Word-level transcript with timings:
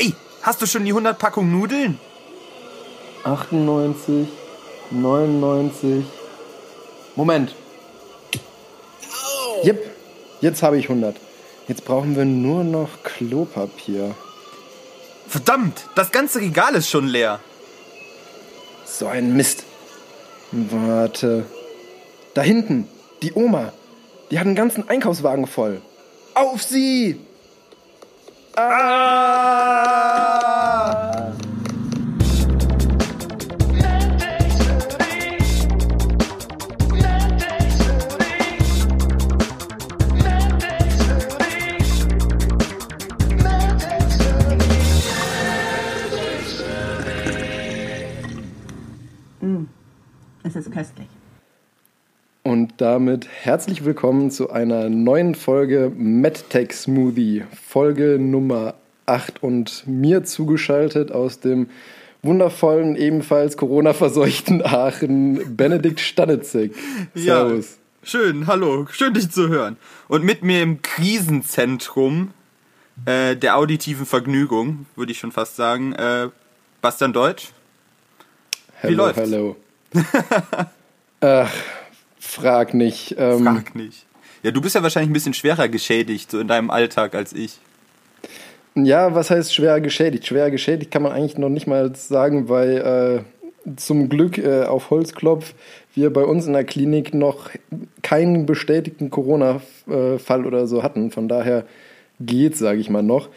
Ey, 0.00 0.14
hast 0.42 0.62
du 0.62 0.66
schon 0.66 0.84
die 0.84 0.92
100 0.92 1.18
Packungen 1.18 1.50
Nudeln? 1.58 1.98
98, 3.24 4.28
99. 4.92 6.04
Moment. 7.16 7.54
Jep, 9.64 9.90
jetzt 10.40 10.62
habe 10.62 10.78
ich 10.78 10.88
100. 10.88 11.16
Jetzt 11.66 11.84
brauchen 11.84 12.14
wir 12.14 12.24
nur 12.24 12.62
noch 12.62 13.02
Klopapier. 13.02 14.14
Verdammt, 15.26 15.86
das 15.96 16.12
ganze 16.12 16.40
Regal 16.40 16.76
ist 16.76 16.88
schon 16.88 17.08
leer. 17.08 17.40
So 18.84 19.08
ein 19.08 19.34
Mist. 19.34 19.64
Warte. 20.52 21.44
Da 22.34 22.42
hinten, 22.42 22.88
die 23.22 23.32
Oma. 23.32 23.72
Die 24.30 24.38
hat 24.38 24.46
einen 24.46 24.54
ganzen 24.54 24.88
Einkaufswagen 24.88 25.48
voll. 25.48 25.82
Auf 26.34 26.62
sie! 26.62 27.18
Ah! 28.54 29.87
Ist 50.58 50.72
köstlich. 50.72 51.06
Und 52.42 52.72
damit 52.78 53.28
herzlich 53.28 53.84
willkommen 53.84 54.32
zu 54.32 54.50
einer 54.50 54.88
neuen 54.88 55.36
Folge 55.36 55.92
MedTech 55.96 56.72
Smoothie, 56.72 57.44
Folge 57.64 58.18
Nummer 58.18 58.74
8 59.06 59.40
und 59.40 59.84
mir 59.86 60.24
zugeschaltet 60.24 61.12
aus 61.12 61.38
dem 61.38 61.68
wundervollen, 62.22 62.96
ebenfalls 62.96 63.56
Corona-verseuchten 63.56 64.60
Aachen, 64.66 65.56
Benedikt 65.56 66.00
Stanitzek. 66.00 66.74
Ja, 67.14 67.48
schön, 68.02 68.48
hallo, 68.48 68.88
schön 68.90 69.14
dich 69.14 69.30
zu 69.30 69.46
hören. 69.48 69.76
Und 70.08 70.24
mit 70.24 70.42
mir 70.42 70.60
im 70.60 70.82
Krisenzentrum 70.82 72.32
äh, 73.04 73.36
der 73.36 73.58
auditiven 73.58 74.06
Vergnügung, 74.06 74.86
würde 74.96 75.12
ich 75.12 75.20
schon 75.20 75.30
fast 75.30 75.54
sagen, 75.54 75.92
äh, 75.92 76.30
Bastian 76.82 77.12
Deutsch. 77.12 77.52
Wie 78.82 78.88
Hello, 78.88 79.04
läuft's? 79.04 79.20
Hello. 79.20 79.56
Ach, 81.20 81.52
frag 82.18 82.74
nicht. 82.74 83.14
Ähm, 83.18 83.44
Frag 83.44 83.74
nicht. 83.74 84.06
Ja, 84.42 84.50
du 84.50 84.60
bist 84.60 84.74
ja 84.74 84.82
wahrscheinlich 84.82 85.10
ein 85.10 85.14
bisschen 85.14 85.34
schwerer 85.34 85.68
geschädigt, 85.68 86.30
so 86.30 86.38
in 86.38 86.48
deinem 86.48 86.70
Alltag 86.70 87.14
als 87.14 87.32
ich. 87.32 87.58
Ja, 88.74 89.14
was 89.14 89.30
heißt 89.30 89.52
schwer 89.52 89.80
geschädigt? 89.80 90.26
Schwer 90.26 90.50
geschädigt 90.50 90.90
kann 90.90 91.02
man 91.02 91.12
eigentlich 91.12 91.38
noch 91.38 91.48
nicht 91.48 91.66
mal 91.66 91.94
sagen, 91.96 92.48
weil 92.48 93.24
äh, 93.66 93.74
zum 93.76 94.08
Glück 94.08 94.38
äh, 94.38 94.64
auf 94.64 94.90
Holzklopf 94.90 95.54
wir 95.94 96.12
bei 96.12 96.22
uns 96.22 96.46
in 96.46 96.52
der 96.52 96.64
Klinik 96.64 97.12
noch 97.12 97.50
keinen 98.02 98.46
bestätigten 98.46 99.10
Corona-Fall 99.10 100.46
oder 100.46 100.66
so 100.68 100.82
hatten. 100.84 101.10
Von 101.10 101.28
daher 101.28 101.64
geht's, 102.20 102.60
sage 102.60 102.78
ich 102.78 102.88
mal 102.88 103.02
noch. 103.02 103.28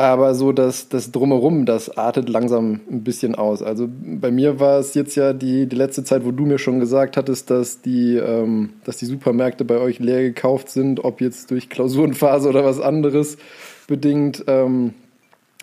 Aber 0.00 0.34
so 0.34 0.52
das, 0.52 0.88
das 0.88 1.12
Drumherum, 1.12 1.66
das 1.66 1.98
artet 1.98 2.30
langsam 2.30 2.80
ein 2.90 3.04
bisschen 3.04 3.34
aus. 3.34 3.62
Also 3.62 3.86
bei 3.86 4.30
mir 4.30 4.58
war 4.58 4.78
es 4.78 4.94
jetzt 4.94 5.14
ja 5.14 5.34
die, 5.34 5.66
die 5.66 5.76
letzte 5.76 6.04
Zeit, 6.04 6.24
wo 6.24 6.30
du 6.30 6.46
mir 6.46 6.56
schon 6.58 6.80
gesagt 6.80 7.18
hattest, 7.18 7.50
dass 7.50 7.82
die, 7.82 8.16
ähm, 8.16 8.70
dass 8.86 8.96
die 8.96 9.04
Supermärkte 9.04 9.66
bei 9.66 9.76
euch 9.76 9.98
leer 9.98 10.22
gekauft 10.22 10.70
sind, 10.70 11.04
ob 11.04 11.20
jetzt 11.20 11.50
durch 11.50 11.68
Klausurenphase 11.68 12.48
oder 12.48 12.64
was 12.64 12.80
anderes 12.80 13.36
bedingt. 13.88 14.42
Ähm, 14.46 14.94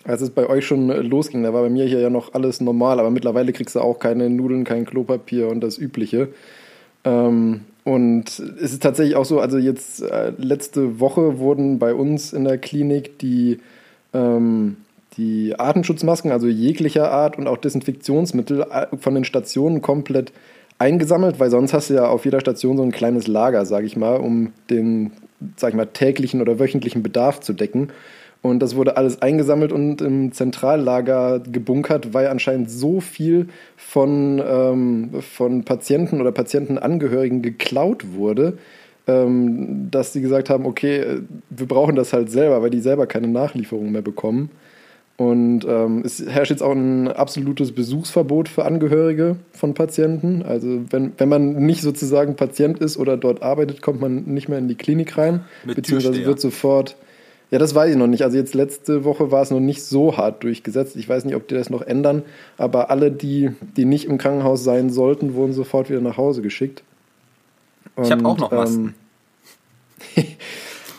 als 0.04 0.20
es 0.20 0.30
bei 0.30 0.48
euch 0.48 0.64
schon 0.64 0.86
losging, 0.86 1.42
da 1.42 1.52
war 1.52 1.62
bei 1.62 1.68
mir 1.68 1.86
hier 1.86 1.98
ja 1.98 2.08
noch 2.08 2.32
alles 2.34 2.60
normal, 2.60 3.00
aber 3.00 3.10
mittlerweile 3.10 3.52
kriegst 3.52 3.74
du 3.74 3.80
auch 3.80 3.98
keine 3.98 4.30
Nudeln, 4.30 4.62
kein 4.62 4.86
Klopapier 4.86 5.48
und 5.48 5.62
das 5.62 5.78
Übliche. 5.78 6.28
Ähm, 7.02 7.62
und 7.82 8.28
es 8.28 8.72
ist 8.72 8.84
tatsächlich 8.84 9.16
auch 9.16 9.24
so, 9.24 9.40
also 9.40 9.58
jetzt 9.58 10.00
äh, 10.00 10.30
letzte 10.38 11.00
Woche 11.00 11.40
wurden 11.40 11.80
bei 11.80 11.92
uns 11.92 12.32
in 12.32 12.44
der 12.44 12.58
Klinik 12.58 13.18
die 13.18 13.58
ähm, 14.14 14.76
die 15.16 15.58
Atemschutzmasken, 15.58 16.30
also 16.30 16.46
jeglicher 16.46 17.10
Art 17.10 17.38
und 17.38 17.46
auch 17.46 17.56
Desinfektionsmittel 17.56 18.62
äh, 18.70 18.96
von 18.96 19.14
den 19.14 19.24
Stationen 19.24 19.82
komplett 19.82 20.32
eingesammelt, 20.78 21.40
weil 21.40 21.50
sonst 21.50 21.72
hast 21.72 21.90
du 21.90 21.94
ja 21.94 22.06
auf 22.06 22.24
jeder 22.24 22.40
Station 22.40 22.76
so 22.76 22.82
ein 22.82 22.92
kleines 22.92 23.26
Lager, 23.26 23.66
sage 23.66 23.86
ich 23.86 23.96
mal, 23.96 24.16
um 24.16 24.52
den, 24.70 25.12
sag 25.56 25.70
ich 25.70 25.76
mal, 25.76 25.86
täglichen 25.86 26.40
oder 26.40 26.58
wöchentlichen 26.58 27.02
Bedarf 27.02 27.40
zu 27.40 27.52
decken. 27.52 27.88
Und 28.40 28.60
das 28.60 28.76
wurde 28.76 28.96
alles 28.96 29.20
eingesammelt 29.20 29.72
und 29.72 30.00
im 30.00 30.30
Zentrallager 30.30 31.40
gebunkert, 31.40 32.14
weil 32.14 32.28
anscheinend 32.28 32.70
so 32.70 33.00
viel 33.00 33.48
von, 33.76 34.40
ähm, 34.46 35.10
von 35.20 35.64
Patienten 35.64 36.20
oder 36.20 36.30
Patientenangehörigen 36.30 37.42
geklaut 37.42 38.14
wurde, 38.14 38.56
dass 39.90 40.12
sie 40.12 40.20
gesagt 40.20 40.50
haben, 40.50 40.66
okay, 40.66 41.20
wir 41.50 41.66
brauchen 41.66 41.96
das 41.96 42.12
halt 42.12 42.30
selber, 42.30 42.60
weil 42.62 42.70
die 42.70 42.80
selber 42.80 43.06
keine 43.06 43.28
Nachlieferung 43.28 43.90
mehr 43.90 44.02
bekommen. 44.02 44.50
Und 45.16 45.66
ähm, 45.68 46.02
es 46.04 46.24
herrscht 46.24 46.52
jetzt 46.52 46.62
auch 46.62 46.70
ein 46.70 47.08
absolutes 47.08 47.72
Besuchsverbot 47.72 48.48
für 48.48 48.64
Angehörige 48.64 49.34
von 49.52 49.74
Patienten. 49.74 50.44
Also 50.44 50.82
wenn, 50.90 51.12
wenn 51.18 51.28
man 51.28 51.54
nicht 51.56 51.82
sozusagen 51.82 52.36
Patient 52.36 52.78
ist 52.78 52.96
oder 52.96 53.16
dort 53.16 53.42
arbeitet, 53.42 53.82
kommt 53.82 54.00
man 54.00 54.24
nicht 54.26 54.48
mehr 54.48 54.58
in 54.58 54.68
die 54.68 54.76
Klinik 54.76 55.18
rein, 55.18 55.40
Mit 55.64 55.74
beziehungsweise 55.74 56.12
Türsteher. 56.12 56.28
wird 56.28 56.40
sofort. 56.40 56.96
Ja, 57.50 57.58
das 57.58 57.74
weiß 57.74 57.90
ich 57.90 57.96
noch 57.96 58.06
nicht. 58.06 58.22
Also 58.22 58.36
jetzt 58.36 58.54
letzte 58.54 59.04
Woche 59.04 59.32
war 59.32 59.42
es 59.42 59.50
noch 59.50 59.58
nicht 59.58 59.82
so 59.82 60.16
hart 60.16 60.44
durchgesetzt. 60.44 60.94
Ich 60.94 61.08
weiß 61.08 61.24
nicht, 61.24 61.34
ob 61.34 61.48
die 61.48 61.54
das 61.54 61.68
noch 61.68 61.82
ändern, 61.82 62.22
aber 62.56 62.90
alle, 62.90 63.10
die, 63.10 63.50
die 63.76 63.86
nicht 63.86 64.04
im 64.04 64.18
Krankenhaus 64.18 64.62
sein 64.62 64.88
sollten, 64.88 65.34
wurden 65.34 65.52
sofort 65.52 65.90
wieder 65.90 66.00
nach 66.00 66.16
Hause 66.16 66.42
geschickt. 66.42 66.84
Ich 68.02 68.10
habe 68.10 68.22
Und, 68.22 68.26
auch 68.26 68.38
noch 68.38 68.50
Masken. 68.50 68.94
ähm, 70.16 70.24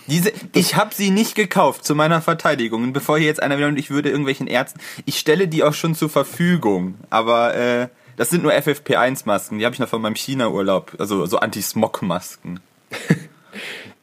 Diese, 0.07 0.31
ich 0.53 0.75
habe 0.75 0.93
sie 0.93 1.11
nicht 1.11 1.35
gekauft 1.35 1.85
zu 1.85 1.93
meiner 1.93 2.21
Verteidigung. 2.21 2.81
Und 2.81 2.93
bevor 2.93 3.19
hier 3.19 3.27
jetzt 3.27 3.43
einer 3.43 3.57
wieder 3.57 3.67
und 3.67 3.77
ich 3.77 3.91
würde 3.91 4.09
irgendwelchen 4.09 4.47
Ärzten, 4.47 4.79
ich 5.05 5.19
stelle 5.19 5.47
die 5.47 5.63
auch 5.63 5.75
schon 5.75 5.93
zur 5.93 6.09
Verfügung. 6.09 6.95
Aber 7.11 7.53
äh, 7.55 7.89
das 8.17 8.31
sind 8.31 8.41
nur 8.41 8.51
FFP1-Masken. 8.51 9.59
Die 9.59 9.65
habe 9.65 9.73
ich 9.73 9.79
noch 9.79 9.87
von 9.87 10.01
meinem 10.01 10.15
China-Urlaub. 10.15 10.95
Also 10.97 11.25
so 11.27 11.37
Anti-Smog-Masken. 11.37 12.59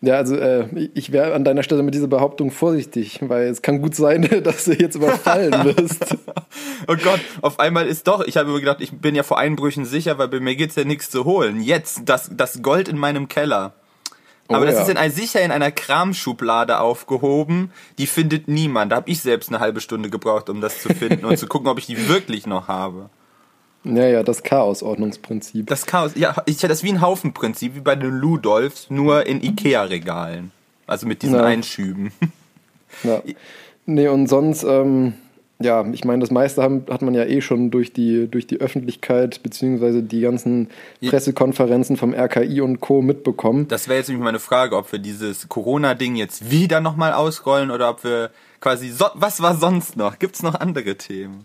Ja, 0.02 0.14
also 0.16 0.36
äh, 0.36 0.90
ich 0.94 1.10
wäre 1.10 1.34
an 1.34 1.44
deiner 1.44 1.62
Stelle 1.62 1.82
mit 1.82 1.94
dieser 1.94 2.06
Behauptung 2.06 2.50
vorsichtig, 2.50 3.20
weil 3.22 3.48
es 3.48 3.62
kann 3.62 3.80
gut 3.80 3.94
sein, 3.94 4.22
dass 4.44 4.64
du 4.64 4.72
jetzt 4.72 4.94
überfallen 4.94 5.52
wirst. 5.64 6.16
Oh 6.86 6.96
Gott, 6.96 7.20
auf 7.40 7.58
einmal 7.58 7.86
ist 7.86 8.06
doch, 8.06 8.24
ich 8.24 8.36
habe 8.36 8.50
immer 8.50 8.60
gedacht, 8.60 8.80
ich 8.80 8.92
bin 8.92 9.14
ja 9.14 9.22
vor 9.22 9.38
Einbrüchen 9.38 9.84
sicher, 9.84 10.18
weil 10.18 10.28
bei 10.28 10.40
mir 10.40 10.54
gibt's 10.54 10.76
ja 10.76 10.84
nichts 10.84 11.10
zu 11.10 11.24
holen. 11.24 11.60
Jetzt, 11.60 12.02
das, 12.04 12.30
das 12.32 12.62
Gold 12.62 12.88
in 12.88 12.98
meinem 12.98 13.28
Keller. 13.28 13.72
Aber 14.48 14.62
Oh 14.62 14.64
das 14.64 14.76
ja. 14.76 14.82
ist 14.82 14.88
in 14.88 14.96
ein, 14.96 15.10
sicher 15.10 15.40
in 15.40 15.50
einer 15.50 15.72
Kramschublade 15.72 16.78
aufgehoben. 16.78 17.72
Die 17.98 18.06
findet 18.06 18.48
niemand. 18.48 18.92
Da 18.92 18.96
habe 18.96 19.10
ich 19.10 19.20
selbst 19.20 19.48
eine 19.48 19.60
halbe 19.60 19.80
Stunde 19.80 20.10
gebraucht, 20.10 20.48
um 20.48 20.60
das 20.60 20.82
zu 20.82 20.90
finden 20.90 21.24
und 21.24 21.36
zu 21.36 21.46
gucken, 21.48 21.68
ob 21.68 21.78
ich 21.78 21.86
die 21.86 22.08
wirklich 22.08 22.46
noch 22.46 22.68
habe. 22.68 23.10
Naja, 23.86 24.22
das 24.22 24.42
Chaosordnungsprinzip. 24.42 25.66
Das 25.66 25.86
Chaos, 25.86 26.12
ja, 26.16 26.34
ich 26.46 26.58
das 26.58 26.70
ist 26.78 26.82
wie 26.84 26.90
ein 26.92 27.00
Haufenprinzip, 27.00 27.74
wie 27.76 27.80
bei 27.80 27.94
den 27.94 28.10
Ludolfs, 28.10 28.90
nur 28.90 29.26
in 29.26 29.42
Ikea-Regalen. 29.42 30.50
Also 30.86 31.06
mit 31.06 31.22
diesen 31.22 31.36
Ja. 31.36 31.44
Einschüben. 31.44 32.12
Ja. 33.02 33.20
Nee, 33.84 34.08
und 34.08 34.26
sonst, 34.26 34.64
ähm, 34.64 35.14
ja, 35.58 35.84
ich 35.92 36.04
meine, 36.04 36.20
das 36.20 36.30
meiste 36.30 36.62
haben, 36.62 36.84
hat 36.88 37.02
man 37.02 37.12
ja 37.14 37.24
eh 37.24 37.42
schon 37.42 37.70
durch 37.70 37.92
die, 37.92 38.26
durch 38.26 38.46
die 38.46 38.58
Öffentlichkeit 38.60 39.42
beziehungsweise 39.42 40.02
die 40.02 40.20
ganzen 40.22 40.70
Ja. 41.00 41.10
Pressekonferenzen 41.10 41.96
vom 41.98 42.14
RKI 42.14 42.62
und 42.62 42.80
Co. 42.80 43.02
mitbekommen. 43.02 43.68
Das 43.68 43.88
wäre 43.88 43.98
jetzt 43.98 44.08
nämlich 44.08 44.24
meine 44.24 44.38
Frage, 44.38 44.76
ob 44.76 44.90
wir 44.92 44.98
dieses 44.98 45.48
Corona-Ding 45.48 46.16
jetzt 46.16 46.50
wieder 46.50 46.80
nochmal 46.80 47.12
ausrollen 47.12 47.70
oder 47.70 47.90
ob 47.90 48.02
wir 48.04 48.30
quasi, 48.60 48.88
so, 48.88 49.06
was 49.14 49.42
war 49.42 49.54
sonst 49.56 49.96
noch? 49.96 50.18
Gibt's 50.18 50.42
noch 50.42 50.54
andere 50.54 50.96
Themen? 50.96 51.44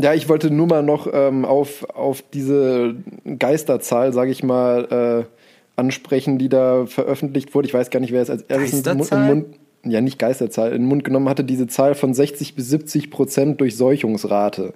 Ja, 0.00 0.14
ich 0.14 0.28
wollte 0.28 0.50
nur 0.50 0.68
mal 0.68 0.82
noch 0.82 1.08
ähm, 1.12 1.44
auf, 1.44 1.84
auf 1.90 2.22
diese 2.32 2.94
Geisterzahl, 3.38 4.12
sage 4.12 4.30
ich 4.30 4.44
mal, 4.44 5.26
äh, 5.26 5.78
ansprechen, 5.78 6.38
die 6.38 6.48
da 6.48 6.86
veröffentlicht 6.86 7.54
wurde. 7.54 7.66
Ich 7.66 7.74
weiß 7.74 7.90
gar 7.90 7.98
nicht, 7.98 8.12
wer 8.12 8.22
es 8.22 8.30
als 8.30 8.42
erstes 8.42 8.78
in 8.78 8.82
den 8.84 8.96
Mund, 8.96 9.10
Geisterzahl? 9.10 9.20
in 9.20 9.28
den 9.28 9.48
Mund, 9.48 9.56
ja 9.84 10.00
nicht 10.00 10.18
Geisterzahl, 10.18 10.68
in 10.68 10.82
den 10.82 10.86
Mund 10.86 11.04
genommen 11.04 11.28
hatte, 11.28 11.42
diese 11.42 11.66
Zahl 11.66 11.96
von 11.96 12.14
60 12.14 12.54
bis 12.54 12.68
70 12.68 13.10
Prozent 13.10 13.60
Durchseuchungsrate. 13.60 14.72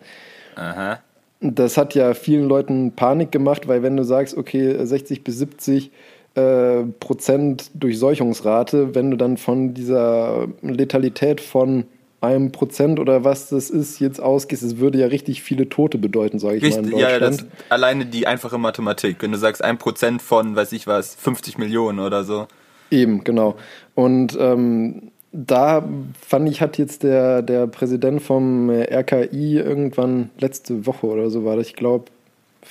Aha. 0.57 0.99
Das 1.41 1.77
hat 1.77 1.95
ja 1.95 2.15
vielen 2.15 2.49
Leuten 2.49 2.93
Panik 2.93 3.31
gemacht, 3.31 3.69
weil 3.69 3.83
wenn 3.83 3.97
du 3.97 4.05
sagst, 4.05 4.37
okay, 4.37 4.85
60 4.85 5.23
bis 5.23 5.39
70 5.39 5.91
äh, 6.35 6.83
Prozent 6.99 7.71
Durchseuchungsrate, 7.75 8.95
wenn 8.95 9.11
du 9.11 9.17
dann 9.17 9.37
von 9.37 9.75
dieser 9.75 10.49
Letalität 10.63 11.41
von 11.41 11.85
einem 12.23 12.53
Prozent 12.53 13.01
oder 13.01 13.25
was 13.25 13.49
das 13.49 13.69
ist, 13.69 13.99
jetzt 13.99 14.21
ausgehst, 14.21 14.63
es 14.63 14.79
würde 14.79 14.99
ja 14.99 15.07
richtig 15.07 15.43
viele 15.43 15.69
Tote 15.69 15.99
bedeuten, 15.99 16.39
sage 16.39 16.57
ich 16.57 16.63
mal, 16.63 16.69
in 16.71 16.85
Richtig, 16.85 17.01
ja, 17.01 17.19
Deutschland. 17.19 17.41
das, 17.41 17.71
alleine 17.71 18.07
die 18.07 18.27
einfache 18.27 18.59
Mathematik. 18.59 19.17
Wenn 19.21 19.33
du 19.33 19.39
sagst, 19.39 19.63
ein 19.63 19.79
Prozent 19.79 20.23
von, 20.23 20.55
weiß 20.55 20.73
ich 20.73 20.87
was, 20.87 21.15
50 21.17 21.59
Millionen 21.59 21.99
oder 21.99 22.25
so. 22.25 22.47
Eben, 22.91 23.25
genau. 23.25 23.57
Und 23.95 24.37
ähm, 24.39 25.11
da 25.33 25.89
fand 26.21 26.49
ich, 26.49 26.61
hat 26.61 26.79
jetzt 26.79 27.03
der, 27.03 27.43
der 27.43 27.67
Präsident 27.67 28.23
vom 28.23 28.71
RKI 28.71 29.57
irgendwann 29.59 30.31
letzte 30.39 30.87
Woche 30.87 31.07
oder 31.07 31.31
so 31.31 31.45
war 31.45 31.57
das, 31.57 31.67
ich 31.67 31.75
glaube, 31.75 32.05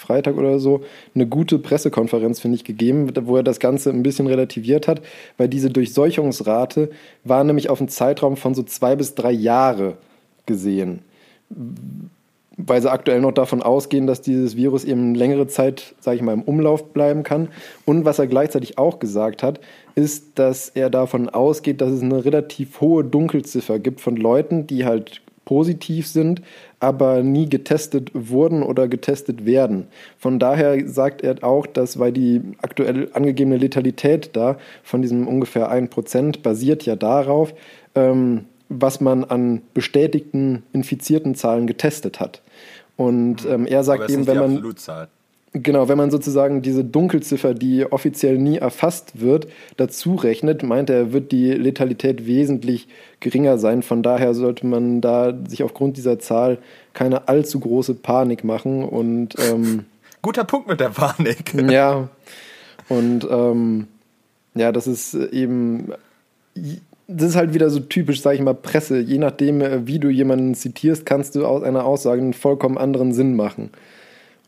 Freitag 0.01 0.37
oder 0.37 0.59
so, 0.59 0.81
eine 1.15 1.27
gute 1.27 1.59
Pressekonferenz, 1.59 2.39
finde 2.39 2.55
ich, 2.55 2.63
gegeben, 2.63 3.11
wo 3.23 3.37
er 3.37 3.43
das 3.43 3.59
Ganze 3.59 3.91
ein 3.91 4.03
bisschen 4.03 4.27
relativiert 4.27 4.87
hat, 4.87 5.01
weil 5.37 5.47
diese 5.47 5.69
Durchseuchungsrate 5.69 6.89
war 7.23 7.43
nämlich 7.43 7.69
auf 7.69 7.79
einen 7.79 7.89
Zeitraum 7.89 8.35
von 8.35 8.55
so 8.55 8.63
zwei 8.63 8.95
bis 8.95 9.15
drei 9.15 9.31
Jahre 9.31 9.97
gesehen. 10.45 11.03
Weil 12.57 12.81
sie 12.81 12.91
aktuell 12.91 13.21
noch 13.21 13.31
davon 13.31 13.61
ausgehen, 13.61 14.07
dass 14.07 14.21
dieses 14.21 14.55
Virus 14.55 14.83
eben 14.83 15.15
längere 15.15 15.47
Zeit, 15.47 15.95
sage 15.99 16.17
ich 16.17 16.23
mal, 16.23 16.33
im 16.33 16.43
Umlauf 16.43 16.93
bleiben 16.93 17.23
kann. 17.23 17.47
Und 17.85 18.03
was 18.03 18.19
er 18.19 18.27
gleichzeitig 18.27 18.77
auch 18.77 18.99
gesagt 18.99 19.43
hat, 19.43 19.59
ist, 19.95 20.39
dass 20.39 20.69
er 20.69 20.89
davon 20.89 21.29
ausgeht, 21.29 21.79
dass 21.79 21.91
es 21.91 22.01
eine 22.01 22.25
relativ 22.25 22.81
hohe 22.81 23.03
Dunkelziffer 23.03 23.79
gibt 23.79 24.01
von 24.01 24.15
Leuten, 24.15 24.67
die 24.67 24.85
halt 24.85 25.21
positiv 25.45 26.07
sind, 26.07 26.41
aber 26.81 27.21
nie 27.21 27.47
getestet 27.47 28.09
wurden 28.13 28.63
oder 28.63 28.87
getestet 28.87 29.45
werden. 29.45 29.87
Von 30.17 30.39
daher 30.39 30.87
sagt 30.87 31.21
er 31.21 31.43
auch, 31.43 31.67
dass 31.67 31.99
weil 31.99 32.11
die 32.11 32.41
aktuell 32.61 33.09
angegebene 33.13 33.57
Letalität 33.57 34.31
da 34.33 34.57
von 34.83 35.01
diesem 35.01 35.27
ungefähr 35.27 35.71
1% 35.71 36.41
basiert 36.41 36.83
ja 36.85 36.95
darauf, 36.95 37.53
ähm, 37.95 38.45
was 38.67 38.99
man 38.99 39.23
an 39.23 39.61
bestätigten 39.75 40.63
infizierten 40.73 41.35
Zahlen 41.35 41.67
getestet 41.67 42.19
hat. 42.19 42.41
Und 42.97 43.45
ähm, 43.45 43.67
er 43.67 43.83
sagt 43.83 44.09
eben, 44.09 44.25
wenn 44.25 44.37
man 44.37 44.75
Genau, 45.53 45.89
wenn 45.89 45.97
man 45.97 46.11
sozusagen 46.11 46.61
diese 46.61 46.85
Dunkelziffer, 46.85 47.53
die 47.53 47.85
offiziell 47.85 48.37
nie 48.37 48.57
erfasst 48.57 49.19
wird, 49.19 49.47
dazu 49.75 50.15
rechnet, 50.15 50.63
meint 50.63 50.89
er, 50.89 51.11
wird 51.11 51.33
die 51.33 51.51
Letalität 51.51 52.25
wesentlich 52.25 52.87
geringer 53.19 53.57
sein. 53.57 53.83
Von 53.83 54.01
daher 54.01 54.33
sollte 54.33 54.65
man 54.65 55.01
da 55.01 55.33
sich 55.49 55.63
aufgrund 55.63 55.97
dieser 55.97 56.19
Zahl 56.19 56.59
keine 56.93 57.27
allzu 57.27 57.59
große 57.59 57.95
Panik 57.95 58.45
machen. 58.45 58.85
Und 58.85 59.35
ähm, 59.39 59.83
guter 60.21 60.45
Punkt 60.45 60.69
mit 60.69 60.79
der 60.79 60.89
Panik. 60.89 61.53
Ja. 61.69 62.07
Und 62.87 63.27
ähm, 63.29 63.87
ja, 64.55 64.71
das 64.71 64.87
ist 64.87 65.13
eben 65.13 65.93
das 67.07 67.29
ist 67.29 67.35
halt 67.35 67.53
wieder 67.53 67.69
so 67.69 67.79
typisch, 67.79 68.21
sag 68.21 68.35
ich 68.35 68.41
mal, 68.41 68.53
Presse. 68.53 68.99
Je 68.99 69.17
nachdem, 69.17 69.87
wie 69.87 69.99
du 69.99 70.09
jemanden 70.09 70.55
zitierst, 70.55 71.05
kannst 71.05 71.35
du 71.35 71.45
aus 71.45 71.63
einer 71.63 71.85
Aussage 71.85 72.21
einen 72.21 72.33
vollkommen 72.33 72.77
anderen 72.77 73.13
Sinn 73.13 73.35
machen. 73.35 73.69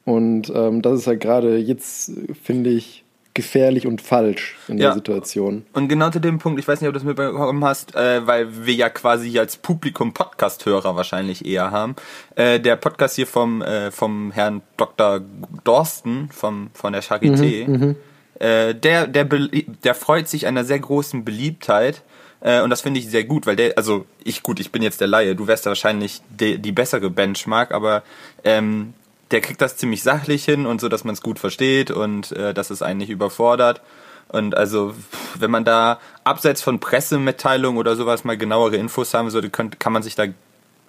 Und 0.05 0.51
ähm, 0.53 0.81
das 0.81 1.00
ist 1.00 1.07
halt 1.07 1.21
gerade 1.21 1.57
jetzt, 1.57 2.11
finde 2.41 2.71
ich, 2.71 3.03
gefährlich 3.33 3.88
und 3.88 4.01
falsch 4.01 4.55
in 4.67 4.77
ja. 4.77 4.88
der 4.88 4.94
Situation. 4.94 5.65
Und 5.73 5.88
genau 5.88 6.09
zu 6.11 6.19
dem 6.19 6.38
Punkt, 6.38 6.59
ich 6.59 6.67
weiß 6.67 6.81
nicht, 6.81 6.88
ob 6.88 6.94
du 6.94 7.00
das 7.00 7.05
mitbekommen 7.05 7.63
hast, 7.63 7.95
äh, 7.95 8.25
weil 8.27 8.65
wir 8.65 8.73
ja 8.73 8.89
quasi 8.89 9.38
als 9.39 9.57
Publikum 9.57 10.13
Podcast-Hörer 10.13 10.95
wahrscheinlich 10.95 11.45
eher 11.45 11.71
haben. 11.71 11.95
Äh, 12.35 12.59
der 12.59 12.75
Podcast 12.75 13.15
hier 13.15 13.25
vom, 13.25 13.61
äh, 13.61 13.91
vom 13.91 14.31
Herrn 14.31 14.61
Dr. 14.77 15.21
Dorsten 15.63 16.29
vom, 16.31 16.69
von 16.73 16.94
der 16.94 17.01
Charité, 17.01 17.67
mhm, 17.67 17.73
mhm. 17.73 17.95
äh, 18.39 18.75
der, 18.75 19.07
der, 19.07 19.25
der 19.25 19.95
freut 19.95 20.27
sich 20.27 20.45
einer 20.45 20.63
sehr 20.63 20.79
großen 20.79 21.25
Beliebtheit. 21.25 22.03
Äh, 22.41 22.61
und 22.61 22.69
das 22.69 22.81
finde 22.81 22.99
ich 22.99 23.09
sehr 23.09 23.23
gut, 23.23 23.47
weil 23.47 23.56
der, 23.56 23.77
also 23.77 24.06
ich 24.23 24.44
gut, 24.44 24.59
ich 24.59 24.71
bin 24.71 24.83
jetzt 24.83 25.01
der 25.01 25.07
Laie, 25.07 25.35
du 25.35 25.47
wärst 25.47 25.65
ja 25.65 25.69
wahrscheinlich 25.69 26.21
die, 26.29 26.59
die 26.59 26.71
bessere 26.71 27.09
Benchmark, 27.09 27.71
aber 27.71 28.03
ähm, 28.44 28.94
der 29.31 29.41
kriegt 29.41 29.61
das 29.61 29.77
ziemlich 29.77 30.03
sachlich 30.03 30.45
hin 30.45 30.65
und 30.65 30.81
so, 30.81 30.89
dass 30.89 31.03
man 31.03 31.13
es 31.13 31.21
gut 31.21 31.39
versteht 31.39 31.91
und 31.91 32.31
äh, 32.33 32.53
dass 32.53 32.69
es 32.69 32.81
einen 32.81 32.99
nicht 32.99 33.09
überfordert. 33.09 33.81
Und 34.29 34.55
also, 34.55 34.93
wenn 35.37 35.51
man 35.51 35.65
da 35.65 35.99
abseits 36.23 36.61
von 36.61 36.79
Pressemitteilungen 36.79 37.77
oder 37.77 37.95
sowas 37.95 38.23
mal 38.23 38.37
genauere 38.37 38.77
Infos 38.77 39.13
haben 39.13 39.29
sollte, 39.29 39.49
kann, 39.49 39.71
kann 39.77 39.93
man 39.93 40.03
sich 40.03 40.15
da 40.15 40.25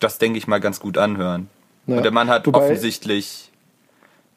das, 0.00 0.18
denke 0.18 0.38
ich 0.38 0.46
mal, 0.46 0.60
ganz 0.60 0.80
gut 0.80 0.98
anhören. 0.98 1.48
Ja. 1.86 1.96
Und 1.96 2.02
der 2.02 2.12
Mann 2.12 2.28
hat 2.28 2.46
offensichtlich 2.48 3.50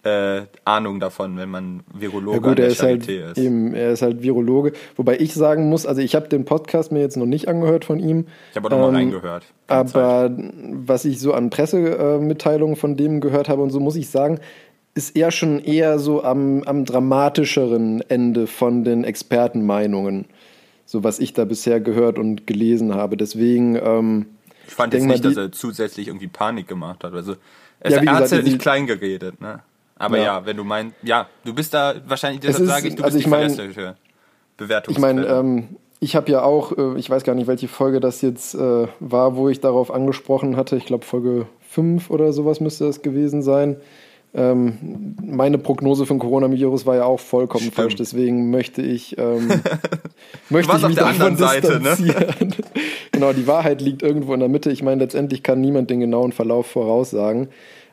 äh, 0.04 0.46
Ahnung 0.64 1.00
davon, 1.00 1.38
wenn 1.38 1.50
man 1.50 1.84
Virologe 1.94 2.38
ja 2.38 2.44
gut, 2.44 2.60
er 2.60 2.68
ist, 2.68 2.84
halt 2.84 3.08
ist. 3.08 3.38
Eben, 3.38 3.74
er 3.74 3.92
ist 3.92 4.02
halt 4.02 4.22
Virologe. 4.22 4.74
Wobei 4.96 5.18
ich 5.20 5.34
sagen 5.34 5.70
muss, 5.70 5.86
also 5.86 6.02
ich 6.02 6.16
habe 6.16 6.28
den 6.28 6.46
Podcast 6.46 6.92
mir 6.92 7.00
jetzt 7.00 7.18
noch 7.18 7.26
nicht 7.26 7.48
angehört 7.48 7.86
von 7.86 8.00
ihm. 8.00 8.28
Ich 8.52 8.58
habe 8.58 8.68
auch 8.68 8.72
noch 8.72 8.88
ähm, 8.88 8.94
mal 8.94 8.98
reingehört. 8.98 9.44
Aber 9.68 10.30
Zeit. 10.36 10.52
was 10.72 11.06
ich 11.06 11.20
so 11.20 11.34
an 11.34 11.50
Pressemitteilungen 11.50 12.76
von 12.76 12.96
dem 12.96 13.22
gehört 13.22 13.50
habe 13.50 13.62
und 13.62 13.72
so, 13.72 13.80
muss 13.80 13.96
ich 13.96 14.10
sagen, 14.10 14.40
ist 14.94 15.16
er 15.16 15.32
schon 15.32 15.60
eher 15.60 16.00
so 16.00 16.24
am, 16.24 16.64
am 16.64 16.84
dramatischeren 16.84 18.02
Ende 18.10 18.48
von 18.48 18.84
den 18.84 19.04
Expertenmeinungen. 19.04 20.26
So 20.86 21.04
was 21.04 21.20
ich 21.20 21.34
da 21.34 21.46
bisher 21.46 21.80
gehört 21.80 22.18
und 22.18 22.48
gelesen 22.48 22.96
habe. 22.96 23.18
Deswegen. 23.18 23.76
Ähm, 23.76 24.26
ich 24.68 24.74
fand 24.74 24.94
jetzt 24.94 25.06
nicht, 25.06 25.24
dass 25.24 25.38
er 25.38 25.52
zusätzlich 25.52 26.08
irgendwie 26.08 26.28
Panik 26.28 26.68
gemacht 26.68 27.04
hat. 27.04 27.14
Also, 27.14 27.36
er 27.80 27.92
ja, 27.92 28.14
hat 28.14 28.24
gesagt, 28.24 28.44
nicht 28.44 28.60
klein 28.60 28.88
geredet, 28.88 29.40
ne? 29.40 29.62
Aber 30.00 30.18
ja. 30.18 30.24
ja, 30.24 30.46
wenn 30.46 30.58
du 30.58 30.64
meinst, 30.64 30.96
ja, 31.04 31.28
du 31.44 31.54
bist 31.54 31.74
da 31.74 31.96
wahrscheinlich, 32.08 32.42
deshalb 32.42 32.68
sage 32.68 32.88
ich, 32.88 32.96
du 32.96 33.04
also 33.04 33.16
bist 33.16 33.26
ich 33.26 33.32
mein, 33.32 33.48
die 33.48 33.56
verlässliche 33.56 33.96
Bewertungsquelle. 34.58 35.22
Ich 35.22 35.28
meine, 35.28 35.40
ähm, 35.40 35.68
ich 36.00 36.16
habe 36.16 36.32
ja 36.32 36.44
auch, 36.44 36.78
äh, 36.78 36.98
ich 36.98 37.10
weiß 37.10 37.24
gar 37.24 37.36
nicht, 37.36 37.48
welche 37.48 37.68
Folge 37.68 38.00
das 38.00 38.22
jetzt 38.22 38.54
äh, 38.56 38.88
war, 39.00 39.36
wo 39.36 39.50
ich 39.50 39.60
darauf 39.60 39.92
angesprochen 39.92 40.56
hatte. 40.56 40.76
Ich 40.76 40.86
glaube, 40.86 41.06
Folge 41.06 41.48
5 41.70 42.10
oder 42.10 42.34
sowas 42.34 42.60
müsste 42.60 42.86
das 42.86 43.02
gewesen 43.02 43.42
sein. 43.42 43.78
Ähm, 44.34 45.16
meine 45.24 45.58
Prognose 45.58 46.06
für 46.06 46.14
den 46.14 46.20
Coronavirus 46.20 46.86
war 46.86 46.96
ja 46.96 47.06
auch 47.06 47.20
vollkommen 47.20 47.62
Stimmt. 47.62 47.76
falsch, 47.76 47.96
deswegen 47.96 48.52
möchte 48.52 48.82
ich, 48.82 49.18
ähm, 49.18 49.48
möchte 50.50 50.78
ich 50.78 50.88
mich 50.88 50.98
davon 50.98 51.38
Seite, 51.38 51.80
ne? 51.80 51.96
distanzieren. 51.96 52.50
Ne? 52.50 52.56
genau, 53.12 53.34
die 53.34 53.48
Wahrheit 53.48 53.82
liegt 53.82 54.04
irgendwo 54.04 54.34
in 54.34 54.42
der 54.42 54.50
Mitte. 54.50 54.70
Ich 54.70 54.84
meine, 54.84 55.02
letztendlich 55.02 55.44
kann 55.44 55.62
niemand 55.62 55.90
den 55.90 56.02
genauen 56.02 56.34
Verlauf 56.34 56.68
voraussagen. 56.68 57.48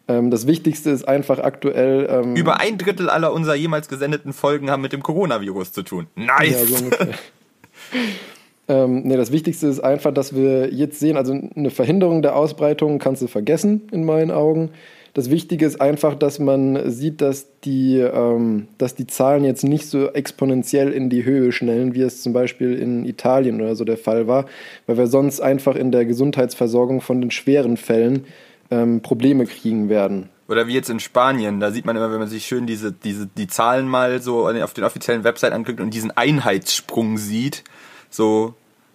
Ähm, 0.07 0.31
das 0.31 0.47
Wichtigste 0.47 0.91
ist 0.91 1.07
einfach 1.07 1.39
aktuell. 1.39 2.07
Ähm, 2.11 2.37
Über 2.37 2.61
ein 2.61 2.79
Drittel 2.79 3.09
aller 3.09 3.33
unserer 3.33 3.55
jemals 3.55 3.89
gesendeten 3.89 4.33
Folgen 4.33 4.71
haben 4.71 4.83
mit 4.83 4.93
dem 4.93 5.03
Coronavirus 5.03 5.73
zu 5.73 5.83
tun. 5.83 6.07
Nice! 6.15 6.51
Ja, 6.51 6.67
so 6.67 6.85
ähm, 8.69 9.03
nee, 9.05 9.17
das 9.17 9.33
Wichtigste 9.33 9.67
ist 9.67 9.81
einfach, 9.81 10.13
dass 10.13 10.35
wir 10.35 10.73
jetzt 10.73 11.01
sehen, 11.01 11.17
also 11.17 11.33
eine 11.33 11.71
Verhinderung 11.71 12.23
der 12.23 12.37
Ausbreitung 12.37 12.99
kannst 12.99 13.23
du 13.23 13.29
vergessen, 13.29 13.89
in 13.93 14.05
meinen 14.05 14.31
Augen. 14.31 14.71
Das 15.15 15.31
Wichtige 15.31 15.65
ist 15.65 15.81
einfach, 15.81 16.17
dass 16.17 16.41
man 16.41 16.91
sieht, 16.91 17.21
dass 17.21 17.47
die, 17.61 17.99
ähm, 17.99 18.67
dass 18.79 18.97
die 18.97 19.07
Zahlen 19.07 19.45
jetzt 19.45 19.63
nicht 19.63 19.87
so 19.87 20.09
exponentiell 20.09 20.91
in 20.93 21.09
die 21.09 21.25
Höhe 21.25 21.53
schnellen, 21.53 21.95
wie 21.95 22.03
es 22.03 22.21
zum 22.21 22.33
Beispiel 22.33 22.77
in 22.77 23.05
Italien 23.05 23.61
oder 23.61 23.77
so 23.77 23.85
der 23.85 23.97
Fall 23.97 24.27
war, 24.27 24.47
weil 24.87 24.99
wir 24.99 25.07
sonst 25.07 25.41
einfach 25.41 25.77
in 25.77 25.93
der 25.93 26.05
Gesundheitsversorgung 26.05 27.01
von 27.01 27.21
den 27.21 27.31
schweren 27.31 27.77
Fällen 27.77 28.25
ähm, 28.71 29.03
Probleme 29.03 29.47
kriegen 29.47 29.89
werden. 29.89 30.31
Oder 30.47 30.67
wie 30.67 30.75
jetzt 30.75 30.91
in 30.91 31.01
Spanien, 31.01 31.59
da 31.59 31.71
sieht 31.71 31.87
man 31.87 31.97
immer, 31.97 32.13
wenn 32.13 32.19
man 32.19 32.29
sich 32.29 32.47
schön 32.47 32.67
diese, 32.67 32.93
diese, 32.93 33.27
die 33.27 33.47
Zahlen 33.47 33.89
mal 33.89 34.21
so 34.21 34.47
auf 34.47 34.75
den 34.75 34.85
offiziellen 34.85 35.25
Website 35.25 35.53
anklickt 35.53 35.81
und 35.81 35.91
diesen 35.91 36.11
Einheitssprung 36.11 37.17
sieht, 37.17 37.65
so 38.11 38.55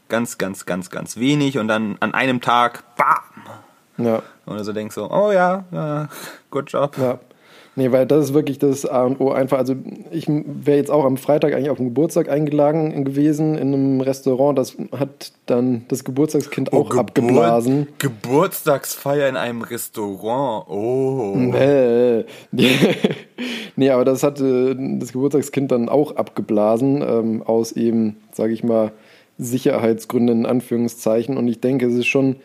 ganz, 0.09 0.38
ganz, 0.38 0.65
ganz, 0.65 0.89
ganz 0.89 1.17
wenig 1.17 1.57
und 1.57 1.67
dann 1.67 1.97
an 2.01 2.13
einem 2.13 2.41
Tag, 2.41 2.83
bam! 2.95 4.05
Ja. 4.05 4.21
Und 4.45 4.63
so 4.63 4.73
denkst 4.73 4.95
so, 4.95 5.09
oh 5.11 5.31
ja, 5.31 5.65
ja, 5.71 6.07
good 6.51 6.71
job. 6.71 6.97
Ja. 6.97 7.19
Nee, 7.79 7.93
weil 7.93 8.05
das 8.05 8.25
ist 8.25 8.33
wirklich 8.33 8.59
das 8.59 8.86
A 8.86 9.05
und 9.05 9.21
O 9.21 9.31
einfach. 9.31 9.57
Also 9.57 9.74
ich 10.12 10.27
wäre 10.27 10.75
jetzt 10.75 10.91
auch 10.91 11.05
am 11.05 11.15
Freitag 11.15 11.53
eigentlich 11.53 11.69
auf 11.69 11.77
den 11.77 11.86
Geburtstag 11.86 12.27
eingeladen 12.27 13.05
gewesen 13.05 13.57
in 13.57 13.74
einem 13.74 14.01
Restaurant. 14.01 14.57
Das 14.57 14.75
hat 14.91 15.31
dann 15.45 15.86
das 15.88 16.03
Geburtstagskind 16.03 16.74
oh, 16.74 16.81
auch 16.81 16.89
Gebur 16.89 17.00
abgeblasen. 17.00 17.88
Geburtstagsfeier 17.98 19.29
in 19.29 19.38
einem 19.38 19.62
Restaurant. 19.62 20.67
Oh. 20.67 21.36
Nee. 21.38 22.25
nee, 23.77 23.89
aber 23.89 24.03
das 24.03 24.24
hatte 24.24 24.75
das 25.00 25.13
Geburtstagskind 25.13 25.71
dann 25.71 25.88
auch 25.88 26.17
abgeblasen 26.17 27.01
ähm, 27.01 27.43
aus 27.43 27.71
eben, 27.71 28.17
sage 28.33 28.51
ich 28.51 28.62
mal, 28.62 28.91
Sicherheitsgründen 29.38 30.39
in 30.39 30.45
Anführungszeichen. 30.45 31.38
Und 31.38 31.48
ich 31.48 31.62
denke, 31.62 31.86
es 31.86 31.93
ist 31.93 32.07
schon 32.07 32.36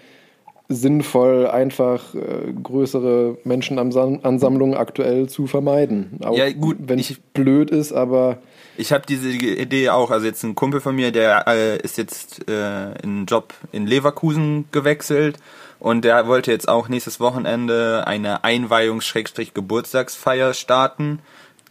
sinnvoll, 0.69 1.47
einfach 1.47 2.15
äh, 2.15 2.53
größere 2.63 3.39
Menschenansammlungen 3.45 4.77
aktuell 4.77 5.29
zu 5.29 5.47
vermeiden. 5.47 6.19
Auch 6.25 6.37
ja, 6.37 6.51
gut, 6.53 6.77
wenn 6.81 6.99
es 6.99 7.15
blöd 7.35 7.71
ist, 7.71 7.93
aber. 7.93 8.39
Ich 8.77 8.93
habe 8.93 9.05
diese 9.07 9.31
Idee 9.31 9.91
auch. 9.91 10.11
Also 10.11 10.27
jetzt 10.27 10.43
ein 10.43 10.55
Kumpel 10.55 10.81
von 10.81 10.97
mir, 10.97 11.13
der 11.13 11.47
äh, 11.47 11.77
ist 11.79 11.99
jetzt 11.99 12.49
äh, 12.49 12.93
in 13.03 13.11
einen 13.11 13.27
Job 13.27 13.53
in 13.73 13.87
Leverkusen 13.87 14.65
gewechselt 14.73 15.37
und 15.79 16.03
der 16.03 16.27
wollte 16.27 16.51
jetzt 16.51 16.67
auch 16.69 16.89
nächstes 16.89 17.21
Wochenende 17.21 18.05
eine 18.07 18.43
Einweihungs-Geburtstagsfeier 18.43 20.55
starten. 20.55 21.19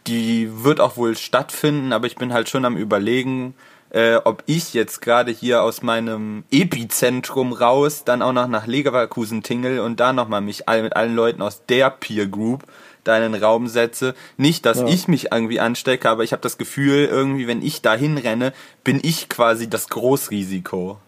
Die 0.06 0.48
wird 0.62 0.80
auch 0.80 0.96
wohl 0.96 1.16
stattfinden, 1.16 1.92
aber 1.92 2.06
ich 2.06 2.14
bin 2.14 2.32
halt 2.32 2.48
schon 2.48 2.64
am 2.64 2.76
überlegen, 2.76 3.54
äh, 3.94 4.16
ob 4.24 4.42
ich 4.46 4.74
jetzt 4.74 5.00
gerade 5.00 5.30
hier 5.30 5.62
aus 5.62 5.82
meinem 5.82 6.42
Epizentrum 6.50 7.52
raus 7.52 8.02
dann 8.04 8.22
auch 8.22 8.32
noch 8.32 8.48
nach 8.48 8.66
Leverkusen 8.66 9.44
tingle 9.44 9.82
und 9.82 10.00
da 10.00 10.12
nochmal 10.12 10.40
mich 10.40 10.68
all, 10.68 10.82
mit 10.82 10.96
allen 10.96 11.14
Leuten 11.14 11.40
aus 11.40 11.64
der 11.66 11.90
Peer 11.90 12.26
Group 12.26 12.64
da 13.04 13.16
in 13.16 13.32
den 13.32 13.42
Raum 13.42 13.68
setze. 13.68 14.14
Nicht, 14.36 14.66
dass 14.66 14.78
ja. 14.78 14.86
ich 14.88 15.06
mich 15.06 15.30
irgendwie 15.30 15.60
anstecke, 15.60 16.10
aber 16.10 16.24
ich 16.24 16.32
habe 16.32 16.42
das 16.42 16.58
Gefühl, 16.58 17.04
irgendwie, 17.04 17.46
wenn 17.46 17.62
ich 17.62 17.82
da 17.82 17.94
hinrenne, 17.94 18.52
bin 18.82 18.98
ich 19.00 19.28
quasi 19.28 19.70
das 19.70 19.88
Großrisiko. 19.88 20.98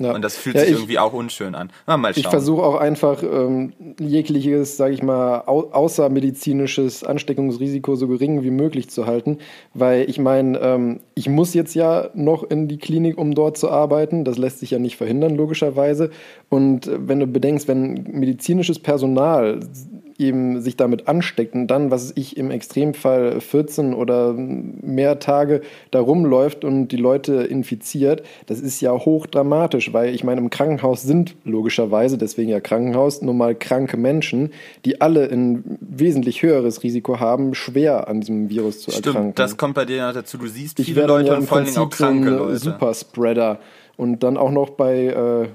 Ja. 0.00 0.12
Und 0.14 0.22
das 0.22 0.36
fühlt 0.36 0.56
Ja, 0.56 0.62
sich 0.62 0.70
ich- 0.70 0.76
irgendwie 0.76 0.98
auch 0.98 1.12
unschön 1.12 1.54
an. 1.54 1.70
Na, 1.86 1.96
mal 1.96 2.12
schauen. 2.14 2.20
Ich 2.20 2.28
versuche 2.28 2.62
auch 2.62 2.76
einfach 2.76 3.22
ähm, 3.22 3.72
jegliches, 4.00 4.76
sage 4.76 4.94
ich 4.94 5.02
mal, 5.02 5.42
au 5.46 5.70
außermedizinisches 5.72 7.04
Ansteckungsrisiko 7.04 7.94
so 7.96 8.08
gering 8.08 8.42
wie 8.42 8.50
möglich 8.50 8.90
zu 8.90 9.06
halten, 9.06 9.38
weil 9.74 10.08
ich 10.08 10.18
meine, 10.18 10.58
ähm, 10.58 11.00
ich 11.14 11.28
muss 11.28 11.54
jetzt 11.54 11.74
ja 11.74 12.08
noch 12.14 12.42
in 12.44 12.68
die 12.68 12.78
Klinik, 12.78 13.18
um 13.18 13.34
dort 13.34 13.56
zu 13.58 13.70
arbeiten. 13.70 14.24
Das 14.24 14.38
lässt 14.38 14.60
sich 14.60 14.70
ja 14.72 14.78
nicht 14.78 14.96
verhindern, 14.96 15.36
logischerweise. 15.36 16.10
Und 16.48 16.86
äh, 16.86 16.98
wenn 17.08 17.20
du 17.20 17.26
bedenkst, 17.26 17.68
wenn 17.68 18.04
medizinisches 18.10 18.78
Personal 18.78 19.60
eben 20.20 20.60
sich 20.60 20.76
damit 20.76 21.08
ansteckt 21.08 21.54
und 21.54 21.66
dann, 21.66 21.90
was 21.90 22.12
ich 22.14 22.36
im 22.36 22.50
Extremfall 22.50 23.40
14 23.40 23.94
oder 23.94 24.34
mehr 24.34 25.18
Tage 25.18 25.62
da 25.90 26.00
rumläuft 26.00 26.64
und 26.64 26.88
die 26.88 26.96
Leute 26.96 27.42
infiziert, 27.42 28.22
das 28.46 28.60
ist 28.60 28.80
ja 28.80 28.92
hochdramatisch, 28.92 29.92
weil 29.92 30.14
ich 30.14 30.22
meine, 30.22 30.40
im 30.40 30.50
Krankenhaus 30.50 31.02
sind 31.02 31.34
logischerweise, 31.44 32.18
deswegen 32.18 32.50
ja 32.50 32.60
Krankenhaus, 32.60 33.22
nun 33.22 33.38
mal 33.38 33.54
kranke 33.54 33.96
Menschen, 33.96 34.52
die 34.84 35.00
alle 35.00 35.30
ein 35.30 35.78
wesentlich 35.80 36.42
höheres 36.42 36.82
Risiko 36.82 37.18
haben, 37.18 37.54
schwer 37.54 38.06
an 38.08 38.20
diesem 38.20 38.50
Virus 38.50 38.80
zu 38.80 38.90
erkranken. 38.90 39.22
Stimmt, 39.22 39.38
das 39.38 39.56
kommt 39.56 39.74
bei 39.74 39.86
dir 39.86 40.06
noch 40.06 40.14
dazu. 40.14 40.36
Du 40.38 40.46
siehst 40.46 40.78
ich 40.78 40.86
viele 40.86 41.06
Leute 41.06 41.28
ja 41.28 41.36
und 41.36 41.46
vor 41.46 41.58
allen 41.58 41.66
Dingen 41.66 41.78
auch 41.78 41.90
kranke 41.90 42.30
Leute. 42.30 42.56
Superspreader 42.58 43.58
und 43.96 44.22
dann 44.22 44.36
auch 44.36 44.50
noch 44.50 44.70
bei 44.70 45.06
äh, 45.06 45.48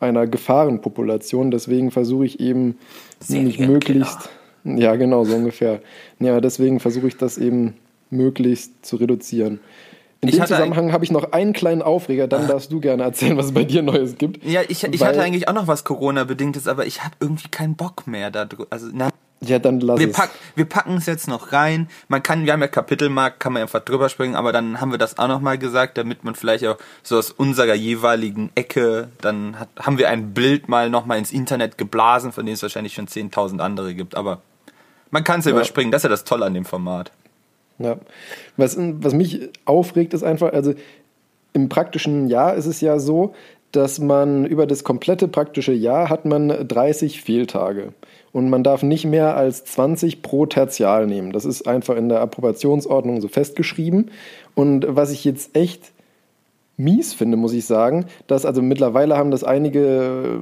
einer 0.00 0.26
Gefahrenpopulation. 0.26 1.50
Deswegen 1.50 1.90
versuche 1.90 2.26
ich 2.26 2.40
eben 2.40 2.78
Serienkiller. 3.26 3.68
möglichst, 3.68 4.30
ja 4.64 4.96
genau 4.96 5.24
so 5.24 5.34
ungefähr. 5.36 5.80
Ja, 6.18 6.40
deswegen 6.40 6.80
versuche 6.80 7.08
ich 7.08 7.16
das 7.16 7.38
eben 7.38 7.74
möglichst 8.10 8.84
zu 8.84 8.96
reduzieren. 8.96 9.60
In 10.20 10.28
Ich 10.28 10.36
dem 10.36 10.46
Zusammenhang 10.46 10.92
habe 10.92 11.04
ich 11.04 11.10
noch 11.10 11.32
einen 11.32 11.52
kleinen 11.52 11.82
Aufreger, 11.82 12.26
dann 12.26 12.48
darfst 12.48 12.72
du 12.72 12.80
gerne 12.80 13.02
erzählen, 13.02 13.36
was 13.36 13.46
es 13.46 13.52
bei 13.52 13.64
dir 13.64 13.82
Neues 13.82 14.16
gibt. 14.16 14.42
Ja, 14.42 14.62
ich, 14.66 14.82
ich 14.82 15.04
hatte 15.04 15.20
eigentlich 15.20 15.48
auch 15.48 15.52
noch 15.52 15.66
was 15.66 15.84
Corona-bedingtes, 15.84 16.66
aber 16.66 16.86
ich 16.86 17.04
habe 17.04 17.14
irgendwie 17.20 17.48
keinen 17.48 17.76
Bock 17.76 18.06
mehr 18.06 18.30
da 18.30 18.48
Also, 18.70 18.88
na, 18.92 19.10
Ja, 19.46 19.58
dann 19.58 19.80
lass 19.80 19.98
wir, 19.98 20.08
es. 20.08 20.16
pack, 20.16 20.30
wir 20.54 20.64
packen 20.64 20.96
es 20.96 21.06
jetzt 21.06 21.28
noch 21.28 21.52
rein. 21.52 21.88
Man 22.08 22.22
kann, 22.22 22.44
wir 22.46 22.52
haben 22.52 22.60
ja 22.60 22.68
Kapitelmarkt, 22.68 23.40
kann 23.40 23.52
man 23.52 23.62
einfach 23.62 23.80
drüber 23.80 24.08
springen, 24.08 24.34
aber 24.34 24.52
dann 24.52 24.80
haben 24.80 24.90
wir 24.90 24.98
das 24.98 25.18
auch 25.18 25.28
nochmal 25.28 25.58
gesagt, 25.58 25.98
damit 25.98 26.24
man 26.24 26.34
vielleicht 26.34 26.66
auch 26.66 26.76
so 27.02 27.18
aus 27.18 27.30
unserer 27.30 27.74
jeweiligen 27.74 28.50
Ecke, 28.54 29.08
dann 29.20 29.58
hat, 29.58 29.68
haben 29.80 29.98
wir 29.98 30.08
ein 30.08 30.34
Bild 30.34 30.68
mal 30.68 30.90
nochmal 30.90 31.18
ins 31.18 31.32
Internet 31.32 31.78
geblasen, 31.78 32.32
von 32.32 32.46
dem 32.46 32.54
es 32.54 32.62
wahrscheinlich 32.62 32.94
schon 32.94 33.06
10.000 33.06 33.60
andere 33.60 33.94
gibt, 33.94 34.16
aber 34.16 34.40
man 35.10 35.24
kann 35.24 35.40
es 35.40 35.46
ja. 35.46 35.50
Ja. 35.50 35.56
überspringen. 35.56 35.92
Das 35.92 36.00
ist 36.00 36.04
ja 36.04 36.10
das 36.10 36.24
Tolle 36.24 36.46
an 36.46 36.54
dem 36.54 36.64
Format. 36.64 37.12
Ja. 37.78 37.98
Was, 38.56 38.76
was 38.78 39.14
mich 39.14 39.50
aufregt, 39.64 40.14
ist 40.14 40.22
einfach, 40.22 40.52
also 40.52 40.74
im 41.52 41.68
praktischen 41.68 42.28
Jahr 42.28 42.54
ist 42.54 42.66
es 42.66 42.80
ja 42.80 42.98
so, 42.98 43.34
dass 43.76 43.98
man 43.98 44.46
über 44.46 44.66
das 44.66 44.84
komplette 44.84 45.28
praktische 45.28 45.72
Jahr 45.72 46.08
hat 46.08 46.24
man 46.24 46.48
30 46.48 47.20
Fehltage. 47.22 47.92
Und 48.32 48.50
man 48.50 48.64
darf 48.64 48.82
nicht 48.82 49.04
mehr 49.04 49.36
als 49.36 49.64
20 49.64 50.22
pro 50.22 50.46
Tertial 50.46 51.06
nehmen. 51.06 51.32
Das 51.32 51.44
ist 51.44 51.68
einfach 51.68 51.96
in 51.96 52.08
der 52.08 52.20
Approbationsordnung 52.20 53.20
so 53.20 53.28
festgeschrieben. 53.28 54.10
Und 54.54 54.86
was 54.88 55.12
ich 55.12 55.24
jetzt 55.24 55.56
echt 55.56 55.92
mies 56.76 57.14
finde, 57.14 57.36
muss 57.36 57.52
ich 57.52 57.64
sagen, 57.64 58.06
dass 58.26 58.44
also 58.44 58.60
mittlerweile 58.62 59.16
haben 59.16 59.30
das 59.30 59.44
einige 59.44 60.40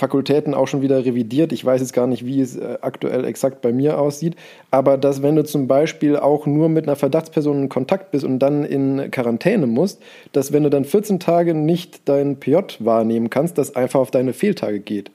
Fakultäten 0.00 0.54
auch 0.54 0.66
schon 0.66 0.80
wieder 0.80 1.04
revidiert. 1.04 1.52
Ich 1.52 1.62
weiß 1.62 1.82
jetzt 1.82 1.92
gar 1.92 2.06
nicht, 2.06 2.24
wie 2.24 2.40
es 2.40 2.56
äh, 2.56 2.78
aktuell 2.80 3.26
exakt 3.26 3.60
bei 3.60 3.70
mir 3.70 3.98
aussieht, 3.98 4.34
aber 4.70 4.96
dass 4.96 5.22
wenn 5.22 5.36
du 5.36 5.44
zum 5.44 5.68
Beispiel 5.68 6.16
auch 6.16 6.46
nur 6.46 6.70
mit 6.70 6.88
einer 6.88 6.96
Verdachtsperson 6.96 7.64
in 7.64 7.68
Kontakt 7.68 8.10
bist 8.10 8.24
und 8.24 8.38
dann 8.38 8.64
in 8.64 9.10
Quarantäne 9.10 9.66
musst, 9.66 10.00
dass 10.32 10.52
wenn 10.52 10.62
du 10.62 10.70
dann 10.70 10.86
14 10.86 11.20
Tage 11.20 11.52
nicht 11.52 12.08
dein 12.08 12.40
PJ 12.40 12.78
wahrnehmen 12.78 13.28
kannst, 13.28 13.58
das 13.58 13.76
einfach 13.76 14.00
auf 14.00 14.10
deine 14.10 14.32
Fehltage 14.32 14.80
geht. 14.80 15.10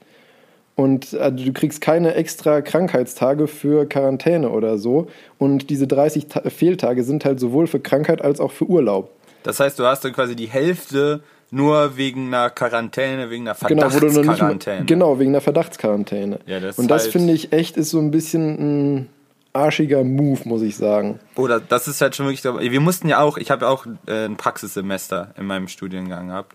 Und 0.76 1.14
also 1.14 1.44
du 1.44 1.52
kriegst 1.52 1.80
keine 1.80 2.14
extra 2.14 2.60
Krankheitstage 2.60 3.48
für 3.48 3.88
Quarantäne 3.88 4.50
oder 4.50 4.78
so. 4.78 5.08
Und 5.38 5.68
diese 5.68 5.88
30 5.88 6.26
Ta 6.28 6.42
Fehltage 6.48 7.02
sind 7.02 7.24
halt 7.24 7.40
sowohl 7.40 7.66
für 7.66 7.80
Krankheit 7.80 8.22
als 8.22 8.38
auch 8.38 8.52
für 8.52 8.66
Urlaub. 8.66 9.10
Das 9.42 9.58
heißt, 9.58 9.78
du 9.78 9.84
hast 9.84 10.04
dann 10.04 10.12
quasi 10.12 10.36
die 10.36 10.46
Hälfte 10.48 11.22
nur 11.56 11.96
wegen 11.96 12.26
einer 12.28 12.50
Quarantäne, 12.50 13.30
wegen 13.30 13.48
einer 13.48 13.56
Genau, 13.66 13.88
Verdachtsquarantäne. 13.90 14.84
genau, 14.84 15.18
wegen 15.18 15.32
der 15.32 15.40
Verdachtsquarantäne. 15.40 16.40
Ja, 16.46 16.60
das 16.60 16.78
und 16.78 16.88
das 16.88 17.04
halt- 17.04 17.12
finde 17.12 17.32
ich 17.32 17.52
echt 17.52 17.76
ist 17.76 17.90
so 17.90 17.98
ein 17.98 18.10
bisschen 18.10 18.96
ein 18.98 19.08
arschiger 19.52 20.04
Move, 20.04 20.40
muss 20.44 20.62
ich 20.62 20.76
sagen. 20.76 21.18
Oder 21.34 21.60
das 21.60 21.88
ist 21.88 22.00
halt 22.00 22.14
schon 22.14 22.26
wirklich. 22.26 22.44
Wir 22.70 22.80
mussten 22.80 23.08
ja 23.08 23.20
auch, 23.20 23.38
ich 23.38 23.50
habe 23.50 23.64
ja 23.64 23.70
auch 23.70 23.86
äh, 24.06 24.26
ein 24.26 24.36
Praxissemester 24.36 25.32
in 25.38 25.46
meinem 25.46 25.68
Studiengang 25.68 26.28
gehabt. 26.28 26.54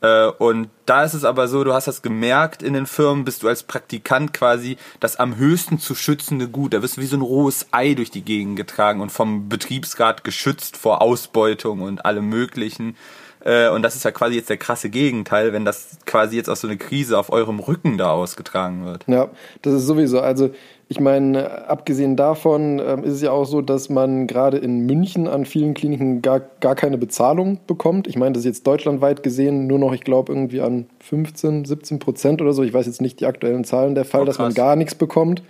Äh, 0.00 0.28
und 0.38 0.68
da 0.86 1.02
ist 1.04 1.12
es 1.14 1.24
aber 1.24 1.48
so, 1.48 1.64
du 1.64 1.74
hast 1.74 1.88
das 1.88 2.00
gemerkt 2.02 2.62
in 2.62 2.72
den 2.72 2.86
Firmen, 2.86 3.24
bist 3.24 3.42
du 3.42 3.48
als 3.48 3.64
Praktikant 3.64 4.32
quasi 4.32 4.76
das 5.00 5.16
am 5.16 5.36
höchsten 5.36 5.78
zu 5.80 5.94
schützende 5.94 6.48
Gut. 6.48 6.72
Da 6.72 6.82
wirst 6.82 6.96
du 6.96 7.00
wie 7.02 7.06
so 7.06 7.16
ein 7.16 7.22
rohes 7.22 7.66
Ei 7.72 7.94
durch 7.94 8.10
die 8.10 8.22
Gegend 8.22 8.56
getragen 8.56 9.00
und 9.00 9.10
vom 9.10 9.48
Betriebsrat 9.48 10.22
geschützt 10.24 10.76
vor 10.76 11.02
Ausbeutung 11.02 11.82
und 11.82 12.04
allem 12.06 12.28
Möglichen. 12.28 12.96
Äh, 13.44 13.68
Und 13.68 13.82
das 13.82 13.94
ist 13.96 14.04
ja 14.04 14.10
quasi 14.10 14.36
jetzt 14.36 14.50
der 14.50 14.56
krasse 14.56 14.90
Gegenteil, 14.90 15.52
wenn 15.52 15.64
das 15.64 15.98
quasi 16.06 16.36
jetzt 16.36 16.48
aus 16.50 16.60
so 16.60 16.68
eine 16.68 16.76
Krise 16.76 17.18
auf 17.18 17.30
eurem 17.30 17.60
Rücken 17.60 17.98
da 17.98 18.10
ausgetragen 18.10 18.84
wird. 18.84 19.04
Ja, 19.06 19.28
das 19.62 19.74
ist 19.74 19.86
sowieso. 19.86 20.20
Also, 20.20 20.50
ich 20.90 21.00
meine, 21.00 21.68
abgesehen 21.68 22.16
davon 22.16 22.78
ähm, 22.78 23.04
ist 23.04 23.12
es 23.12 23.22
ja 23.22 23.30
auch 23.30 23.44
so, 23.44 23.60
dass 23.60 23.90
man 23.90 24.26
gerade 24.26 24.56
in 24.56 24.86
München 24.86 25.28
an 25.28 25.44
vielen 25.44 25.74
Kliniken 25.74 26.22
gar, 26.22 26.40
gar 26.60 26.74
keine 26.74 26.96
Bezahlung 26.96 27.60
bekommt. 27.66 28.06
Ich 28.06 28.16
meine, 28.16 28.32
das 28.32 28.40
ist 28.40 28.46
jetzt 28.46 28.66
deutschlandweit 28.66 29.22
gesehen 29.22 29.66
nur 29.66 29.78
noch, 29.78 29.92
ich 29.92 30.00
glaube, 30.02 30.32
irgendwie 30.32 30.62
an 30.62 30.86
15, 31.00 31.66
17 31.66 31.98
Prozent 31.98 32.40
oder 32.40 32.54
so. 32.54 32.62
Ich 32.62 32.72
weiß 32.72 32.86
jetzt 32.86 33.02
nicht 33.02 33.20
die 33.20 33.26
aktuellen 33.26 33.64
Zahlen 33.64 33.94
der 33.94 34.06
Fall, 34.06 34.22
Oh, 34.22 34.24
dass 34.24 34.38
man 34.38 34.54
gar 34.54 34.76
nichts 34.76 34.94
bekommt. 34.94 35.42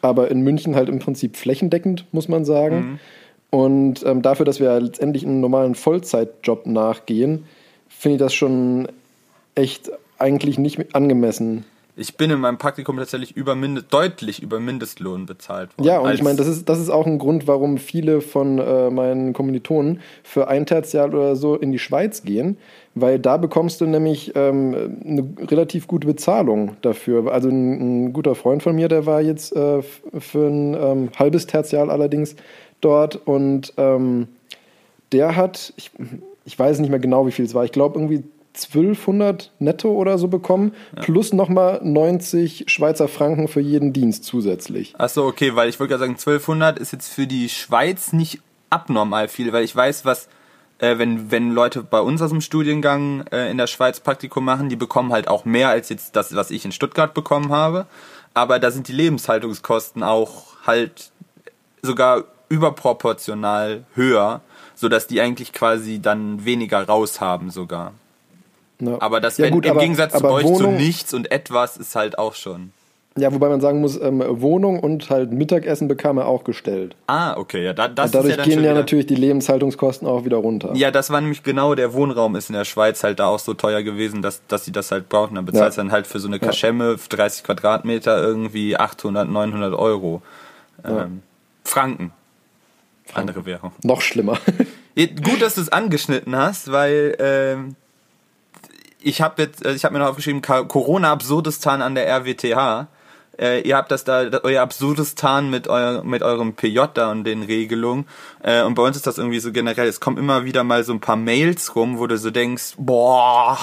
Aber 0.00 0.32
in 0.32 0.40
München 0.40 0.74
halt 0.74 0.88
im 0.88 0.98
Prinzip 0.98 1.36
flächendeckend, 1.36 2.06
muss 2.10 2.26
man 2.28 2.44
sagen. 2.44 2.76
Mhm. 2.76 2.98
Und 3.54 4.02
ähm, 4.06 4.22
dafür, 4.22 4.46
dass 4.46 4.60
wir 4.60 4.80
letztendlich 4.80 5.26
einen 5.26 5.40
normalen 5.40 5.74
Vollzeitjob 5.74 6.64
nachgehen, 6.64 7.44
finde 7.86 8.14
ich 8.14 8.18
das 8.18 8.32
schon 8.32 8.88
echt 9.54 9.90
eigentlich 10.18 10.58
nicht 10.58 10.94
angemessen. 10.94 11.66
Ich 11.94 12.16
bin 12.16 12.30
in 12.30 12.40
meinem 12.40 12.56
Praktikum 12.56 12.96
tatsächlich 12.96 13.36
über 13.36 13.54
Mindest, 13.54 13.92
deutlich 13.92 14.42
über 14.42 14.58
Mindestlohn 14.58 15.26
bezahlt 15.26 15.76
worden. 15.76 15.86
Ja, 15.86 15.98
und 15.98 16.14
ich 16.14 16.22
meine, 16.22 16.38
das 16.38 16.46
ist, 16.46 16.66
das 16.66 16.80
ist 16.80 16.88
auch 16.88 17.06
ein 17.06 17.18
Grund, 17.18 17.46
warum 17.46 17.76
viele 17.76 18.22
von 18.22 18.58
äh, 18.58 18.88
meinen 18.88 19.34
Kommilitonen 19.34 20.00
für 20.22 20.48
ein 20.48 20.64
Tertial 20.64 21.14
oder 21.14 21.36
so 21.36 21.54
in 21.54 21.70
die 21.70 21.78
Schweiz 21.78 22.22
gehen, 22.22 22.56
weil 22.94 23.18
da 23.18 23.36
bekommst 23.36 23.82
du 23.82 23.86
nämlich 23.86 24.32
ähm, 24.34 24.96
eine 25.04 25.28
relativ 25.50 25.86
gute 25.86 26.06
Bezahlung 26.06 26.76
dafür. 26.80 27.30
Also 27.30 27.50
ein, 27.50 28.06
ein 28.06 28.12
guter 28.14 28.34
Freund 28.34 28.62
von 28.62 28.74
mir, 28.74 28.88
der 28.88 29.04
war 29.04 29.20
jetzt 29.20 29.54
äh, 29.54 29.82
für 29.82 30.46
ein 30.46 30.74
ähm, 30.74 31.10
halbes 31.18 31.46
Tertial 31.46 31.90
allerdings 31.90 32.36
dort 32.82 33.16
und 33.16 33.72
ähm, 33.78 34.28
der 35.12 35.36
hat, 35.36 35.72
ich, 35.76 35.90
ich 36.44 36.58
weiß 36.58 36.78
nicht 36.80 36.90
mehr 36.90 36.98
genau, 36.98 37.26
wie 37.26 37.32
viel 37.32 37.44
es 37.44 37.54
war, 37.54 37.64
ich 37.64 37.72
glaube 37.72 37.98
irgendwie 37.98 38.24
1200 38.54 39.50
netto 39.60 39.90
oder 39.92 40.18
so 40.18 40.28
bekommen, 40.28 40.74
plus 41.00 41.32
nochmal 41.32 41.80
90 41.82 42.64
Schweizer 42.66 43.08
Franken 43.08 43.48
für 43.48 43.60
jeden 43.60 43.94
Dienst 43.94 44.24
zusätzlich. 44.24 44.94
Ach 44.98 45.08
so, 45.08 45.24
okay, 45.24 45.54
weil 45.56 45.70
ich 45.70 45.80
wollte 45.80 45.92
gerade 45.92 46.04
sagen, 46.04 46.12
1200 46.12 46.78
ist 46.78 46.92
jetzt 46.92 47.12
für 47.12 47.26
die 47.26 47.48
Schweiz 47.48 48.12
nicht 48.12 48.40
abnormal 48.68 49.28
viel, 49.28 49.52
weil 49.54 49.64
ich 49.64 49.74
weiß, 49.74 50.04
was, 50.04 50.28
äh, 50.78 50.98
wenn, 50.98 51.30
wenn 51.30 51.52
Leute 51.52 51.82
bei 51.82 52.00
uns 52.00 52.20
aus 52.20 52.30
dem 52.30 52.42
Studiengang 52.42 53.24
äh, 53.32 53.50
in 53.50 53.56
der 53.56 53.68
Schweiz 53.68 54.00
Praktikum 54.00 54.44
machen, 54.44 54.68
die 54.68 54.76
bekommen 54.76 55.12
halt 55.12 55.28
auch 55.28 55.46
mehr 55.46 55.70
als 55.70 55.88
jetzt 55.88 56.16
das, 56.16 56.34
was 56.34 56.50
ich 56.50 56.64
in 56.64 56.72
Stuttgart 56.72 57.14
bekommen 57.14 57.52
habe. 57.52 57.86
Aber 58.34 58.58
da 58.58 58.70
sind 58.70 58.88
die 58.88 58.92
Lebenshaltungskosten 58.92 60.02
auch 60.02 60.56
halt 60.66 61.10
sogar 61.82 62.24
überproportional 62.52 63.84
höher, 63.94 64.40
sodass 64.74 65.06
die 65.06 65.20
eigentlich 65.20 65.52
quasi 65.52 66.00
dann 66.00 66.44
weniger 66.44 66.82
raushaben 66.86 67.50
sogar. 67.50 67.92
Ja. 68.80 68.96
Aber 69.00 69.20
das 69.20 69.38
Ja, 69.38 69.44
wenn, 69.46 69.52
gut, 69.54 69.64
im 69.64 69.72
aber- 69.72 69.80
Gegensatz 69.80 70.12
zu 70.12 70.18
aber 70.18 70.32
euch 70.34 70.46
zu 70.46 70.54
Wohnung- 70.54 70.76
nichts 70.76 71.14
und 71.14 71.30
etwas 71.30 71.76
ist 71.76 71.94
halt 71.94 72.18
auch 72.18 72.34
schon. 72.34 72.72
Ja, 73.14 73.30
wobei 73.34 73.50
man 73.50 73.60
sagen 73.60 73.82
muss, 73.82 74.00
ähm, 74.00 74.24
Wohnung 74.26 74.80
und 74.80 75.10
halt 75.10 75.32
Mittagessen 75.32 75.86
bekam 75.86 76.16
er 76.16 76.26
auch 76.26 76.44
gestellt. 76.44 76.96
Ah, 77.06 77.36
okay, 77.36 77.62
ja, 77.62 77.74
da, 77.74 77.86
das 77.86 78.06
Und 78.06 78.14
dadurch 78.14 78.30
ist 78.32 78.38
ja 78.38 78.44
gehen 78.44 78.52
ja 78.54 78.60
wieder, 78.70 78.74
natürlich 78.74 79.04
die 79.06 79.16
Lebenshaltungskosten 79.16 80.08
auch 80.08 80.24
wieder 80.24 80.38
runter. 80.38 80.70
Ja, 80.74 80.90
das 80.90 81.10
war 81.10 81.20
nämlich 81.20 81.42
genau 81.42 81.74
der 81.74 81.92
Wohnraum 81.92 82.36
ist 82.36 82.48
in 82.48 82.54
der 82.54 82.64
Schweiz 82.64 83.04
halt 83.04 83.18
da 83.20 83.26
auch 83.26 83.38
so 83.38 83.52
teuer 83.52 83.82
gewesen, 83.82 84.22
dass, 84.22 84.40
dass 84.48 84.64
sie 84.64 84.72
das 84.72 84.90
halt 84.90 85.10
brauchen. 85.10 85.34
Dann 85.34 85.44
bezahlst 85.44 85.76
du 85.76 85.82
Ja. 85.82 85.84
dann 85.84 85.92
halt 85.92 86.06
für 86.06 86.20
so 86.20 86.26
eine 86.28 86.38
Kaschemme, 86.38 86.96
für 86.96 87.10
30 87.10 87.44
Quadratmeter 87.44 88.16
irgendwie 88.22 88.78
800, 88.78 89.28
900 89.28 89.74
Euro. 89.74 90.22
Ähm, 90.82 91.22
Franken. 91.64 92.12
Andere 93.14 93.44
Währung. 93.46 93.72
Noch 93.82 94.00
schlimmer. 94.00 94.38
Gut, 94.96 95.40
dass 95.42 95.54
du 95.54 95.60
es 95.62 95.68
angeschnitten 95.70 96.36
hast, 96.36 96.70
weil 96.72 97.16
ähm, 97.18 97.76
ich 99.00 99.20
habe 99.20 99.42
jetzt, 99.42 99.64
äh, 99.64 99.72
ich 99.74 99.84
habe 99.84 99.94
mir 99.94 100.00
noch 100.00 100.08
aufgeschrieben, 100.10 100.42
Corona 100.42 101.12
Absurdistan 101.12 101.82
an 101.82 101.94
der 101.94 102.06
RWTH. 102.08 102.86
Äh, 103.38 103.60
ihr 103.62 103.76
habt 103.76 103.90
das 103.90 104.04
da, 104.04 104.26
da- 104.26 104.40
euer 104.42 104.62
Absurdistan 104.62 105.48
mit, 105.50 105.66
euer, 105.66 106.04
mit 106.04 106.22
eurem 106.22 106.54
PJ 106.54 106.80
da 106.94 107.10
und 107.10 107.24
den 107.24 107.42
Regelungen. 107.42 108.06
Äh, 108.42 108.62
und 108.62 108.74
bei 108.74 108.82
uns 108.82 108.96
ist 108.96 109.06
das 109.06 109.16
irgendwie 109.18 109.40
so 109.40 109.52
generell, 109.52 109.88
es 109.88 110.00
kommen 110.00 110.18
immer 110.18 110.44
wieder 110.44 110.64
mal 110.64 110.84
so 110.84 110.92
ein 110.92 111.00
paar 111.00 111.16
Mails 111.16 111.74
rum, 111.74 111.98
wo 111.98 112.06
du 112.06 112.18
so 112.18 112.30
denkst, 112.30 112.74
boah, 112.76 113.58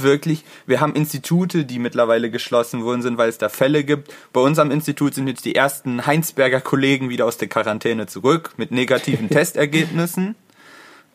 wirklich, 0.00 0.44
wir 0.66 0.80
haben 0.80 0.94
Institute, 0.94 1.64
die 1.64 1.78
mittlerweile 1.78 2.30
geschlossen 2.30 2.84
worden 2.84 3.02
sind, 3.02 3.18
weil 3.18 3.28
es 3.28 3.38
da 3.38 3.48
Fälle 3.48 3.84
gibt. 3.84 4.14
Bei 4.32 4.40
uns 4.40 4.58
am 4.58 4.70
Institut 4.70 5.14
sind 5.14 5.28
jetzt 5.28 5.44
die 5.44 5.54
ersten 5.54 6.06
Heinsberger 6.06 6.60
Kollegen 6.60 7.10
wieder 7.10 7.26
aus 7.26 7.36
der 7.36 7.48
Quarantäne 7.48 8.06
zurück 8.06 8.54
mit 8.56 8.70
negativen 8.70 9.28
Testergebnissen. 9.30 10.34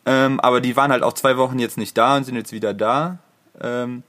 Ähm, 0.06 0.40
aber 0.40 0.60
die 0.60 0.76
waren 0.76 0.92
halt 0.92 1.02
auch 1.02 1.14
zwei 1.14 1.36
Wochen 1.36 1.58
jetzt 1.58 1.78
nicht 1.78 1.96
da 1.98 2.16
und 2.16 2.24
sind 2.24 2.36
jetzt 2.36 2.52
wieder 2.52 2.74
da. 2.74 3.18
Ähm, 3.60 4.02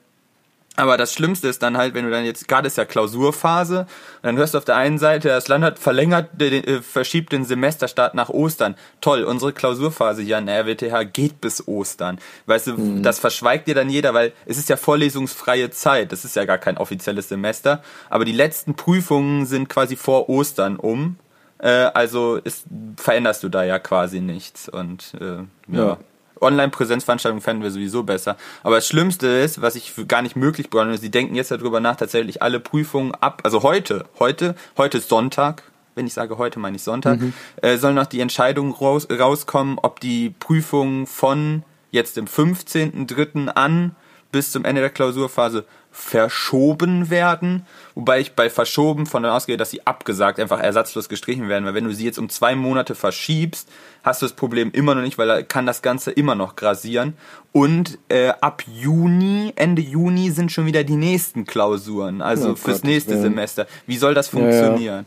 aber 0.80 0.98
das 0.98 1.14
Schlimmste 1.14 1.48
ist 1.50 1.62
dann 1.62 1.78
halt, 1.78 1.94
wenn 1.94 2.06
du 2.06 2.12
dann 2.12 2.24
jetzt, 2.24 2.48
gerade 2.48 2.68
ist 2.68 2.78
ja 2.78 2.86
Klausurphase, 2.86 3.86
dann 4.22 4.38
hörst 4.38 4.54
du 4.54 4.58
auf 4.58 4.66
der 4.66 4.78
einen 4.78 4.98
Seite, 4.98 5.28
das 5.28 5.50
Land 5.50 5.66
hat 5.66 5.78
verlängert, 5.78 6.30
den, 6.34 6.64
äh, 6.64 6.82
verschiebt 6.82 7.34
den 7.34 7.44
Semesterstart 7.44 8.16
nach 8.16 8.30
Ostern. 8.30 8.76
Toll, 9.02 9.24
unsere 9.24 9.52
Klausurphase 9.52 10.22
hier 10.22 10.38
an 10.38 10.46
der 10.46 10.60
RWTH 10.62 11.04
geht 11.12 11.42
bis 11.42 11.68
Ostern. 11.68 12.20
Weißt 12.46 12.68
du, 12.68 12.74
mhm. 12.78 13.04
das 13.04 13.20
verschweigt 13.20 13.68
dir 13.68 13.76
dann 13.76 13.90
jeder, 13.90 14.14
weil 14.14 14.32
es 14.46 14.58
ist 14.58 14.70
ja 14.70 14.78
vorlesungsfreie 14.78 15.70
Zeit, 15.70 16.14
das 16.14 16.24
ist 16.24 16.38
ja 16.38 16.46
gar 16.46 16.58
kein 16.58 16.78
offizielles 16.78 17.28
Semester, 17.28 17.84
aber 18.10 18.24
die 18.24 18.32
letzten 18.32 18.76
Prüfungen 18.76 19.46
sind 19.46 19.68
quasi 19.68 19.98
vor 19.98 20.30
Ostern 20.30 20.78
um. 20.78 21.18
Äh, 21.58 21.68
also 21.94 22.38
ist, 22.38 22.66
veränderst 22.96 23.44
du 23.44 23.50
da 23.50 23.66
ja 23.66 23.80
quasi 23.80 24.22
nichts 24.22 24.70
und 24.70 25.14
äh, 25.20 25.44
ja. 25.76 25.86
ja. 25.86 25.98
Online-Präsenzveranstaltungen 26.42 27.42
fänden 27.42 27.64
wir 27.64 27.72
sowieso 27.72 28.04
besser. 28.04 28.38
Aber 28.64 28.76
das 28.76 28.88
Schlimmste 28.88 29.28
ist, 29.28 29.62
was 29.62 29.76
ich 29.76 29.94
gar 30.08 30.22
nicht 30.22 30.36
möglich 30.36 30.70
behaupte, 30.70 30.98
sie 30.98 31.12
denken 31.12 31.36
jetzt 31.36 31.52
darüber 31.52 31.80
nach, 31.80 31.96
tatsächlich 31.96 32.42
alle 32.42 32.60
Prüfungen 32.60 33.14
ab, 33.16 33.42
also 33.44 33.64
heute, 33.64 34.06
heute, 34.20 34.56
heute 34.78 34.98
ist 35.00 35.10
Sonntag, 35.10 35.64
wenn 35.96 36.08
ich 36.08 36.14
sage 36.14 36.38
heute, 36.38 36.60
meine 36.60 36.78
ich 36.78 36.84
Sonntag, 36.84 37.20
mhm. 37.20 37.34
äh, 37.62 37.78
soll 37.78 37.94
noch 37.94 38.06
die 38.06 38.22
Entscheidung 38.22 38.74
raus, 38.74 39.08
rauskommen, 39.10 39.78
ob 39.82 40.00
die 40.00 40.30
Prüfungen 40.30 41.08
von 41.08 41.64
jetzt 41.92 42.18
dem 42.18 42.26
15.3. 42.26 43.48
an 43.50 43.96
bis 44.32 44.52
zum 44.52 44.66
Ende 44.66 44.82
der 44.82 44.92
Klausurphase 44.92 45.66
verschoben 45.92 47.10
werden, 47.10 47.66
wobei 47.96 48.20
ich 48.20 48.34
bei 48.34 48.50
verschoben 48.50 49.06
von 49.06 49.24
dann 49.24 49.32
ausgehe, 49.32 49.58
dass 49.58 49.72
sie 49.72 49.86
abgesagt, 49.86 50.40
einfach 50.40 50.60
ersatzlos 50.60 51.10
gestrichen 51.10 51.50
werden, 51.50 51.66
weil 51.66 51.74
wenn 51.74 51.84
du 51.84 51.94
sie 51.94 52.06
jetzt 52.06 52.20
um 52.20 52.30
zwei 52.30 52.56
Monate 52.56 52.96
verschiebst, 52.96 53.68
hast 54.04 54.22
du 54.22 54.26
das 54.26 54.34
Problem 54.34 54.72
immer 54.72 54.96
noch 54.96 55.02
nicht, 55.02 55.18
weil 55.18 55.28
da 55.28 55.42
kann 55.42 55.66
das 55.66 55.82
Ganze 55.82 56.12
immer 56.12 56.36
noch 56.36 56.56
grasieren. 56.56 57.16
Und 57.52 57.98
äh, 58.10 58.30
ab 58.42 58.64
Juni, 58.68 59.52
Ende 59.56 59.82
Juni 59.82 60.30
sind 60.30 60.52
schon 60.52 60.68
wieder 60.68 60.84
die 60.84 60.96
nächsten 60.96 61.46
Klausuren, 61.46 62.22
also 62.22 62.52
oh 62.52 62.56
fürs 62.56 62.82
Gott, 62.82 62.90
nächste 62.90 63.16
ja. 63.16 63.22
Semester. 63.22 63.68
Wie 63.88 63.98
soll 63.98 64.14
das 64.14 64.28
funktionieren? 64.28 64.80
Ja, 64.82 64.98
ja. 65.00 65.06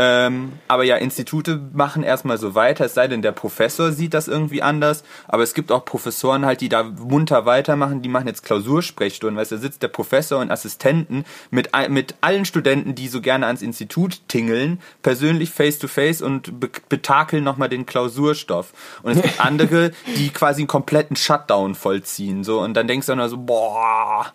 Ähm, 0.00 0.52
aber 0.68 0.84
ja, 0.84 0.94
Institute 0.94 1.60
machen 1.72 2.04
erstmal 2.04 2.38
so 2.38 2.54
weiter, 2.54 2.84
es 2.84 2.94
sei 2.94 3.08
denn, 3.08 3.20
der 3.20 3.32
Professor 3.32 3.90
sieht 3.90 4.14
das 4.14 4.28
irgendwie 4.28 4.62
anders. 4.62 5.02
Aber 5.26 5.42
es 5.42 5.54
gibt 5.54 5.72
auch 5.72 5.84
Professoren 5.84 6.46
halt, 6.46 6.60
die 6.60 6.68
da 6.68 6.84
munter 6.84 7.46
weitermachen, 7.46 8.00
die 8.00 8.08
machen 8.08 8.28
jetzt 8.28 8.44
Klausursprechstunden. 8.44 9.36
Weißt 9.36 9.50
du, 9.50 9.56
da 9.56 9.60
sitzt 9.60 9.82
der 9.82 9.88
Professor 9.88 10.38
und 10.40 10.52
Assistenten 10.52 11.24
mit, 11.50 11.70
mit 11.88 12.14
allen 12.20 12.44
Studenten, 12.44 12.94
die 12.94 13.08
so 13.08 13.20
gerne 13.20 13.46
ans 13.46 13.60
Institut 13.60 14.20
tingeln, 14.28 14.80
persönlich 15.02 15.50
face 15.50 15.80
to 15.80 15.88
face 15.88 16.22
und 16.22 16.60
be 16.60 16.68
betakeln 16.88 17.42
nochmal 17.42 17.68
den 17.68 17.84
Klausurstoff. 17.84 18.72
Und 19.02 19.16
es 19.16 19.22
gibt 19.22 19.40
andere, 19.44 19.90
die 20.16 20.30
quasi 20.30 20.60
einen 20.60 20.68
kompletten 20.68 21.16
Shutdown 21.16 21.74
vollziehen. 21.74 22.44
So, 22.44 22.60
und 22.60 22.74
dann 22.74 22.86
denkst 22.86 23.08
du 23.08 23.16
nur 23.16 23.28
so, 23.28 23.36
boah, 23.36 24.32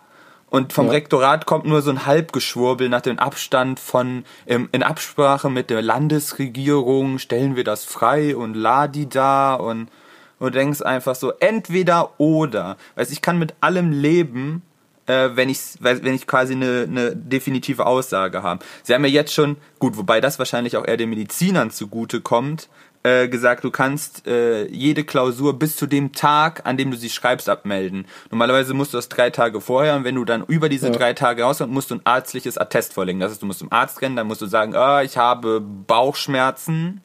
und 0.54 0.72
vom 0.72 0.86
ja. 0.86 0.92
Rektorat 0.92 1.48
kommt 1.48 1.66
nur 1.66 1.82
so 1.82 1.90
ein 1.90 2.06
Halbgeschwurbel 2.06 2.88
nach 2.88 3.02
dem 3.02 3.18
Abstand 3.18 3.80
von, 3.80 4.24
ähm, 4.46 4.70
in 4.72 4.84
Absprache 4.84 5.50
mit 5.50 5.72
der 5.72 5.82
Landesregierung 5.82 7.18
stellen 7.18 7.56
wir 7.56 7.64
das 7.64 7.86
frei 7.86 8.36
und 8.36 8.54
ladi 8.54 9.10
da 9.10 9.56
und, 9.56 9.90
und 10.38 10.54
du 10.54 10.60
denkst 10.60 10.84
einfach 10.84 11.16
so, 11.16 11.32
entweder 11.40 12.20
oder. 12.20 12.78
Weißt 12.94 13.12
ich 13.12 13.24
kann 13.24 13.40
mit 13.40 13.56
allem 13.62 13.92
leben, 13.92 14.62
äh, 15.08 15.30
wenn 15.34 15.50
ich 15.50 15.58
wenn 15.80 16.14
ich 16.14 16.28
quasi 16.28 16.54
eine, 16.54 16.86
eine 16.88 17.16
definitive 17.16 17.88
Aussage 17.88 18.44
habe. 18.44 18.64
Sie 18.84 18.94
haben 18.94 19.04
ja 19.06 19.10
jetzt 19.10 19.34
schon, 19.34 19.58
gut, 19.80 19.98
wobei 19.98 20.22
das 20.22 20.38
wahrscheinlich 20.38 20.78
auch 20.78 20.86
eher 20.86 20.98
den 20.98 21.10
Medizinern 21.10 21.72
zugute 21.72 22.22
kommt, 22.22 22.70
äh, 23.04 23.28
gesagt, 23.28 23.64
du 23.64 23.72
kannst 23.72 24.26
äh, 24.28 24.66
jede 24.68 25.04
Klausur 25.04 25.60
bis 25.60 25.76
zu 25.76 25.88
dem 25.88 26.14
Tag, 26.14 26.62
an 26.66 26.78
dem 26.78 26.90
du 26.90 26.98
sie 26.98 27.10
schreibst, 27.10 27.50
abmelden. 27.50 28.06
Normalerweise 28.32 28.74
musst 28.74 28.94
du 28.94 28.98
das 28.98 29.10
drei 29.10 29.30
Tage 29.30 29.60
vorher 29.60 29.96
und 29.96 30.06
wenn 30.06 30.16
du 30.16 30.24
dann 30.24 30.46
über 30.48 30.70
diese 30.70 30.88
ja. 30.88 30.94
drei 30.94 31.14
Tage 31.14 31.44
rauskommst, 31.44 31.74
musst 31.74 31.92
du 31.92 31.96
ein 31.96 32.02
arztliches 32.06 32.58
Attest 32.58 32.94
vorlegen. 32.94 33.20
Das 33.20 33.32
heißt, 33.32 33.42
du 33.42 33.46
musst 33.46 33.60
zum 33.60 33.72
Arzt 33.72 34.02
rennen, 34.02 34.16
dann 34.16 34.28
musst 34.28 34.42
du 34.42 34.46
sagen, 34.46 34.74
oh, 34.76 35.00
ich 35.00 35.18
habe 35.18 35.60
Bauchschmerzen. 35.60 37.02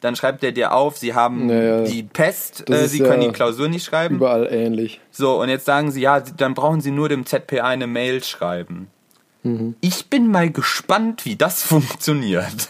Dann 0.00 0.14
schreibt 0.16 0.44
er 0.44 0.52
dir 0.52 0.72
auf, 0.72 0.98
sie 0.98 1.14
haben 1.14 1.46
naja, 1.46 1.82
die 1.82 2.02
Pest, 2.02 2.68
äh, 2.70 2.86
sie 2.86 3.00
können 3.00 3.22
ja 3.22 3.28
die 3.28 3.34
Klausur 3.34 3.68
nicht 3.68 3.84
schreiben. 3.84 4.16
Überall 4.16 4.46
ähnlich. 4.50 5.00
So, 5.10 5.40
und 5.40 5.48
jetzt 5.48 5.64
sagen 5.64 5.90
sie, 5.90 6.02
ja, 6.02 6.20
dann 6.20 6.54
brauchen 6.54 6.80
sie 6.80 6.90
nur 6.90 7.08
dem 7.08 7.26
ZPA 7.26 7.64
eine 7.64 7.86
Mail 7.86 8.22
schreiben. 8.22 8.88
Mhm. 9.42 9.74
Ich 9.80 10.06
bin 10.06 10.30
mal 10.30 10.50
gespannt, 10.50 11.24
wie 11.24 11.36
das 11.36 11.62
funktioniert. 11.62 12.68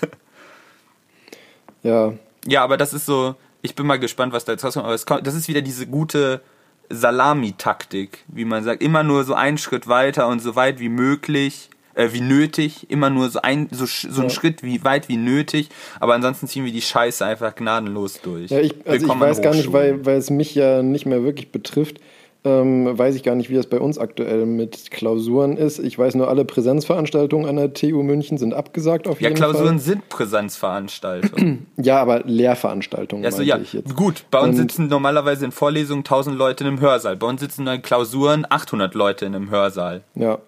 Ja, 1.83 2.14
ja, 2.47 2.63
aber 2.63 2.77
das 2.77 2.93
ist 2.93 3.07
so, 3.07 3.35
ich 3.63 3.75
bin 3.75 3.87
mal 3.87 3.99
gespannt, 3.99 4.33
was 4.33 4.45
da 4.45 4.53
jetzt 4.53 4.65
rauskommt. 4.65 4.87
Aber 4.87 4.95
es 4.95 5.07
kommt, 5.07 5.27
das 5.27 5.35
ist 5.35 5.49
wieder 5.49 5.63
diese 5.63 5.87
gute 5.87 6.41
Salami-Taktik, 6.89 8.25
wie 8.29 8.45
man 8.45 8.65
sagt. 8.65 8.83
Immer 8.83 9.03
nur 9.03 9.25
so 9.25 9.35
einen 9.35 9.59
Schritt 9.59 9.89
weiter 9.89 10.29
und 10.29 10.41
so 10.41 10.57
weit 10.57 10.79
wie 10.79 10.89
möglich, 10.89 11.71
äh, 11.95 12.09
wie 12.13 12.21
nötig. 12.21 12.91
Immer 12.91 13.11
nur 13.11 13.29
so 13.29 13.41
ein, 13.43 13.69
so, 13.71 13.87
so 13.87 14.21
ein 14.21 14.29
ja. 14.29 14.31
Schritt 14.31 14.63
wie 14.63 14.85
weit 14.85 15.09
wie 15.09 15.17
nötig. 15.17 15.69
Aber 16.01 16.15
ansonsten 16.15 16.47
ziehen 16.47 16.65
wir 16.65 16.73
die 16.73 16.83
Scheiße 16.83 17.25
einfach 17.25 17.55
gnadenlos 17.55 18.21
durch. 18.23 18.51
Ja, 18.51 18.61
ich, 18.61 18.75
also 18.87 19.07
ich 19.07 19.21
weiß 19.21 19.43
gar 19.43 19.55
nicht, 19.55 19.73
weil, 19.73 20.05
weil 20.07 20.17
es 20.17 20.31
mich 20.31 20.55
ja 20.55 20.83
nicht 20.83 21.07
mehr 21.07 21.23
wirklich 21.23 21.51
betrifft 21.51 22.01
ähm, 22.44 22.96
weiß 22.96 23.16
ich 23.16 23.22
gar 23.22 23.35
nicht, 23.35 23.51
wie 23.51 23.55
das 23.55 23.66
bei 23.66 23.81
uns 23.81 23.99
aktuell 23.99 24.46
mit 24.46 24.90
Klausuren 24.90 25.57
ist. 25.57 25.79
Ich 25.79 25.99
weiß 25.99 26.14
nur, 26.14 26.29
alle 26.29 26.44
Präsenzveranstaltungen 26.44 27.49
an 27.49 27.57
der 27.57 27.72
TU 27.72 28.03
München 28.03 28.38
sind 28.38 28.55
abgesagt 28.55 29.09
auf 29.09 29.20
ja, 29.20 29.29
jeden 29.29 29.37
Klausuren 29.37 29.57
Fall. 29.57 29.64
Ja, 29.64 29.72
Klausuren 29.72 30.01
sind 30.01 30.09
Präsenzveranstaltungen. 30.09 31.66
ja, 31.77 32.01
aber 32.01 32.22
Lehrveranstaltungen. 32.25 33.25
Ja, 33.25 33.33
so, 33.33 33.42
ja. 33.42 33.59
Gut, 33.94 34.25
bei 34.31 34.38
uns 34.38 34.51
Und 34.51 34.57
sitzen 34.57 34.88
normalerweise 34.88 35.44
in 35.44 35.53
Vorlesungen 35.53 36.01
1000 36.01 36.37
Leute 36.37 36.64
in 36.64 36.68
einem 36.68 36.81
Hörsaal. 36.81 37.16
Bei 37.16 37.27
uns 37.27 37.40
sitzen 37.40 37.66
in 37.66 37.83
Klausuren 37.83 38.46
800 38.49 38.94
Leute 38.94 39.27
in 39.27 39.35
einem 39.35 39.51
Hörsaal. 39.51 40.03
Ja. 40.14 40.38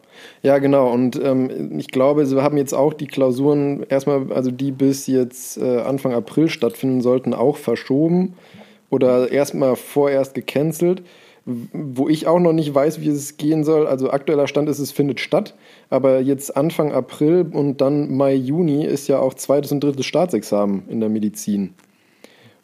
Ja, 0.43 0.59
genau. 0.59 0.91
Und 0.91 1.21
ähm, 1.23 1.79
ich 1.79 1.89
glaube, 1.89 2.27
sie 2.27 2.43
haben 2.43 2.57
jetzt 2.57 2.75
auch 2.75 2.93
die 2.93 3.07
Klausuren 3.07 3.85
erstmal, 3.89 4.33
also 4.33 4.51
die 4.51 4.73
bis 4.73 5.07
jetzt 5.07 5.59
äh, 5.59 5.81
Anfang 5.81 6.13
April 6.13 6.49
stattfinden 6.49 7.01
sollten, 7.01 7.35
auch 7.35 7.57
verschoben 7.57 8.35
oder 8.91 9.31
erstmal 9.31 9.77
vorerst 9.77 10.35
gecancelt 10.35 11.03
wo 11.73 12.09
ich 12.09 12.27
auch 12.27 12.39
noch 12.39 12.53
nicht 12.53 12.75
weiß, 12.75 13.01
wie 13.01 13.09
es 13.09 13.39
gehen 13.39 13.65
soll. 13.65 13.87
Also 13.87 14.11
aktueller 14.11 14.47
Stand 14.47 14.69
ist, 14.69 14.79
es 14.79 14.93
findet 14.93 15.19
statt, 15.19 15.55
aber 15.89 16.21
jetzt 16.21 16.57
Anfang 16.57 16.93
April 16.93 17.47
und 17.51 17.81
dann 17.81 18.15
Mai, 18.15 18.35
Juni 18.35 18.85
ist 18.85 19.09
ja 19.09 19.19
auch 19.19 19.33
zweites 19.33 19.73
und 19.73 19.83
drittes 19.83 20.05
Staatsexamen 20.05 20.83
in 20.89 21.01
der 21.01 21.09
Medizin. 21.09 21.75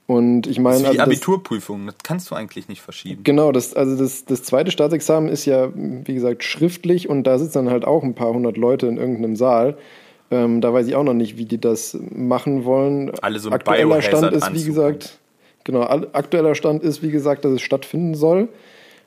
Und 0.07 0.47
ich 0.47 0.59
meine. 0.59 0.81
Das 0.81 0.83
ist 0.83 0.95
wie 0.97 1.01
also 1.01 1.13
Abiturprüfung, 1.13 1.87
das 1.87 1.95
kannst 2.03 2.31
du 2.31 2.35
eigentlich 2.35 2.69
nicht 2.69 2.83
verschieben. 2.83 3.23
Genau, 3.25 3.53
das, 3.53 3.73
also 3.73 3.97
das, 3.97 4.27
das 4.27 4.43
zweite 4.43 4.71
Staatsexamen 4.71 5.31
ist 5.31 5.47
ja, 5.47 5.71
wie 5.75 6.15
gesagt, 6.15 6.45
schriftlich 6.45 7.09
und 7.09 7.25
da 7.25 7.39
sitzen 7.39 7.65
dann 7.65 7.71
halt 7.71 7.87
auch 7.87 8.03
ein 8.03 8.15
paar 8.15 8.35
hundert 8.35 8.59
Leute 8.59 8.87
in 8.87 8.99
irgendeinem 8.99 9.35
Saal. 9.35 9.79
Ähm, 10.31 10.61
da 10.61 10.75
weiß 10.75 10.87
ich 10.87 10.95
auch 10.95 11.05
noch 11.05 11.15
nicht, 11.15 11.39
wie 11.39 11.47
die 11.47 11.59
das 11.59 11.99
machen 12.15 12.67
wollen. 12.67 13.13
Alle 13.23 13.39
so 13.39 13.51
Aktueller 13.51 14.03
Stand 14.03 14.33
ist, 14.35 14.53
wie 14.53 14.65
gesagt, 14.65 15.19
genau, 15.65 15.81
aktueller 15.81 16.55
Stand 16.55 16.83
ist, 16.83 17.03
wie 17.03 17.11
gesagt, 17.11 17.47
dass 17.47 17.53
es 17.53 17.63
stattfinden 17.63 18.15
soll. 18.15 18.49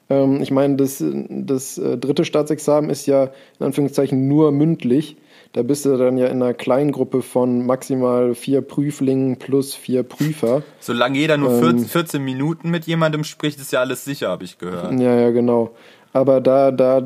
Ähm, 0.09 0.41
ich 0.41 0.51
meine, 0.51 0.75
das, 0.75 1.03
das 1.03 1.77
äh, 1.77 1.97
dritte 1.97 2.25
Staatsexamen 2.25 2.89
ist 2.89 3.05
ja 3.05 3.29
in 3.59 3.65
Anführungszeichen 3.65 4.27
nur 4.27 4.51
mündlich. 4.51 5.17
Da 5.53 5.63
bist 5.63 5.85
du 5.85 5.97
dann 5.97 6.17
ja 6.17 6.27
in 6.27 6.41
einer 6.41 6.53
kleinen 6.53 6.91
Gruppe 6.91 7.21
von 7.21 7.65
maximal 7.65 8.35
vier 8.35 8.61
Prüflingen 8.61 9.37
plus 9.37 9.73
vier 9.73 10.03
Prüfer. 10.03 10.61
Solange 10.79 11.17
jeder 11.17 11.37
nur 11.37 11.61
ähm, 11.63 11.79
14 11.79 12.23
Minuten 12.23 12.69
mit 12.69 12.85
jemandem 12.85 13.23
spricht, 13.23 13.59
ist 13.59 13.71
ja 13.71 13.79
alles 13.79 14.05
sicher, 14.05 14.29
habe 14.29 14.43
ich 14.43 14.57
gehört. 14.57 14.99
Ja, 14.99 15.15
ja, 15.19 15.31
genau. 15.31 15.71
Aber 16.13 16.41
da, 16.41 16.71
da 16.71 17.01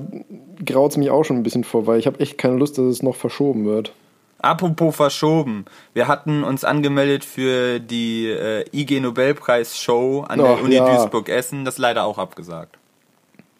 graut 0.66 0.92
es 0.92 0.98
mich 0.98 1.10
auch 1.10 1.24
schon 1.24 1.38
ein 1.38 1.44
bisschen 1.44 1.64
vor, 1.64 1.88
weil 1.88 2.00
ich 2.00 2.08
habe 2.08 2.20
echt 2.20 2.38
keine 2.38 2.56
Lust, 2.56 2.78
dass 2.78 2.86
es 2.86 3.04
noch 3.04 3.16
verschoben 3.16 3.66
wird. 3.66 3.94
Apropos 4.40 4.96
verschoben. 4.96 5.66
Wir 5.94 6.08
hatten 6.08 6.44
uns 6.44 6.64
angemeldet 6.64 7.24
für 7.24 7.80
die 7.80 8.26
äh, 8.28 8.66
IG 8.74 9.00
Nobelpreis 9.00 9.78
Show 9.78 10.26
an 10.28 10.40
der 10.40 10.62
Uni 10.64 10.76
ja. 10.76 10.86
Duisburg-Essen. 10.86 11.64
Das 11.64 11.78
leider 11.78 12.06
auch 12.06 12.18
abgesagt. 12.18 12.80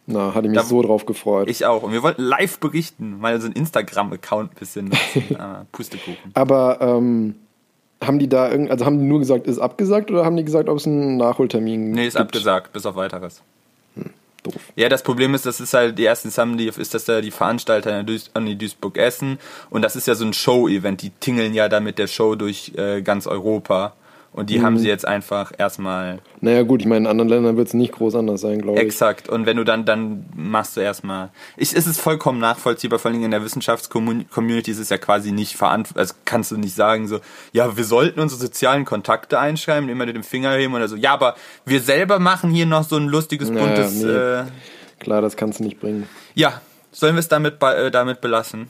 Na, 0.07 0.33
hatte 0.33 0.47
ich 0.47 0.51
mich 0.51 0.59
da, 0.59 0.65
so 0.65 0.81
drauf 0.81 1.05
gefreut. 1.05 1.49
Ich 1.49 1.65
auch. 1.65 1.83
Und 1.83 1.93
wir 1.93 2.03
wollten 2.03 2.23
live 2.23 2.59
berichten, 2.59 3.19
mal 3.19 3.39
so 3.39 3.47
ein 3.47 3.53
Instagram-Account 3.53 4.51
ein 4.51 4.55
bisschen 4.59 4.91
äh, 5.15 5.65
Pustekuchen. 5.71 6.31
Aber 6.33 6.79
ähm, 6.81 7.35
haben 8.03 8.17
die 8.19 8.27
da 8.27 8.49
irgend, 8.49 8.71
also 8.71 8.85
haben 8.85 8.97
die 8.99 9.05
nur 9.05 9.19
gesagt, 9.19 9.45
ist 9.47 9.59
abgesagt 9.59 10.09
oder 10.11 10.25
haben 10.25 10.35
die 10.35 10.43
gesagt, 10.43 10.69
ob 10.69 10.77
es 10.77 10.87
einen 10.87 11.17
Nachholtermin 11.17 11.91
Nee, 11.91 12.07
ist 12.07 12.13
gibt? 12.17 12.21
abgesagt, 12.27 12.73
bis 12.73 12.85
auf 12.85 12.95
weiteres. 12.95 13.41
Hm, 13.95 14.09
doof. 14.43 14.55
Ja, 14.75 14.89
das 14.89 15.03
Problem 15.03 15.35
ist, 15.35 15.45
das 15.45 15.59
ist 15.59 15.73
halt 15.75 15.97
die 15.99 16.05
ersten 16.05 16.29
Assembly, 16.29 16.67
ist 16.67 16.93
das 16.95 17.05
da 17.05 17.21
die 17.21 17.31
Veranstalter 17.31 18.03
an 18.33 18.45
die 18.47 18.57
Duisburg 18.57 18.97
Essen 18.97 19.37
und 19.69 19.83
das 19.83 19.95
ist 19.95 20.07
ja 20.07 20.15
so 20.15 20.25
ein 20.25 20.33
Show-Event, 20.33 21.03
die 21.03 21.11
tingeln 21.11 21.53
ja 21.53 21.69
da 21.69 21.79
mit 21.79 21.99
der 21.99 22.07
Show 22.07 22.33
durch 22.35 22.73
äh, 22.75 23.03
ganz 23.03 23.27
Europa 23.27 23.93
Und 24.33 24.49
die 24.49 24.61
haben 24.61 24.77
sie 24.77 24.87
jetzt 24.87 25.05
einfach 25.05 25.51
erstmal 25.57 26.19
Naja, 26.39 26.63
gut, 26.63 26.79
ich 26.79 26.87
meine, 26.87 26.99
in 26.99 27.07
anderen 27.07 27.27
Ländern 27.27 27.57
wird 27.57 27.67
es 27.67 27.73
nicht 27.73 27.91
groß 27.91 28.15
anders 28.15 28.39
sein, 28.39 28.61
glaube 28.61 28.77
ich. 28.79 28.85
Exakt. 28.85 29.27
Und 29.27 29.45
wenn 29.45 29.57
du 29.57 29.65
dann, 29.65 29.83
dann 29.83 30.25
machst 30.33 30.77
du 30.77 30.79
erstmal. 30.81 31.31
Ich, 31.57 31.75
es 31.75 31.85
ist 31.85 31.99
vollkommen 31.99 32.39
nachvollziehbar, 32.39 32.97
vor 32.97 33.11
allem 33.11 33.21
in 33.25 33.31
der 33.31 33.43
Wissenschaftscommunity 33.43 34.71
ist 34.71 34.79
es 34.79 34.87
ja 34.87 34.97
quasi 34.97 35.33
nicht 35.33 35.57
verantwortlich. 35.57 35.99
Also 35.99 36.13
kannst 36.23 36.49
du 36.51 36.57
nicht 36.57 36.73
sagen 36.75 37.07
so, 37.09 37.19
ja, 37.51 37.75
wir 37.75 37.83
sollten 37.83 38.21
unsere 38.21 38.39
sozialen 38.39 38.85
Kontakte 38.85 39.37
einschreiben, 39.37 39.89
immer 39.89 40.05
mit 40.05 40.15
dem 40.15 40.23
Finger 40.23 40.53
heben 40.53 40.73
oder 40.75 40.87
so. 40.87 40.95
Ja, 40.95 41.11
aber 41.11 41.35
wir 41.65 41.81
selber 41.81 42.19
machen 42.19 42.51
hier 42.51 42.65
noch 42.65 42.83
so 42.85 42.95
ein 42.95 43.07
lustiges, 43.09 43.49
Naja, 43.49 43.65
buntes. 43.65 43.93
nee. 43.95 44.09
Äh, 44.09 44.43
Klar, 44.99 45.21
das 45.21 45.35
kannst 45.35 45.59
du 45.59 45.63
nicht 45.65 45.79
bringen, 45.81 46.07
ja, 46.35 46.61
sollen 46.91 47.15
wir 47.15 47.19
es 47.19 47.27
damit, 47.27 47.61
äh, 47.63 47.91
damit 47.91 48.21
belassen? 48.21 48.67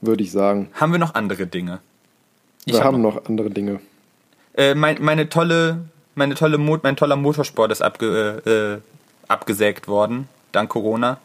würde 0.00 0.22
ich 0.22 0.32
sagen. 0.32 0.68
Haben 0.74 0.92
wir 0.92 0.98
noch 0.98 1.14
andere 1.14 1.46
Dinge? 1.46 1.80
Ich 2.64 2.72
Wir 2.74 2.80
hab 2.80 2.86
haben 2.86 3.02
noch 3.02 3.24
andere 3.26 3.50
Dinge. 3.50 3.80
Äh, 4.56 4.74
mein, 4.74 5.02
meine 5.02 5.28
tolle, 5.28 5.84
meine 6.14 6.34
tolle 6.34 6.58
Mo 6.58 6.78
mein 6.82 6.96
toller 6.96 7.16
Motorsport 7.16 7.72
ist 7.72 7.82
abge, 7.82 8.82
äh, 8.84 9.28
abgesägt 9.28 9.88
worden, 9.88 10.28
dank 10.52 10.70
Corona. 10.70 11.18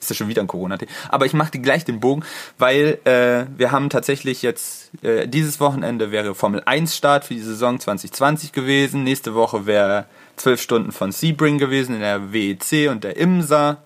Ist 0.00 0.10
ja 0.10 0.14
schon 0.16 0.28
wieder 0.28 0.42
ein 0.42 0.46
corona 0.46 0.76
-Thema. 0.76 0.86
Aber 1.08 1.26
ich 1.26 1.32
mache 1.32 1.58
gleich 1.58 1.84
den 1.84 1.98
Bogen, 1.98 2.22
weil 2.56 2.98
äh, 3.04 3.46
wir 3.58 3.72
haben 3.72 3.90
tatsächlich 3.90 4.42
jetzt, 4.42 4.90
äh, 5.02 5.26
dieses 5.26 5.58
Wochenende 5.58 6.12
wäre 6.12 6.36
Formel 6.36 6.62
1 6.64 6.94
Start 6.96 7.24
für 7.24 7.34
die 7.34 7.40
Saison 7.40 7.80
2020 7.80 8.52
gewesen. 8.52 9.02
Nächste 9.02 9.34
Woche 9.34 9.66
wäre 9.66 10.04
zwölf 10.36 10.62
Stunden 10.62 10.92
von 10.92 11.10
Sebring 11.10 11.58
gewesen 11.58 11.96
in 11.96 12.00
der 12.00 12.32
WEC 12.32 12.90
und 12.90 13.02
der 13.02 13.16
IMSA. 13.16 13.78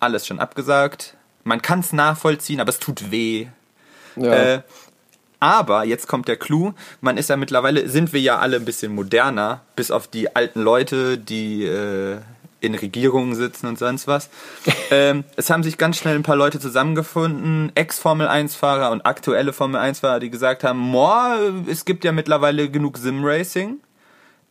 Alles 0.00 0.26
schon 0.26 0.38
abgesagt. 0.38 1.16
Man 1.44 1.62
kann 1.62 1.80
es 1.80 1.94
nachvollziehen, 1.94 2.60
aber 2.60 2.68
es 2.68 2.78
tut 2.78 3.10
weh. 3.10 3.46
Ja, 4.16 4.32
Äh, 4.32 4.62
aber 5.40 5.84
jetzt 5.84 6.08
kommt 6.08 6.28
der 6.28 6.36
Clou, 6.36 6.72
man 7.00 7.16
ist 7.16 7.30
ja 7.30 7.36
mittlerweile, 7.36 7.88
sind 7.88 8.12
wir 8.12 8.20
ja 8.20 8.38
alle 8.38 8.56
ein 8.56 8.64
bisschen 8.64 8.94
moderner, 8.94 9.60
bis 9.76 9.90
auf 9.90 10.08
die 10.08 10.34
alten 10.34 10.60
Leute, 10.60 11.18
die 11.18 11.64
äh, 11.64 12.18
in 12.60 12.74
Regierungen 12.74 13.34
sitzen 13.34 13.66
und 13.66 13.78
sonst 13.78 14.06
was. 14.06 14.30
ähm, 14.90 15.24
es 15.36 15.50
haben 15.50 15.62
sich 15.62 15.78
ganz 15.78 15.98
schnell 15.98 16.16
ein 16.16 16.22
paar 16.22 16.36
Leute 16.36 16.58
zusammengefunden, 16.58 17.72
Ex-Formel-1-Fahrer 17.74 18.90
und 18.90 19.02
aktuelle 19.02 19.52
Formel-1-Fahrer, 19.52 20.20
die 20.20 20.30
gesagt 20.30 20.64
haben, 20.64 20.78
Moa, 20.78 21.38
es 21.68 21.84
gibt 21.84 22.04
ja 22.04 22.12
mittlerweile 22.12 22.70
genug 22.70 22.98
Sim-Racing. 22.98 23.78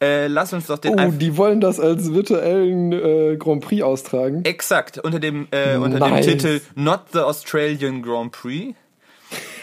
Äh, 0.02 0.28
lass 0.28 0.52
uns 0.52 0.68
doch 0.68 0.80
den 0.80 1.00
oh, 1.00 1.12
die 1.12 1.38
wollen 1.38 1.62
das 1.62 1.80
als 1.80 2.14
virtuellen 2.14 2.92
äh, 2.92 3.38
Grand 3.38 3.64
Prix 3.64 3.84
austragen. 3.84 4.44
Exakt, 4.44 4.98
unter 4.98 5.20
dem, 5.20 5.48
äh, 5.52 5.78
unter 5.78 6.00
Nice. 6.00 6.26
dem 6.26 6.38
Titel 6.38 6.62
Not 6.76 7.02
the 7.14 7.20
Australian 7.20 8.02
Grand 8.02 8.34
Prix. 8.34 8.76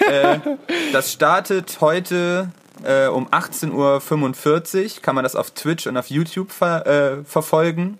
Äh, 0.01 0.39
das 0.93 1.13
startet 1.13 1.79
heute 1.81 2.51
äh, 2.83 3.07
um 3.07 3.29
18.45 3.29 4.97
Uhr. 4.97 5.03
Kann 5.03 5.15
man 5.15 5.25
das 5.25 5.37
auf 5.37 5.51
Twitch 5.53 5.87
und 5.87 5.97
auf 5.97 6.09
YouTube 6.09 6.51
ver 6.53 6.87
äh, 6.87 7.25
verfolgen. 7.25 7.99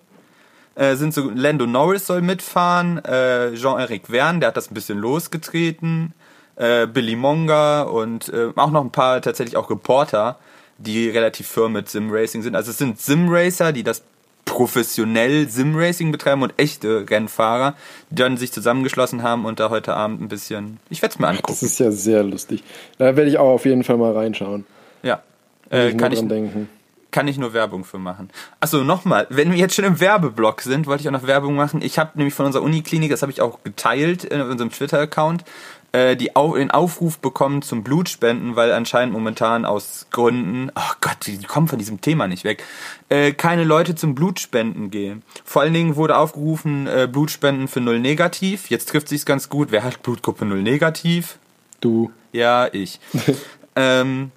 Äh, 0.75 0.97
sind 0.97 1.13
so, 1.13 1.31
Lando 1.35 1.67
Norris 1.67 2.07
soll 2.07 2.23
mitfahren, 2.23 3.05
äh, 3.05 3.55
Jean-Eric 3.55 4.07
Verne, 4.09 4.41
der 4.41 4.49
hat 4.49 4.57
das 4.57 4.71
ein 4.71 4.75
bisschen 4.75 4.99
losgetreten, 4.99 6.15
Billy 6.57 7.17
Monga 7.17 7.85
und 7.85 8.31
auch 8.57 8.71
noch 8.71 8.85
ein 8.85 8.93
paar 8.93 9.23
tatsächlich 9.23 9.57
auch 9.57 9.71
Reporter, 9.71 10.39
die 10.77 11.09
relativ 11.09 11.47
firm 11.49 11.73
mit 11.73 11.89
Sim-Racing 11.89 12.43
sind. 12.43 12.55
Also 12.55 12.71
es 12.71 12.77
sind 12.77 13.01
Sim-Racer, 13.01 13.73
die 13.73 13.83
das 13.83 14.03
professionell 14.45 15.49
Sim-Racing 15.49 16.13
betreiben 16.13 16.43
und 16.43 16.53
echte 16.57 17.07
Rennfahrer, 17.09 17.75
die 18.11 18.17
dann 18.17 18.37
sich 18.37 18.53
zusammengeschlossen 18.53 19.23
haben 19.23 19.45
und 19.45 19.61
da 19.61 19.71
heute 19.71 19.95
Abend 19.95 20.21
ein 20.21 20.29
bisschen. 20.29 20.79
Ich 20.91 21.03
werde 21.03 21.13
es 21.15 21.19
mir 21.19 21.27
Das 21.29 21.37
angucken. 21.37 21.65
ist 21.65 21.79
ja 21.79 21.91
sehr 21.91 22.23
lustig. 22.23 22.63
Da 22.99 23.17
werde 23.17 23.31
ich 23.31 23.39
auch 23.39 23.51
auf 23.51 23.65
jeden 23.65 23.85
Fall 23.85 23.97
mal 23.97 24.13
reinschauen. 24.13 24.67
Ja. 25.03 25.23
Äh, 25.71 25.91
ich 25.91 25.99
kann, 25.99 26.13
ich, 26.13 26.27
denken. 26.27 26.69
kann 27.11 27.29
ich 27.29 27.39
nur 27.39 27.53
Werbung 27.53 27.85
für 27.85 27.99
machen. 27.99 28.31
Achso, 28.59 28.83
nochmal, 28.85 29.27
wenn 29.31 29.51
wir 29.53 29.59
jetzt 29.59 29.75
schon 29.75 29.85
im 29.85 30.01
Werbeblock 30.01 30.63
sind, 30.63 30.87
wollte 30.87 31.03
ich 31.03 31.09
auch 31.09 31.13
noch 31.13 31.27
Werbung 31.27 31.55
machen. 31.55 31.81
Ich 31.81 31.99
habe 31.99 32.11
nämlich 32.17 32.35
von 32.35 32.47
unserer 32.47 32.63
Uniklinik, 32.63 33.11
das 33.11 33.23
habe 33.23 33.31
ich 33.33 33.41
auch 33.41 33.63
geteilt 33.63 34.25
in 34.25 34.41
unserem 34.41 34.71
Twitter-Account, 34.71 35.45
äh, 35.93 36.17
die 36.17 36.37
Au 36.37 36.57
den 36.57 36.71
Aufruf 36.71 37.19
bekommen 37.19 37.63
zum 37.63 37.83
Blutspenden, 37.83 38.57
weil 38.57 38.73
anscheinend 38.73 39.13
momentan 39.13 39.65
aus 39.65 40.07
Gründen, 40.11 40.71
oh 40.75 40.93
Gott, 41.01 41.17
die 41.27 41.39
kommen 41.43 41.69
von 41.69 41.79
diesem 41.79 42.01
Thema 42.01 42.29
nicht 42.29 42.45
weg, 42.45 42.65
äh, 43.09 43.33
keine 43.33 43.65
Leute 43.65 43.95
zum 43.95 44.15
Blutspenden 44.15 44.91
gehen. 44.91 45.23
Vor 45.45 45.63
allen 45.63 45.75
Dingen 45.75 45.97
wurde 45.97 46.17
aufgerufen, 46.17 46.87
äh, 46.87 47.09
Blutspenden 47.11 47.69
für 47.69 47.81
Null 47.81 48.01
Negativ. 48.01 48.71
Jetzt 48.71 48.89
trifft 48.89 49.09
sich's 49.09 49.27
ganz 49.27 49.49
gut. 49.49 49.73
Wer 49.73 49.83
hat 49.83 50.03
Blutgruppe 50.03 50.45
Null 50.45 50.63
Negativ? 50.63 51.39
Du. 51.81 52.13
Ja, 52.33 52.69
ich. 52.73 53.01
ähm, 53.77 54.31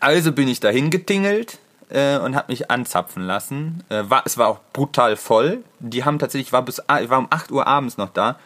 also 0.00 0.32
bin 0.32 0.48
ich 0.48 0.60
dahin 0.60 0.90
getingelt 0.90 1.58
äh, 1.88 2.18
und 2.18 2.36
habe 2.36 2.52
mich 2.52 2.70
anzapfen 2.70 3.22
lassen. 3.22 3.82
Äh, 3.88 4.04
war, 4.08 4.22
es 4.26 4.36
war 4.36 4.48
auch 4.48 4.60
brutal 4.72 5.16
voll. 5.16 5.64
Die 5.80 6.04
haben 6.04 6.18
tatsächlich, 6.18 6.48
ich 6.48 6.52
war, 6.52 6.62
bis, 6.62 6.82
ich 7.00 7.10
war 7.10 7.18
um 7.18 7.28
8 7.30 7.50
Uhr 7.50 7.66
abends 7.66 7.96
noch 7.96 8.10
da. 8.10 8.38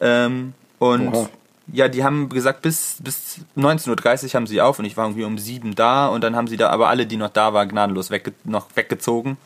Ähm, 0.00 0.54
und 0.78 1.14
Oha. 1.14 1.28
Ja, 1.72 1.88
die 1.88 2.04
haben 2.04 2.28
gesagt, 2.28 2.62
bis, 2.62 2.98
bis 3.02 3.40
19.30 3.56 4.24
Uhr 4.24 4.34
haben 4.34 4.46
sie 4.46 4.60
auf 4.60 4.78
und 4.78 4.84
ich 4.84 4.96
war 4.96 5.06
irgendwie 5.06 5.24
um 5.24 5.38
7 5.38 5.74
da 5.74 6.08
und 6.08 6.22
dann 6.22 6.36
haben 6.36 6.46
sie 6.46 6.56
da 6.56 6.70
aber 6.70 6.88
alle, 6.88 7.06
die 7.06 7.16
noch 7.16 7.30
da 7.30 7.52
waren, 7.52 7.68
gnadenlos 7.68 8.10
wegge 8.10 8.32
noch 8.44 8.66
weggezogen. 8.74 9.36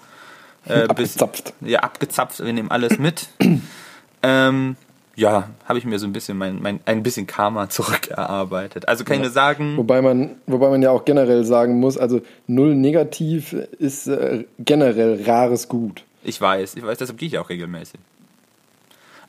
Äh, 0.66 0.88
bis, 0.94 1.20
Abgezapft. 1.20 1.54
ja, 1.60 1.80
abgezapft, 1.80 2.44
wir 2.44 2.52
nehmen 2.52 2.70
alles 2.70 2.98
mit. 2.98 3.28
ähm, 4.22 4.76
ja, 5.16 5.50
habe 5.66 5.78
ich 5.78 5.84
mir 5.84 5.98
so 5.98 6.06
ein 6.06 6.12
bisschen 6.12 6.36
mein, 6.36 6.60
mein 6.60 6.80
ein 6.86 7.02
bisschen 7.02 7.26
Karma 7.26 7.68
zurückerarbeitet. 7.68 8.88
Also 8.88 9.04
kann 9.04 9.16
ich 9.16 9.22
nur 9.22 9.30
sagen, 9.30 9.76
Wobei 9.76 10.02
man, 10.02 10.30
wobei 10.46 10.68
man 10.70 10.82
ja 10.82 10.90
auch 10.90 11.04
generell 11.04 11.44
sagen 11.44 11.78
muss, 11.78 11.96
also 11.98 12.20
null 12.46 12.74
negativ 12.74 13.52
ist 13.52 14.06
äh, 14.06 14.44
generell 14.58 15.22
rares 15.24 15.68
Gut. 15.68 16.04
ich 16.22 16.40
weiß, 16.40 16.76
ich 16.76 16.84
weiß, 16.84 16.98
deshalb 16.98 17.18
gehe 17.18 17.28
ich 17.28 17.38
auch 17.38 17.48
regelmäßig. 17.48 18.00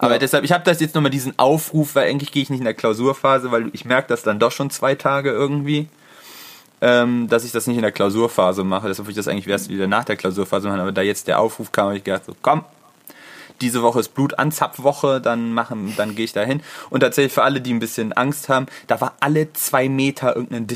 Aber 0.05 0.19
deshalb, 0.19 0.43
ich 0.43 0.51
habe 0.51 0.63
das 0.63 0.79
jetzt 0.79 0.95
nochmal 0.95 1.11
diesen 1.11 1.37
Aufruf, 1.37 1.95
weil 1.95 2.09
eigentlich 2.09 2.31
gehe 2.31 2.43
ich 2.43 2.49
nicht 2.49 2.59
in 2.59 2.65
der 2.65 2.73
Klausurphase, 2.73 3.51
weil 3.51 3.69
ich 3.73 3.85
merke 3.85 4.07
das 4.07 4.23
dann 4.23 4.39
doch 4.39 4.51
schon 4.51 4.69
zwei 4.69 4.95
Tage 4.95 5.31
irgendwie, 5.31 5.87
ähm, 6.81 7.27
dass 7.27 7.43
ich 7.43 7.51
das 7.51 7.67
nicht 7.67 7.77
in 7.77 7.81
der 7.81 7.91
Klausurphase 7.91 8.63
mache. 8.63 8.87
Deshalb 8.87 9.07
würde 9.07 9.11
ich 9.11 9.17
das 9.17 9.27
eigentlich 9.27 9.47
erst 9.47 9.69
wieder 9.69 9.87
nach 9.87 10.03
der 10.03 10.15
Klausurphase 10.15 10.67
machen. 10.67 10.79
Aber 10.79 10.91
da 10.91 11.01
jetzt 11.01 11.27
der 11.27 11.39
Aufruf 11.39 11.71
kam, 11.71 11.87
habe 11.87 11.97
ich 11.97 12.03
gedacht, 12.03 12.25
so, 12.25 12.35
komm, 12.41 12.63
diese 13.61 13.81
Woche 13.81 13.99
ist 13.99 14.13
Blutanzapfwoche, 14.13 15.21
dann 15.21 15.53
machen, 15.53 15.93
dann 15.97 16.15
gehe 16.15 16.25
ich 16.25 16.33
da 16.33 16.41
hin. 16.41 16.61
Und 16.89 17.01
tatsächlich 17.01 17.33
für 17.33 17.43
alle, 17.43 17.61
die 17.61 17.73
ein 17.73 17.79
bisschen 17.79 18.13
Angst 18.13 18.49
haben, 18.49 18.65
da 18.87 18.99
war 19.01 19.15
alle 19.19 19.53
zwei 19.53 19.89
Meter 19.89 20.35
irgendein 20.35 20.67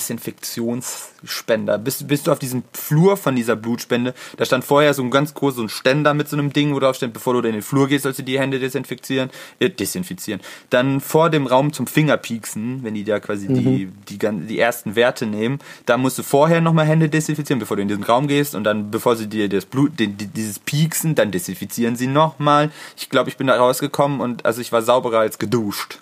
Desinfektionsspender. 1.21 1.77
Bist, 1.77 2.07
bist 2.07 2.27
du 2.27 2.31
auf 2.31 2.39
diesem 2.39 2.63
Flur 2.73 3.17
von 3.17 3.35
dieser 3.35 3.55
Blutspende, 3.55 4.13
da 4.37 4.45
stand 4.45 4.63
vorher 4.63 4.93
so 4.93 5.03
ein 5.03 5.11
ganz 5.11 5.33
groß 5.33 5.55
so 5.55 5.61
ein 5.61 5.69
Ständer 5.69 6.13
mit 6.13 6.27
so 6.29 6.37
einem 6.37 6.53
Ding, 6.53 6.73
wo 6.73 6.79
drauf 6.79 6.95
steht, 6.95 7.13
bevor 7.13 7.33
du 7.33 7.47
in 7.47 7.53
den 7.53 7.61
Flur 7.61 7.87
gehst, 7.87 8.03
sollst 8.03 8.19
du 8.19 8.23
die 8.23 8.39
Hände 8.39 8.59
desinfizieren, 8.59 9.29
äh, 9.59 9.69
desinfizieren. 9.69 10.41
Dann 10.69 11.01
vor 11.01 11.29
dem 11.29 11.47
Raum 11.47 11.73
zum 11.73 11.87
Fingerpieksen, 11.87 12.83
wenn 12.83 12.93
die 12.93 13.03
da 13.03 13.19
quasi 13.19 13.47
die, 13.47 13.89
die, 14.09 14.17
gan- 14.19 14.47
die 14.47 14.59
ersten 14.59 14.95
Werte 14.95 15.25
nehmen, 15.25 15.59
da 15.85 15.97
musst 15.97 16.17
du 16.17 16.23
vorher 16.23 16.61
nochmal 16.61 16.85
Hände 16.85 17.09
desinfizieren, 17.09 17.59
bevor 17.59 17.77
du 17.77 17.81
in 17.83 17.87
diesen 17.87 18.03
Raum 18.03 18.27
gehst 18.27 18.55
und 18.55 18.63
dann, 18.63 18.91
bevor 18.91 19.15
sie 19.15 19.27
dir 19.27 19.49
das 19.49 19.65
Blut, 19.65 19.99
den, 19.99 20.17
die- 20.17 20.27
dieses 20.27 20.59
Pieksen, 20.59 21.15
dann 21.15 21.31
desinfizieren 21.31 21.95
sie 21.95 22.07
nochmal. 22.07 22.71
Ich 22.97 23.09
glaube, 23.09 23.29
ich 23.29 23.37
bin 23.37 23.47
da 23.47 23.55
rausgekommen 23.57 24.21
und 24.21 24.45
also 24.45 24.61
ich 24.61 24.71
war 24.71 24.81
sauberer 24.81 25.19
als 25.19 25.39
geduscht. 25.39 25.99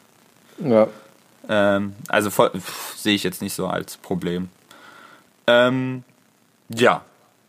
Ja. 0.63 0.87
Ähm, 1.49 1.93
also 2.07 2.29
sehe 2.95 3.15
ich 3.15 3.23
jetzt 3.23 3.41
nicht 3.41 3.53
so 3.53 3.67
als 3.67 3.97
Problem. 3.97 4.49
Ähm, 5.47 6.03
ja, 6.69 7.03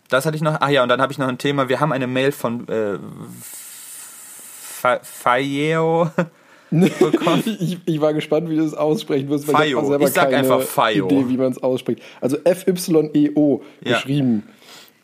das 0.09 0.25
hatte 0.27 0.37
ich 0.37 0.43
noch. 0.43 0.57
Ach 0.61 0.69
ja, 0.69 0.83
und 0.83 0.89
dann 0.89 1.01
habe 1.03 1.13
ich 1.13 1.19
noch 1.19 1.29
ein 1.29 1.39
Thema. 1.39 1.69
Wir 1.69 1.81
haben 1.81 1.93
eine 1.93 2.07
Mail 2.07 2.33
von 2.33 2.67
äh, 2.69 2.99
Fa- 3.41 5.01
Fayeo 5.03 6.11
bekommen. 6.71 7.43
Ich, 7.61 7.79
ich 7.85 8.01
war 8.01 8.13
gespannt, 8.15 8.49
wie 8.51 8.57
du 8.57 8.65
es 8.65 8.75
aussprechen 8.75 9.29
wirst, 9.29 9.49
weil 9.49 9.55
ich 9.55 9.61
Fayo. 9.61 9.79
habe 9.79 9.87
selber 9.89 10.05
Ich 10.05 10.13
sag 10.13 10.25
keine 10.31 10.37
einfach 10.39 10.63
Fayo. 10.63 11.07
Idee, 11.07 11.25
wie 11.29 11.37
man 11.37 11.51
es 11.53 11.63
ausspricht. 11.63 12.03
Also 12.21 12.37
F-Y-E-O 12.45 13.63
Ja. 13.85 13.93
geschrieben. 13.95 14.45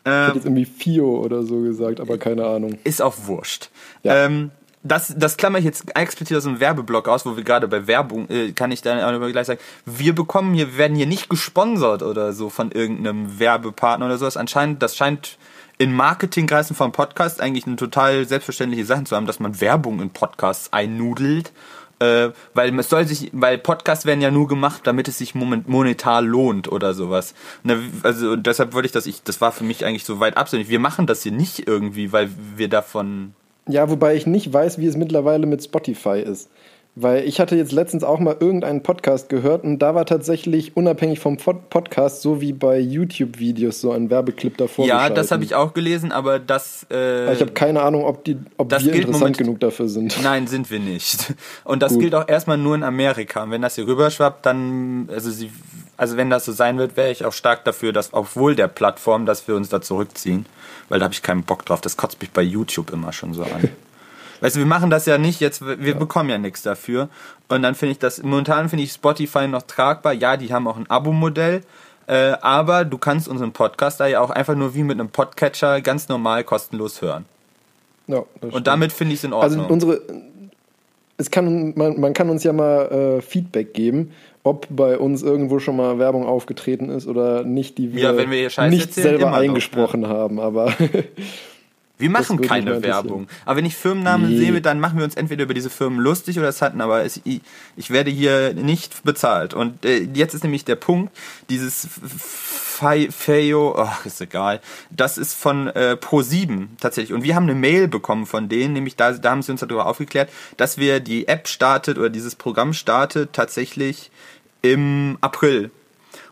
Ich 0.06 0.10
hätte 0.10 0.28
Ähm, 0.28 0.32
jetzt 0.34 0.44
irgendwie 0.44 0.64
Fio 0.66 1.20
oder 1.24 1.42
so 1.44 1.60
gesagt, 1.62 1.98
aber 2.00 2.18
keine 2.18 2.44
Ahnung. 2.46 2.76
ist 2.84 3.00
auch 3.00 3.14
wurscht. 3.26 3.70
Ja. 4.02 4.26
Ähm, 4.26 4.50
das, 4.84 5.14
das 5.16 5.38
klammer 5.38 5.58
ich 5.58 5.64
jetzt 5.64 5.96
explizit 5.96 6.36
aus 6.36 6.44
dem 6.44 6.60
Werbeblock 6.60 7.08
aus, 7.08 7.24
wo 7.24 7.36
wir 7.36 7.42
gerade 7.42 7.66
bei 7.66 7.86
Werbung, 7.86 8.28
äh, 8.28 8.52
kann 8.52 8.70
ich 8.70 8.82
dann 8.82 9.00
auch 9.00 9.32
gleich 9.32 9.46
sagen, 9.46 9.60
wir 9.86 10.14
bekommen 10.14 10.52
hier, 10.52 10.76
werden 10.76 10.96
hier 10.96 11.06
nicht 11.06 11.30
gesponsert 11.30 12.02
oder 12.02 12.34
so 12.34 12.50
von 12.50 12.70
irgendeinem 12.70 13.38
Werbepartner 13.38 14.06
oder 14.06 14.18
sowas. 14.18 14.36
Anscheinend, 14.36 14.82
das 14.82 14.94
scheint 14.94 15.38
in 15.78 15.92
Marketingkreisen 15.92 16.76
von 16.76 16.92
Podcasts 16.92 17.40
eigentlich 17.40 17.66
eine 17.66 17.76
total 17.76 18.28
selbstverständliche 18.28 18.84
Sache 18.84 19.04
zu 19.04 19.16
haben, 19.16 19.26
dass 19.26 19.40
man 19.40 19.60
Werbung 19.60 20.00
in 20.00 20.10
Podcasts 20.10 20.72
einnudelt. 20.72 21.52
Äh, 22.00 22.30
weil 22.52 22.78
es 22.78 22.88
soll 22.90 23.06
sich, 23.06 23.30
weil 23.32 23.56
Podcasts 23.56 24.04
werden 24.04 24.20
ja 24.20 24.30
nur 24.30 24.48
gemacht, 24.48 24.82
damit 24.84 25.08
es 25.08 25.18
sich 25.18 25.34
moment, 25.34 25.68
monetar 25.68 26.20
lohnt 26.20 26.70
oder 26.70 26.92
sowas. 26.92 27.34
Ne, 27.62 27.80
also 28.02 28.36
deshalb 28.36 28.74
wollte 28.74 28.86
ich 28.86 28.92
das, 28.92 29.06
ich, 29.06 29.22
das 29.22 29.40
war 29.40 29.52
für 29.52 29.64
mich 29.64 29.86
eigentlich 29.86 30.04
so 30.04 30.20
weit 30.20 30.36
absinnig. 30.36 30.68
Wir 30.68 30.80
machen 30.80 31.06
das 31.06 31.22
hier 31.22 31.32
nicht 31.32 31.66
irgendwie, 31.66 32.12
weil 32.12 32.30
wir 32.56 32.68
davon 32.68 33.34
Ja, 33.68 33.88
wobei 33.88 34.14
ich 34.14 34.26
nicht 34.26 34.52
weiß, 34.52 34.78
wie 34.78 34.86
es 34.86 34.96
mittlerweile 34.96 35.46
mit 35.46 35.64
Spotify 35.64 36.20
ist. 36.20 36.50
Weil 36.96 37.24
ich 37.24 37.40
hatte 37.40 37.56
jetzt 37.56 37.72
letztens 37.72 38.04
auch 38.04 38.20
mal 38.20 38.36
irgendeinen 38.38 38.84
Podcast 38.84 39.28
gehört 39.28 39.64
und 39.64 39.80
da 39.80 39.96
war 39.96 40.06
tatsächlich 40.06 40.76
unabhängig 40.76 41.18
vom 41.18 41.38
Pod- 41.38 41.68
Podcast, 41.68 42.22
so 42.22 42.40
wie 42.40 42.52
bei 42.52 42.78
YouTube-Videos, 42.78 43.80
so 43.80 43.90
ein 43.90 44.10
Werbeclip 44.10 44.56
davor. 44.58 44.86
Ja, 44.86 45.10
das 45.10 45.32
habe 45.32 45.42
ich 45.42 45.56
auch 45.56 45.74
gelesen, 45.74 46.12
aber 46.12 46.38
das. 46.38 46.86
Äh, 46.92 47.32
Ich 47.32 47.40
habe 47.40 47.50
keine 47.50 47.82
Ahnung, 47.82 48.04
ob, 48.04 48.22
die, 48.24 48.36
ob 48.58 48.68
Das 48.68 48.84
wir 48.84 48.92
gilt 48.92 49.06
interessant 49.06 49.22
moment- 49.22 49.38
genug 49.38 49.58
dafür 49.60 49.88
sind. 49.88 50.16
Nein, 50.22 50.46
sind 50.46 50.70
wir 50.70 50.78
nicht. 50.78 51.34
Und 51.64 51.82
das 51.82 51.94
Gut. 51.94 52.02
gilt 52.02 52.14
auch 52.14 52.28
erstmal 52.28 52.58
nur 52.58 52.76
in 52.76 52.84
Amerika. 52.84 53.42
Und 53.42 53.50
wenn 53.50 53.62
das 53.62 53.74
hier 53.74 53.88
rüberschwappt, 53.88 54.46
dann, 54.46 55.08
also 55.12 55.32
sie, 55.32 55.50
also 55.96 56.16
wenn 56.16 56.30
das 56.30 56.44
so 56.44 56.52
sein 56.52 56.78
wird, 56.78 56.96
wäre 56.96 57.10
ich 57.10 57.24
auch 57.24 57.32
stark 57.32 57.64
dafür, 57.64 57.92
dass 57.92 58.12
auch 58.14 58.36
wohl 58.36 58.54
der 58.54 58.68
Plattform, 58.68 59.26
dass 59.26 59.48
wir 59.48 59.56
uns 59.56 59.68
da 59.68 59.80
zurückziehen. 59.80 60.46
Weil 60.88 61.00
da 61.00 61.04
habe 61.06 61.14
ich 61.14 61.22
keinen 61.22 61.42
Bock 61.42 61.64
drauf. 61.66 61.80
Das 61.80 61.96
kotzt 61.96 62.20
mich 62.20 62.30
bei 62.30 62.42
YouTube 62.42 62.92
immer 62.92 63.12
schon 63.12 63.34
so 63.34 63.42
an. 63.42 63.68
Weißt 64.40 64.56
du, 64.56 64.60
wir 64.60 64.66
machen 64.66 64.90
das 64.90 65.06
ja 65.06 65.18
nicht 65.18 65.40
jetzt, 65.40 65.64
wir 65.66 65.94
bekommen 65.94 66.30
ja 66.30 66.38
nichts 66.38 66.62
dafür. 66.62 67.08
Und 67.48 67.62
dann 67.62 67.74
finde 67.74 67.92
ich 67.92 67.98
das, 67.98 68.22
momentan 68.22 68.68
finde 68.68 68.84
ich 68.84 68.92
Spotify 68.92 69.46
noch 69.48 69.62
tragbar. 69.62 70.12
Ja, 70.12 70.36
die 70.36 70.52
haben 70.52 70.66
auch 70.68 70.76
ein 70.76 70.88
Abo-Modell. 70.88 71.62
Äh, 72.06 72.34
aber 72.42 72.84
du 72.84 72.98
kannst 72.98 73.28
unseren 73.28 73.52
Podcast 73.52 73.98
da 74.00 74.06
ja 74.06 74.20
auch 74.20 74.30
einfach 74.30 74.54
nur 74.54 74.74
wie 74.74 74.82
mit 74.82 75.00
einem 75.00 75.08
Podcatcher 75.08 75.80
ganz 75.80 76.08
normal 76.08 76.44
kostenlos 76.44 77.00
hören. 77.00 77.24
Ja, 78.06 78.24
das. 78.42 78.52
Und 78.52 78.66
damit 78.66 78.92
finde 78.92 79.14
ich 79.14 79.20
es 79.20 79.24
in 79.24 79.32
Also 79.32 79.56
Ordnung. 79.58 79.70
unsere, 79.72 80.02
es 81.16 81.30
kann, 81.30 81.72
man, 81.76 81.98
man 81.98 82.12
kann 82.12 82.28
uns 82.28 82.44
ja 82.44 82.52
mal 82.52 83.18
äh, 83.18 83.22
Feedback 83.22 83.72
geben, 83.72 84.12
ob 84.42 84.66
bei 84.68 84.98
uns 84.98 85.22
irgendwo 85.22 85.58
schon 85.60 85.76
mal 85.76 85.98
Werbung 85.98 86.26
aufgetreten 86.26 86.90
ist 86.90 87.06
oder 87.06 87.44
nicht, 87.44 87.78
die 87.78 87.94
wir, 87.94 88.02
Ja, 88.02 88.16
wenn 88.18 88.30
wir 88.30 88.42
nicht 88.42 88.58
erzählen, 88.58 88.90
selber 88.90 89.30
doch, 89.30 89.32
eingesprochen 89.38 90.06
haben. 90.06 90.38
Aber 90.40 90.74
Wir 91.96 92.10
machen 92.10 92.40
keine. 92.40 92.82
Werbung. 92.82 93.28
Aber 93.44 93.56
wenn 93.56 93.64
ich 93.66 93.76
Firmennamen 93.76 94.30
Nee. 94.30 94.38
sehe, 94.38 94.60
dann 94.60 94.80
machen 94.80 94.98
wir 94.98 95.04
uns 95.04 95.14
entweder 95.14 95.44
über 95.44 95.54
diese 95.54 95.70
Firmen 95.70 96.00
lustig 96.00 96.38
oder 96.38 96.48
es 96.48 96.60
hatten, 96.60 96.80
aber 96.80 97.04
es, 97.04 97.20
ich, 97.24 97.40
werde 97.90 98.10
hier 98.10 98.52
nicht 98.52 99.04
bezahlt. 99.04 99.54
Und 99.54 99.84
äh, 99.84 100.08
jetzt 100.12 100.34
ist 100.34 100.42
nämlich 100.42 100.64
der 100.64 100.74
Punkt, 100.74 101.16
dieses 101.48 101.88
Fe- 101.88 103.12
Feio, 103.12 103.76
ach, 103.78 104.04
ist 104.06 104.20
egal, 104.20 104.60
das 104.90 105.18
ist 105.18 105.34
von 105.34 105.68
äh, 105.68 105.96
Pro7 106.00 106.66
tatsächlich. 106.80 107.12
Und 107.14 107.22
wir 107.22 107.36
haben 107.36 107.44
eine 107.44 107.54
Mail 107.54 107.86
bekommen 107.86 108.26
von 108.26 108.48
denen, 108.48 108.72
nämlich 108.74 108.96
da, 108.96 109.12
da 109.12 109.30
haben 109.30 109.42
sie 109.42 109.52
uns 109.52 109.60
darüber 109.60 109.86
aufgeklärt, 109.86 110.30
dass 110.56 110.78
wir 110.78 110.98
die 110.98 111.28
App 111.28 111.46
startet 111.46 111.96
oder 111.96 112.10
dieses 112.10 112.34
Programm 112.34 112.72
startet 112.72 113.32
tatsächlich 113.32 114.10
im 114.62 115.16
April. 115.20 115.70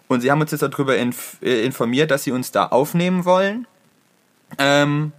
Und 0.08 0.22
sie 0.22 0.30
haben 0.32 0.40
uns 0.40 0.50
jetzt 0.50 0.62
darüber 0.62 0.96
inf 0.96 1.36
äh, 1.40 1.64
informiert, 1.64 2.10
dass 2.10 2.24
sie 2.24 2.32
uns 2.32 2.50
da 2.50 2.66
aufnehmen 2.66 3.24
wollen. 3.24 3.68
Ähm, 4.58 5.12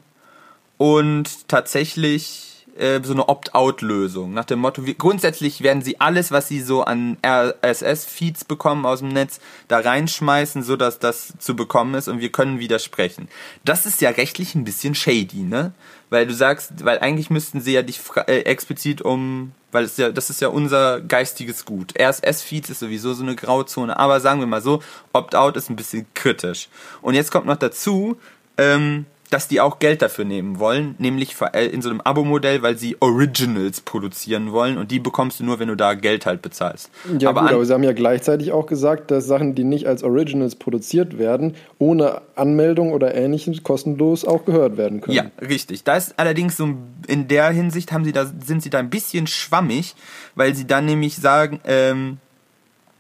und 0.84 1.48
tatsächlich 1.48 2.66
äh, 2.78 3.00
so 3.02 3.14
eine 3.14 3.30
Opt-out-Lösung. 3.30 4.34
Nach 4.34 4.44
dem 4.44 4.60
Motto, 4.60 4.86
wir, 4.86 4.96
grundsätzlich 4.96 5.64
werden 5.64 5.82
sie 5.82 6.02
alles, 6.02 6.30
was 6.34 6.50
sie 6.50 6.60
so 6.60 6.84
an 6.84 7.16
RSS-Feeds 7.26 8.44
bekommen 8.44 8.86
aus 8.86 9.00
dem 9.00 9.08
Netz, 9.08 9.40
da 9.70 9.80
reinschmeißen, 9.80 10.62
so 10.62 10.76
dass 10.76 11.00
das 11.00 11.36
zu 11.40 11.56
bekommen 11.56 11.94
ist 11.94 12.10
und 12.10 12.20
wir 12.20 12.34
können 12.34 12.60
widersprechen. 12.60 13.30
Das 13.64 13.86
ist 13.86 14.02
ja 14.02 14.10
rechtlich 14.10 14.56
ein 14.56 14.66
bisschen 14.66 14.94
shady, 14.94 15.44
ne? 15.44 15.72
Weil 16.10 16.28
du 16.28 16.34
sagst, 16.34 16.84
weil 16.84 17.00
eigentlich 17.00 17.30
müssten 17.30 17.62
sie 17.62 17.72
ja 17.72 17.82
dich 17.82 18.02
äh, 18.28 18.40
explizit 18.42 19.02
um, 19.02 19.54
weil 19.72 19.86
es 19.86 19.96
ja, 19.96 20.12
das 20.12 20.30
ist 20.30 20.42
ja 20.42 20.50
unser 20.50 21.00
geistiges 21.00 21.64
Gut. 21.64 21.94
RSS-Feeds 21.98 22.70
ist 22.72 22.80
sowieso 22.80 23.14
so 23.14 23.24
eine 23.24 23.38
Grauzone, 23.38 23.98
aber 23.98 24.20
sagen 24.20 24.42
wir 24.42 24.48
mal 24.48 24.62
so, 24.62 24.84
Opt-out 25.14 25.56
ist 25.56 25.70
ein 25.70 25.78
bisschen 25.78 26.08
kritisch. 26.14 26.68
Und 27.02 27.14
jetzt 27.14 27.32
kommt 27.32 27.46
noch 27.46 27.56
dazu, 27.56 28.18
ähm, 28.58 29.06
dass 29.30 29.48
die 29.48 29.62
auch 29.62 29.80
Geld 29.80 30.02
dafür 30.04 30.26
nehmen 30.26 30.60
wollen, 30.60 30.94
nämlich 31.00 31.36
in 31.72 31.82
so 31.82 31.90
einem 31.90 32.02
Abo-Modell, 32.02 32.62
weil 32.62 32.78
sie 32.78 32.98
Originals 33.00 33.82
produzieren 33.82 34.52
wollen 34.52 34.78
und 34.78 34.92
die 34.92 35.00
bekommst 35.00 35.40
du 35.40 35.44
nur, 35.44 35.58
wenn 35.60 35.70
du 35.70 35.76
da 35.76 35.96
Geld 35.96 36.26
halt 36.28 36.42
bezahlst. 36.44 36.92
ja 37.20 37.30
aber 37.30 37.42
gut, 37.42 37.52
aber 37.54 37.66
sie 37.66 37.74
haben 37.74 37.84
ja 37.84 37.94
gleichzeitig 37.94 38.52
auch 38.52 38.68
gesagt, 38.68 39.10
dass 39.10 39.26
Sachen, 39.26 39.56
die 39.56 39.64
nicht 39.64 39.88
als 39.88 40.04
Originals 40.04 40.56
produziert 40.56 41.18
werden, 41.18 41.56
ohne 41.80 42.22
Anmeldung 42.36 42.92
oder 42.94 43.16
ähnliches 43.16 43.64
kostenlos 43.64 44.24
auch 44.24 44.46
gehört 44.46 44.78
werden 44.78 45.02
können. 45.02 45.16
Ja, 45.16 45.26
richtig. 45.42 45.84
Da 45.84 45.98
ist 45.98 46.14
allerdings 46.18 46.56
so 46.58 46.66
ein- 46.68 46.78
in 47.08 47.28
der 47.28 47.50
Hinsicht 47.50 47.92
haben 47.92 48.06
sie 48.06 48.12
da, 48.12 48.26
sind 48.46 48.62
sie 48.62 48.70
da 48.70 48.80
ein 48.80 48.90
bisschen 48.92 49.26
schwammig, 49.28 49.96
weil 50.36 50.54
sie 50.56 50.68
dann 50.68 50.86
nämlich 50.86 51.16
sagen, 51.18 51.60
ähm, 51.66 52.18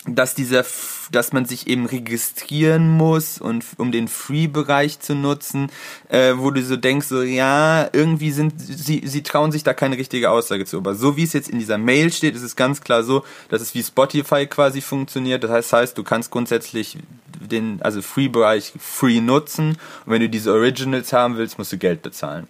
dass 0.05 0.35
dieser, 0.35 0.65
dass 1.11 1.31
man 1.31 1.45
sich 1.45 1.67
eben 1.67 1.85
registrieren 1.85 2.89
muss 2.89 3.39
und 3.39 3.63
um 3.77 3.91
den 3.91 4.09
Free-Bereich 4.09 4.99
zu 4.99 5.15
nutzen, 5.15 5.71
äh, 6.09 6.33
wo 6.35 6.51
du 6.51 6.61
so 6.61 6.75
denkst, 6.75 7.07
so 7.07 7.21
ja, 7.21 7.89
irgendwie 7.93 8.31
sind 8.31 8.55
sie, 8.57 9.01
sie 9.05 9.23
trauen 9.23 9.53
sich 9.53 9.63
da 9.63 9.73
keine 9.73 9.97
richtige 9.97 10.29
Aussage 10.29 10.65
zu. 10.65 10.77
Aber 10.77 10.95
so 10.95 11.15
wie 11.15 11.23
es 11.23 11.31
jetzt 11.31 11.49
in 11.49 11.57
dieser 11.57 11.77
Mail 11.77 12.11
steht, 12.11 12.35
ist 12.35 12.41
es 12.41 12.57
ganz 12.57 12.81
klar 12.81 13.03
so, 13.03 13.23
dass 13.49 13.61
es 13.61 13.73
wie 13.75 13.83
Spotify 13.83 14.45
quasi 14.45 14.81
funktioniert. 14.81 15.43
Das 15.43 15.51
heißt, 15.51 15.73
heißt 15.73 15.97
du 15.97 16.03
kannst 16.03 16.31
grundsätzlich 16.31 16.97
den, 17.39 17.81
also 17.81 18.01
Free-Bereich 18.01 18.73
free 18.79 19.21
nutzen 19.21 19.77
und 20.05 20.11
wenn 20.11 20.21
du 20.21 20.29
diese 20.29 20.51
Originals 20.51 21.13
haben 21.13 21.37
willst, 21.37 21.57
musst 21.57 21.71
du 21.71 21.77
Geld 21.77 22.01
bezahlen. 22.01 22.47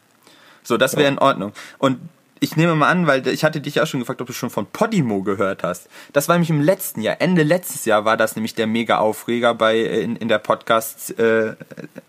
So, 0.63 0.77
das 0.77 0.95
wäre 0.95 1.09
in 1.09 1.19
Ordnung. 1.19 1.51
Und 1.77 1.99
ich 2.43 2.57
nehme 2.57 2.75
mal 2.75 2.89
an, 2.89 3.07
weil 3.07 3.25
ich 3.25 3.45
hatte 3.45 3.61
dich 3.61 3.75
ja 3.75 3.83
auch 3.83 3.87
schon 3.87 4.01
gefragt, 4.01 4.19
ob 4.19 4.27
du 4.27 4.33
schon 4.33 4.49
von 4.49 4.65
Podimo 4.65 5.21
gehört 5.21 5.63
hast. 5.63 5.87
Das 6.11 6.27
war 6.27 6.35
nämlich 6.35 6.49
im 6.49 6.59
letzten 6.59 7.01
Jahr, 7.01 7.21
Ende 7.21 7.41
letztes 7.41 7.85
Jahr 7.85 8.03
war 8.03 8.17
das 8.17 8.35
nämlich 8.35 8.53
der 8.53 8.67
mega 8.67 8.97
Aufreger 8.97 9.53
bei 9.53 9.77
äh, 9.77 10.01
in, 10.01 10.17
in 10.17 10.27
der 10.27 10.39
Podcast-Szene 10.39 11.55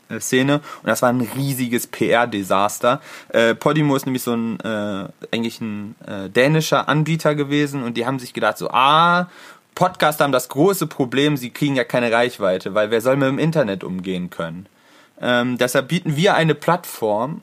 und 0.08 0.88
das 0.88 1.02
war 1.02 1.10
ein 1.10 1.20
riesiges 1.20 1.86
PR-Desaster. 1.86 3.00
Äh, 3.28 3.54
Podimo 3.54 3.94
ist 3.94 4.06
nämlich 4.06 4.24
so 4.24 4.34
ein 4.34 4.58
äh, 4.58 5.06
eigentlich 5.30 5.60
ein 5.60 5.94
äh, 6.04 6.28
dänischer 6.28 6.88
Anbieter 6.88 7.36
gewesen 7.36 7.84
und 7.84 7.96
die 7.96 8.04
haben 8.04 8.18
sich 8.18 8.34
gedacht 8.34 8.58
so, 8.58 8.70
ah, 8.70 9.28
Podcaster 9.76 10.24
haben 10.24 10.32
das 10.32 10.48
große 10.48 10.88
Problem, 10.88 11.36
sie 11.36 11.50
kriegen 11.50 11.76
ja 11.76 11.84
keine 11.84 12.10
Reichweite, 12.10 12.74
weil 12.74 12.90
wer 12.90 13.00
soll 13.00 13.14
mit 13.14 13.28
dem 13.28 13.38
Internet 13.38 13.84
umgehen 13.84 14.30
können? 14.30 14.66
Ähm, 15.20 15.58
deshalb 15.58 15.86
bieten 15.86 16.16
wir 16.16 16.34
eine 16.34 16.56
Plattform, 16.56 17.40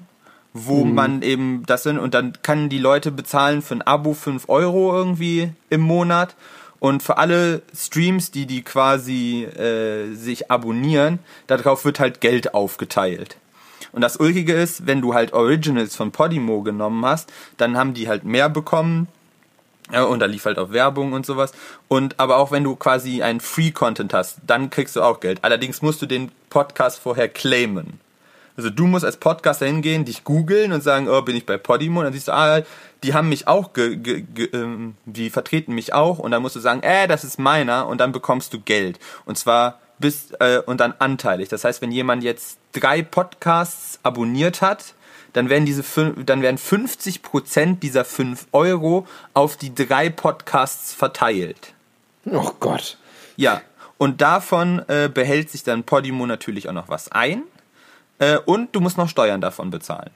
wo 0.54 0.84
man 0.84 1.22
eben 1.22 1.64
das 1.66 1.84
sind 1.84 1.98
und 1.98 2.14
dann 2.14 2.34
kann 2.42 2.70
die 2.70 2.78
Leute 2.78 3.12
bezahlen 3.12 3.62
für 3.62 3.76
ein 3.76 3.82
Abo 3.82 4.14
5 4.14 4.50
Euro 4.50 4.96
irgendwie 4.96 5.52
im 5.70 5.82
Monat 5.82 6.36
und 6.80 7.04
für 7.04 7.18
alle 7.18 7.62
Streams, 7.76 8.32
die 8.32 8.46
die 8.46 8.64
quasi 8.64 9.44
äh, 9.44 10.14
sich 10.14 10.52
abonnieren, 10.52 11.20
darauf 11.48 11.86
wird 11.86 12.00
halt 12.00 12.22
Geld 12.22 12.54
aufgeteilt. 12.54 13.38
Und 13.92 14.02
das 14.02 14.18
Ulkige 14.18 14.54
ist, 14.54 14.88
wenn 14.88 15.02
du 15.02 15.14
halt 15.14 15.34
Originals 15.34 15.96
von 15.96 16.12
Podimo 16.12 16.62
genommen 16.62 17.06
hast, 17.06 17.32
dann 17.58 17.78
haben 17.78 17.94
die 17.94 18.08
halt 18.08 18.24
mehr 18.24 18.50
bekommen, 18.50 19.08
ja, 19.92 20.04
und 20.04 20.20
da 20.20 20.26
lief 20.26 20.46
halt 20.46 20.58
auch 20.58 20.72
Werbung 20.72 21.14
und 21.14 21.26
sowas. 21.26 21.52
Und 21.88 22.20
aber 22.20 22.38
auch 22.38 22.52
wenn 22.52 22.64
du 22.64 22.76
quasi 22.76 23.22
einen 23.22 23.42
Free-Content 23.42 24.14
hast, 24.14 24.38
dann 24.48 24.70
kriegst 24.70 24.96
du 24.96 25.02
auch 25.02 25.20
Geld. 25.20 25.40
Allerdings 25.44 25.82
musst 25.82 26.02
du 26.02 26.06
den 26.06 26.32
Podcast 26.50 27.00
vorher 27.00 27.28
claimen. 27.28 28.00
Also 28.58 28.70
du 28.70 28.88
musst 28.88 29.06
als 29.06 29.18
Podcaster 29.18 29.66
hingehen, 29.66 30.06
dich 30.06 30.24
googeln 30.24 30.72
und 30.72 30.82
sagen, 30.82 31.08
oh, 31.08 31.22
bin 31.22 31.36
ich 31.36 31.46
bei 31.46 31.58
Podimo? 31.58 32.00
Und 32.00 32.06
dann 32.06 32.14
siehst 32.14 32.28
du, 32.28 32.34
ah, 32.34 32.62
die 33.04 33.14
haben 33.14 33.30
mich 33.30 33.48
auch, 33.48 33.74
ge, 33.74 33.96
ge, 33.96 34.22
ge, 34.22 34.50
ähm, 34.54 34.96
die 35.06 35.30
vertreten 35.30 35.74
mich 35.74 35.94
auch. 35.94 36.20
Und 36.20 36.32
dann 36.32 36.42
musst 36.42 36.56
du 36.56 36.60
sagen, 36.60 36.84
äh, 36.84 37.08
das 37.08 37.24
ist 37.24 37.40
meiner. 37.40 37.88
Und 37.88 38.00
dann 38.00 38.12
bekommst 38.12 38.54
du 38.54 38.60
Geld. 38.60 39.00
Und 39.26 39.38
zwar 39.38 39.80
bis, 40.00 40.32
äh, 40.40 40.62
und 40.66 40.80
dann 40.80 40.94
anteilig. 41.00 41.50
Das 41.50 41.64
heißt, 41.64 41.82
wenn 41.82 41.92
jemand 41.92 42.24
jetzt 42.24 42.58
drei 42.74 43.02
Podcasts 43.02 44.00
abonniert 44.04 44.62
hat, 44.62 44.94
dann 45.34 45.50
werden 45.50 45.66
diese 45.66 45.84
dann 46.26 46.42
werden 46.42 46.58
50 46.58 47.22
Prozent 47.22 47.84
dieser 47.84 48.04
5 48.04 48.48
Euro 48.52 49.08
auf 49.34 49.56
die 49.56 49.74
drei 49.74 50.10
Podcasts 50.10 50.94
verteilt. 50.94 51.74
Oh 52.26 52.52
Gott. 52.60 52.98
Ja, 53.38 53.62
und 53.98 54.22
davon 54.22 54.82
äh, 54.88 55.10
behält 55.14 55.50
sich 55.50 55.64
dann 55.64 55.84
Podimo 55.84 56.26
natürlich 56.26 56.68
auch 56.68 56.74
noch 56.74 56.90
was 56.90 57.12
ein. 57.12 57.44
Äh, 58.22 58.38
und 58.46 58.74
du 58.76 58.80
musst 58.80 58.98
noch 58.98 59.10
Steuern 59.10 59.42
davon 59.42 59.70
bezahlen. 59.72 60.12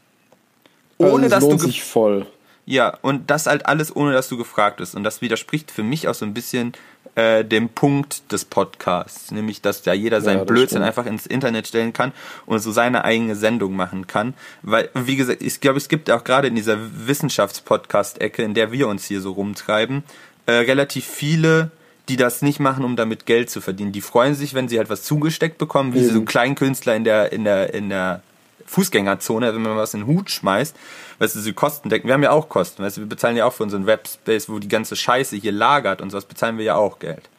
Ohne 0.98 1.24
also, 1.24 1.26
es 1.26 1.30
dass 1.32 1.39
du 1.44 1.50
lohnt 1.50 1.60
ge- 1.62 1.68
sich 1.72 1.84
voll. 1.84 2.26
ja, 2.65 2.98
und 3.02 3.30
das 3.30 3.48
halt 3.48 3.65
alles 3.65 3.94
ohne 3.94 4.13
dass 4.13 4.30
du 4.30 4.38
gefragt 4.38 4.78
bist. 4.78 4.96
Und 4.96 5.04
das 5.04 5.22
widerspricht 5.22 5.72
für 5.72 5.84
mich 5.84 6.08
auch 6.08 6.13
so 6.15 6.24
ein 6.26 6.34
bisschen 6.34 6.74
äh, 7.15 7.44
dem 7.44 7.70
Punkt 7.70 8.32
des 8.32 8.46
Podcasts, 8.46 9.32
nämlich 9.32 9.62
dass 9.62 9.82
da 9.82 9.94
jeder 9.94 10.22
seinen 10.22 10.39
das 10.39 10.48
Blödsinn 10.48 10.68
stimmt. 10.78 10.86
einfach 10.86 11.06
ins 11.06 11.26
Internet 11.26 11.68
stellen 11.68 11.94
kann 11.94 12.12
und 12.46 12.60
so 12.60 12.72
seine 12.72 13.04
eigene 13.06 13.36
Sendung 13.36 13.76
machen 13.76 14.06
kann. 14.08 14.34
Weil, 14.62 14.89
wie 14.94 15.15
gesagt, 15.15 15.41
ich 15.41 15.60
glaube, 15.62 15.78
es 15.78 15.88
gibt 15.89 16.10
auch 16.12 16.24
gerade 16.24 16.48
in 16.48 16.56
dieser 16.56 16.78
Wissenschaftspodcast-Ecke, 17.08 18.44
in 18.44 18.54
der 18.54 18.72
wir 18.72 18.88
uns 18.88 19.06
hier 19.06 19.22
so 19.22 19.32
rumtreiben, 19.32 20.04
äh, 20.46 20.52
relativ 20.54 21.06
viele, 21.06 21.72
die 22.10 22.18
das 22.18 22.41
nicht 22.41 22.60
machen, 22.60 22.84
um 22.84 22.96
damit 22.96 23.26
Geld 23.26 23.50
zu 23.50 23.62
verdienen. 23.62 23.91
Die 23.91 24.02
freuen 24.02 24.36
sich, 24.36 24.54
wenn 24.54 24.68
sie 24.68 24.78
halt 24.78 24.89
was 24.89 25.04
zugesteckt 25.04 25.58
bekommen, 25.58 25.94
wie 25.94 26.04
so 26.04 26.18
Eben. 26.18 26.26
Kleinkünstler 26.26 26.96
in 26.96 27.04
der, 27.04 27.32
in 27.32 27.44
der, 27.44 27.74
in 27.74 27.89
der 27.89 28.22
Fußgängerzone, 28.68 29.54
wenn 29.54 29.62
man 29.62 29.76
was 29.78 29.94
in 29.94 30.02
den 30.02 30.08
Hut 30.08 30.30
schmeißt, 30.30 30.76
weißt 31.20 31.36
du, 31.36 31.39
sie 31.39 31.54
Kosten 31.54 31.89
decken. 31.89 32.08
Wir 32.08 32.13
haben 32.13 32.24
ja 32.24 32.32
auch 32.32 32.50
Kosten, 32.50 32.84
weißt 32.84 32.98
du, 32.98 33.02
wir 33.02 33.08
bezahlen 33.10 33.38
ja 33.38 33.46
auch 33.46 33.54
für 33.54 33.63
unseren 33.63 33.86
Webspace, 33.86 34.50
wo 34.50 34.60
die 34.60 34.68
ganze 34.68 34.96
Scheiße 34.96 35.36
hier 35.36 35.52
lagert 35.52 36.02
und 36.02 36.10
sowas, 36.12 36.26
bezahlen 36.26 36.58
wir 36.58 36.65
ja 36.65 36.76
auch 36.76 37.00
Geld. 37.00 37.30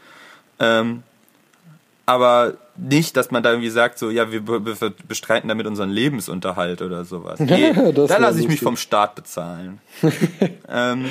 Ähm, 0.61 1.03
aber 2.07 2.55
nicht, 2.77 3.17
dass 3.17 3.31
man 3.31 3.43
da 3.43 3.51
irgendwie 3.51 3.71
sagt, 3.71 3.99
so, 3.99 4.11
ja, 4.11 4.31
wir 4.31 4.41
be- 4.45 4.61
be- 4.61 4.93
bestreiten 5.09 5.49
damit 5.49 5.67
unseren 5.67 5.91
Lebensunterhalt 5.91 6.83
oder 6.83 7.05
sowas. 7.05 7.41
Nee, 7.41 7.73
da 7.73 8.19
lasse 8.19 8.41
ich 8.41 8.49
mich 8.49 8.61
vom 8.61 8.77
Staat 8.77 9.15
bezahlen. 9.17 9.81
ähm, 10.69 11.07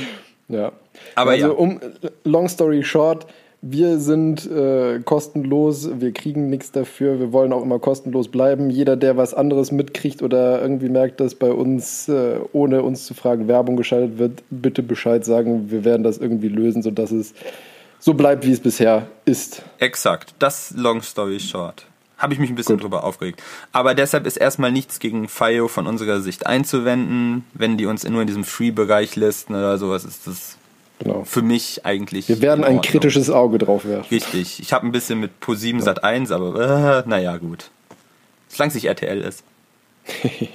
Ja. 0.48 0.72
Aber 1.16 1.32
also 1.32 1.48
ja. 1.48 1.52
um 1.54 1.82
long 2.24 2.48
story 2.48 2.84
short, 2.84 3.26
wir 3.62 4.00
sind 4.00 4.50
äh, 4.50 5.00
kostenlos, 5.04 5.90
wir 6.00 6.12
kriegen 6.12 6.50
nichts 6.50 6.72
dafür, 6.72 7.20
wir 7.20 7.34
wollen 7.34 7.52
auch 7.54 7.64
immer 7.64 7.80
kostenlos 7.80 8.28
bleiben. 8.28 8.70
Jeder, 8.70 8.96
der 8.96 9.18
was 9.18 9.34
anderes 9.34 9.72
mitkriegt 9.72 10.22
oder 10.22 10.62
irgendwie 10.62 10.90
merkt, 10.90 11.20
dass 11.20 11.36
bei 11.36 11.52
uns, 11.52 12.08
äh, 12.08 12.40
ohne 12.54 12.84
uns 12.84 13.06
zu 13.06 13.14
fragen, 13.14 13.48
Werbung 13.48 13.76
geschaltet 13.76 14.18
wird, 14.18 14.44
bitte 14.50 14.84
Bescheid 14.84 15.26
sagen. 15.26 15.72
Wir 15.72 15.84
werden 15.84 16.04
das 16.04 16.18
irgendwie 16.18 16.50
lösen, 16.50 16.84
sodass 16.84 17.12
es 17.12 17.34
so 18.00 18.14
bleibt, 18.14 18.46
wie 18.46 18.52
es 18.52 18.60
bisher 18.60 19.08
ist. 19.26 19.64
Exakt, 19.80 20.36
das 20.40 20.74
long 20.78 21.02
story 21.02 21.40
short. 21.40 21.88
Habe 22.18 22.34
ich 22.34 22.40
mich 22.40 22.50
ein 22.50 22.56
bisschen 22.56 22.78
drüber 22.78 23.04
aufgeregt. 23.04 23.44
Aber 23.72 23.94
deshalb 23.94 24.26
ist 24.26 24.38
erstmal 24.38 24.72
nichts 24.72 25.00
gegen 25.00 25.28
FIO 25.28 25.68
von 25.68 25.86
unserer 25.86 26.22
Sicht 26.22 26.48
einzuwenden. 26.48 27.46
Wenn 27.54 27.78
die 27.78 27.88
uns 27.88 28.08
nur 28.08 28.22
in 28.22 28.28
diesem 28.28 28.46
Free-Bereich 28.46 29.16
listen 29.18 29.54
oder 29.54 29.78
sowas, 29.78 30.06
ist 30.06 30.26
das 30.26 30.55
Genau. 31.00 31.24
für 31.26 31.42
mich 31.42 31.86
eigentlich. 31.86 32.30
Wir 32.30 32.42
werden 32.42 32.62
in 32.64 32.66
ein 32.78 32.82
kritisches 32.82 33.30
Auge 33.30 33.58
drauf 33.58 33.86
werfen. 33.86 34.08
Richtig. 34.10 34.60
Ich 34.62 34.72
habe 34.72 34.86
ein 34.88 34.92
bisschen 34.92 35.20
mit 35.20 35.32
Pro7 35.44 35.82
Sat 35.82 36.04
1, 36.04 36.32
aber 36.32 37.04
äh, 37.06 37.10
naja, 37.10 37.36
gut. 37.38 37.70
Solange 38.48 38.70
es 38.70 38.76
nicht 38.76 38.86
RTL 38.86 39.22
ist. 39.22 39.44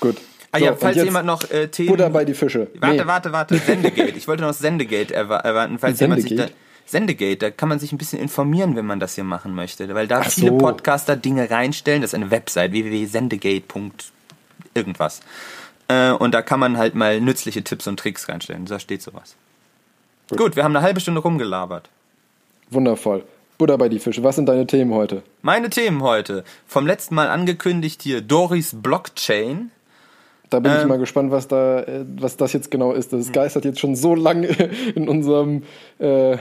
Gut. 0.00 0.16
Ah 0.52 0.58
So, 0.58 0.64
ja, 0.66 0.76
falls 0.76 0.96
jemand 0.96 1.26
noch 1.26 1.50
äh, 1.50 1.68
Themen. 1.68 1.88
Butter 1.88 2.10
bei 2.10 2.24
die 2.24 2.34
Fische. 2.34 2.68
Warte, 2.78 2.96
Nee. 2.96 3.06
warte, 3.06 3.32
warte. 3.32 3.56
Sendegate. 3.66 4.16
Ich 4.16 4.28
wollte 4.28 4.42
noch 4.42 4.52
Sendegate 4.52 5.14
erwa 5.14 5.38
erwarten, 5.38 5.78
falls 5.78 5.98
jemand 6.00 6.22
sich 6.22 6.30
da. 6.32 6.44
Sendegate? 6.44 6.56
Sendegate, 6.88 7.36
da 7.38 7.50
kann 7.50 7.68
man 7.68 7.78
sich 7.80 7.90
ein 7.92 7.98
bisschen 7.98 8.20
informieren, 8.20 8.76
wenn 8.76 8.86
man 8.86 9.00
das 9.00 9.16
hier 9.16 9.24
machen 9.24 9.54
möchte. 9.54 9.92
Weil 9.94 10.06
da 10.06 10.20
Ach 10.24 10.30
viele 10.30 10.48
so. 10.50 10.58
Podcaster 10.58 11.16
Dinge 11.16 11.50
reinstellen. 11.50 12.02
Das 12.02 12.10
ist 12.10 12.14
eine 12.14 12.30
Website, 12.30 12.70
www.sendegate. 12.72 13.64
irgendwas. 14.74 15.20
Äh, 15.88 16.10
und 16.12 16.32
da 16.32 16.42
kann 16.42 16.60
man 16.60 16.76
halt 16.78 16.94
mal 16.94 17.20
nützliche 17.20 17.64
Tipps 17.64 17.86
und 17.86 17.98
Tricks 17.98 18.28
reinstellen. 18.28 18.66
Da 18.66 18.78
steht 18.78 19.02
sowas. 19.02 19.34
Gut, 20.34 20.56
wir 20.56 20.64
haben 20.64 20.74
eine 20.74 20.84
halbe 20.84 21.00
Stunde 21.00 21.20
rumgelabert. 21.20 21.88
Wundervoll. 22.70 23.22
Butter 23.58 23.78
bei 23.78 23.88
die 23.88 23.98
Fische. 24.00 24.22
Was 24.24 24.36
sind 24.36 24.46
deine 24.48 24.66
Themen 24.66 24.92
heute? 24.92 25.22
Meine 25.42 25.70
Themen 25.70 26.02
heute. 26.02 26.44
Vom 26.66 26.86
letzten 26.86 27.14
Mal 27.14 27.28
angekündigt 27.28 28.02
hier 28.02 28.20
Doris 28.20 28.72
Blockchain. 28.74 29.70
Da 30.50 30.60
bin 30.60 30.72
ich 30.72 30.82
Ähm. 30.82 30.88
mal 30.88 30.98
gespannt, 30.98 31.30
was 31.30 31.48
da, 31.48 31.80
äh, 31.80 32.04
was 32.18 32.36
das 32.36 32.52
jetzt 32.52 32.70
genau 32.70 32.92
ist. 32.92 33.12
Das 33.12 33.32
geistert 33.32 33.64
jetzt 33.64 33.80
schon 33.80 33.96
so 33.96 34.14
lange 34.14 34.48
in 34.94 35.08
unserem 35.08 35.62
äh, 35.98 36.38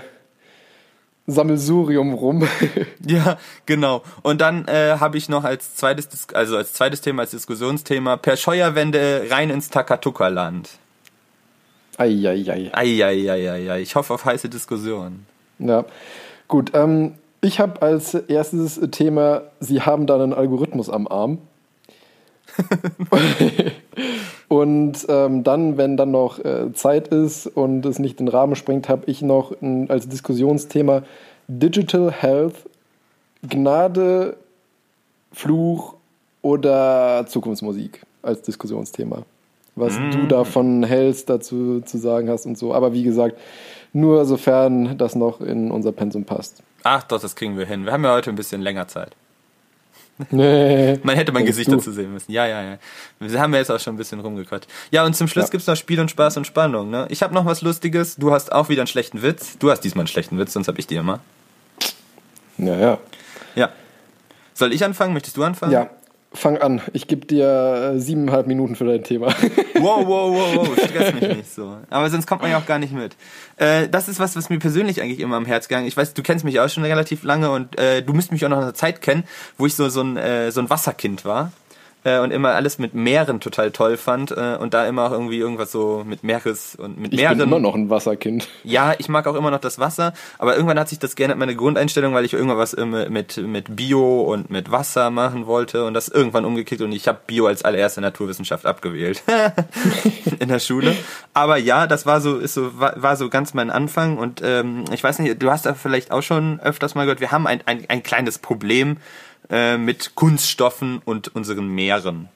Sammelsurium 1.27 2.13
rum. 2.13 2.47
Ja, 3.07 3.37
genau. 3.67 4.01
Und 4.23 4.41
dann 4.41 4.67
äh, 4.67 4.97
habe 4.99 5.17
ich 5.17 5.29
noch 5.29 5.43
als 5.43 5.75
zweites, 5.75 6.09
also 6.33 6.57
als 6.57 6.73
zweites 6.73 7.01
Thema, 7.01 7.21
als 7.21 7.31
Diskussionsthema, 7.31 8.17
per 8.17 8.35
Scheuerwende 8.35 9.27
rein 9.29 9.51
ins 9.51 9.69
Takatuka-Land. 9.69 10.69
Eieiei. 11.97 12.71
Eieieiei. 12.73 13.81
Ich 13.81 13.95
hoffe 13.95 14.13
auf 14.13 14.25
heiße 14.25 14.49
Diskussionen. 14.49 15.25
Ja, 15.59 15.85
gut. 16.47 16.71
Ähm, 16.73 17.13
ich 17.41 17.59
habe 17.59 17.81
als 17.81 18.13
erstes 18.13 18.79
Thema, 18.91 19.43
Sie 19.59 19.81
haben 19.81 20.07
da 20.07 20.15
einen 20.15 20.33
Algorithmus 20.33 20.89
am 20.89 21.07
Arm. 21.07 21.37
und 24.47 25.05
ähm, 25.09 25.43
dann, 25.43 25.77
wenn 25.77 25.97
dann 25.97 26.11
noch 26.11 26.39
äh, 26.43 26.71
Zeit 26.73 27.09
ist 27.09 27.47
und 27.47 27.85
es 27.85 27.99
nicht 27.99 28.19
den 28.19 28.27
Rahmen 28.27 28.55
sprengt, 28.55 28.89
habe 28.89 29.03
ich 29.07 29.21
noch 29.21 29.53
ein, 29.61 29.89
als 29.89 30.07
Diskussionsthema 30.07 31.03
Digital 31.47 32.11
Health, 32.11 32.55
Gnade, 33.47 34.37
Fluch 35.31 35.95
oder 36.41 37.25
Zukunftsmusik 37.27 38.01
als 38.21 38.41
Diskussionsthema. 38.41 39.23
Was 39.75 39.95
du 40.11 40.25
davon 40.27 40.83
hältst, 40.83 41.29
dazu 41.29 41.81
zu 41.81 41.97
sagen 41.97 42.29
hast 42.29 42.45
und 42.45 42.57
so. 42.57 42.73
Aber 42.73 42.93
wie 42.93 43.03
gesagt, 43.03 43.37
nur 43.91 44.25
sofern 44.25 44.97
das 44.97 45.15
noch 45.15 45.41
in 45.41 45.69
unser 45.71 45.91
Pensum 45.91 46.23
passt. 46.23 46.63
Ach 46.83 47.03
doch, 47.03 47.19
das 47.19 47.35
kriegen 47.35 47.57
wir 47.57 47.65
hin. 47.65 47.85
Wir 47.85 47.91
haben 47.91 48.03
ja 48.05 48.13
heute 48.13 48.29
ein 48.29 48.35
bisschen 48.35 48.61
länger 48.61 48.87
Zeit. 48.87 49.11
Nee. 50.31 50.97
Man 51.03 51.15
hätte 51.17 51.33
mein 51.33 51.41
Denkst 51.43 51.57
Gesicht 51.57 51.71
du? 51.71 51.75
dazu 51.75 51.91
sehen 51.91 52.13
müssen. 52.13 52.31
Ja, 52.31 52.45
ja, 52.47 52.61
ja. 52.63 52.77
Wir 53.19 53.39
haben 53.41 53.51
ja 53.51 53.59
jetzt 53.59 53.69
auch 53.69 53.79
schon 53.79 53.95
ein 53.95 53.97
bisschen 53.97 54.21
rumgequatscht. 54.21 54.69
Ja, 54.91 55.03
und 55.05 55.13
zum 55.15 55.27
Schluss 55.27 55.45
Ja. 55.47 55.51
gibt's 55.51 55.67
noch 55.67 55.75
Spiel 55.75 55.99
und 55.99 56.09
Spaß 56.09 56.37
und 56.37 56.47
Spannung. 56.47 56.89
Ne? 56.89 57.05
Ich 57.09 57.21
habe 57.21 57.33
noch 57.33 57.45
was 57.45 57.61
Lustiges. 57.61 58.15
Du 58.15 58.31
hast 58.31 58.51
auch 58.53 58.69
wieder 58.69 58.81
einen 58.81 58.87
schlechten 58.87 59.21
Witz. 59.23 59.57
Du 59.57 59.71
hast 59.71 59.81
diesmal 59.81 60.03
einen 60.03 60.07
schlechten 60.07 60.37
Witz, 60.37 60.53
sonst 60.53 60.69
habe 60.69 60.79
ich 60.79 60.87
die 60.87 60.95
immer. 60.95 61.19
Ja, 62.57 62.75
ja. 62.77 62.97
Ja. 63.55 63.69
Soll 64.53 64.71
ich 64.73 64.85
anfangen? 64.85 65.11
Möchtest 65.13 65.35
du 65.35 65.43
anfangen? 65.43 65.73
Ja, 65.73 65.89
fang 66.35 66.57
an. 66.57 66.81
Ich 66.93 67.07
gebe 67.07 67.25
dir 67.25 67.93
äh, 67.95 67.99
siebeneinhalb 67.99 68.47
Minuten 68.47 68.75
für 68.75 68.85
dein 68.85 69.03
Thema. 69.03 69.27
Wow, 69.75 70.05
wow, 70.07 70.31
wow, 70.31 70.55
wow, 70.55 70.79
stress 70.89 71.13
mich 71.13 71.37
nicht 71.37 71.53
so. 71.53 71.77
Aber 71.89 72.09
sonst 72.09 72.27
kommt 72.27 72.41
man 72.41 72.51
ja 72.51 72.57
auch 72.57 72.65
gar 72.65 72.79
nicht 72.79 72.93
mit. 72.93 73.15
Äh, 73.57 73.89
das 73.89 74.07
ist 74.07 74.19
was, 74.19 74.35
was 74.35 74.49
mir 74.49 74.59
persönlich 74.59 75.01
eigentlich 75.01 75.19
immer 75.19 75.35
am 75.35 75.45
Herz 75.45 75.67
gegangen. 75.67 75.87
Ich 75.87 75.97
weiß, 75.97 76.13
du 76.13 76.23
kennst 76.23 76.45
mich 76.45 76.59
auch 76.59 76.69
schon 76.69 76.83
relativ 76.83 77.23
lange 77.23 77.51
und 77.51 77.77
äh, 77.79 78.01
du 78.01 78.13
müsst 78.13 78.31
mich 78.31 78.45
auch 78.45 78.49
noch 78.49 78.57
in 78.57 78.63
einer 78.63 78.73
Zeit 78.73 79.01
kennen, 79.01 79.23
wo 79.57 79.65
ich 79.65 79.75
so 79.75 79.89
so 79.89 80.01
ein 80.01 80.17
äh, 80.17 80.51
so 80.51 80.61
ein 80.61 80.69
Wasserkind 80.69 81.25
war 81.25 81.51
äh, 82.05 82.19
und 82.19 82.31
immer 82.31 82.51
alles 82.53 82.77
mit 82.77 82.93
Meeren 82.93 83.41
total 83.41 83.71
toll 83.71 83.97
fand 83.97 84.31
äh, 84.31 84.55
und 84.59 84.73
da 84.73 84.87
immer 84.87 85.05
auch 85.07 85.11
irgendwie 85.11 85.39
irgendwas 85.39 85.71
so 85.71 86.03
mit 86.05 86.23
Meeres 86.23 86.75
und 86.75 86.97
mit 86.99 87.13
Ich 87.13 87.19
Meeren. 87.19 87.37
bin 87.37 87.47
immer 87.47 87.59
noch 87.59 87.75
ein 87.75 87.89
Wasserkind. 87.89 88.47
Ja, 88.63 88.93
ich 88.97 89.09
mag 89.09 89.27
auch 89.27 89.35
immer 89.35 89.51
noch 89.51 89.59
das 89.59 89.79
Wasser, 89.79 90.13
aber 90.37 90.55
irgendwann 90.55 90.79
hat 90.79 90.87
sich 90.87 90.99
das 90.99 91.15
geändert, 91.15 91.39
meine 91.39 91.55
Grundeinstellung, 91.55 92.13
weil 92.13 92.23
ich 92.23 92.33
irgendwas 92.33 92.77
ähm, 92.77 92.91
mit, 93.09 93.37
mit 93.37 93.75
Bio 93.75 94.21
und 94.21 94.49
mit 94.49 94.71
Wasser 94.71 95.09
machen 95.09 95.47
wollte 95.47 95.83
und 95.85 95.93
das 95.93 96.07
irgendwann 96.07 96.45
umgekickt 96.45 96.81
und 96.81 96.91
ich 96.91 97.07
habe 97.07 97.19
Bio 97.27 97.47
als 97.47 97.65
allererste 97.65 98.01
Naturwissenschaft 98.01 98.65
abgewählt 98.65 99.23
in 100.39 100.47
der 100.47 100.59
Schule. 100.59 100.95
Aber 101.33 101.57
ja, 101.57 101.87
das 101.87 102.05
war 102.05 102.21
so, 102.21 102.37
ist 102.37 102.53
so, 102.53 102.79
war, 102.79 103.01
war 103.01 103.15
so 103.15 103.29
ganz 103.29 103.53
mein 103.55 103.71
Anfang 103.71 104.17
und 104.17 104.41
ähm, 104.43 104.85
ich 104.93 105.03
weiß 105.03 105.19
nicht, 105.19 105.41
du 105.41 105.49
hast 105.49 105.65
da 105.65 105.73
vielleicht 105.73 106.11
auch 106.11 106.21
schon 106.21 106.59
öfters 106.59 106.93
mal 106.93 107.03
gehört, 107.05 107.19
wir 107.19 107.31
haben 107.31 107.47
ein, 107.47 107.61
ein, 107.65 107.85
ein 107.89 108.03
kleines 108.03 108.37
Problem 108.37 108.97
äh, 109.49 109.77
mit 109.77 110.15
Kunststoffen 110.15 111.01
und 111.05 111.33
unseren 111.35 111.67
Meeren. 111.67 112.29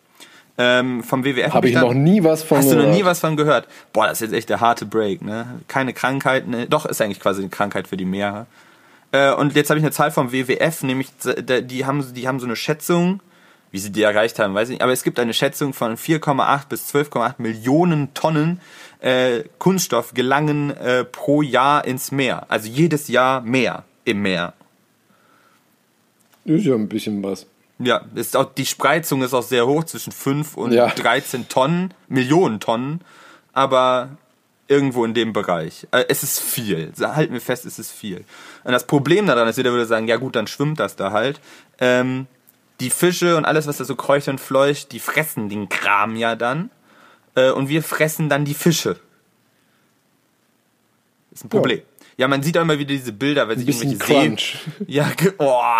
Ähm, 0.57 1.03
vom 1.03 1.23
WWF 1.23 1.53
Habe 1.53 1.69
ich 1.69 1.73
da- 1.75 1.81
noch 1.81 1.93
nie 1.93 2.21
was 2.23 2.43
von 2.43 2.57
Hast 2.57 2.69
du 2.71 2.75
noch 2.75 2.81
gehört. 2.81 2.97
nie 2.97 3.05
was 3.05 3.19
von 3.19 3.37
gehört? 3.37 3.67
Boah, 3.93 4.07
das 4.07 4.21
ist 4.21 4.29
jetzt 4.31 4.37
echt 4.37 4.49
der 4.49 4.59
harte 4.59 4.85
Break, 4.85 5.21
ne? 5.21 5.61
Keine 5.69 5.93
Krankheit, 5.93 6.47
ne? 6.47 6.67
Doch, 6.67 6.85
ist 6.85 7.01
eigentlich 7.01 7.21
quasi 7.21 7.41
eine 7.41 7.49
Krankheit 7.49 7.87
für 7.87 7.95
die 7.95 8.03
Meere. 8.05 8.45
Äh, 9.13 9.31
und 9.33 9.55
jetzt 9.55 9.69
habe 9.69 9.79
ich 9.79 9.85
eine 9.85 9.91
Zahl 9.93 10.11
vom 10.11 10.33
WWF, 10.33 10.83
nämlich 10.83 11.07
die 11.23 11.85
haben, 11.85 12.13
die 12.13 12.27
haben 12.27 12.39
so 12.41 12.45
eine 12.45 12.57
Schätzung, 12.57 13.21
wie 13.71 13.79
sie 13.79 13.91
die 13.91 14.01
erreicht 14.03 14.37
haben, 14.39 14.53
weiß 14.53 14.67
ich 14.69 14.73
nicht, 14.75 14.81
aber 14.81 14.91
es 14.91 15.03
gibt 15.03 15.17
eine 15.19 15.33
Schätzung 15.33 15.73
von 15.73 15.95
4,8 15.95 16.67
bis 16.67 16.93
12,8 16.93 17.35
Millionen 17.37 18.13
Tonnen 18.13 18.59
äh, 18.99 19.43
Kunststoff 19.59 20.13
gelangen 20.13 20.75
äh, 20.75 21.05
pro 21.05 21.41
Jahr 21.41 21.85
ins 21.85 22.11
Meer. 22.11 22.47
Also 22.49 22.67
jedes 22.67 23.07
Jahr 23.07 23.41
mehr 23.41 23.83
im 24.05 24.21
Meer. 24.23 24.53
Ist 26.45 26.65
ja 26.65 26.75
ein 26.75 26.89
bisschen 26.89 27.21
was. 27.23 27.45
Ja, 27.79 28.01
ist 28.15 28.35
auch, 28.35 28.45
die 28.53 28.65
Spreizung 28.65 29.21
ist 29.21 29.33
auch 29.33 29.43
sehr 29.43 29.65
hoch, 29.65 29.83
zwischen 29.85 30.11
5 30.11 30.57
und 30.57 30.71
Ja. 30.73 30.87
13 30.89 31.47
Tonnen, 31.47 31.93
Millionen 32.09 32.59
Tonnen, 32.59 33.01
aber 33.53 34.09
irgendwo 34.67 35.05
in 35.05 35.13
dem 35.13 35.31
Bereich. 35.33 35.87
Äh, 35.91 36.05
Es 36.09 36.21
ist 36.23 36.39
viel. 36.41 36.91
Halten 36.99 37.33
wir 37.33 37.41
fest, 37.41 37.65
es 37.65 37.79
ist 37.79 37.91
viel. 37.91 38.25
Und 38.63 38.71
das 38.73 38.85
Problem 38.85 39.25
daran 39.27 39.47
ist, 39.47 39.57
jeder 39.57 39.71
würde 39.71 39.85
sagen, 39.85 40.07
ja 40.07 40.17
gut, 40.17 40.35
dann 40.35 40.47
schwimmt 40.47 40.79
das 40.79 40.95
da 40.95 41.11
halt. 41.11 41.39
Ähm, 41.79 42.27
die 42.81 42.89
Fische 42.89 43.35
und 43.37 43.45
alles, 43.45 43.65
was 43.67 43.77
da 43.77 43.83
so 43.85 43.95
kreucht 43.95 44.27
und 44.27 44.39
fleucht, 44.39 44.91
die 44.91 44.99
fressen 44.99 45.49
den 45.49 45.69
Kram 45.69 46.15
ja 46.15 46.35
dann. 46.35 46.69
Äh, 47.35 47.51
und 47.51 47.69
wir 47.69 47.81
fressen 47.83 48.27
dann 48.29 48.43
die 48.45 48.53
Fische. 48.53 48.99
Ist 51.31 51.45
ein 51.45 51.49
Problem. 51.49 51.81
Ja, 52.17 52.27
man 52.27 52.43
sieht 52.43 52.57
auch 52.57 52.61
immer 52.63 52.77
wieder 52.77 52.93
diese 52.93 53.13
Bilder, 53.13 53.47
weil 53.47 53.57
sich 53.57 53.65
bisschen 53.65 53.91
irgendwelche 53.91 54.13
Seen, 54.13 54.35
Crunch. 54.35 54.57
ja, 54.87 55.09
ge- 55.15 55.33
oh. 55.37 55.79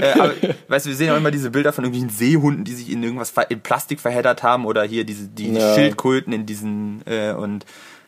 Äh, 0.00 0.12
aber, 0.18 0.32
weißt 0.68 0.86
du, 0.86 0.90
wir 0.90 0.96
sehen 0.96 1.10
auch 1.10 1.16
immer 1.16 1.30
diese 1.30 1.50
Bilder 1.50 1.72
von 1.72 1.84
irgendwelchen 1.84 2.16
Seehunden, 2.16 2.64
die 2.64 2.74
sich 2.74 2.90
in 2.90 3.02
irgendwas 3.02 3.32
in 3.48 3.60
Plastik 3.60 4.00
verheddert 4.00 4.42
haben 4.42 4.64
oder 4.66 4.82
hier 4.84 5.04
diese 5.04 5.28
die, 5.28 5.52
Ja. 5.52 5.74
Schildkröten 5.74 6.32
in 6.32 6.46
diesen 6.46 7.02
äh, 7.06 7.32
und 7.32 7.64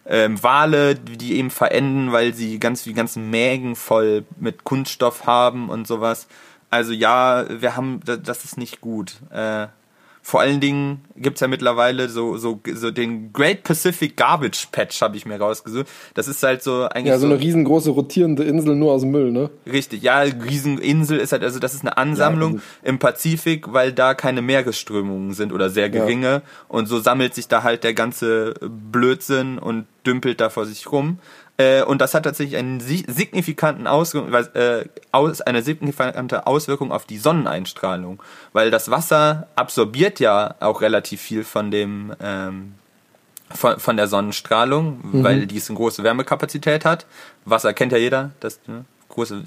ähm, 0.07 0.43
Wale, 0.43 0.95
die 0.97 1.35
eben 1.39 1.51
verenden, 1.51 2.13
weil 2.13 2.35
sie 2.35 2.59
ganz 2.59 2.83
die 2.85 2.93
ganzen 2.93 3.31
Mägen 3.31 3.75
voll 3.75 4.25
mit 4.39 4.63
Kunststoff 4.65 5.27
haben 5.27 5.71
und 5.71 5.87
sowas. 5.87 6.27
Also 6.71 6.93
ja, 6.93 7.47
wir 7.61 7.75
haben 7.77 8.01
da- 8.05 8.17
das 8.17 8.45
ist 8.45 8.59
nicht 8.59 8.81
gut. 8.81 9.16
Äh, 9.33 9.68
vor 10.27 10.41
allen 10.41 10.59
Dingen 10.59 11.05
gibt's 11.16 11.43
ja 11.43 11.49
mittlerweile 11.49 12.09
so, 12.09 12.39
so, 12.39 12.59
so 12.72 12.91
den 12.91 13.35
Great 13.35 13.62
Pacific 13.62 14.16
Garbage 14.16 14.68
Patch, 14.72 15.03
habe 15.03 15.18
ich 15.18 15.27
mir 15.27 15.39
rausgesucht. 15.39 15.87
Das 16.14 16.29
ist 16.29 16.43
halt 16.43 16.62
so 16.62 16.85
eigentlich 16.85 17.09
Ja, 17.09 17.18
so 17.18 17.27
eine 17.27 17.39
riesengroße 17.39 17.91
rotierende 17.91 18.43
Insel 18.43 18.75
nur 18.75 18.93
aus 18.93 19.03
dem 19.03 19.11
Müll, 19.11 19.31
ne? 19.31 19.51
Richtig, 19.70 20.03
ja, 20.03 20.20
Rieseninsel 20.20 21.18
ist 21.18 21.33
halt, 21.33 21.45
also 21.45 21.59
das 21.59 21.75
ist 21.75 21.83
eine 21.83 21.99
Ansammlung 21.99 22.55
Ja, 22.55 22.61
im 22.85 22.99
Pazifik, 22.99 23.75
weil 23.75 23.93
da 23.93 24.14
keine 24.14 24.41
Meeresströmungen 24.41 25.35
sind 25.35 25.53
oder 25.53 25.68
sehr 25.68 25.91
geringe 25.91 26.41
und 26.68 26.87
so 26.87 27.01
sammelt 27.01 27.35
sich 27.35 27.47
da 27.49 27.62
halt 27.62 27.85
der 27.85 27.93
ganze 27.93 28.55
Blödsinn 28.62 29.59
und 29.59 29.85
dümpelt 30.07 30.41
da 30.41 30.49
vor 30.49 30.64
sich 30.64 30.91
rum. 30.91 31.18
Äh, 31.57 31.82
und 31.84 32.00
das 32.00 32.14
hat 32.14 32.24
tatsächlich 32.24 32.57
einen 32.57 32.80
si- 32.80 33.05
signifikanten 33.07 33.86
Auswirkung, 33.86 34.32
äh, 34.55 34.86
aus, 35.12 35.40
eine 35.40 35.62
signifikante 35.62 36.46
Auswirkung 36.46 36.90
auf 36.90 37.05
die 37.05 37.18
Sonneneinstrahlung, 37.18 38.22
weil 38.52 38.70
das 38.70 38.90
Wasser 38.90 39.46
absorbiert 39.55 40.18
ja 40.18 40.57
auch 40.61 40.80
relativ 40.80 41.20
viel 41.20 41.44
von 41.44 41.70
dem 41.70 42.12
ähm, 42.20 42.74
von, 43.55 43.78
von 43.78 43.96
der 43.96 44.09
Sonnenstrahlung, 44.09 45.00
weil 45.22 45.46
die 45.46 45.62
eine 45.68 45.76
große 45.76 46.02
Wärmekapazität 46.02 46.84
hat. 46.84 47.07
Wasser 47.44 47.72
kennt 47.72 47.92
ja 47.92 47.98
jeder, 47.98 48.30
das 48.40 48.59
ne, 48.66 48.84
große 49.11 49.44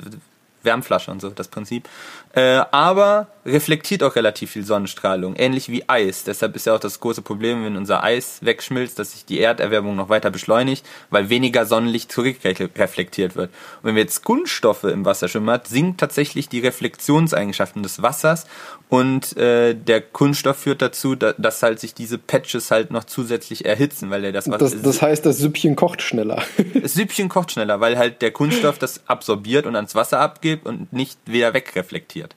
Wärmflasche 0.63 1.11
und 1.11 1.19
so, 1.19 1.29
das 1.29 1.49
Prinzip. 1.49 1.89
Äh, 2.33 2.61
aber 2.71 3.27
reflektiert 3.47 4.03
auch 4.03 4.15
relativ 4.15 4.51
viel 4.51 4.65
Sonnenstrahlung, 4.65 5.35
ähnlich 5.35 5.69
wie 5.69 5.87
Eis. 5.87 6.25
Deshalb 6.25 6.55
ist 6.55 6.65
ja 6.65 6.75
auch 6.75 6.79
das 6.79 6.99
große 6.99 7.21
Problem, 7.21 7.63
wenn 7.63 7.77
unser 7.77 8.03
Eis 8.03 8.39
wegschmilzt, 8.41 8.99
dass 8.99 9.13
sich 9.13 9.25
die 9.25 9.39
Erderwärmung 9.39 9.95
noch 9.95 10.09
weiter 10.09 10.29
beschleunigt, 10.29 10.85
weil 11.09 11.29
weniger 11.29 11.65
Sonnenlicht 11.65 12.11
zurückreflektiert 12.11 13.35
wird. 13.35 13.49
Und 13.81 13.87
wenn 13.87 13.95
wir 13.95 14.03
jetzt 14.03 14.25
Kunststoffe 14.25 14.83
im 14.83 15.05
Wasser 15.05 15.29
schwimmen 15.29 15.49
hat, 15.49 15.67
sinkt 15.67 15.99
tatsächlich 15.99 16.49
die 16.49 16.59
Reflexionseigenschaften 16.59 17.83
des 17.83 18.01
Wassers 18.01 18.45
und 18.89 19.35
äh, 19.37 19.73
der 19.73 20.01
Kunststoff 20.01 20.57
führt 20.57 20.81
dazu, 20.81 21.15
da, 21.15 21.33
dass 21.33 21.63
halt 21.63 21.79
sich 21.79 21.93
diese 21.93 22.17
Patches 22.17 22.69
halt 22.69 22.91
noch 22.91 23.05
zusätzlich 23.05 23.65
erhitzen, 23.65 24.09
weil 24.09 24.25
er 24.25 24.33
das 24.33 24.49
Wasser 24.49 24.59
Das, 24.59 24.81
das 24.81 25.01
heißt, 25.01 25.25
das 25.25 25.37
Süppchen 25.37 25.75
kocht 25.75 26.01
schneller. 26.01 26.43
das 26.81 26.93
Süppchen 26.93 27.29
kocht 27.29 27.53
schneller, 27.53 27.79
weil 27.79 27.97
halt 27.97 28.21
der 28.21 28.31
Kunststoff 28.31 28.77
das 28.77 29.01
absorbiert 29.07 29.65
und 29.65 29.75
ans 29.75 29.95
Wasser 29.95 30.19
abgibt 30.19 30.65
und 30.65 30.91
nicht 30.91 31.19
wieder 31.25 31.53
wegreflektiert. 31.53 32.35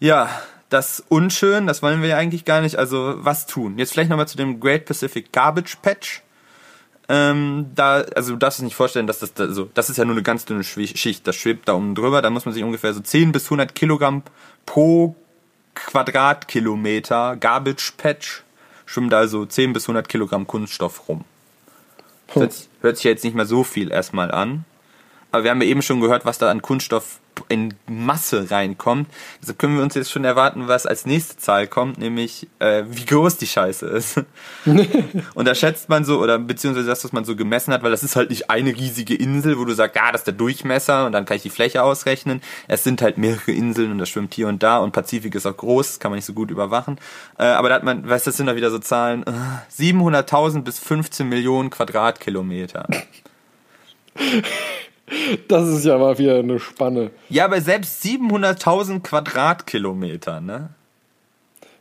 Ja, 0.00 0.30
das 0.68 1.02
unschön, 1.08 1.66
das 1.66 1.82
wollen 1.82 2.02
wir 2.02 2.08
ja 2.10 2.16
eigentlich 2.16 2.44
gar 2.44 2.60
nicht. 2.60 2.76
Also 2.76 3.14
was 3.16 3.46
tun? 3.46 3.78
Jetzt 3.78 3.92
vielleicht 3.92 4.10
nochmal 4.10 4.28
zu 4.28 4.36
dem 4.36 4.60
Great 4.60 4.84
Pacific 4.84 5.32
Garbage 5.32 5.76
Patch. 5.82 6.22
Ähm, 7.08 7.70
da, 7.74 8.02
also 8.14 8.32
du 8.32 8.38
darfst 8.38 8.58
es 8.58 8.64
nicht 8.64 8.76
vorstellen, 8.76 9.06
dass 9.06 9.18
das, 9.18 9.32
also 9.38 9.70
das 9.72 9.88
ist 9.88 9.96
ja 9.96 10.04
nur 10.04 10.14
eine 10.14 10.22
ganz 10.22 10.44
dünne 10.44 10.62
Schicht, 10.62 11.26
das 11.26 11.36
schwebt 11.36 11.66
da 11.68 11.74
oben 11.74 11.94
drüber. 11.94 12.20
Da 12.20 12.28
muss 12.28 12.44
man 12.44 12.52
sich 12.52 12.62
ungefähr 12.62 12.92
so 12.92 13.00
10 13.00 13.32
bis 13.32 13.46
100 13.46 13.74
Kilogramm 13.74 14.22
pro 14.66 15.16
Quadratkilometer 15.74 17.36
Garbage 17.36 17.94
Patch 17.96 18.42
schwimmen 18.88 19.10
da 19.10 19.18
also 19.18 19.46
10 19.46 19.72
bis 19.72 19.84
100 19.84 20.08
Kilogramm 20.08 20.46
Kunststoff 20.46 21.08
rum. 21.08 21.24
Hört, 22.32 22.54
hört 22.80 22.96
sich 22.96 23.04
jetzt 23.04 23.24
nicht 23.24 23.34
mehr 23.34 23.46
so 23.46 23.64
viel 23.64 23.90
erstmal 23.90 24.30
an. 24.30 24.64
Aber 25.30 25.44
wir 25.44 25.50
haben 25.50 25.60
ja 25.62 25.68
eben 25.68 25.82
schon 25.82 26.00
gehört, 26.00 26.24
was 26.24 26.38
da 26.38 26.50
an 26.50 26.62
Kunststoff 26.62 27.20
in 27.48 27.74
Masse 27.86 28.50
reinkommt. 28.50 29.08
Deshalb 29.40 29.58
können 29.58 29.76
wir 29.76 29.82
uns 29.82 29.94
jetzt 29.94 30.10
schon 30.10 30.24
erwarten, 30.24 30.68
was 30.68 30.86
als 30.86 31.06
nächste 31.06 31.36
Zahl 31.36 31.66
kommt, 31.66 31.98
nämlich 31.98 32.48
äh, 32.58 32.84
wie 32.88 33.04
groß 33.04 33.36
die 33.36 33.46
Scheiße 33.46 33.86
ist. 33.86 34.22
Und 35.34 35.46
da 35.46 35.54
schätzt 35.54 35.88
man 35.88 36.04
so, 36.04 36.20
oder 36.20 36.38
beziehungsweise 36.38 36.88
das, 36.88 37.04
was 37.04 37.12
man 37.12 37.24
so 37.24 37.36
gemessen 37.36 37.72
hat, 37.72 37.82
weil 37.82 37.90
das 37.90 38.02
ist 38.02 38.16
halt 38.16 38.30
nicht 38.30 38.50
eine 38.50 38.70
riesige 38.70 39.14
Insel, 39.14 39.58
wo 39.58 39.64
du 39.64 39.74
sagst, 39.74 39.96
ah, 40.00 40.12
das 40.12 40.22
ist 40.22 40.26
der 40.26 40.34
Durchmesser 40.34 41.06
und 41.06 41.12
dann 41.12 41.24
kann 41.24 41.36
ich 41.36 41.42
die 41.42 41.50
Fläche 41.50 41.82
ausrechnen. 41.82 42.42
Es 42.66 42.84
sind 42.84 43.02
halt 43.02 43.18
mehrere 43.18 43.52
Inseln 43.52 43.92
und 43.92 43.98
das 43.98 44.08
schwimmt 44.08 44.34
hier 44.34 44.48
und 44.48 44.62
da 44.62 44.78
und 44.78 44.92
Pazifik 44.92 45.34
ist 45.34 45.46
auch 45.46 45.56
groß, 45.56 45.86
das 45.86 46.00
kann 46.00 46.10
man 46.10 46.16
nicht 46.16 46.26
so 46.26 46.32
gut 46.32 46.50
überwachen. 46.50 46.98
Äh, 47.38 47.44
aber 47.44 47.68
da 47.68 47.76
hat 47.76 47.84
man, 47.84 48.08
weißt 48.08 48.26
du, 48.26 48.30
das 48.30 48.36
sind 48.36 48.46
da 48.46 48.56
wieder 48.56 48.70
so 48.70 48.78
Zahlen, 48.78 49.24
äh, 49.26 49.32
700.000 49.82 50.62
bis 50.62 50.78
15 50.78 51.28
Millionen 51.28 51.70
Quadratkilometer. 51.70 52.88
Das 55.48 55.68
ist 55.68 55.84
ja 55.84 55.98
mal 55.98 56.18
wieder 56.18 56.38
eine 56.38 56.58
Spanne. 56.58 57.10
Ja, 57.28 57.44
aber 57.44 57.60
selbst 57.60 58.04
700.000 58.04 59.00
Quadratkilometer, 59.00 60.40
ne? 60.40 60.70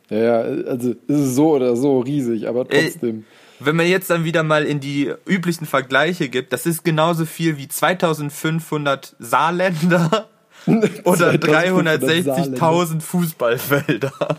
Ja, 0.10 0.18
ja, 0.18 0.40
also 0.68 0.96
es 1.08 1.20
ist 1.20 1.36
so 1.36 1.56
oder 1.56 1.76
so 1.76 2.00
riesig, 2.00 2.48
aber 2.48 2.62
Äh, 2.72 2.90
trotzdem. 2.90 3.26
Wenn 3.60 3.76
man 3.76 3.88
jetzt 3.88 4.10
dann 4.10 4.24
wieder 4.24 4.44
mal 4.44 4.66
in 4.66 4.80
die 4.80 5.12
üblichen 5.26 5.66
Vergleiche 5.66 6.30
gibt, 6.30 6.54
das 6.54 6.66
ist 6.66 6.84
genauso 6.84 7.26
viel 7.26 7.58
wie 7.58 7.68
2500 7.68 9.16
Saarländer 9.20 10.30
oder 11.04 11.32
2500 11.40 12.04
360.000 12.04 13.02
Fußballfelder. 13.02 14.12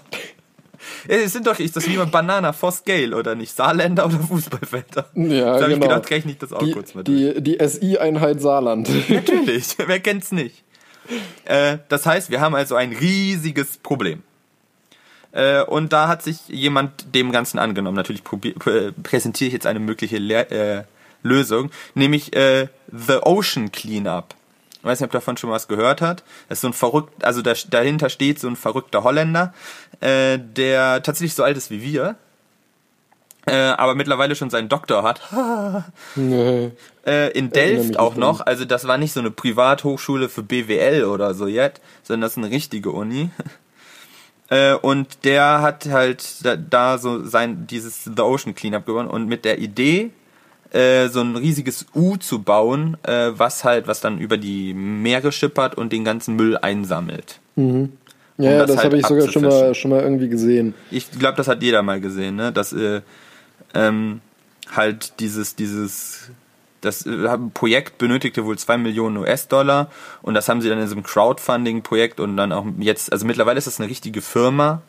Es 1.06 1.32
sind 1.32 1.46
doch, 1.46 1.58
ist 1.58 1.76
das 1.76 1.86
wie 1.86 1.94
immer 1.94 2.06
Banana, 2.06 2.52
Voss 2.52 2.82
Gale, 2.84 3.16
oder 3.16 3.34
nicht? 3.34 3.54
Saarländer 3.54 4.06
oder 4.06 4.18
Fußballfelder? 4.18 5.10
Ja, 5.14 5.44
da 5.58 5.62
habe 5.62 5.72
ich 5.72 5.80
genau. 5.80 5.88
gedacht, 5.94 6.10
rechne 6.10 6.32
ich 6.32 6.38
das 6.38 6.52
auch 6.52 6.62
Die, 6.62 6.72
kurz 6.72 6.94
mal 6.94 7.04
durch. 7.04 7.34
die, 7.34 7.42
die 7.42 7.58
SI-Einheit 7.68 8.40
Saarland. 8.40 8.88
Natürlich, 9.08 9.76
wer 9.78 10.00
kennt's 10.00 10.32
nicht? 10.32 10.64
Äh, 11.44 11.78
das 11.88 12.04
heißt, 12.06 12.30
wir 12.30 12.40
haben 12.40 12.54
also 12.54 12.74
ein 12.74 12.92
riesiges 12.92 13.76
Problem. 13.78 14.22
Äh, 15.32 15.62
und 15.62 15.92
da 15.92 16.08
hat 16.08 16.22
sich 16.22 16.48
jemand 16.48 17.14
dem 17.14 17.32
Ganzen 17.32 17.58
angenommen. 17.58 17.96
Natürlich 17.96 18.22
pr- 18.22 18.92
präsentiere 19.02 19.48
ich 19.48 19.52
jetzt 19.54 19.66
eine 19.66 19.78
mögliche 19.78 20.18
Le 20.18 20.50
äh, 20.50 20.84
Lösung, 21.22 21.70
nämlich 21.94 22.34
äh, 22.34 22.68
The 22.90 23.18
Ocean 23.22 23.72
Cleanup. 23.72 24.34
Ich 24.78 24.84
weiß 24.84 25.00
nicht, 25.00 25.06
ob 25.06 25.12
davon 25.12 25.36
schon 25.36 25.50
was 25.50 25.68
gehört 25.68 26.00
hat. 26.00 26.22
Das 26.48 26.58
ist 26.58 26.62
so 26.62 26.68
ein 26.68 26.72
verrückt, 26.72 27.24
also 27.24 27.42
da, 27.42 27.52
dahinter 27.70 28.10
steht 28.10 28.38
so 28.38 28.48
ein 28.48 28.56
verrückter 28.56 29.02
Holländer, 29.02 29.52
äh, 30.00 30.38
der 30.38 31.02
tatsächlich 31.02 31.34
so 31.34 31.42
alt 31.42 31.56
ist 31.56 31.70
wie 31.70 31.82
wir, 31.82 32.16
äh, 33.48 33.54
aber 33.54 33.94
mittlerweile 33.94 34.36
schon 34.36 34.50
seinen 34.50 34.68
Doktor 34.68 35.02
hat. 35.02 35.20
Nee. 36.16 36.72
Äh, 37.06 37.30
in 37.32 37.50
Delft 37.50 37.98
auch 37.98 38.16
noch. 38.16 38.40
Also 38.40 38.64
das 38.64 38.86
war 38.86 38.98
nicht 38.98 39.12
so 39.12 39.20
eine 39.20 39.30
Privathochschule 39.30 40.28
für 40.28 40.42
BWL 40.42 41.04
oder 41.04 41.34
so 41.34 41.46
jetzt, 41.46 41.80
sondern 42.02 42.22
das 42.22 42.32
ist 42.32 42.38
eine 42.38 42.50
richtige 42.50 42.90
Uni. 42.90 43.30
Äh, 44.50 44.76
und 44.76 45.26
der 45.26 45.60
hat 45.60 45.84
halt 45.90 46.42
da, 46.42 46.56
da 46.56 46.96
so 46.96 47.22
sein 47.22 47.66
dieses 47.66 48.04
The 48.04 48.22
Ocean 48.22 48.54
Cleanup 48.54 48.86
gewonnen 48.86 49.10
und 49.10 49.26
mit 49.26 49.44
der 49.44 49.58
Idee 49.58 50.10
äh, 50.72 51.08
so 51.08 51.20
ein 51.20 51.36
riesiges 51.36 51.86
U 51.94 52.16
zu 52.16 52.42
bauen, 52.42 52.96
äh, 53.02 53.30
was 53.32 53.64
halt 53.64 53.86
was 53.86 54.00
dann 54.00 54.18
über 54.18 54.36
die 54.36 54.74
Meere 54.74 55.32
schippert 55.32 55.76
und 55.76 55.92
den 55.92 56.04
ganzen 56.04 56.36
Müll 56.36 56.56
einsammelt. 56.56 57.40
Ja, 58.38 58.52
Um 58.52 58.58
das 58.58 58.66
das, 58.68 58.76
halt 58.76 58.86
habe 58.86 58.98
ich 58.98 59.06
sogar 59.06 59.28
schon 59.28 59.42
mal, 59.42 59.74
schon 59.74 59.90
mal 59.90 60.02
irgendwie 60.02 60.28
gesehen. 60.28 60.74
Ich 60.90 61.10
glaube, 61.10 61.36
das 61.36 61.48
hat 61.48 61.62
jeder 61.62 61.82
mal 61.82 62.00
gesehen, 62.00 62.36
ne? 62.36 62.52
Dass 62.52 62.72
äh, 62.72 63.00
ähm, 63.74 64.20
halt 64.70 65.18
dieses, 65.20 65.56
dieses, 65.56 66.30
das 66.80 67.04
äh, 67.06 67.38
Projekt 67.54 67.98
benötigte 67.98 68.44
wohl 68.44 68.58
zwei 68.58 68.78
Millionen 68.78 69.16
US-Dollar 69.16 69.90
und 70.22 70.34
das 70.34 70.48
haben 70.48 70.60
sie 70.60 70.68
dann 70.68 70.78
in 70.78 70.86
so 70.86 70.94
einem 70.94 71.02
Crowdfunding-Projekt 71.02 72.20
und 72.20 72.36
dann 72.36 72.52
auch 72.52 72.64
jetzt, 72.78 73.12
also 73.12 73.26
mittlerweile 73.26 73.58
ist 73.58 73.66
das 73.66 73.80
eine 73.80 73.88
richtige 73.88 74.20
Firma, 74.22 74.82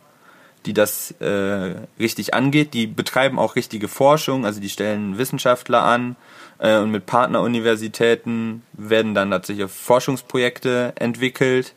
die 0.65 0.73
das 0.73 1.11
äh, 1.19 1.75
richtig 1.99 2.33
angeht. 2.33 2.73
Die 2.73 2.87
betreiben 2.87 3.39
auch 3.39 3.55
richtige 3.55 3.87
Forschung, 3.87 4.45
also 4.45 4.59
die 4.59 4.69
stellen 4.69 5.17
Wissenschaftler 5.17 5.83
an 5.83 6.15
äh, 6.59 6.77
und 6.77 6.91
mit 6.91 7.05
Partneruniversitäten 7.05 8.63
werden 8.73 9.13
dann 9.13 9.31
tatsächlich 9.31 9.69
Forschungsprojekte 9.71 10.93
entwickelt. 10.95 11.73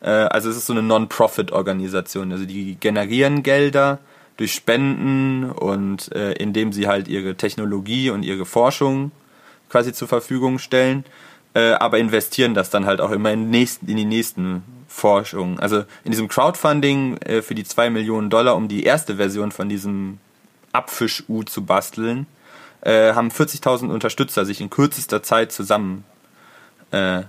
Äh, 0.00 0.10
also 0.10 0.50
es 0.50 0.56
ist 0.56 0.66
so 0.66 0.72
eine 0.72 0.82
Non-Profit-Organisation. 0.82 2.32
Also 2.32 2.46
die 2.46 2.76
generieren 2.80 3.42
Gelder 3.42 3.98
durch 4.36 4.54
Spenden 4.54 5.50
und 5.50 6.12
äh, 6.12 6.32
indem 6.32 6.72
sie 6.72 6.88
halt 6.88 7.08
ihre 7.08 7.36
Technologie 7.36 8.10
und 8.10 8.22
ihre 8.22 8.46
Forschung 8.46 9.12
quasi 9.68 9.92
zur 9.92 10.08
Verfügung 10.08 10.58
stellen, 10.58 11.04
äh, 11.54 11.72
aber 11.72 11.98
investieren 11.98 12.54
das 12.54 12.70
dann 12.70 12.86
halt 12.86 13.00
auch 13.00 13.10
immer 13.10 13.32
in, 13.32 13.50
nächsten, 13.50 13.88
in 13.88 13.96
die 13.96 14.04
nächsten 14.04 14.62
Forschungen. 14.92 15.58
Also 15.58 15.84
in 16.04 16.10
diesem 16.10 16.28
Crowdfunding 16.28 17.16
äh, 17.18 17.42
für 17.42 17.54
die 17.54 17.64
2 17.64 17.90
Millionen 17.90 18.30
Dollar, 18.30 18.54
um 18.56 18.68
die 18.68 18.84
erste 18.84 19.16
Version 19.16 19.50
von 19.50 19.68
diesem 19.68 20.18
Abfisch-U 20.72 21.42
zu 21.42 21.64
basteln, 21.64 22.26
äh, 22.82 23.14
haben 23.14 23.30
40.000 23.30 23.88
Unterstützer 23.88 24.44
sich 24.44 24.60
in 24.60 24.70
kürzester 24.70 25.22
Zeit 25.22 25.50
zusammen 25.50 26.04
äh, 26.90 27.22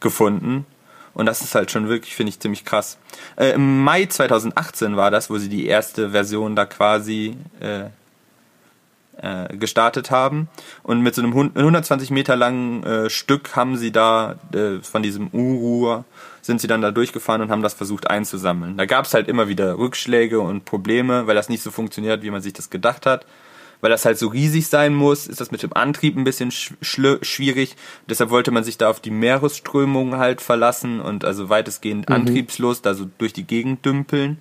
gefunden. 0.00 0.66
Und 1.12 1.26
das 1.26 1.42
ist 1.42 1.54
halt 1.54 1.70
schon 1.70 1.88
wirklich, 1.88 2.14
finde 2.14 2.30
ich, 2.30 2.40
ziemlich 2.40 2.64
krass. 2.64 2.98
Äh, 3.36 3.52
Im 3.52 3.84
Mai 3.84 4.06
2018 4.06 4.96
war 4.96 5.10
das, 5.10 5.30
wo 5.30 5.38
sie 5.38 5.48
die 5.48 5.66
erste 5.66 6.10
Version 6.10 6.56
da 6.56 6.66
quasi 6.66 7.36
äh, 7.60 7.84
äh, 9.20 9.56
gestartet 9.56 10.10
haben. 10.10 10.48
Und 10.82 11.00
mit 11.00 11.14
so 11.14 11.22
einem 11.22 11.34
hun- 11.34 11.52
120 11.54 12.10
Meter 12.10 12.36
langen 12.36 12.82
äh, 12.84 13.10
Stück 13.10 13.56
haben 13.56 13.76
sie 13.76 13.92
da 13.92 14.36
äh, 14.52 14.80
von 14.82 15.02
diesem 15.02 15.28
Uru 15.32 16.04
sind 16.42 16.60
sie 16.60 16.68
dann 16.68 16.80
da 16.80 16.92
durchgefahren 16.92 17.42
und 17.42 17.50
haben 17.50 17.62
das 17.62 17.74
versucht 17.74 18.08
einzusammeln. 18.08 18.76
Da 18.76 18.86
gab 18.86 19.04
es 19.04 19.14
halt 19.14 19.26
immer 19.26 19.48
wieder 19.48 19.78
Rückschläge 19.78 20.38
und 20.40 20.64
Probleme, 20.64 21.26
weil 21.26 21.34
das 21.34 21.48
nicht 21.48 21.62
so 21.62 21.72
funktioniert, 21.72 22.22
wie 22.22 22.30
man 22.30 22.40
sich 22.40 22.52
das 22.52 22.70
gedacht 22.70 23.04
hat. 23.04 23.26
Weil 23.82 23.90
das 23.90 24.06
halt 24.06 24.16
so 24.16 24.28
riesig 24.28 24.68
sein 24.68 24.94
muss, 24.94 25.26
ist 25.26 25.40
das 25.40 25.50
mit 25.50 25.62
dem 25.62 25.74
Antrieb 25.74 26.16
ein 26.16 26.24
bisschen 26.24 26.50
schwierig. 26.50 27.76
Deshalb 28.08 28.30
wollte 28.30 28.50
man 28.50 28.64
sich 28.64 28.78
da 28.78 28.88
auf 28.88 29.00
die 29.00 29.10
Meeresströmungen 29.10 30.16
halt 30.18 30.40
verlassen 30.40 31.00
und 31.00 31.24
also 31.26 31.50
weitestgehend 31.50 32.08
antriebslos 32.10 32.80
da 32.80 32.94
so 32.94 33.06
durch 33.18 33.32
die 33.34 33.44
Gegend 33.44 33.84
dümpeln. 33.84 34.38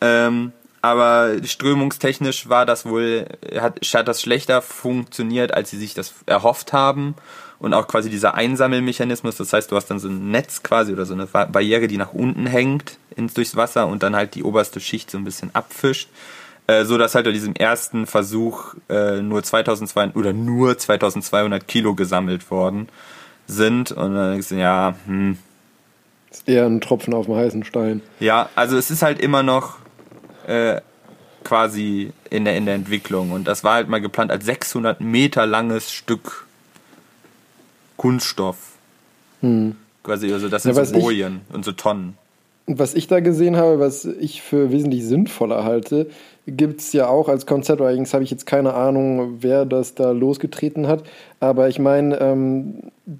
Ähm, 0.00 0.52
aber 0.82 1.32
strömungstechnisch 1.44 2.48
war 2.48 2.66
das 2.66 2.86
wohl, 2.86 3.26
hat, 3.60 3.80
hat 3.80 4.08
das 4.08 4.22
schlechter 4.22 4.62
funktioniert, 4.62 5.52
als 5.54 5.70
sie 5.70 5.78
sich 5.78 5.94
das 5.94 6.14
erhofft 6.26 6.72
haben. 6.72 7.14
Und 7.58 7.74
auch 7.74 7.86
quasi 7.88 8.08
dieser 8.08 8.34
Einsammelmechanismus, 8.34 9.36
das 9.36 9.52
heißt, 9.52 9.70
du 9.70 9.76
hast 9.76 9.86
dann 9.90 9.98
so 9.98 10.08
ein 10.08 10.30
Netz 10.30 10.62
quasi 10.62 10.92
oder 10.94 11.04
so 11.04 11.12
eine 11.12 11.26
Ba- 11.26 11.44
Barriere, 11.44 11.88
die 11.88 11.98
nach 11.98 12.14
unten 12.14 12.46
hängt 12.46 12.96
ins, 13.16 13.34
durchs 13.34 13.54
Wasser 13.54 13.86
und 13.86 14.02
dann 14.02 14.16
halt 14.16 14.34
die 14.34 14.42
oberste 14.44 14.80
Schicht 14.80 15.10
so 15.10 15.18
ein 15.18 15.24
bisschen 15.24 15.54
abfischt. 15.54 16.08
Äh, 16.66 16.84
so 16.86 16.96
dass 16.96 17.14
halt 17.14 17.26
bei 17.26 17.32
diesem 17.32 17.54
ersten 17.54 18.06
Versuch 18.06 18.74
äh, 18.88 19.20
nur 19.20 19.42
2200 19.42 20.16
oder 20.16 20.32
nur 20.32 20.78
2200 20.78 21.68
Kilo 21.68 21.94
gesammelt 21.94 22.50
worden 22.50 22.88
sind. 23.46 23.92
Und 23.92 24.14
dann 24.14 24.30
denkst 24.32 24.48
du, 24.48 24.54
ja, 24.54 24.94
hm, 25.04 25.36
Ist 26.30 26.48
eher 26.48 26.64
ein 26.64 26.80
Tropfen 26.80 27.12
auf 27.12 27.26
dem 27.26 27.34
heißen 27.34 27.64
Stein. 27.64 28.00
ja, 28.20 28.48
also 28.54 28.78
es 28.78 28.90
ist 28.90 29.02
halt 29.02 29.18
immer 29.20 29.42
noch 29.42 29.79
äh, 30.50 30.80
quasi 31.44 32.12
in 32.28 32.44
der, 32.44 32.56
in 32.56 32.66
der 32.66 32.74
Entwicklung. 32.74 33.30
Und 33.32 33.46
das 33.48 33.64
war 33.64 33.74
halt 33.74 33.88
mal 33.88 34.00
geplant 34.00 34.30
als 34.30 34.44
600 34.44 35.00
Meter 35.00 35.46
langes 35.46 35.92
Stück 35.92 36.46
Kunststoff. 37.96 38.56
Quasi, 40.02 40.32
also 40.32 40.48
das 40.48 40.62
sind 40.64 40.72
Hm. 40.72 40.78
Ja, 40.78 40.84
so 40.84 40.96
ich- 40.96 41.02
Bojen 41.02 41.40
und 41.52 41.64
so 41.64 41.72
Tonnen. 41.72 42.16
Und 42.66 42.78
was 42.78 42.94
ich 42.94 43.08
da 43.08 43.20
gesehen 43.20 43.56
habe, 43.56 43.80
was 43.80 44.04
ich 44.04 44.42
für 44.42 44.70
wesentlich 44.70 45.04
sinnvoller 45.04 45.64
halte, 45.64 46.08
gibt 46.46 46.80
es 46.80 46.92
ja 46.92 47.08
auch 47.08 47.28
als 47.28 47.44
Konzept, 47.46 47.80
allerdings 47.80 48.14
habe 48.14 48.22
ich 48.22 48.30
jetzt 48.30 48.46
keine 48.46 48.74
Ahnung, 48.74 49.38
wer 49.40 49.64
das 49.64 49.94
da 49.94 50.12
losgetreten 50.12 50.86
hat. 50.86 51.02
Aber 51.40 51.68
ich 51.68 51.78
meine, 51.80 52.20
ähm, 52.20 52.74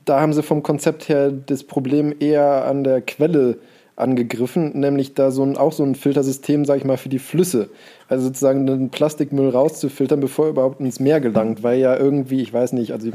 da 0.05 0.21
haben 0.21 0.33
sie 0.35 0.43
vom 0.45 0.63
Konzept 0.63 1.09
her 1.09 1.33
das 1.33 1.65
Problem 1.65 2.15
eher 2.21 2.65
an 2.67 2.85
der 2.85 3.01
Quelle 3.01 3.57
angegriffen, 4.01 4.79
nämlich 4.79 5.15
da 5.15 5.31
so 5.31 5.43
ein, 5.43 5.57
auch 5.57 5.73
so 5.73 5.85
ein 5.85 5.95
Filtersystem, 5.95 6.65
sage 6.65 6.81
ich 6.81 6.85
mal, 6.85 6.97
für 6.97 7.09
die 7.09 7.19
Flüsse. 7.19 7.71
Also 8.09 8.25
sozusagen 8.25 8.67
den 8.67 8.91
Plastikmüll 8.91 9.51
rauszufiltern, 9.51 10.21
bevor 10.21 10.47
er 10.47 10.51
überhaupt 10.51 10.81
ins 10.81 11.01
Meer 11.01 11.21
gelangt, 11.21 11.63
weil 11.63 11.79
ja 11.79 11.97
irgendwie, 11.97 12.41
ich 12.41 12.53
weiß 12.53 12.73
nicht, 12.73 12.93
also 12.93 13.11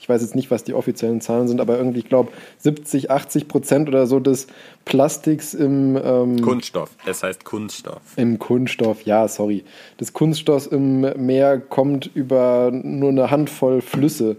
ich 0.00 0.08
weiß 0.08 0.22
jetzt 0.22 0.34
nicht, 0.34 0.50
was 0.50 0.64
die 0.64 0.72
offiziellen 0.72 1.20
Zahlen 1.20 1.46
sind, 1.46 1.60
aber 1.60 1.76
irgendwie, 1.76 1.98
ich 1.98 2.08
glaube, 2.08 2.32
70, 2.58 3.10
80 3.10 3.48
Prozent 3.48 3.88
oder 3.88 4.06
so 4.06 4.18
des 4.18 4.46
Plastiks 4.86 5.52
im, 5.52 6.00
ähm, 6.02 6.40
Kunststoff. 6.40 6.90
Es 7.04 7.22
heißt 7.22 7.44
Kunststoff. 7.44 8.00
im 8.16 8.38
Kunststoff, 8.38 9.02
ja, 9.02 9.28
sorry, 9.28 9.62
des 10.00 10.14
Kunststoffs 10.14 10.66
im 10.66 11.02
Meer 11.26 11.60
kommt 11.60 12.10
über 12.14 12.70
nur 12.72 13.10
eine 13.10 13.30
Handvoll 13.30 13.82
Flüsse 13.82 14.36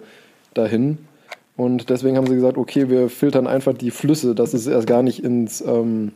dahin. 0.56 0.98
Und 1.58 1.90
deswegen 1.90 2.18
haben 2.18 2.28
sie 2.28 2.36
gesagt, 2.36 2.58
okay, 2.58 2.90
wir 2.90 3.10
filtern 3.10 3.46
einfach 3.48 3.74
die 3.74 3.92
Flüsse, 3.92 4.34
dass 4.36 4.54
es 4.54 4.68
erst 4.68 4.88
gar 4.88 5.04
nicht 5.04 5.24
ins, 5.24 5.62
ähm, 5.62 6.12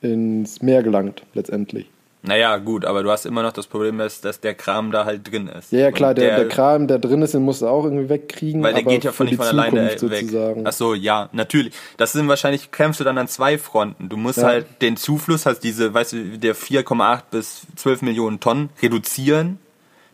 ins 0.00 0.62
Meer 0.62 0.82
gelangt, 0.82 1.22
letztendlich. 1.34 1.86
Naja, 2.26 2.56
gut, 2.56 2.86
aber 2.86 3.02
du 3.02 3.10
hast 3.10 3.26
immer 3.26 3.42
noch 3.42 3.52
das 3.52 3.66
Problem, 3.66 3.98
dass, 3.98 4.22
dass 4.22 4.40
der 4.40 4.54
Kram 4.54 4.90
da 4.90 5.04
halt 5.04 5.30
drin 5.30 5.46
ist. 5.46 5.70
Ja, 5.72 5.80
ja, 5.80 5.92
klar, 5.92 6.10
Und 6.10 6.18
der, 6.18 6.36
der, 6.36 6.48
Kram, 6.48 6.86
der 6.88 6.98
drin 6.98 7.20
ist, 7.20 7.34
den 7.34 7.42
musst 7.42 7.60
du 7.60 7.66
auch 7.66 7.84
irgendwie 7.84 8.08
wegkriegen. 8.08 8.62
Weil 8.62 8.72
der 8.72 8.80
aber 8.82 8.90
geht 8.92 9.04
ja 9.04 9.12
von 9.12 9.26
nicht 9.26 9.36
von 9.36 9.46
alleine 9.46 9.90
weg. 9.90 9.98
sozusagen. 9.98 10.66
Ach 10.66 10.72
so, 10.72 10.94
ja, 10.94 11.28
natürlich. 11.32 11.74
Das 11.98 12.12
sind 12.12 12.26
wahrscheinlich, 12.26 12.70
kämpfst 12.70 13.00
du 13.00 13.04
dann 13.04 13.18
an 13.18 13.28
zwei 13.28 13.58
Fronten. 13.58 14.08
Du 14.08 14.16
musst 14.16 14.38
Ja. 14.38 14.44
halt 14.44 14.64
den 14.80 14.96
Zufluss, 14.96 15.44
hast 15.44 15.60
diese, 15.60 15.92
weißt 15.92 16.14
du, 16.14 16.38
der 16.38 16.56
4,8 16.56 17.24
bis 17.30 17.66
12 17.76 18.00
Millionen 18.00 18.40
Tonnen 18.40 18.70
reduzieren, 18.80 19.58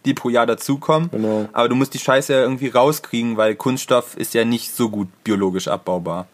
die 0.04 0.14
pro 0.14 0.28
Jahr 0.28 0.46
dazukommen. 0.46 1.10
Genau. 1.10 1.48
Aber 1.52 1.68
du 1.68 1.74
musst 1.74 1.94
die 1.94 1.98
Scheiße 1.98 2.32
ja 2.32 2.40
irgendwie 2.40 2.68
rauskriegen, 2.68 3.36
weil 3.36 3.54
Kunststoff 3.54 4.16
ist 4.16 4.34
ja 4.34 4.44
nicht 4.44 4.74
so 4.74 4.88
gut 4.88 5.08
biologisch 5.24 5.68
abbaubar. 5.68 6.26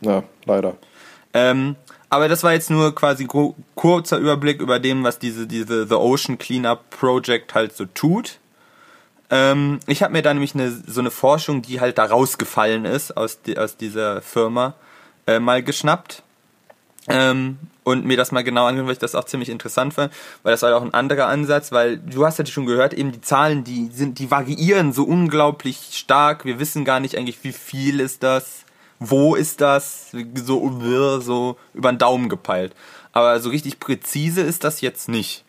Ja, 0.00 0.24
leider. 0.44 0.76
Ähm, 1.34 1.76
aber 2.10 2.28
das 2.28 2.42
war 2.42 2.52
jetzt 2.52 2.68
nur 2.68 2.94
quasi 2.94 3.26
kurzer 3.74 4.18
Überblick 4.18 4.60
über 4.60 4.78
dem, 4.78 5.02
was 5.04 5.18
diese, 5.18 5.46
diese 5.46 5.86
The 5.86 5.94
Ocean 5.94 6.36
Cleanup 6.36 6.90
Project 6.90 7.54
halt 7.54 7.74
so 7.74 7.86
tut. 7.86 8.38
Ähm, 9.30 9.80
ich 9.86 10.02
habe 10.02 10.12
mir 10.12 10.20
da 10.20 10.34
nämlich 10.34 10.54
eine, 10.54 10.70
so 10.70 11.00
eine 11.00 11.10
Forschung, 11.10 11.62
die 11.62 11.80
halt 11.80 11.96
da 11.96 12.04
rausgefallen 12.04 12.84
ist 12.84 13.16
aus, 13.16 13.40
die, 13.40 13.56
aus 13.56 13.78
dieser 13.78 14.20
Firma, 14.20 14.74
äh, 15.26 15.38
mal 15.38 15.62
geschnappt. 15.62 16.22
Ähm, 17.08 17.58
und 17.84 18.04
mir 18.04 18.16
das 18.16 18.30
mal 18.30 18.44
genau 18.44 18.66
angehört, 18.66 18.86
weil 18.86 18.92
ich 18.92 18.98
das 19.00 19.14
auch 19.14 19.24
ziemlich 19.24 19.48
interessant 19.48 19.94
fand, 19.94 20.12
weil 20.42 20.52
das 20.52 20.62
war 20.62 20.70
ja 20.70 20.76
auch 20.76 20.82
ein 20.82 20.94
anderer 20.94 21.26
Ansatz, 21.26 21.72
weil 21.72 21.98
du 21.98 22.24
hast 22.24 22.38
ja 22.38 22.46
schon 22.46 22.66
gehört, 22.66 22.94
eben 22.94 23.10
die 23.10 23.20
Zahlen, 23.20 23.64
die 23.64 23.90
sind, 23.92 24.20
die 24.20 24.30
variieren 24.30 24.92
so 24.92 25.02
unglaublich 25.04 25.88
stark. 25.92 26.44
Wir 26.44 26.60
wissen 26.60 26.84
gar 26.84 27.00
nicht 27.00 27.18
eigentlich, 27.18 27.42
wie 27.42 27.52
viel 27.52 27.98
ist 27.98 28.22
das, 28.22 28.64
wo 29.00 29.34
ist 29.34 29.60
das, 29.60 30.12
so, 30.34 31.20
so 31.20 31.56
über 31.74 31.92
den 31.92 31.98
Daumen 31.98 32.28
gepeilt. 32.28 32.72
Aber 33.10 33.40
so 33.40 33.50
richtig 33.50 33.80
präzise 33.80 34.42
ist 34.42 34.64
das 34.64 34.80
jetzt 34.80 35.08
nicht. 35.08 35.41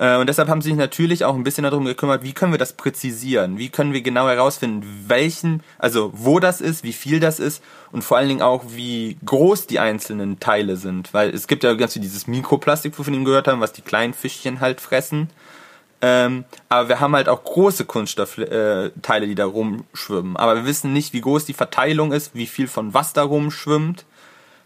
Äh, 0.00 0.16
Und 0.16 0.28
deshalb 0.28 0.48
haben 0.48 0.62
sie 0.62 0.70
sich 0.70 0.78
natürlich 0.78 1.24
auch 1.24 1.34
ein 1.34 1.44
bisschen 1.44 1.64
darum 1.64 1.84
gekümmert, 1.84 2.22
wie 2.22 2.32
können 2.32 2.52
wir 2.52 2.58
das 2.58 2.72
präzisieren? 2.72 3.58
Wie 3.58 3.68
können 3.68 3.92
wir 3.92 4.00
genau 4.00 4.26
herausfinden, 4.26 4.82
welchen, 5.06 5.62
also 5.78 6.10
wo 6.14 6.40
das 6.40 6.62
ist, 6.62 6.82
wie 6.82 6.94
viel 6.94 7.20
das 7.20 7.38
ist 7.38 7.62
und 7.92 8.02
vor 8.02 8.16
allen 8.16 8.28
Dingen 8.28 8.42
auch, 8.42 8.64
wie 8.68 9.18
groß 9.24 9.66
die 9.66 9.78
einzelnen 9.78 10.40
Teile 10.40 10.76
sind. 10.76 11.12
Weil 11.12 11.30
es 11.30 11.46
gibt 11.46 11.64
ja 11.64 11.74
ganz 11.74 11.92
viel 11.92 12.02
dieses 12.02 12.26
Mikroplastik, 12.26 12.98
wovon 12.98 13.12
wir 13.14 13.24
gehört 13.24 13.46
haben, 13.46 13.60
was 13.60 13.74
die 13.74 13.82
kleinen 13.82 14.14
Fischchen 14.14 14.60
halt 14.60 14.80
fressen. 14.80 15.28
Ähm, 16.02 16.44
aber 16.70 16.88
wir 16.88 17.00
haben 17.00 17.14
halt 17.14 17.28
auch 17.28 17.44
große 17.44 17.84
Kunststoffteile, 17.84 18.90
äh, 19.24 19.28
die 19.28 19.34
da 19.34 19.44
rumschwimmen. 19.44 20.38
Aber 20.38 20.56
wir 20.56 20.64
wissen 20.64 20.94
nicht, 20.94 21.12
wie 21.12 21.20
groß 21.20 21.44
die 21.44 21.52
Verteilung 21.52 22.12
ist, 22.12 22.34
wie 22.34 22.46
viel 22.46 22.68
von 22.68 22.94
was 22.94 23.12
da 23.12 23.22
rumschwimmt. 23.22 24.06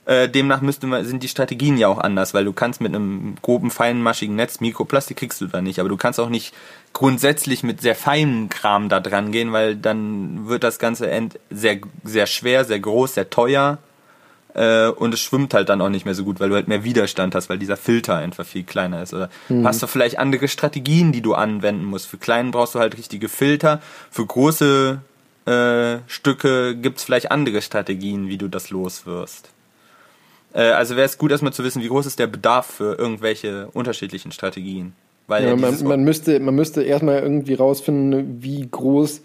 Äh, 0.06 0.28
demnach 0.28 0.60
müsste 0.60 0.86
man, 0.86 1.04
sind 1.04 1.22
die 1.22 1.28
Strategien 1.28 1.78
ja 1.78 1.88
auch 1.88 1.98
anders, 1.98 2.34
weil 2.34 2.44
du 2.44 2.52
kannst 2.52 2.80
mit 2.80 2.94
einem 2.94 3.36
groben, 3.40 3.70
feinmaschigen 3.70 4.36
Netz 4.36 4.60
Mikroplastik 4.60 5.16
kriegst 5.16 5.40
du 5.40 5.46
da 5.46 5.62
nicht, 5.62 5.78
aber 5.78 5.88
du 5.88 5.96
kannst 5.96 6.20
auch 6.20 6.28
nicht 6.28 6.54
grundsätzlich 6.92 7.62
mit 7.62 7.80
sehr 7.80 7.94
feinem 7.94 8.50
Kram 8.50 8.88
da 8.88 9.00
dran 9.00 9.32
gehen, 9.32 9.52
weil 9.52 9.76
dann 9.76 10.46
wird 10.46 10.62
das 10.62 10.78
Ganze 10.78 11.10
end 11.10 11.38
sehr, 11.50 11.78
sehr 12.02 12.26
schwer, 12.26 12.64
sehr 12.64 12.80
groß, 12.80 13.14
sehr 13.14 13.30
teuer 13.30 13.78
äh, 14.54 14.88
und 14.88 15.12
es 15.14 15.20
schwimmt 15.20 15.54
halt 15.54 15.68
dann 15.68 15.80
auch 15.80 15.88
nicht 15.88 16.04
mehr 16.04 16.14
so 16.14 16.24
gut, 16.24 16.38
weil 16.38 16.48
du 16.48 16.54
halt 16.54 16.68
mehr 16.68 16.84
Widerstand 16.84 17.34
hast, 17.34 17.48
weil 17.48 17.58
dieser 17.58 17.76
Filter 17.76 18.16
einfach 18.16 18.46
viel 18.46 18.62
kleiner 18.62 19.02
ist. 19.02 19.14
Oder 19.14 19.28
hast 19.64 19.82
du 19.82 19.86
vielleicht 19.86 20.18
andere 20.18 20.48
Strategien, 20.48 21.12
die 21.12 21.22
du 21.22 21.34
anwenden 21.34 21.84
musst. 21.84 22.06
Für 22.06 22.18
kleinen 22.18 22.50
brauchst 22.50 22.74
du 22.74 22.78
halt 22.78 22.96
richtige 22.96 23.28
Filter, 23.28 23.80
für 24.10 24.24
große 24.24 25.00
äh, 25.46 25.96
Stücke 26.06 26.76
gibt's 26.76 27.04
vielleicht 27.04 27.30
andere 27.30 27.62
Strategien, 27.62 28.28
wie 28.28 28.38
du 28.38 28.48
das 28.48 28.70
los 28.70 29.06
wirst. 29.06 29.48
Äh, 29.48 29.53
also 30.60 30.96
wäre 30.96 31.06
es 31.06 31.18
gut, 31.18 31.30
erstmal 31.30 31.52
zu 31.52 31.64
wissen, 31.64 31.82
wie 31.82 31.88
groß 31.88 32.06
ist 32.06 32.18
der 32.18 32.26
Bedarf 32.26 32.66
für 32.66 32.96
irgendwelche 32.98 33.68
unterschiedlichen 33.72 34.32
Strategien. 34.32 34.94
Weil 35.26 35.46
Ja, 35.46 35.56
man, 35.56 35.82
man, 35.84 36.04
müsste, 36.04 36.38
man 36.38 36.54
müsste 36.54 36.82
erstmal 36.82 37.20
irgendwie 37.20 37.54
rausfinden, 37.54 38.42
wie 38.42 38.68
groß 38.70 39.22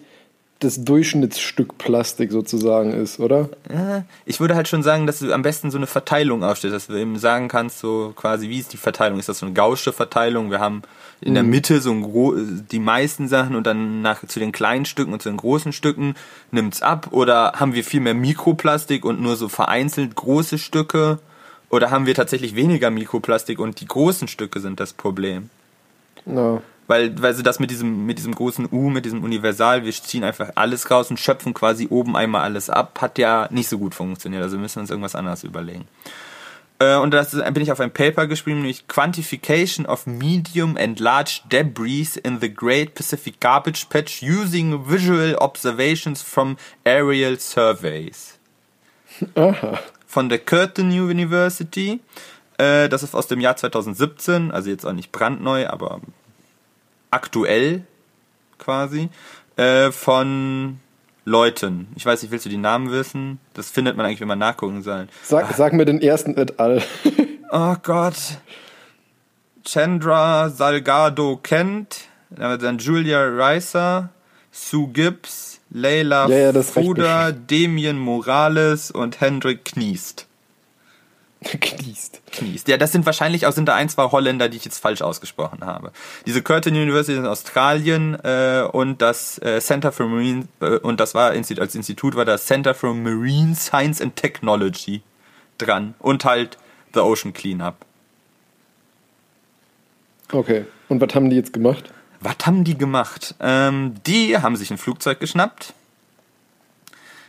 das 0.59 0.83
Durchschnittsstück 0.83 1.77
Plastik 1.77 2.31
sozusagen 2.31 2.91
ist, 2.91 3.19
oder? 3.19 3.49
äh, 3.69 4.01
ich 4.25 4.39
würde 4.39 4.55
halt 4.55 4.67
schon 4.67 4.83
sagen, 4.83 5.07
dass 5.07 5.19
du 5.19 5.31
am 5.31 5.41
besten 5.41 5.71
so 5.71 5.77
eine 5.77 5.87
Verteilung 5.87 6.43
aufstellst, 6.43 6.75
dass 6.75 6.87
du 6.87 6.95
eben 6.95 7.17
sagen 7.17 7.47
kannst, 7.47 7.79
so 7.79 8.11
quasi, 8.15 8.49
wie 8.49 8.59
ist 8.59 8.73
die 8.73 8.77
Verteilung? 8.77 9.19
Ist 9.19 9.29
das 9.29 9.39
so 9.39 9.45
eine 9.45 9.55
gausche 9.55 9.93
Verteilung? 9.93 10.51
Wir 10.51 10.59
haben 10.59 10.81
in 11.21 11.33
der 11.33 11.43
Mitte 11.43 11.81
so 11.81 11.91
ein 11.91 12.67
die 12.71 12.79
meisten 12.79 13.27
Sachen 13.27 13.55
und 13.55 13.67
dann 13.67 14.01
nach 14.01 14.25
zu 14.25 14.39
den 14.39 14.51
kleinen 14.51 14.85
Stücken 14.85 15.13
und 15.13 15.21
zu 15.21 15.29
den 15.29 15.37
großen 15.37 15.73
Stücken 15.73 16.15
nimmt's 16.51 16.81
ab 16.81 17.09
oder 17.11 17.53
haben 17.55 17.73
wir 17.73 17.83
viel 17.83 17.99
mehr 17.99 18.13
Mikroplastik 18.13 19.03
und 19.03 19.21
nur 19.21 19.35
so 19.35 19.49
vereinzelt 19.49 20.15
große 20.15 20.57
Stücke 20.57 21.19
oder 21.69 21.91
haben 21.91 22.05
wir 22.05 22.15
tatsächlich 22.15 22.55
weniger 22.55 22.89
Mikroplastik 22.89 23.59
und 23.59 23.81
die 23.81 23.87
großen 23.87 24.27
Stücke 24.27 24.59
sind 24.59 24.79
das 24.79 24.93
Problem? 24.93 25.49
Ja. 26.25 26.61
Weil, 26.87 27.21
weil 27.21 27.35
sie 27.35 27.43
das 27.43 27.59
mit 27.59 27.69
diesem, 27.69 28.07
mit 28.07 28.17
diesem 28.17 28.33
großen 28.33 28.67
U, 28.71 28.89
mit 28.89 29.05
diesem 29.05 29.23
Universal, 29.23 29.83
wir 29.83 29.91
ziehen 29.91 30.23
einfach 30.23 30.53
alles 30.55 30.89
raus 30.89 31.11
und 31.11 31.19
schöpfen 31.19 31.53
quasi 31.53 31.87
oben 31.89 32.15
einmal 32.15 32.41
alles 32.41 32.69
ab, 32.69 32.99
hat 33.01 33.19
ja 33.19 33.47
nicht 33.51 33.69
so 33.69 33.77
gut 33.77 33.93
funktioniert. 33.93 34.41
Also 34.41 34.57
müssen 34.57 34.77
wir 34.77 34.81
uns 34.81 34.89
irgendwas 34.89 35.13
anderes 35.13 35.43
überlegen. 35.43 35.87
Äh, 36.79 36.95
Und 36.95 37.11
das 37.11 37.31
bin 37.31 37.61
ich 37.61 37.71
auf 37.71 37.79
ein 37.79 37.91
Paper 37.91 38.25
geschrieben, 38.27 38.59
nämlich 38.59 38.87
Quantification 38.87 39.85
of 39.85 40.05
Medium 40.07 40.77
and 40.77 40.99
Large 40.99 41.41
Debris 41.51 42.15
in 42.15 42.39
the 42.39 42.53
Great 42.53 42.95
Pacific 42.95 43.39
Garbage 43.39 43.87
Patch 43.89 44.23
using 44.23 44.89
Visual 44.89 45.35
Observations 45.35 46.21
from 46.21 46.57
Aerial 46.85 47.37
Surveys 47.39 48.39
Aha. 49.35 49.79
von 50.07 50.29
der 50.29 50.39
Curtin 50.39 50.89
University. 50.89 51.99
Äh, 52.57 52.87
das 52.89 53.03
ist 53.03 53.13
aus 53.13 53.27
dem 53.27 53.41
Jahr 53.41 53.57
2017, 53.57 54.51
also 54.51 54.69
jetzt 54.69 54.85
auch 54.85 54.93
nicht 54.93 55.11
brandneu, 55.11 55.67
aber 55.67 55.99
aktuell 57.11 57.85
quasi. 58.57 59.09
Äh, 59.57 59.91
von 59.91 60.79
Leuten. 61.29 61.87
Ich 61.95 62.05
weiß 62.05 62.21
nicht, 62.21 62.31
willst 62.31 62.45
du 62.45 62.49
die 62.49 62.57
Namen 62.57 62.91
wissen? 62.91 63.39
Das 63.53 63.69
findet 63.69 63.95
man 63.95 64.05
eigentlich, 64.05 64.19
wenn 64.19 64.27
man 64.27 64.39
nachgucken 64.39 64.81
soll. 64.81 65.07
Sag, 65.23 65.53
sag 65.53 65.73
mir 65.73 65.85
den 65.85 66.01
ersten 66.01 66.35
et 66.37 66.59
al. 66.59 66.81
Oh 67.51 67.75
Gott. 67.81 68.37
Chandra 69.65 70.49
Salgado 70.49 71.37
Kent, 71.37 72.01
dann 72.29 72.77
Julia 72.77 73.23
Reiser, 73.27 74.09
Sue 74.51 74.87
Gibbs, 74.89 75.59
Leila 75.71 76.27
Ja, 76.27 76.51
ja, 76.51 76.61
Fuder, 76.61 77.31
Damien 77.31 77.97
Morales 77.97 78.91
und 78.91 79.19
Hendrik 79.19 79.65
Kniest. 79.65 80.27
Kniest. 81.59 82.21
Kniest. 82.31 82.67
Ja, 82.67 82.77
das 82.77 82.91
sind 82.91 83.05
wahrscheinlich 83.05 83.45
auch 83.45 83.53
sind 83.53 83.67
da 83.67 83.75
ein, 83.75 83.87
zwei 83.87 84.03
Holländer, 84.11 84.49
die 84.49 84.57
ich 84.57 84.65
jetzt 84.65 84.79
falsch 84.79 85.01
ausgesprochen 85.01 85.65
habe. 85.65 85.91
Diese 86.25 86.41
Curtin 86.41 86.75
University 86.75 87.17
in 87.17 87.25
Australien 87.25 88.17
äh, 88.23 88.67
und 88.69 89.01
das 89.01 89.39
äh, 89.39 89.61
Center 89.61 89.91
for 89.91 90.07
Marine 90.07 90.47
äh, 90.59 90.77
und 90.77 90.99
das 90.99 91.15
war 91.15 91.31
als 91.31 91.75
Institut 91.75 92.15
war 92.15 92.25
das 92.25 92.45
Center 92.45 92.73
for 92.73 92.93
Marine 92.93 93.55
Science 93.55 94.01
and 94.01 94.15
Technology 94.15 95.01
dran 95.57 95.95
und 95.99 96.25
halt 96.25 96.57
The 96.93 96.99
Ocean 96.99 97.33
Cleanup. 97.33 97.75
Okay. 100.31 100.65
Und 100.89 101.01
was 101.01 101.15
haben 101.15 101.29
die 101.29 101.35
jetzt 101.35 101.53
gemacht? 101.53 101.91
Was 102.19 102.35
haben 102.45 102.63
die 102.63 102.77
gemacht? 102.77 103.35
Ähm, 103.39 103.95
die 104.05 104.37
haben 104.37 104.55
sich 104.55 104.71
ein 104.71 104.77
Flugzeug 104.77 105.19
geschnappt, 105.19 105.73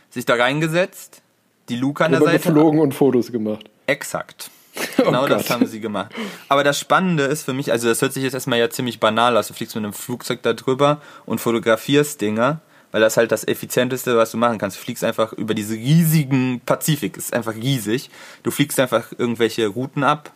sich 0.09 0.25
da 0.25 0.35
reingesetzt, 0.35 1.21
die 1.69 1.77
Luke 1.77 2.03
an 2.03 2.11
der 2.11 2.19
Seite 2.19 2.49
Übergeflogen 2.49 2.79
und 2.79 2.93
Fotos 2.93 3.31
gemacht. 3.31 3.69
Exakt. 3.91 4.49
Genau 4.97 5.25
Oh 5.25 5.27
das 5.27 5.49
haben 5.49 5.65
sie 5.65 5.81
gemacht. 5.81 6.13
Aber 6.47 6.63
das 6.63 6.79
Spannende 6.79 7.23
ist 7.23 7.43
für 7.43 7.53
mich, 7.53 7.71
also 7.73 7.89
das 7.89 8.01
hört 8.01 8.13
sich 8.13 8.23
jetzt 8.23 8.33
erstmal 8.33 8.57
ja 8.57 8.69
ziemlich 8.69 9.01
banal 9.01 9.35
aus. 9.35 9.47
Du 9.49 9.53
fliegst 9.53 9.75
mit 9.75 9.83
einem 9.83 9.93
Flugzeug 9.93 10.41
da 10.43 10.53
drüber 10.53 11.01
und 11.25 11.41
fotografierst 11.41 12.21
Dinger, 12.21 12.61
weil 12.91 13.01
das 13.01 13.17
halt 13.17 13.33
das 13.33 13.45
effizienteste, 13.45 14.15
was 14.15 14.31
du 14.31 14.37
machen 14.37 14.59
kannst. 14.59 14.77
Du 14.77 14.81
fliegst 14.81 15.03
einfach 15.03 15.33
über 15.33 15.53
diese 15.53 15.73
riesigen 15.73 16.61
Pazifik, 16.65 17.17
ist 17.17 17.33
einfach 17.33 17.55
riesig. 17.55 18.09
Du 18.43 18.51
fliegst 18.51 18.79
einfach 18.79 19.11
irgendwelche 19.17 19.67
Routen 19.67 20.03
ab, 20.05 20.31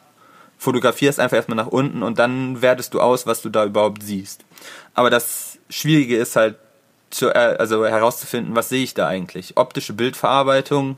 fotografierst 0.57 1.19
einfach 1.19 1.37
erstmal 1.37 1.57
nach 1.57 1.67
unten 1.67 2.03
und 2.03 2.19
dann 2.19 2.61
wertest 2.61 2.93
du 2.93 2.99
aus, 2.99 3.25
was 3.25 3.41
du 3.41 3.49
da 3.49 3.63
überhaupt 3.63 4.03
siehst. 4.03 4.43
Aber 4.95 5.09
das 5.09 5.59
Schwierige 5.69 6.17
ist 6.17 6.35
halt, 6.35 6.55
zu, 7.09 7.29
äh, 7.29 7.55
also 7.57 7.85
herauszufinden, 7.85 8.55
was 8.55 8.67
sehe 8.67 8.83
ich 8.83 8.93
da 8.93 9.07
eigentlich? 9.07 9.55
Optische 9.55 9.93
Bildverarbeitung, 9.93 10.97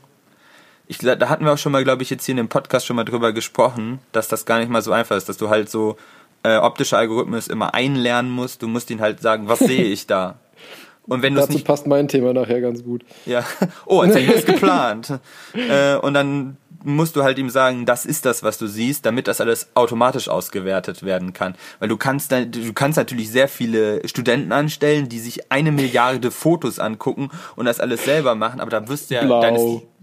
ich, 0.88 0.98
da 0.98 1.28
hatten 1.28 1.44
wir 1.44 1.52
auch 1.52 1.58
schon 1.58 1.72
mal, 1.72 1.84
glaube 1.84 2.02
ich, 2.02 2.10
jetzt 2.10 2.24
hier 2.24 2.32
in 2.32 2.38
dem 2.38 2.48
Podcast 2.48 2.86
schon 2.86 2.96
mal 2.96 3.04
drüber 3.04 3.32
gesprochen, 3.32 4.00
dass 4.12 4.28
das 4.28 4.46
gar 4.46 4.58
nicht 4.58 4.70
mal 4.70 4.82
so 4.82 4.90
einfach 4.90 5.16
ist, 5.16 5.28
dass 5.28 5.36
du 5.36 5.50
halt 5.50 5.68
so 5.68 5.96
äh, 6.42 6.56
optische 6.56 6.96
Algorithmus 6.96 7.46
immer 7.46 7.74
einlernen 7.74 8.30
musst. 8.30 8.62
Du 8.62 8.68
musst 8.68 8.90
ihnen 8.90 9.00
halt 9.00 9.20
sagen, 9.20 9.48
was 9.48 9.58
sehe 9.58 9.84
ich 9.84 10.06
da? 10.06 10.36
Und 11.06 11.22
wenn 11.22 11.34
Dazu 11.34 11.52
nicht 11.52 11.66
passt 11.66 11.86
mein 11.86 12.08
Thema 12.08 12.34
nachher 12.34 12.60
ganz 12.60 12.84
gut. 12.84 13.02
ja. 13.24 13.44
Oh, 13.86 14.00
als 14.00 14.14
hätte 14.14 14.26
ich 14.26 14.32
das 14.32 14.44
geplant. 14.44 15.20
Äh, 15.54 15.96
und 15.96 16.12
dann 16.12 16.58
musst 16.84 17.16
du 17.16 17.22
halt 17.22 17.38
ihm 17.38 17.48
sagen, 17.48 17.86
das 17.86 18.04
ist 18.04 18.26
das, 18.26 18.42
was 18.42 18.58
du 18.58 18.66
siehst, 18.66 19.06
damit 19.06 19.26
das 19.26 19.40
alles 19.40 19.68
automatisch 19.74 20.28
ausgewertet 20.28 21.02
werden 21.02 21.32
kann. 21.32 21.54
Weil 21.78 21.88
du 21.88 21.96
kannst 21.96 22.30
dann, 22.30 22.52
du 22.52 22.72
kannst 22.74 22.98
natürlich 22.98 23.30
sehr 23.30 23.48
viele 23.48 24.06
Studenten 24.06 24.52
anstellen, 24.52 25.08
die 25.08 25.18
sich 25.18 25.50
eine 25.50 25.72
Milliarde 25.72 26.30
Fotos 26.30 26.78
angucken 26.78 27.30
und 27.56 27.64
das 27.64 27.80
alles 27.80 28.04
selber 28.04 28.34
machen, 28.34 28.60
aber 28.60 28.70
da 28.70 28.86
wirst 28.88 29.10
du 29.10 29.14
ja 29.14 29.40
deines, 29.40 29.62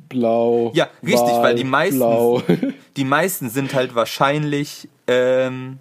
Blau, 0.09 0.71
ja, 0.75 0.87
richtig, 1.03 1.21
Wahl, 1.21 1.43
weil 1.43 1.55
die 1.55 1.63
meisten, 1.63 1.97
Blau. 1.97 2.41
die 2.97 3.03
meisten 3.05 3.49
sind 3.49 3.73
halt 3.73 3.95
wahrscheinlich 3.95 4.87
ähm, 5.07 5.79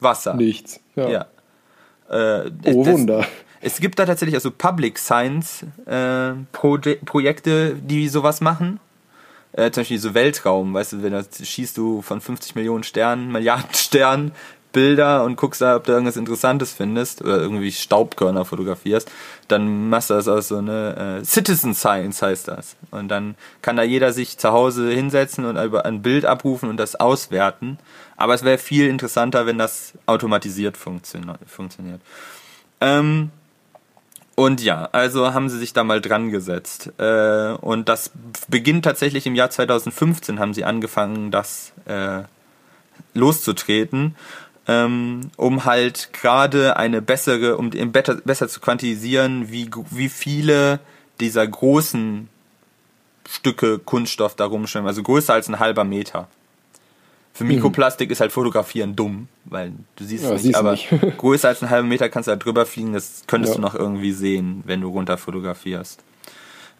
Wasser. 0.00 0.34
Nichts. 0.34 0.80
Ja. 0.94 1.08
Ja. 1.08 1.26
Äh, 2.08 2.50
Oh, 2.66 2.84
das- 2.84 2.92
Wunder. 2.94 3.26
es 3.60 3.80
gibt 3.80 3.98
da 3.98 4.06
tatsächlich 4.06 4.34
also 4.36 4.50
Public 4.50 4.98
Science 4.98 5.64
äh, 5.86 6.32
Proje 6.52 6.96
Projekte, 7.04 7.74
die 7.74 8.08
sowas 8.08 8.40
machen. 8.40 8.78
Äh, 9.52 9.70
zum 9.70 9.80
Beispiel 9.82 9.98
so 9.98 10.12
Weltraum, 10.14 10.74
weißt 10.74 10.92
du, 10.94 11.02
wenn 11.02 11.12
da 11.12 11.22
schießt 11.24 11.76
du 11.78 12.02
von 12.02 12.20
50 12.20 12.54
Millionen 12.56 12.84
Sternen, 12.84 13.32
Milliarden 13.32 13.68
Sternen 13.72 14.32
Bilder 14.76 15.24
und 15.24 15.36
guckst 15.36 15.62
da, 15.62 15.74
ob 15.74 15.84
du 15.84 15.92
irgendwas 15.92 16.18
Interessantes 16.18 16.74
findest 16.74 17.22
oder 17.22 17.38
irgendwie 17.38 17.72
Staubkörner 17.72 18.44
fotografierst, 18.44 19.10
dann 19.48 19.88
machst 19.88 20.10
du 20.10 20.14
das 20.14 20.28
aus 20.28 20.48
so 20.48 20.58
eine 20.58 21.20
äh, 21.22 21.24
Citizen 21.24 21.74
Science 21.74 22.20
heißt 22.20 22.48
das. 22.48 22.76
Und 22.90 23.08
dann 23.08 23.36
kann 23.62 23.76
da 23.78 23.82
jeder 23.82 24.12
sich 24.12 24.36
zu 24.36 24.52
Hause 24.52 24.90
hinsetzen 24.90 25.46
und 25.46 25.56
ein 25.56 26.02
Bild 26.02 26.26
abrufen 26.26 26.68
und 26.68 26.76
das 26.76 26.94
auswerten. 26.94 27.78
Aber 28.18 28.34
es 28.34 28.44
wäre 28.44 28.58
viel 28.58 28.86
interessanter, 28.88 29.46
wenn 29.46 29.56
das 29.56 29.94
automatisiert 30.04 30.76
funktio- 30.76 31.38
funktioniert. 31.46 32.02
Ähm, 32.82 33.30
und 34.34 34.62
ja, 34.62 34.90
also 34.92 35.32
haben 35.32 35.48
sie 35.48 35.58
sich 35.58 35.72
da 35.72 35.84
mal 35.84 36.02
dran 36.02 36.28
gesetzt. 36.30 36.92
Äh, 36.98 37.52
und 37.62 37.88
das 37.88 38.10
beginnt 38.48 38.84
tatsächlich 38.84 39.26
im 39.26 39.36
Jahr 39.36 39.48
2015, 39.48 40.38
haben 40.38 40.52
sie 40.52 40.66
angefangen, 40.66 41.30
das 41.30 41.72
äh, 41.86 42.24
loszutreten, 43.14 44.14
ähm, 44.68 45.30
um 45.36 45.64
halt 45.64 46.10
gerade 46.12 46.76
eine 46.76 47.00
bessere, 47.02 47.56
um 47.56 47.70
better, 47.70 48.16
besser 48.16 48.48
zu 48.48 48.60
quantisieren, 48.60 49.50
wie, 49.50 49.70
wie 49.90 50.08
viele 50.08 50.80
dieser 51.20 51.46
großen 51.46 52.28
Stücke 53.28 53.78
Kunststoff 53.78 54.34
da 54.36 54.44
rumschwimmen, 54.46 54.86
also 54.88 55.02
größer 55.02 55.34
als 55.34 55.48
ein 55.48 55.58
halber 55.58 55.84
Meter. 55.84 56.28
Für 57.32 57.44
Mikroplastik 57.44 58.10
ist 58.10 58.20
halt 58.20 58.32
Fotografieren 58.32 58.96
dumm, 58.96 59.28
weil 59.44 59.72
du 59.96 60.04
siehst 60.04 60.24
Ja, 60.24 60.30
es 60.30 60.34
nicht, 60.36 60.42
siehst 60.44 60.56
aber 60.56 60.70
nicht. 60.72 60.88
größer 61.18 61.48
als 61.48 61.62
einen 61.62 61.70
halben 61.70 61.88
Meter 61.88 62.08
kannst 62.08 62.28
du 62.28 62.32
da 62.32 62.36
drüber 62.36 62.64
fliegen, 62.66 62.92
das 62.94 63.24
könntest 63.26 63.54
Ja. 63.54 63.56
du 63.56 63.62
noch 63.62 63.74
irgendwie 63.74 64.12
sehen, 64.12 64.62
wenn 64.64 64.80
du 64.80 64.88
runter 64.88 65.18
fotografierst. 65.18 66.02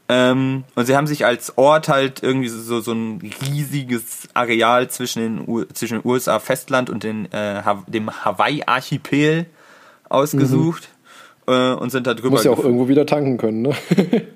Ähm, 0.09 0.63
und 0.77 0.87
sie 0.87 0.97
haben 0.97 1.09
sich 1.09 1.27
als 1.27 1.59
Ort 1.59 1.89
halt 1.89 2.23
irgendwie 2.23 2.49
so, 2.49 2.81
so 2.81 2.93
ein 2.93 3.21
riesiges 3.43 4.29
Areal 4.35 4.89
zwischen 4.89 5.21
den 5.21 5.49
U 5.49 5.65
zwischen 5.73 6.01
den 6.01 6.09
USA 6.09 6.39
Festland 6.39 6.91
und 6.91 7.03
den, 7.03 7.27
äh, 7.33 7.63
Ha- 7.65 7.83
dem 7.89 8.11
Hawaii-Archipel 8.25 9.47
ausgesucht 10.09 10.89
äh, 11.49 11.73
und 11.73 11.91
sind 11.91 12.07
da 12.07 12.15
drüber 12.15 12.31
Muss 12.37 12.45
ja 12.45 12.53
auch 12.53 12.61
irgendwo 12.63 12.87
wieder 12.87 13.05
tanken 13.05 13.37
können, 13.37 13.63
ne? 13.63 13.75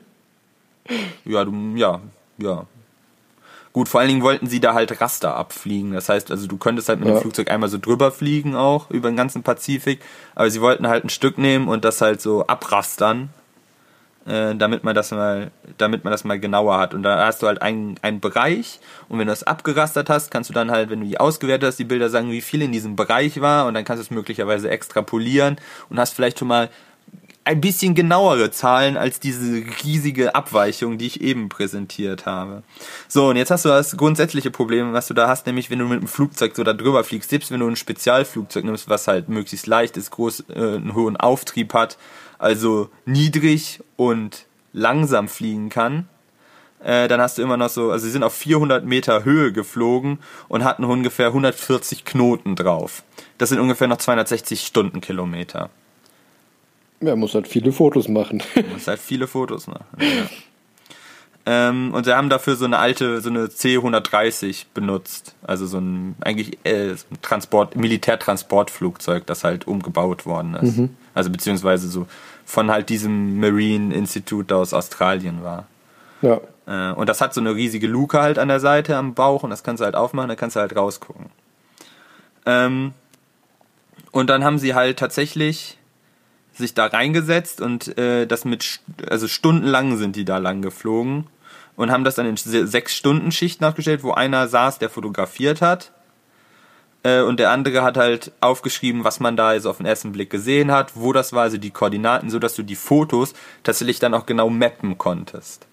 ja, 1.24 1.44
du, 1.44 1.52
ja, 1.76 2.00
ja. 2.38 2.66
Gut, 3.72 3.88
vor 3.88 4.00
allen 4.00 4.08
Dingen 4.08 4.22
wollten 4.22 4.48
sie 4.48 4.58
da 4.58 4.74
halt 4.74 5.00
Raster 5.00 5.36
abfliegen. 5.36 5.92
Das 5.92 6.08
heißt, 6.08 6.32
also 6.32 6.48
du 6.48 6.56
könntest 6.56 6.88
halt 6.88 6.98
mit 6.98 7.08
dem 7.08 7.14
Ja. 7.14 7.20
Flugzeug 7.20 7.48
einmal 7.52 7.68
so 7.68 7.78
drüber 7.78 8.10
fliegen 8.10 8.56
auch 8.56 8.90
über 8.90 9.08
den 9.08 9.16
ganzen 9.16 9.44
Pazifik, 9.44 10.00
aber 10.34 10.50
sie 10.50 10.60
wollten 10.60 10.88
halt 10.88 11.04
ein 11.04 11.08
Stück 11.10 11.38
nehmen 11.38 11.68
und 11.68 11.84
das 11.84 12.00
halt 12.00 12.20
so 12.20 12.44
abrastern, 12.48 13.28
äh, 14.26 14.54
damit 14.54 14.84
man 14.84 14.94
das 14.94 15.10
mal, 15.10 15.50
damit 15.78 16.04
man 16.04 16.10
das 16.10 16.24
mal 16.24 16.38
genauer 16.38 16.78
hat. 16.78 16.94
Und 16.94 17.02
da 17.02 17.26
hast 17.26 17.42
du 17.42 17.46
halt 17.46 17.62
einen, 17.62 17.96
einen 18.02 18.20
Bereich 18.20 18.80
und 19.08 19.18
wenn 19.18 19.26
du 19.26 19.32
das 19.32 19.44
abgerastert 19.44 20.10
hast, 20.10 20.30
kannst 20.30 20.50
du 20.50 20.54
dann 20.54 20.70
halt, 20.70 20.90
wenn 20.90 21.00
du 21.00 21.06
die 21.06 21.18
ausgewertet 21.18 21.68
hast, 21.68 21.78
die 21.78 21.84
Bilder 21.84 22.10
sagen, 22.10 22.30
wie 22.30 22.40
viel 22.40 22.62
in 22.62 22.72
diesem 22.72 22.96
Bereich 22.96 23.40
war 23.40 23.66
und 23.66 23.74
dann 23.74 23.84
kannst 23.84 24.00
du 24.00 24.04
es 24.04 24.10
möglicherweise 24.10 24.70
extrapolieren 24.70 25.56
und 25.88 25.98
hast 25.98 26.14
vielleicht 26.14 26.38
schon 26.38 26.48
mal 26.48 26.70
ein 27.44 27.60
bisschen 27.60 27.94
genauere 27.94 28.50
Zahlen 28.50 28.96
als 28.96 29.18
diese 29.18 29.62
riesige 29.82 30.34
Abweichung, 30.34 30.98
die 30.98 31.06
ich 31.06 31.20
eben 31.22 31.48
präsentiert 31.48 32.26
habe. 32.26 32.62
So, 33.08 33.30
und 33.30 33.36
jetzt 33.36 33.50
hast 33.50 33.64
du 33.64 33.70
das 33.70 33.96
grundsätzliche 33.96 34.50
Problem, 34.50 34.92
was 34.92 35.06
du 35.06 35.14
da 35.14 35.26
hast, 35.26 35.46
nämlich 35.46 35.70
wenn 35.70 35.78
du 35.78 35.86
mit 35.86 36.00
dem 36.00 36.08
Flugzeug 36.08 36.54
so 36.54 36.62
da 36.62 36.74
drüber 36.74 37.02
fliegst, 37.02 37.30
selbst 37.30 37.50
wenn 37.50 37.60
du 37.60 37.68
ein 37.68 37.76
Spezialflugzeug 37.76 38.64
nimmst, 38.64 38.88
was 38.88 39.08
halt 39.08 39.28
möglichst 39.28 39.66
leicht 39.66 39.96
ist, 39.96 40.10
groß, 40.10 40.44
äh, 40.50 40.76
einen 40.76 40.94
hohen 40.94 41.16
Auftrieb 41.16 41.72
hat, 41.72 41.96
also 42.40 42.88
niedrig 43.04 43.80
und 43.96 44.46
langsam 44.72 45.28
fliegen 45.28 45.68
kann, 45.68 46.08
äh, 46.82 47.06
dann 47.08 47.20
hast 47.20 47.36
du 47.38 47.42
immer 47.42 47.56
noch 47.56 47.68
so, 47.68 47.90
also 47.90 48.06
sie 48.06 48.10
sind 48.10 48.22
auf 48.22 48.34
400 48.34 48.84
Meter 48.84 49.24
Höhe 49.24 49.52
geflogen 49.52 50.18
und 50.48 50.64
hatten 50.64 50.84
ungefähr 50.84 51.28
140 51.28 52.04
Knoten 52.04 52.56
drauf. 52.56 53.02
Das 53.38 53.50
sind 53.50 53.60
ungefähr 53.60 53.88
noch 53.88 53.98
260 53.98 54.62
Stundenkilometer. 54.66 55.70
Ja, 57.02 57.16
muss 57.16 57.34
halt 57.34 57.48
viele 57.48 57.72
Fotos 57.72 58.08
machen. 58.08 58.42
Du 58.54 58.62
musst 58.72 58.88
halt 58.88 59.00
viele 59.00 59.26
Fotos 59.26 59.66
machen. 59.66 59.84
Ja. 60.00 60.26
Ähm, 61.46 61.94
und 61.94 62.04
sie 62.04 62.14
haben 62.14 62.28
dafür 62.28 62.54
so 62.56 62.66
eine 62.66 62.78
alte, 62.78 63.20
so 63.20 63.30
eine 63.30 63.48
C-130 63.48 64.66
benutzt. 64.74 65.34
Also 65.42 65.66
so 65.66 65.78
ein, 65.78 66.14
eigentlich 66.20 66.58
äh, 66.64 66.94
so 66.94 67.06
ein 67.10 67.22
Transport, 67.22 67.76
Militärtransportflugzeug, 67.76 69.26
das 69.26 69.42
halt 69.44 69.66
umgebaut 69.66 70.26
worden 70.26 70.54
ist. 70.54 70.78
Also 71.14 71.30
beziehungsweise 71.30 71.88
so 71.88 72.06
von 72.44 72.70
halt 72.70 72.88
diesem 72.88 73.40
Marine 73.40 73.94
Institute 73.94 74.54
aus 74.54 74.74
Australien 74.74 75.42
war. 75.42 75.66
ja. 76.22 76.40
Äh, 76.66 76.92
und 76.92 77.08
das 77.08 77.20
hat 77.20 77.34
so 77.34 77.40
eine 77.40 77.54
riesige 77.54 77.86
Luke 77.86 78.20
halt 78.20 78.38
an 78.38 78.48
der 78.48 78.60
Seite 78.60 78.96
am 78.96 79.14
Bauch 79.14 79.42
und 79.42 79.50
das 79.50 79.62
kannst 79.64 79.80
du 79.80 79.84
halt 79.84 79.96
aufmachen, 79.96 80.28
da 80.28 80.36
kannst 80.36 80.56
du 80.56 80.60
halt 80.60 80.76
rausgucken. 80.76 81.26
Ähm, 82.46 82.92
und 84.12 84.28
dann 84.30 84.44
haben 84.44 84.58
sie 84.58 84.74
halt 84.74 84.98
tatsächlich 84.98 85.78
sich 86.60 86.74
da 86.74 86.86
reingesetzt 86.86 87.60
und 87.60 87.98
äh, 87.98 88.26
das 88.26 88.44
mit, 88.44 88.80
also 89.08 89.26
stundenlang 89.26 89.96
sind 89.96 90.14
die 90.14 90.24
da 90.24 90.38
lang 90.38 90.62
geflogen 90.62 91.26
und 91.76 91.90
haben 91.90 92.04
das 92.04 92.14
dann 92.14 92.26
in 92.26 92.36
se- 92.36 92.66
sechs 92.66 92.94
Stunden 92.94 93.32
Schichten 93.32 93.64
aufgestellt, 93.64 94.04
wo 94.04 94.12
einer 94.12 94.46
saß, 94.46 94.78
der 94.78 94.90
fotografiert 94.90 95.60
hat 95.60 95.90
äh, 97.02 97.22
und 97.22 97.40
der 97.40 97.50
andere 97.50 97.82
hat 97.82 97.96
halt 97.96 98.32
aufgeschrieben, 98.40 99.02
was 99.02 99.18
man 99.18 99.36
da 99.36 99.48
also 99.48 99.70
auf 99.70 99.78
den 99.78 99.86
ersten 99.86 100.12
Blick 100.12 100.30
gesehen 100.30 100.70
hat, 100.70 100.92
wo 100.94 101.12
das 101.12 101.32
war, 101.32 101.42
also 101.42 101.56
die 101.58 101.70
Koordinaten, 101.70 102.30
so 102.30 102.38
dass 102.38 102.54
du 102.54 102.62
die 102.62 102.76
Fotos 102.76 103.34
tatsächlich 103.62 103.98
dann 103.98 104.14
auch 104.14 104.26
genau 104.26 104.48
mappen 104.50 104.98
konntest. 104.98 105.66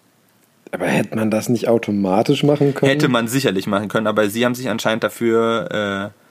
Aber 0.72 0.86
hätte 0.88 1.16
man 1.16 1.32
das 1.32 1.48
nicht 1.48 1.68
automatisch 1.68 2.44
machen 2.44 2.74
können? 2.74 2.90
Hätte 2.90 3.08
man 3.08 3.28
sicherlich 3.28 3.68
machen 3.68 3.88
können, 3.88 4.08
aber 4.08 4.30
sie 4.30 4.44
haben 4.46 4.56
sich 4.56 4.70
anscheinend 4.70 5.04
dafür 5.04 6.12
äh, 6.14 6.27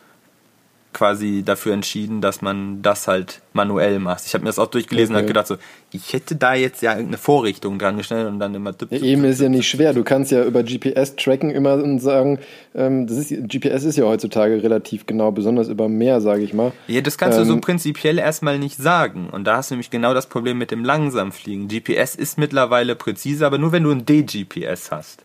quasi 0.97 1.42
dafür 1.44 1.74
entschieden, 1.74 2.22
dass 2.22 2.40
man 2.40 2.80
das 2.80 3.07
halt 3.07 3.42
manuell 3.53 3.99
macht. 3.99 4.24
Ich 4.26 4.32
habe 4.32 4.44
mir 4.44 4.49
das 4.49 4.59
auch 4.59 4.68
durchgelesen 4.68 5.14
und 5.14 5.16
Okay. 5.18 5.24
habe 5.24 5.28
gedacht 5.28 5.47
so, 5.47 5.57
ich 5.92 6.14
hätte 6.14 6.36
da 6.36 6.55
jetzt 6.55 6.80
ja 6.80 6.92
irgendeine 6.92 7.18
Vorrichtung 7.18 7.78
dran 7.78 7.99
gestellt 7.99 8.26
und 8.28 8.38
dann 8.40 8.55
immer 8.55 8.70
Ja, 8.70 8.76
düpp, 8.76 8.92
eben 8.92 9.24
ist 9.24 9.40
ja 9.42 9.51
nicht 9.51 9.68
schwer. 9.68 9.92
Du 9.92 10.05
kannst 10.05 10.32
ja 10.32 10.42
über 10.42 10.62
GPS 10.62 11.14
tracken 11.16 11.51
immer 11.51 11.74
und 11.74 11.99
sagen, 12.01 12.38
ähm, 12.74 13.07
das 13.07 13.18
ist, 13.18 13.28
GPS 13.49 13.84
ist 13.84 13.97
ja 13.97 14.05
heutzutage 14.05 14.62
relativ 14.62 15.05
genau, 15.05 15.30
besonders 15.32 15.68
über 15.68 15.86
Meer, 15.88 16.22
sage 16.22 16.42
ich 16.42 16.55
mal. 16.55 16.72
Ja, 16.88 17.03
das 17.03 17.18
kannst 17.18 17.38
du 17.38 17.44
so 17.44 17.53
Ähm, 17.53 17.61
prinzipiell 17.61 18.18
erstmal 18.18 18.59
nicht 18.59 18.78
sagen. 18.78 19.28
Und 19.30 19.44
da 19.44 19.59
hast 19.59 19.70
du 19.70 19.74
nämlich 19.74 19.90
genau 19.90 20.14
das 20.14 20.26
Problem 20.28 20.57
mit 20.57 20.70
dem 20.70 20.82
Langsamfliegen. 20.82 21.68
GPS 21.68 22.14
ist 22.14 22.38
mittlerweile 22.38 22.97
präzise, 22.97 23.44
aber 23.44 23.59
nur 23.59 23.72
wenn 23.72 23.82
du 23.82 23.90
ein 23.90 24.07
D-GPS 24.07 24.90
hast. 24.90 25.24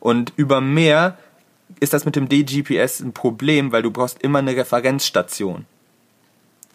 Und 0.00 0.32
über 0.34 0.60
Meer 0.60 1.16
ist 1.80 1.92
das 1.92 2.04
mit 2.04 2.16
dem 2.16 2.28
D-GPS 2.28 3.00
ein 3.00 3.12
Problem, 3.12 3.72
weil 3.72 3.82
du 3.82 3.90
brauchst 3.90 4.22
immer 4.22 4.38
eine 4.40 4.56
Referenzstation. 4.56 5.66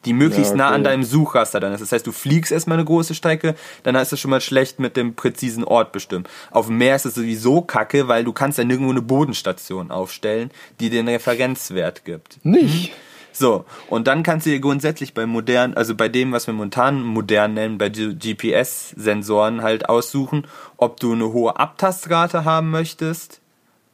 die 0.05 0.13
möglichst 0.13 0.51
Ja, 0.51 0.57
nah 0.57 0.67
an 0.67 0.81
okay. 0.81 0.83
deinem 0.91 1.03
Suchraster 1.03 1.59
dann 1.59 1.73
ist. 1.73 1.81
Das 1.81 1.91
heißt, 1.91 2.07
du 2.07 2.13
fliegst 2.13 2.51
erstmal 2.51 2.77
eine 2.77 2.85
große 2.85 3.13
Strecke, 3.13 3.55
dann 3.83 3.95
ist 3.95 4.13
es 4.13 4.19
schon 4.19 4.31
mal 4.31 4.39
schlecht 4.39 4.79
mit 4.79 4.95
dem 4.95 5.15
präzisen 5.15 5.65
Ort 5.65 5.91
bestimmt. 5.91 6.29
Auf 6.51 6.67
dem 6.67 6.77
Meer 6.77 6.95
ist 6.95 7.05
es 7.05 7.15
sowieso 7.15 7.61
kacke, 7.61 8.07
weil 8.07 8.23
du 8.23 8.31
kannst 8.31 8.57
ja 8.57 8.63
nirgendwo 8.63 8.91
eine 8.91 9.01
Bodenstation 9.01 9.91
aufstellen, 9.91 10.51
die 10.79 10.89
dir 10.89 10.99
einen 10.99 11.09
Referenzwert 11.09 12.05
gibt. 12.05 12.39
Nicht. 12.45 12.93
So, 13.33 13.65
und 13.89 14.07
dann 14.07 14.23
kannst 14.23 14.45
du 14.45 14.51
dir 14.51 14.59
grundsätzlich 14.59 15.13
bei 15.13 15.25
modern, 15.25 15.73
also 15.73 15.93
bei 15.93 16.09
dem, 16.09 16.31
was 16.31 16.47
wir 16.47 16.53
momentan 16.53 17.03
modern 17.03 17.53
nennen, 17.55 17.77
bei 17.77 17.89
GPS-Sensoren 17.89 19.61
halt 19.61 19.89
aussuchen, 19.89 20.47
ob 20.77 20.99
du 20.99 21.11
eine 21.13 21.33
hohe 21.33 21.59
Abtastrate 21.59 22.45
haben 22.45 22.71
möchtest 22.71 23.41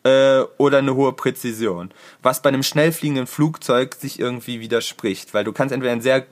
äh, 0.03 0.41
oder 0.57 0.79
eine 0.79 0.95
hohe 0.95 1.13
Präzision. 1.13 1.91
Was 2.21 2.41
bei 2.41 2.49
einem 2.49 2.63
schnell 2.63 2.91
fliegenden 2.91 3.27
Flugzeug 3.27 3.95
sich 3.95 4.19
irgendwie 4.19 4.59
widerspricht, 4.59 5.33
weil 5.33 5.43
du 5.43 5.53
kannst 5.53 5.73
entweder 5.73 5.93
ein 5.93 6.01
sehr 6.01 6.25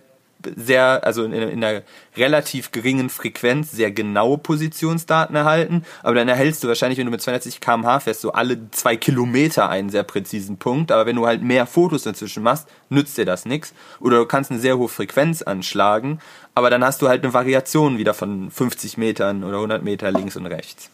sehr, 0.55 1.05
also 1.05 1.23
in, 1.23 1.33
in 1.33 1.63
einer 1.63 1.83
relativ 2.15 2.71
geringen 2.71 3.09
Frequenz 3.09 3.71
sehr 3.71 3.91
genaue 3.91 4.37
Positionsdaten 4.37 5.35
erhalten, 5.35 5.85
aber 6.03 6.15
dann 6.15 6.27
erhältst 6.27 6.63
du 6.63 6.67
wahrscheinlich, 6.67 6.97
wenn 6.99 7.05
du 7.05 7.11
mit 7.11 7.21
260 7.21 7.61
km/h 7.61 8.01
fährst, 8.01 8.21
so 8.21 8.31
alle 8.31 8.69
zwei 8.71 8.95
Kilometer 8.95 9.69
einen 9.69 9.89
sehr 9.89 10.03
präzisen 10.03 10.57
Punkt, 10.57 10.91
aber 10.91 11.05
wenn 11.05 11.15
du 11.15 11.25
halt 11.25 11.41
mehr 11.41 11.65
Fotos 11.65 12.03
dazwischen 12.03 12.43
machst, 12.43 12.67
nützt 12.89 13.17
dir 13.17 13.25
das 13.25 13.45
nichts. 13.45 13.73
Oder 13.99 14.17
du 14.17 14.25
kannst 14.25 14.51
eine 14.51 14.59
sehr 14.59 14.77
hohe 14.77 14.89
Frequenz 14.89 15.41
anschlagen, 15.41 16.19
aber 16.55 16.69
dann 16.69 16.83
hast 16.83 17.01
du 17.01 17.07
halt 17.07 17.23
eine 17.23 17.33
Variation 17.33 17.97
wieder 17.97 18.13
von 18.13 18.51
50 18.51 18.97
Metern 18.97 19.43
oder 19.43 19.57
100 19.57 19.83
Meter 19.83 20.11
links 20.11 20.35
und 20.35 20.45
rechts. 20.45 20.89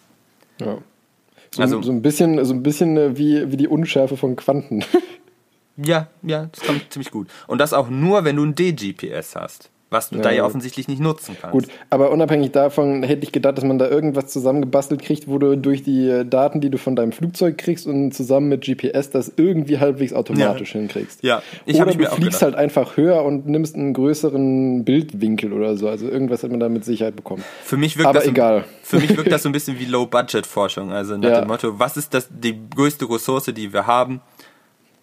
Ja. 0.59 0.77
So, 1.57 1.63
Also- 1.63 1.81
so 1.81 1.91
ein 1.91 2.01
bisschen, 2.01 2.43
so 2.45 2.53
ein 2.53 2.63
bisschen 2.63 2.95
äh, 2.97 3.17
wie, 3.17 3.51
wie 3.51 3.57
die 3.57 3.67
Unschärfe 3.67 4.15
von 4.17 4.35
Quanten. 4.35 4.83
Ja, 5.79 6.07
ja, 6.23 6.47
das 6.51 6.65
kommt 6.65 6.91
ziemlich 6.91 7.11
gut. 7.11 7.27
Und 7.45 7.59
das 7.59 7.71
auch 7.71 7.87
nur, 7.91 8.23
wenn 8.23 8.35
du 8.37 8.43
ein 8.43 8.55
D-GPS 8.55 9.35
hast, 9.35 9.69
was 9.89 10.09
du 10.09 10.17
Ja, 10.17 10.21
da 10.23 10.31
ja 10.31 10.43
offensichtlich 10.45 10.87
nicht 10.89 10.99
nutzen 10.99 11.37
kannst. 11.39 11.53
Gut, 11.53 11.67
aber 11.89 12.11
unabhängig 12.11 12.51
davon 12.51 13.03
hätte 13.03 13.23
ich 13.23 13.31
gedacht, 13.31 13.57
dass 13.57 13.63
man 13.63 13.77
da 13.79 13.87
irgendwas 13.89 14.27
zusammengebastelt 14.27 15.01
kriegt, 15.01 15.27
wo 15.29 15.37
du 15.37 15.55
durch 15.57 15.81
die 15.83 16.09
äh, 16.09 16.25
Daten, 16.25 16.59
die 16.59 16.69
du 16.69 16.77
von 16.77 16.95
deinem 16.97 17.13
Flugzeug 17.13 17.57
kriegst 17.57 17.87
und 17.87 18.11
zusammen 18.11 18.49
mit 18.49 18.65
GPS 18.65 19.09
das 19.11 19.31
irgendwie 19.37 19.79
halbwegs 19.79 20.11
automatisch 20.11 20.73
Ja. 20.75 20.79
hinkriegst. 20.81 21.23
Ja, 21.23 21.41
ich 21.65 21.75
Oder 21.75 21.81
hab 21.83 21.87
ich 21.89 21.95
du 21.95 22.01
mir 22.01 22.11
auch 22.11 22.15
fliegst 22.15 22.39
gedacht. 22.39 22.41
halt 22.41 22.55
einfach 22.55 22.97
höher 22.97 23.23
und 23.23 23.47
nimmst 23.47 23.75
einen 23.75 23.93
größeren 23.93 24.83
Bildwinkel 24.83 25.53
oder 25.53 25.77
so. 25.77 25.87
Also 25.87 26.09
irgendwas 26.09 26.43
hat 26.43 26.51
man 26.51 26.59
da 26.59 26.67
mit 26.67 26.83
Sicherheit 26.83 27.15
bekommen. 27.15 27.43
Für 27.63 27.77
mich 27.77 27.97
wirkt 27.97 28.07
Aber 28.07 28.15
das 28.19 28.25
so, 28.25 28.31
egal. 28.31 28.65
Für 28.83 28.97
mich 28.99 29.15
wirkt 29.15 29.31
das 29.31 29.43
so 29.43 29.49
ein 29.49 29.51
bisschen 29.53 29.79
wie 29.79 29.85
Low-Budget-Forschung. 29.85 30.91
Also 30.91 31.15
nach 31.17 31.29
Ja. 31.29 31.39
dem 31.41 31.47
Motto, 31.47 31.79
was 31.79 31.95
ist 31.97 32.13
das 32.13 32.27
die 32.29 32.57
größte 32.75 33.09
Ressource, 33.09 33.45
die 33.45 33.71
wir 33.71 33.87
haben? 33.87 34.21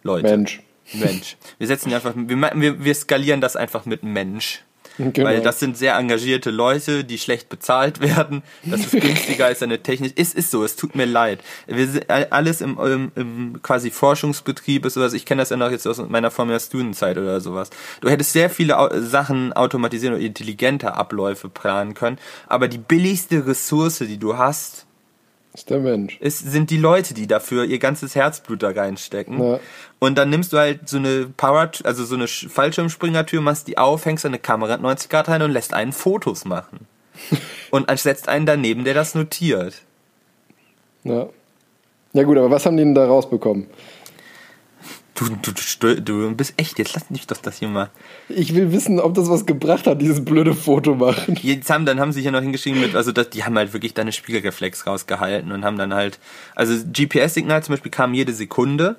Leute. 0.03 0.29
Mensch. 0.29 0.61
Mensch. 0.93 1.39
Wir 1.57 1.67
setzen 1.67 1.91
einfach, 1.95 2.13
wir, 2.15 2.85
wir 2.85 2.95
skalieren 2.95 3.41
das 3.41 3.57
einfach 3.57 3.87
mit 3.87 4.03
Mensch. 4.03 4.63
Genau. 4.97 5.29
Weil 5.29 5.41
das 5.43 5.59
sind 5.59 5.77
sehr 5.77 5.97
engagierte 5.97 6.51
Leute, 6.51 7.03
die 7.05 7.19
schlecht 7.19 7.49
bezahlt 7.49 8.01
werden. 8.01 8.43
Das 8.65 8.81
ist 8.81 8.93
günstiger 8.93 9.47
als 9.47 9.63
eine 9.63 9.83
Technik. 9.83 10.13
Es 10.17 10.35
ist 10.35 10.51
so, 10.53 10.63
es 10.65 10.77
tut 10.77 10.95
mir 10.95 11.05
leid. 11.07 11.41
Wir 11.67 11.89
sind 11.89 12.09
all- 12.09 12.29
alles 12.31 12.61
im, 12.61 12.79
im, 12.79 13.13
im 13.17 13.63
quasi 13.63 13.91
Forschungsbetrieb 13.91 14.85
ist 14.87 14.95
sowas. 14.95 15.13
Ich 15.13 15.27
kenne 15.27 15.43
das 15.43 15.51
ja 15.51 15.57
noch 15.57 15.71
jetzt 15.71 15.87
aus 15.89 15.99
meiner 16.09 16.31
Formel 16.31 16.59
Studenzeit 16.61 17.19
oder 17.19 17.41
sowas. 17.41 17.71
Du 18.01 18.09
hättest 18.09 18.33
sehr 18.33 18.51
viele 18.51 18.77
Sachen 19.03 19.53
automatisieren 19.53 20.15
oder 20.15 20.25
intelligenter 20.25 20.97
Abläufe 20.97 21.49
planen 21.49 21.95
können. 21.95 22.19
Aber 22.47 22.69
die 22.69 22.79
billigste 22.79 23.47
Ressource, 23.47 23.99
die 23.99 24.19
du 24.19 24.39
hast, 24.39 24.84
ist 25.55 25.71
der 25.71 25.79
Mensch. 25.79 26.19
es 26.21 26.39
sind 26.41 26.71
die 26.71 26.77
Leute, 26.77 27.15
die 27.15 27.27
dafür 27.27 27.65
ihr 27.65 27.79
ganzes 27.79 28.15
Herzblut 28.15 28.63
da 28.63 28.71
reinstecken. 28.71 29.41
Ja. 29.43 29.61
Und 30.01 30.17
dann 30.19 30.29
nimmst 30.29 30.53
du 30.53 30.59
halt 30.59 30.89
so 30.89 30.97
eine 30.99 31.27
Power, 31.37 31.71
also 31.85 32.05
so 32.05 32.17
eine 32.17 32.27
Sch- 32.27 32.49
Fallschirmspringertür, 32.49 33.41
machst 33.41 33.69
die 33.69 33.79
auf, 33.79 34.05
hängst 34.05 34.27
eine 34.27 34.39
Kamera 34.39 34.77
90 34.77 35.09
Grad 35.09 35.29
rein 35.29 35.43
und 35.43 35.53
lässt 35.53 35.73
einen 35.73 35.93
Fotos 35.93 36.45
machen. 36.45 36.87
und 37.71 37.89
setzt 37.99 38.29
einen 38.29 38.45
daneben, 38.47 38.85
der 38.85 38.95
das 38.95 39.15
notiert. 39.15 39.83
Ja. 41.05 41.29
Ja 42.13 42.23
gut, 42.25 42.37
aber 42.39 42.51
was 42.51 42.67
haben 42.67 42.77
die 42.77 42.83
denn 42.85 42.95
da 42.95 43.07
rausbekommen? 43.07 43.67
Du, 45.15 45.27
du, 45.29 45.53
du, 45.81 46.03
du 46.03 46.35
bist 46.35 46.55
echt, 46.57 46.77
jetzt 46.81 46.95
lass 46.95 47.09
mich 47.09 47.29
doch 47.29 47.37
das 47.37 47.59
hier 47.59 47.69
mal. 47.69 47.89
Ich 48.29 48.53
will 48.53 48.73
wissen, 48.73 48.99
ob 48.99 49.15
das 49.15 49.29
was 49.29 49.47
gebracht 49.47 49.87
hat, 49.87 50.03
dieses 50.03 50.25
blöde 50.25 50.55
Foto 50.55 50.97
machen. 50.97 51.39
Jetzt 51.41 51.71
haben, 51.71 51.87
dann 51.87 52.01
haben 52.01 52.13
sie 52.13 52.21
hier 52.21 52.33
noch 52.33 52.41
hingeschrieben 52.41 52.81
mit, 52.81 52.97
also 52.97 53.13
das, 53.13 53.31
die 53.31 53.45
haben 53.45 53.57
halt 53.57 53.73
wirklich 53.73 53.95
deine 53.95 54.11
Spiegelreflex 54.11 54.89
rausgehalten 54.89 55.53
und 55.53 55.65
haben 55.65 55.79
dann 55.79 55.95
halt, 55.95 56.19
also 56.57 56.75
GPS-Signal 56.93 57.63
zum 57.63 57.75
Beispiel 57.75 57.93
kam 57.93 58.13
jede 58.13 58.33
Sekunde. 58.33 58.97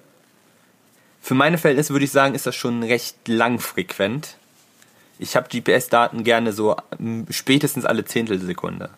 Für 1.20 1.34
meine 1.34 1.58
Verhältnisse 1.58 1.94
würde 1.94 2.06
ich 2.06 2.12
sagen, 2.12 2.34
ist 2.34 2.46
das 2.46 2.56
schon 2.56 2.84
recht 2.84 3.28
langfrequent. 3.28 4.38
Ich 5.20 5.36
habe 5.36 5.50
GPS-Daten 5.50 6.24
gerne 6.24 6.54
so 6.54 6.78
spätestens 7.30 7.84
alle 7.86 8.06
Zehntelsekunde. 8.06 8.90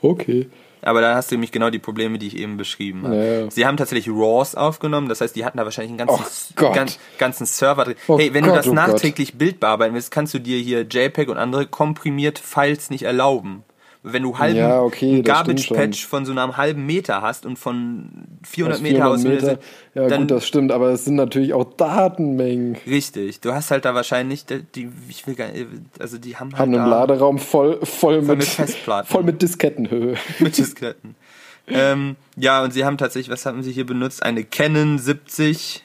Okay. 0.00 0.48
Aber 0.82 1.00
dann 1.00 1.14
hast 1.16 1.30
du 1.30 1.34
nämlich 1.34 1.52
genau 1.52 1.70
die 1.70 1.78
Probleme, 1.78 2.18
die 2.18 2.26
ich 2.28 2.36
eben 2.36 2.56
beschrieben 2.56 3.04
habe. 3.04 3.16
Ja. 3.44 3.50
Sie 3.50 3.66
haben 3.66 3.76
tatsächlich 3.76 4.08
RAWs 4.08 4.54
aufgenommen, 4.54 5.08
das 5.08 5.20
heißt, 5.20 5.34
die 5.36 5.44
hatten 5.44 5.58
da 5.58 5.64
wahrscheinlich 5.64 5.90
einen 5.98 6.06
ganzen, 6.08 6.24
Oh 6.56 6.60
Gott. 6.60 6.74
gan- 6.74 6.88
ganzen 7.18 7.46
Server 7.46 7.84
drin. 7.84 7.96
Oh 8.06 8.18
hey, 8.18 8.32
wenn 8.34 8.44
du 8.44 8.50
Gott, 8.50 8.58
das 8.58 8.66
oh 8.66 8.70
Gott. 8.74 8.76
nachträglich 8.88 9.34
Bild 9.38 9.60
bearbeiten 9.60 9.94
willst, 9.94 10.10
kannst 10.10 10.34
du 10.34 10.38
dir 10.38 10.58
hier 10.58 10.82
JPEG 10.82 11.28
und 11.28 11.36
andere 11.38 11.66
komprimierte 11.66 12.42
Files 12.42 12.90
nicht 12.90 13.02
erlauben. 13.02 13.64
Wenn 14.12 14.22
du 14.22 14.38
halben 14.38 14.56
Ja, 14.58 14.80
okay, 14.80 15.12
stimmt 15.12 15.26
Garbage-Patch 15.26 16.06
von 16.06 16.24
so 16.24 16.32
einem 16.32 16.56
halben 16.56 16.86
Meter 16.86 17.22
hast 17.22 17.46
und 17.46 17.58
von 17.58 18.08
400 18.44 18.76
Aus 18.78 18.82
Meter 18.82 19.08
aus, 19.08 19.22
400 19.22 19.42
Meter. 19.46 19.58
Ja 19.94 20.08
dann 20.08 20.20
gut, 20.22 20.30
das 20.30 20.46
stimmt, 20.46 20.72
aber 20.72 20.90
es 20.90 21.04
sind 21.04 21.14
natürlich 21.16 21.52
auch 21.54 21.64
Datenmengen. 21.64 22.76
richtig. 22.86 23.40
Du 23.40 23.52
hast 23.52 23.70
halt 23.70 23.84
da 23.84 23.94
wahrscheinlich 23.94 24.44
die, 24.46 24.88
ich 25.08 25.26
will 25.26 25.34
gar 25.34 25.48
nicht, 25.52 25.66
also 25.98 26.18
die 26.18 26.36
haben 26.36 26.50
halt 26.52 26.60
Haben 26.60 26.74
einen 26.74 26.88
Laderaum 26.90 27.38
voll, 27.38 27.78
voll, 27.84 28.22
mit, 28.22 28.38
mit 28.38 28.44
Festplatten. 28.46 29.08
voll 29.10 29.22
mit 29.22 29.42
Diskettenhöhe. 29.42 30.16
mit 30.38 30.56
Disketten. 30.56 31.14
ähm, 31.66 32.16
ja, 32.36 32.62
und 32.62 32.72
sie 32.72 32.84
haben 32.84 32.96
tatsächlich, 32.98 33.30
was 33.32 33.44
haben 33.46 33.62
sie 33.62 33.72
hier 33.72 33.84
benutzt? 33.86 34.22
Eine 34.22 34.44
Canon 34.44 34.98
70 34.98 35.84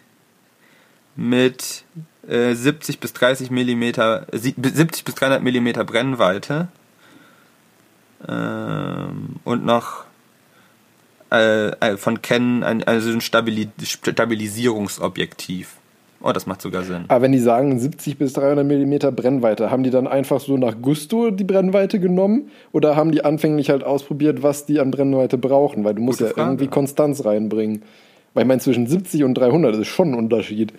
mit 1.15 1.83
äh, 2.27 2.53
70 2.53 2.99
bis 2.99 3.13
30 3.13 3.51
Millimeter, 3.51 4.27
äh, 4.31 4.37
sie- 4.37 4.55
70 4.61 5.03
bis 5.03 5.15
300 5.15 5.43
Millimeter 5.43 5.83
Brennweite. 5.83 6.69
Ähm, 8.27 9.35
und 9.43 9.65
noch 9.65 10.05
äh, 11.31 11.69
äh, 11.69 11.97
von 11.97 12.21
Canon 12.21 12.63
ein, 12.63 12.83
also 12.83 13.09
ein 13.09 13.21
Stabili 13.21 13.69
Stabilisierungsobjektiv. 13.81 15.77
Oh, 16.21 16.31
das 16.31 16.45
macht 16.45 16.61
sogar 16.61 16.83
Sinn. 16.83 17.03
Aber 17.09 17.23
wenn 17.23 17.33
die 17.33 17.39
sagen 17.39 17.77
70 17.77 18.17
bis 18.17 18.31
300 18.33 18.65
Millimeter 18.65 19.11
Brennweite, 19.11 19.69
haben 19.69 19.83
die 19.83 19.89
dann 19.89 20.07
einfach 20.07 20.39
so 20.39 20.55
nach 20.55 20.75
Gusto 20.81 21.31
die 21.31 21.43
Brennweite 21.43 21.99
genommen? 21.99 22.49
Oder 22.71 22.95
haben 22.95 23.11
die 23.11 23.25
anfänglich 23.25 23.69
halt 23.69 23.83
ausprobiert, 23.83 24.41
was 24.41 24.65
die 24.65 24.79
an 24.79 24.89
Brennweite 24.89 25.37
brauchen? 25.37 25.83
Weil 25.83 25.95
du 25.95 26.01
musst 26.01 26.19
Gute 26.19 26.29
ja 26.29 26.35
Frage. 26.35 26.49
irgendwie 26.51 26.67
Konstanz 26.67 27.25
reinbringen. 27.25 27.83
Weil 28.33 28.43
ich 28.43 28.47
meine, 28.47 28.61
zwischen 28.61 28.87
70 28.87 29.25
und 29.25 29.33
300 29.33 29.75
ist 29.75 29.87
schon 29.87 30.11
ein 30.11 30.15
Unterschied. 30.15 30.71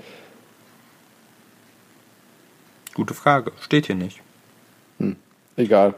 Gute 2.95 3.13
Frage. 3.13 3.53
Steht 3.61 3.87
hier 3.87 3.97
nicht. 3.97 4.23
Egal. 5.57 5.95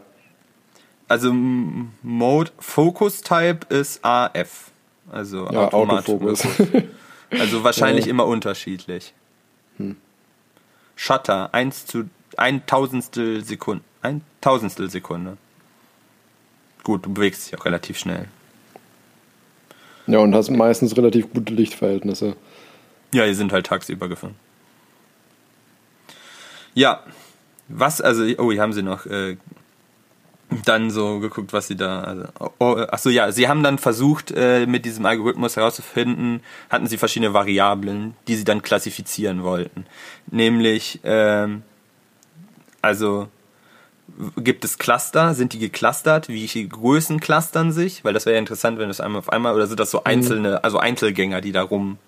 Also 1.09 1.33
Mode 1.33 2.51
Focus 2.59 3.21
Type 3.23 3.61
ist 3.69 4.05
AF. 4.05 4.71
Also 5.11 5.49
Ja, 5.51 5.73
Autofokus. 5.73 6.47
Also 7.31 7.63
wahrscheinlich 7.65 8.05
Ja. 8.07 8.11
immer 8.11 8.27
unterschiedlich. 8.27 9.15
Shutter 10.97 11.53
1 11.55 11.87
zu 11.87 12.09
ein 12.37 12.67
Tausendstel 12.67 13.45
Sekunde. 13.45 13.85
Ein 14.03 14.23
Tausendstel 14.41 14.91
Sekunde. 14.91 15.37
Gut, 16.83 17.07
du 17.07 17.13
bewegst 17.13 17.47
dich 17.47 17.59
auch 17.59 17.65
relativ 17.65 17.99
schnell. 17.99 18.29
Ja, 20.07 20.19
und 20.19 20.35
hast 20.35 20.51
meistens 20.51 20.97
relativ 20.97 21.33
gute 21.33 21.53
Lichtverhältnisse. 21.53 22.37
Ja, 23.13 23.27
die 23.27 23.35
sind 23.35 23.53
halt 23.53 23.67
tagsüber 23.67 24.09
gefahren. 24.09 24.35
Ja, 26.75 27.03
was, 27.69 28.01
also, 28.01 28.23
oh, 28.39 28.53
hier 28.53 28.63
haben 28.63 28.73
sie 28.73 28.83
noch 28.83 29.07
äh, 29.07 29.37
dann 30.65 30.91
so 30.91 31.19
geguckt, 31.19 31.53
was 31.53 31.67
sie 31.67 31.77
da, 31.77 32.03
also, 32.03 32.25
oh, 32.59 32.77
achso, 32.89 33.11
ja, 33.11 33.33
sie 33.33 33.49
haben 33.49 33.63
dann 33.63 33.79
versucht, 33.79 34.31
äh, 34.31 34.67
mit 34.67 34.85
diesem 34.85 35.05
Algorithmus 35.05 35.57
herauszufinden, 35.57 36.41
hatten 36.71 36.87
sie 36.87 36.99
verschiedene 36.99 37.35
Variablen, 37.35 38.15
die 38.29 38.37
sie 38.37 38.45
dann 38.45 38.63
klassifizieren 38.63 39.43
wollten. 39.43 39.87
Nämlich, 40.31 41.01
ähm, 41.05 41.63
also, 42.81 43.29
gibt 44.37 44.65
es 44.65 44.79
Cluster, 44.79 45.35
sind 45.35 45.53
die 45.53 45.59
geclustert, 45.59 46.29
wie 46.29 46.47
viele 46.47 46.69
Größen 46.69 47.19
clustern 47.21 47.73
sich, 47.73 48.05
weil 48.05 48.15
das 48.15 48.25
wäre 48.25 48.35
ja 48.35 48.41
interessant, 48.41 48.79
wenn 48.79 48.89
das 48.89 49.01
einmal 49.01 49.19
auf 49.19 49.31
einmal, 49.31 49.55
oder 49.55 49.67
sind 49.67 49.81
das 49.81 49.91
so 49.91 50.05
einzelne, 50.05 50.63
also 50.63 50.79
Einzelgänger, 50.79 51.41
die 51.41 51.53
da 51.53 51.63
rum 51.63 51.99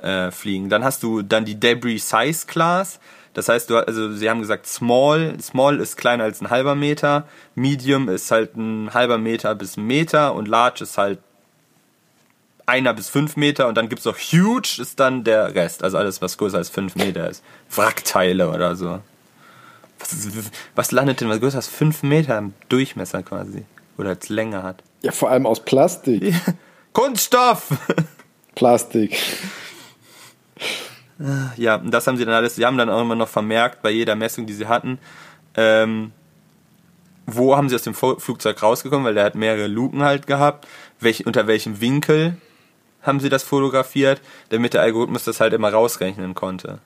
äh, 0.00 0.30
fliegen. 0.30 0.68
Dann 0.68 0.84
hast 0.84 1.02
du 1.02 1.22
dann 1.22 1.44
die 1.44 1.58
Debris 1.60 2.08
Size 2.08 2.46
Class. 2.46 2.98
Das 3.34 3.48
heißt, 3.48 3.68
du, 3.68 3.76
also 3.76 4.12
sie 4.12 4.30
haben 4.30 4.40
gesagt, 4.40 4.66
Small, 4.66 5.36
Small 5.42 5.80
ist 5.80 5.96
kleiner 5.96 6.24
als 6.24 6.40
ein 6.40 6.50
halber 6.50 6.74
Meter, 6.74 7.28
Medium 7.54 8.08
ist 8.08 8.30
halt 8.30 8.56
ein 8.56 8.94
halber 8.94 9.18
Meter 9.18 9.54
bis 9.54 9.76
ein 9.76 9.86
Meter 9.86 10.34
und 10.34 10.46
Large 10.46 10.84
ist 10.84 10.96
halt 10.96 11.18
einer 12.66 12.94
bis 12.94 13.08
fünf 13.08 13.36
Meter 13.36 13.68
und 13.68 13.74
dann 13.76 13.88
gibt's 13.88 14.04
noch 14.04 14.16
huge, 14.16 14.80
ist 14.80 14.98
dann 15.00 15.24
der 15.24 15.54
Rest. 15.54 15.84
Also 15.84 15.98
alles, 15.98 16.22
was 16.22 16.38
größer 16.38 16.58
als 16.58 16.70
fünf 16.70 16.94
Meter 16.94 17.28
ist. 17.28 17.42
Wrackteile 17.70 18.48
oder 18.48 18.76
so. 18.76 19.00
Was, 19.98 20.28
was 20.74 20.92
landet 20.92 21.20
denn 21.20 21.28
was 21.28 21.40
größer 21.40 21.56
als 21.56 21.68
fünf 21.68 22.02
Meter 22.02 22.38
im 22.38 22.54
Durchmesser 22.68 23.22
quasi? 23.22 23.64
Oder 23.98 24.10
als 24.10 24.28
Länge 24.28 24.62
hat? 24.62 24.82
Ja, 25.02 25.12
vor 25.12 25.30
allem 25.30 25.46
aus 25.46 25.64
Plastik. 25.64 26.34
Kunststoff! 26.92 27.68
Plastik. 28.54 29.20
Ja, 31.56 31.76
und 31.76 31.92
das 31.92 32.06
haben 32.06 32.16
sie 32.16 32.24
dann 32.24 32.34
alles, 32.34 32.56
sie 32.56 32.66
haben 32.66 32.76
dann 32.76 32.90
auch 32.90 33.00
immer 33.00 33.14
noch 33.14 33.28
vermerkt 33.28 33.82
bei 33.82 33.90
jeder 33.90 34.16
Messung, 34.16 34.46
die 34.46 34.52
sie 34.52 34.66
hatten, 34.66 34.98
ähm, 35.56 36.12
wo 37.26 37.56
haben 37.56 37.68
sie 37.68 37.76
aus 37.76 37.82
dem 37.82 37.94
Flugzeug 37.94 38.62
rausgekommen, 38.62 39.06
weil 39.06 39.14
der 39.14 39.24
hat 39.24 39.34
mehrere 39.34 39.66
Luken 39.66 40.02
halt 40.02 40.26
gehabt, 40.26 40.66
welch, 41.00 41.26
unter 41.26 41.46
welchem 41.46 41.80
Winkel 41.80 42.36
haben 43.02 43.20
sie 43.20 43.28
das 43.28 43.42
fotografiert, 43.42 44.20
damit 44.48 44.74
der 44.74 44.82
Algorithmus 44.82 45.24
das 45.24 45.40
halt 45.40 45.52
immer 45.52 45.72
rausrechnen 45.72 46.34
konnte. 46.34 46.78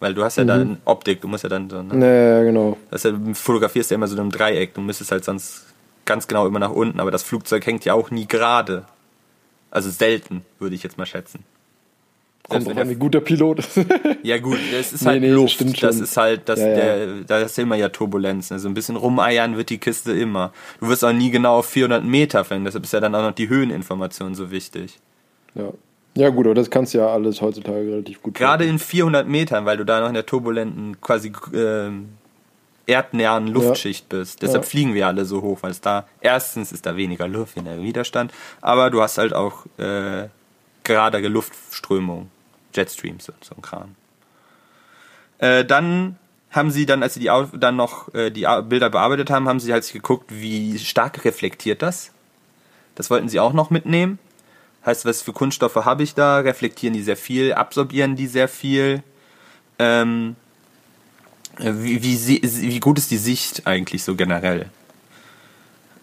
Weil 0.00 0.14
du 0.14 0.24
hast 0.24 0.36
ja 0.36 0.44
dann 0.44 0.78
Optik, 0.84 1.20
du 1.20 1.28
musst 1.28 1.44
ja 1.44 1.48
dann 1.48 1.70
so, 1.70 1.82
ne? 1.82 1.94
Ja, 2.04 2.38
ja, 2.38 2.42
genau. 2.42 2.76
Das 2.90 3.04
ist 3.04 3.12
ja, 3.12 3.34
fotografierst 3.34 3.90
ja 3.90 3.94
immer 3.94 4.08
so 4.08 4.14
in 4.14 4.20
einem 4.20 4.30
Dreieck, 4.30 4.74
du 4.74 4.80
müsstest 4.80 5.12
halt 5.12 5.24
sonst 5.24 5.66
ganz 6.04 6.26
genau 6.26 6.46
immer 6.46 6.58
nach 6.58 6.72
unten, 6.72 7.00
aber 7.00 7.10
das 7.10 7.22
Flugzeug 7.22 7.64
hängt 7.66 7.84
ja 7.84 7.94
auch 7.94 8.10
nie 8.10 8.26
gerade. 8.26 8.84
Also 9.70 9.90
selten, 9.90 10.44
würde 10.58 10.74
ich 10.74 10.82
jetzt 10.82 10.98
mal 10.98 11.06
schätzen. 11.06 11.44
Kommt 12.52 12.66
drauf 12.68 12.76
an, 12.76 12.88
wie 12.90 12.94
gut 12.94 13.14
der 13.14 13.20
Pilot 13.20 13.58
ist. 13.60 13.80
ja 14.22 14.38
gut, 14.38 14.58
das 14.72 14.92
ist 14.92 15.02
Nee, 15.02 15.08
halt 15.08 15.20
nee, 15.22 15.28
das 15.28 15.36
Luft. 15.36 15.60
das 15.60 15.78
schon. 15.96 16.04
ist 16.04 16.16
halt, 16.16 16.48
das, 16.48 16.60
Ja, 16.60 16.68
ja. 16.68 16.74
Der, 16.74 17.06
da 17.26 17.38
ist 17.40 17.58
immer 17.58 17.76
ja 17.76 17.88
Turbulenzen. 17.88 18.54
Also 18.54 18.68
ein 18.68 18.74
bisschen 18.74 18.96
rumeiern 18.96 19.56
wird 19.56 19.70
die 19.70 19.78
Kiste 19.78 20.12
immer. 20.12 20.52
Du 20.80 20.88
wirst 20.88 21.04
auch 21.04 21.12
nie 21.12 21.30
genau 21.30 21.58
auf 21.58 21.66
400 21.66 22.04
Meter 22.04 22.44
fliegen. 22.44 22.64
Deshalb 22.64 22.84
ist 22.84 22.92
ja 22.92 23.00
dann 23.00 23.14
auch 23.14 23.22
noch 23.22 23.32
die 23.34 23.48
Höheninformation 23.48 24.34
so 24.34 24.50
wichtig. 24.50 24.98
ja. 25.54 25.72
ja, 26.14 26.28
gut, 26.28 26.46
aber 26.46 26.54
das 26.54 26.70
kannst 26.70 26.94
du 26.94 26.98
ja 26.98 27.08
alles 27.08 27.40
heutzutage 27.40 27.78
relativ 27.90 28.22
gut 28.22 28.34
Gerade 28.34 28.64
in 28.64 28.78
400 28.78 29.26
Metern, 29.26 29.64
weil 29.64 29.76
du 29.78 29.84
da 29.84 30.00
noch 30.00 30.08
in 30.08 30.14
der 30.14 30.26
turbulenten, 30.26 31.00
quasi 31.00 31.32
ähm, 31.54 32.10
erdnäheren 32.86 33.46
Luftschicht 33.46 34.08
bist. 34.08 34.42
Deshalb 34.42 34.64
Ja. 34.64 34.68
fliegen 34.68 34.92
wir 34.94 35.06
alle 35.06 35.24
so 35.24 35.40
hoch, 35.40 35.58
weil 35.62 35.70
es 35.70 35.80
da 35.80 36.06
erstens 36.20 36.72
ist 36.72 36.84
da 36.84 36.96
weniger 36.96 37.28
Luft, 37.28 37.56
weniger 37.56 37.80
Widerstand, 37.80 38.32
aber 38.60 38.90
du 38.90 39.00
hast 39.00 39.18
halt 39.18 39.32
auch 39.32 39.64
äh, 39.78 40.28
geradere 40.84 41.28
Luftströmung, 41.28 42.28
Jetstreams 42.74 43.28
und 43.28 43.44
so 43.44 43.54
ein 43.54 43.62
Kram. 43.62 43.94
Äh, 45.38 45.64
dann 45.64 46.16
haben 46.50 46.70
sie 46.70 46.86
dann, 46.86 47.02
als 47.02 47.14
sie 47.14 47.20
die 47.20 47.30
dann 47.58 47.76
noch 47.76 48.14
äh, 48.14 48.30
die 48.30 48.46
Bilder 48.68 48.90
bearbeitet 48.90 49.30
haben, 49.30 49.48
haben 49.48 49.60
sie 49.60 49.72
halt 49.72 49.90
geguckt, 49.90 50.26
wie 50.30 50.78
stark 50.78 51.24
reflektiert 51.24 51.82
das. 51.82 52.12
Das 52.94 53.10
wollten 53.10 53.28
sie 53.28 53.40
auch 53.40 53.54
noch 53.54 53.70
mitnehmen. 53.70 54.18
Heißt, 54.84 55.04
was 55.04 55.22
für 55.22 55.32
Kunststoffe 55.32 55.76
habe 55.76 56.02
ich 56.02 56.14
da? 56.14 56.40
Reflektieren 56.40 56.92
die 56.92 57.02
sehr 57.02 57.16
viel? 57.16 57.54
Absorbieren 57.54 58.16
die 58.16 58.26
sehr 58.26 58.48
viel? 58.48 59.02
Ähm, 59.78 60.36
äh, 61.58 61.72
wie, 61.74 62.02
wie, 62.02 62.42
wie 62.42 62.80
gut 62.80 62.98
ist 62.98 63.10
die 63.10 63.16
Sicht 63.16 63.66
eigentlich 63.66 64.04
so 64.04 64.14
generell? 64.14 64.68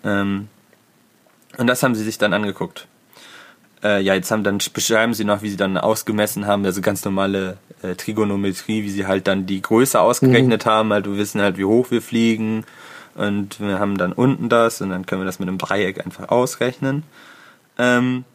Ähm, 0.04 0.48
und 1.58 1.68
das 1.68 1.84
haben 1.84 1.94
sie 1.94 2.04
sich 2.04 2.18
dann 2.18 2.34
angeguckt. 2.34 2.88
Äh, 3.84 4.02
ja, 4.02 4.14
jetzt 4.14 4.30
haben 4.32 4.44
dann 4.44 4.60
beschreiben 4.74 5.14
sie 5.14 5.24
noch, 5.24 5.42
wie 5.42 5.50
sie 5.50 5.58
dann 5.58 5.78
ausgemessen 5.78 6.48
haben, 6.48 6.66
also 6.66 6.82
ganz 6.82 7.06
normale 7.06 7.58
äh, 7.82 7.96
Trigonometrie, 7.96 8.84
wie 8.84 8.90
sie 8.90 9.08
halt 9.08 9.28
dann 9.28 9.46
die 9.46 9.62
Größe 9.62 10.00
ausgerechnet 10.00 10.66
haben, 10.66 10.92
halt 10.92 11.06
wir 11.06 11.18
wissen 11.18 11.42
halt, 11.42 11.58
wie 11.58 11.66
hoch 11.66 11.90
wir 11.90 12.02
fliegen 12.02 12.66
und 13.16 13.60
wir 13.60 13.80
haben 13.80 13.98
dann 13.98 14.12
unten 14.12 14.50
das 14.50 14.82
und 14.82 14.90
dann 14.90 15.06
können 15.06 15.22
wir 15.22 15.26
das 15.26 15.40
mit 15.40 15.48
einem 15.48 15.58
Dreieck 15.58 16.06
einfach 16.06 16.30
ausrechnen. 16.30 17.04
Ähm, 17.78 18.26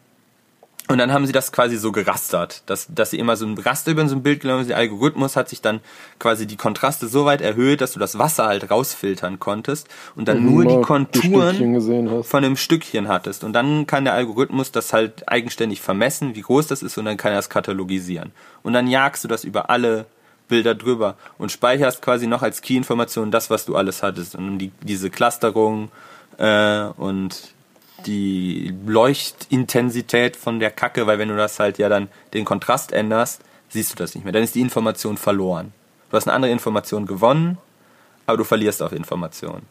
und 0.87 0.99
dann 0.99 1.11
haben 1.11 1.25
sie 1.25 1.31
das 1.31 1.51
quasi 1.51 1.77
so 1.77 1.91
gerastert, 1.91 2.61
dass, 2.67 2.85
dass 2.93 3.09
sie 3.09 3.17
immer 3.17 3.35
so 3.35 3.45
ein 3.45 3.57
Raster 3.57 3.91
über 3.91 4.07
so 4.07 4.15
ein 4.15 4.21
Bild 4.21 4.41
genommen 4.41 4.59
haben. 4.59 4.67
Der 4.67 4.77
Algorithmus 4.77 5.35
hat 5.35 5.49
sich 5.49 5.61
dann 5.61 5.79
quasi 6.19 6.45
die 6.45 6.57
Kontraste 6.57 7.07
so 7.07 7.25
weit 7.25 7.41
erhöht, 7.41 7.81
dass 7.81 7.93
du 7.93 7.99
das 7.99 8.19
Wasser 8.19 8.45
halt 8.45 8.69
rausfiltern 8.69 9.39
konntest 9.39 9.87
und 10.15 10.27
dann 10.27 10.43
Mhm, 10.43 10.51
nur 10.51 10.65
die 10.65 10.81
Konturen 10.81 12.23
von 12.23 12.43
einem 12.43 12.55
Stückchen 12.55 13.07
hattest. 13.07 13.43
Und 13.43 13.53
dann 13.53 13.87
kann 13.87 14.05
der 14.05 14.13
Algorithmus 14.13 14.71
das 14.71 14.93
halt 14.93 15.27
eigenständig 15.27 15.81
vermessen, 15.81 16.35
wie 16.35 16.41
groß 16.41 16.67
das 16.67 16.83
ist, 16.83 16.97
und 16.99 17.05
dann 17.05 17.17
kann 17.17 17.31
er 17.31 17.37
das 17.37 17.49
katalogisieren. 17.49 18.31
Und 18.61 18.73
dann 18.73 18.87
jagst 18.87 19.23
du 19.23 19.27
das 19.27 19.43
über 19.43 19.71
alle 19.71 20.05
Bilder 20.47 20.75
drüber 20.75 21.15
und 21.39 21.51
speicherst 21.51 22.03
quasi 22.03 22.27
noch 22.27 22.43
als 22.43 22.61
Key-Information 22.61 23.31
das, 23.31 23.49
was 23.49 23.65
du 23.65 23.75
alles 23.75 24.03
hattest. 24.03 24.35
Und 24.35 24.59
die, 24.59 24.71
diese 24.83 25.09
Clusterung 25.09 25.89
äh, 26.37 26.83
und 26.97 27.54
die 28.05 28.73
Leuchtintensität 28.85 30.35
von 30.35 30.59
der 30.59 30.71
Kacke, 30.71 31.07
weil 31.07 31.19
wenn 31.19 31.29
du 31.29 31.37
das 31.37 31.59
halt 31.59 31.77
ja 31.77 31.89
dann 31.89 32.09
den 32.33 32.45
Kontrast 32.45 32.91
änderst, 32.91 33.41
siehst 33.69 33.91
du 33.91 33.95
das 33.95 34.15
nicht 34.15 34.23
mehr. 34.23 34.33
Dann 34.33 34.43
ist 34.43 34.55
die 34.55 34.61
Information 34.61 35.17
verloren. 35.17 35.73
Du 36.09 36.17
hast 36.17 36.27
eine 36.27 36.35
andere 36.35 36.51
Information 36.51 37.05
gewonnen, 37.05 37.57
aber 38.25 38.37
du 38.37 38.43
verlierst 38.43 38.81
auch 38.81 38.91
Information. 38.91 39.63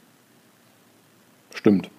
Stimmt. 1.54 1.90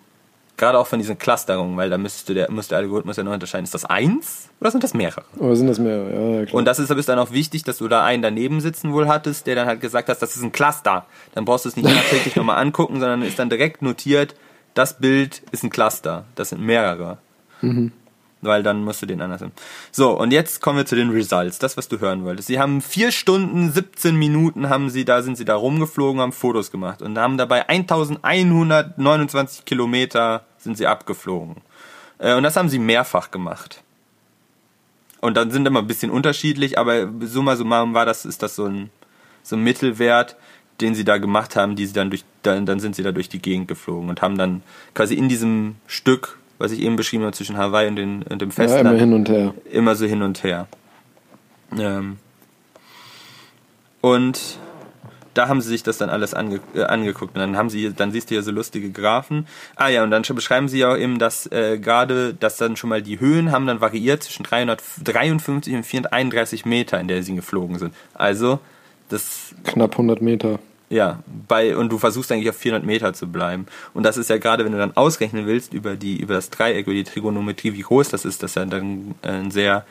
Gerade 0.57 0.79
auch 0.79 0.87
von 0.87 0.99
diesen 0.99 1.17
Clusterungen, 1.17 1.75
weil 1.75 1.89
da 1.89 1.97
müsste 1.97 2.33
der, 2.33 2.49
muss 2.49 2.69
der 2.69 2.77
Algorithmus 2.77 3.17
ja 3.17 3.23
noch 3.23 3.33
unterscheiden, 3.33 3.65
ist 3.65 3.73
das 3.73 3.83
eins 3.83 4.49
oder 4.61 4.71
sind 4.71 4.85
das 4.85 4.93
mehrere? 4.93 5.25
Aber 5.37 5.53
sind 5.53 5.67
das 5.67 5.79
mehr? 5.79 5.97
Ja, 5.97 6.39
ja, 6.39 6.45
klar. 6.45 6.57
Und 6.57 6.65
das 6.65 6.79
ist, 6.79 6.89
ist 6.89 7.09
dann 7.09 7.19
auch 7.19 7.31
wichtig, 7.31 7.63
dass 7.63 7.79
du 7.79 7.89
da 7.89 8.05
einen 8.05 8.21
daneben 8.21 8.61
sitzen 8.61 8.93
wohl 8.93 9.09
hattest, 9.09 9.47
der 9.47 9.55
dann 9.55 9.67
halt 9.67 9.81
gesagt 9.81 10.07
hat, 10.07 10.21
das 10.21 10.35
ist 10.37 10.43
ein 10.43 10.53
Cluster. 10.53 11.05
Dann 11.33 11.43
brauchst 11.43 11.65
du 11.65 11.69
es 11.69 11.75
nicht 11.75 11.85
nachträglich 11.85 12.35
nochmal 12.37 12.57
angucken, 12.57 13.01
sondern 13.01 13.21
ist 13.21 13.37
dann 13.37 13.49
direkt 13.49 13.81
notiert, 13.81 14.35
das 14.75 14.99
Bild 14.99 15.41
ist 15.51 15.63
ein 15.63 15.71
Cluster. 15.71 16.25
Das 16.35 16.49
sind 16.49 16.61
mehrere. 16.61 17.17
Weil 18.41 18.61
dann 18.61 18.83
musst 18.83 19.01
du 19.01 19.07
den 19.07 19.21
anders 19.21 19.41
nehmen. 19.41 19.53
So, 19.91 20.11
und 20.11 20.31
jetzt 20.31 20.61
kommen 20.61 20.77
wir 20.77 20.85
zu 20.85 20.95
den 20.95 21.09
Results. 21.09 21.57
Das, 21.57 21.77
was 21.77 21.87
du 21.87 21.99
hören 21.99 22.23
wolltest. 22.25 22.47
Sie 22.47 22.59
haben 22.59 22.81
vier 22.81 23.11
Stunden, 23.11 23.71
17 23.71 24.15
Minuten 24.15 24.69
haben 24.69 24.91
sie, 24.91 25.03
da 25.03 25.23
sind 25.23 25.35
sie 25.37 25.45
da 25.45 25.55
rumgeflogen, 25.55 26.21
haben 26.21 26.31
Fotos 26.31 26.69
gemacht 26.69 27.01
und 27.01 27.17
haben 27.17 27.39
dabei 27.39 27.67
1129 27.67 29.65
Kilometer 29.65 30.45
sind 30.59 30.77
sie 30.77 30.85
abgeflogen. 30.85 31.55
Äh, 32.19 32.35
Und 32.35 32.43
das 32.43 32.55
haben 32.55 32.69
sie 32.69 32.77
mehrfach 32.79 33.31
gemacht. 33.31 33.81
Und 35.21 35.37
dann 35.37 35.49
sind 35.49 35.65
immer 35.65 35.79
ein 35.79 35.87
bisschen 35.87 36.11
unterschiedlich, 36.11 36.77
aber 36.77 37.09
summa 37.21 37.55
summarum 37.55 37.95
war 37.95 38.05
das, 38.05 38.25
ist 38.25 38.43
das 38.43 38.55
so 38.55 38.65
ein, 38.65 38.91
so 39.41 39.55
ein 39.55 39.63
Mittelwert, 39.63 40.35
den 40.81 40.95
sie 40.95 41.05
da 41.05 41.17
gemacht 41.17 41.55
haben, 41.55 41.75
die 41.75 41.85
sie 41.85 41.93
dann 41.93 42.09
durch, 42.09 42.23
dann, 42.43 42.65
dann 42.65 42.79
sind 42.79 42.95
sie 42.95 43.03
da 43.03 43.11
durch 43.11 43.29
die 43.29 43.39
Gegend 43.39 43.67
geflogen 43.67 44.09
und 44.09 44.21
haben 44.21 44.37
dann 44.37 44.61
quasi 44.93 45.15
in 45.15 45.29
diesem 45.29 45.75
Stück, 45.87 46.37
was 46.57 46.71
ich 46.71 46.81
eben 46.81 46.95
beschrieben 46.95 47.23
habe, 47.23 47.33
zwischen 47.33 47.57
Hawaii 47.57 47.87
und, 47.87 47.95
den, 47.95 48.23
und 48.23 48.41
dem 48.41 48.49
ja, 48.49 48.55
Festland, 48.55 48.87
immer 48.87 48.99
hin 48.99 49.13
und 49.13 49.29
her. 49.29 49.53
immer 49.71 49.95
so 49.95 50.05
hin 50.05 50.21
und 50.21 50.43
her. 50.43 50.67
Ähm, 51.77 52.17
und 54.01 54.59
da 55.35 55.47
haben 55.47 55.61
sie 55.61 55.69
sich 55.69 55.83
das 55.83 55.97
dann 55.97 56.09
alles 56.09 56.33
ange 56.33 56.61
äh, 56.73 56.83
angeguckt 56.83 57.35
und 57.35 57.41
dann 57.41 57.57
haben 57.57 57.69
sie, 57.69 57.93
dann 57.93 58.11
siehst 58.11 58.29
du 58.29 58.35
hier 58.35 58.43
so 58.43 58.51
lustige 58.51 58.89
Graphen. 58.89 59.47
Ah 59.75 59.89
ja, 59.89 60.03
und 60.03 60.11
dann 60.11 60.23
beschreiben 60.23 60.67
sie 60.67 60.79
ja 60.79 60.93
auch 60.93 60.97
eben, 60.97 61.19
dass 61.19 61.51
äh, 61.51 61.77
gerade, 61.77 62.33
dass 62.33 62.57
dann 62.57 62.75
schon 62.75 62.89
mal 62.89 63.01
die 63.01 63.19
Höhen 63.19 63.51
haben 63.51 63.67
dann 63.67 63.81
variiert 63.81 64.23
zwischen 64.23 64.43
353 64.43 65.75
und 65.75 65.85
431 65.85 66.65
Meter, 66.65 66.99
in 66.99 67.07
der 67.07 67.21
sie 67.21 67.35
geflogen 67.35 67.77
sind. 67.77 67.93
Also, 68.13 68.59
das 69.09 69.53
Knapp 69.63 69.91
100 69.93 70.21
Meter. 70.21 70.59
ja, 70.89 71.19
bei, 71.47 71.75
und 71.75 71.91
du 71.91 71.97
versuchst 71.97 72.31
eigentlich 72.31 72.49
auf 72.49 72.57
400 72.57 72.85
Meter 72.85 73.13
zu 73.13 73.27
bleiben. 73.27 73.65
Und 73.93 74.03
das 74.03 74.17
ist 74.17 74.29
ja 74.29 74.37
gerade, 74.37 74.65
wenn 74.65 74.71
du 74.71 74.77
dann 74.77 74.95
ausrechnen 74.95 75.45
willst 75.45 75.73
über 75.73 75.95
die, 75.95 76.17
über 76.19 76.33
das 76.35 76.49
Dreieck, 76.49 76.85
über 76.87 76.93
die 76.93 77.03
Trigonometrie, 77.03 77.73
wie 77.73 77.81
groß 77.81 78.09
das 78.09 78.25
ist, 78.25 78.41
das 78.43 78.51
ist 78.51 78.55
ja 78.55 78.65
dann 78.65 79.15
äh, 79.21 79.29
ein 79.29 79.51
sehr 79.51 79.85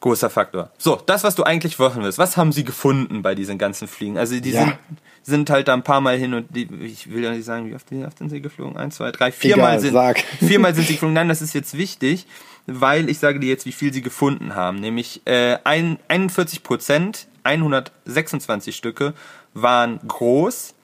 großer 0.00 0.30
Faktor. 0.30 0.70
So, 0.78 1.00
das, 1.06 1.24
was 1.24 1.34
du 1.34 1.42
eigentlich 1.42 1.78
wissen 1.78 2.02
willst, 2.02 2.18
was 2.18 2.36
haben 2.36 2.52
sie 2.52 2.64
gefunden 2.64 3.22
bei 3.22 3.34
diesen 3.34 3.58
ganzen 3.58 3.86
Fliegen? 3.86 4.16
Also, 4.16 4.38
die 4.40 4.50
Ja. 4.50 4.64
sind, 4.64 4.76
sind 5.22 5.50
halt 5.50 5.68
da 5.68 5.74
ein 5.74 5.82
paar 5.82 6.00
Mal 6.00 6.16
hin 6.16 6.32
und 6.34 6.46
die, 6.56 6.68
ich 6.82 7.12
will 7.12 7.22
ja 7.22 7.30
nicht 7.32 7.44
sagen, 7.44 7.68
wie 7.68 7.74
oft, 7.74 7.90
wie 7.90 8.02
oft 8.04 8.16
sind 8.18 8.30
sie 8.30 8.40
geflogen? 8.40 8.76
Eins, 8.78 8.96
zwei, 8.96 9.10
drei, 9.12 9.30
viermal 9.30 9.78
sind, 9.78 9.92
sag. 9.92 10.18
viermal 10.38 10.74
sind 10.74 10.86
sie 10.86 10.94
geflogen. 10.94 11.14
Nein, 11.14 11.28
das 11.28 11.42
ist 11.42 11.52
jetzt 11.52 11.76
wichtig, 11.76 12.26
weil 12.66 13.10
ich 13.10 13.18
sage 13.18 13.40
dir 13.40 13.50
jetzt, 13.50 13.66
wie 13.66 13.72
viel 13.72 13.92
sie 13.92 14.00
gefunden 14.02 14.54
haben. 14.54 14.80
Nämlich 14.80 15.20
äh, 15.26 15.58
ein, 15.64 15.98
41 16.08 16.62
Prozent, 16.62 17.26
126 17.44 18.76
Stücke 18.76 19.14
waren 19.54 19.98
groß. 20.06 20.74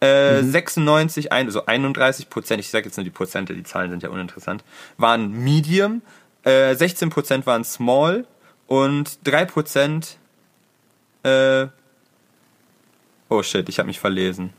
Äh, 0.00 0.42
96, 0.42 1.30
ein, 1.30 1.46
also 1.46 1.66
31 1.66 2.28
Prozent, 2.28 2.60
ich 2.60 2.70
sage 2.70 2.86
jetzt 2.86 2.96
nur 2.96 3.04
die 3.04 3.10
Prozente, 3.10 3.54
die 3.54 3.62
Zahlen 3.62 3.90
sind 3.90 4.02
ja 4.02 4.08
uninteressant, 4.08 4.64
waren 4.96 5.30
Medium, 5.30 6.02
äh, 6.42 6.74
16 6.74 7.10
Prozent 7.10 7.46
waren 7.46 7.62
Small 7.62 8.26
und 8.66 9.20
3 9.22 9.44
Prozent, 9.44 10.18
äh, 11.22 11.68
oh 13.28 13.44
shit, 13.44 13.68
ich 13.68 13.78
habe 13.78 13.86
mich 13.86 14.00
verlesen. 14.00 14.52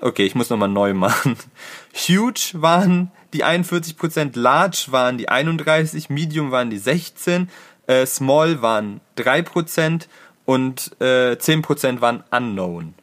Okay, 0.00 0.26
ich 0.26 0.34
muss 0.34 0.50
nochmal 0.50 0.68
neu 0.68 0.92
machen. 0.92 1.36
Huge 1.94 2.50
waren 2.54 3.10
die 3.32 3.44
41%, 3.44 4.38
Large 4.38 4.88
waren 4.90 5.16
die 5.16 5.30
31%, 5.30 6.12
Medium 6.12 6.50
waren 6.50 6.68
die 6.68 6.78
16%, 6.78 7.46
äh, 7.86 8.06
Small 8.06 8.62
waren 8.62 9.00
3% 9.18 10.06
und 10.44 10.90
äh, 11.00 11.32
10% 11.32 12.00
waren 12.00 12.22
Unknown. 12.30 12.94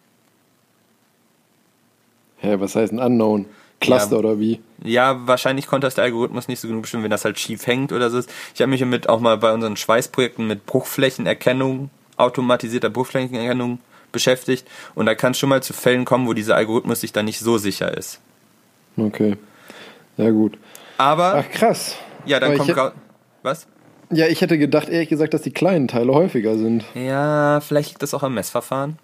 Hä, 2.38 2.56
was 2.60 2.76
heißt 2.76 2.94
ein 2.94 3.00
Unknown? 3.00 3.46
Cluster 3.80 4.14
Ja. 4.14 4.18
oder 4.20 4.40
wie? 4.40 4.60
Ja, 4.84 5.28
wahrscheinlich 5.28 5.68
konnte 5.68 5.88
das 5.88 5.96
der 5.96 6.04
Algorithmus 6.04 6.48
nicht 6.48 6.60
so 6.60 6.68
genug 6.68 6.84
bestimmen, 6.84 7.04
wenn 7.04 7.12
das 7.12 7.26
halt 7.26 7.40
schief 7.40 7.66
hängt 7.68 7.92
oder 7.92 8.10
so 8.10 8.18
ist. 8.20 8.32
Ich 8.54 8.62
habe 8.62 8.70
mich 8.70 8.84
mit 8.86 9.10
auch 9.10 9.20
mal 9.20 9.38
bei 9.38 9.52
unseren 9.54 9.76
Schweißprojekten 9.76 10.46
mit 10.46 10.66
Bruchflächenerkennung, 10.66 11.90
automatisierter 12.18 12.90
Bruchflächenerkennung 12.90 13.80
beschäftigt. 14.12 14.68
Und 14.94 15.06
da 15.08 15.16
kann 15.16 15.32
es 15.32 15.40
schon 15.40 15.50
mal 15.50 15.64
zu 15.64 15.74
Fällen 15.74 16.06
kommen, 16.06 16.28
wo 16.28 16.34
dieser 16.34 16.56
Algorithmus 16.56 17.02
sich 17.02 17.12
dann 17.12 17.26
nicht 17.26 17.40
so 17.40 17.58
sicher 17.58 17.96
ist. 17.98 18.20
Okay. 18.98 19.38
Ja, 20.18 20.30
gut. 20.30 20.58
Aber, 20.98 21.44
Ach, 21.44 21.50
krass. 21.52 21.96
ja, 22.26 22.40
dann 22.40 22.60
Aber 22.60 22.74
kommt. 22.74 22.94
Was? 23.42 23.66
Ja, 24.12 24.28
ich 24.28 24.42
hätte 24.42 24.58
gedacht, 24.58 24.90
ehrlich 24.90 25.10
gesagt, 25.10 25.34
dass 25.34 25.42
die 25.42 25.52
kleinen 25.52 25.88
Teile 25.88 26.14
häufiger 26.14 26.58
sind. 26.58 26.84
Ja, 26.96 27.62
vielleicht 27.62 27.90
liegt 27.92 28.04
das 28.04 28.14
auch 28.14 28.24
am 28.24 28.34
Messverfahren. 28.34 28.98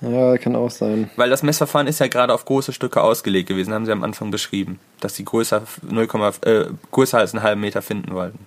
Ja, 0.00 0.36
kann 0.38 0.54
auch 0.54 0.70
sein. 0.70 1.10
Weil 1.16 1.30
das 1.30 1.42
Messverfahren 1.42 1.86
ist 1.88 1.98
ja 1.98 2.06
gerade 2.06 2.32
auf 2.32 2.44
große 2.44 2.72
Stücke 2.72 3.02
ausgelegt 3.02 3.48
gewesen, 3.48 3.72
haben 3.74 3.86
sie 3.86 3.92
am 3.92 4.04
Anfang 4.04 4.30
beschrieben. 4.30 4.78
Dass 5.00 5.16
sie 5.16 5.24
größer, 5.24 5.62
0, 5.82 6.08
äh, 6.44 6.66
größer 6.92 7.18
als 7.18 7.34
einen 7.34 7.42
halben 7.42 7.60
Meter 7.60 7.82
finden 7.82 8.14
wollten. 8.14 8.38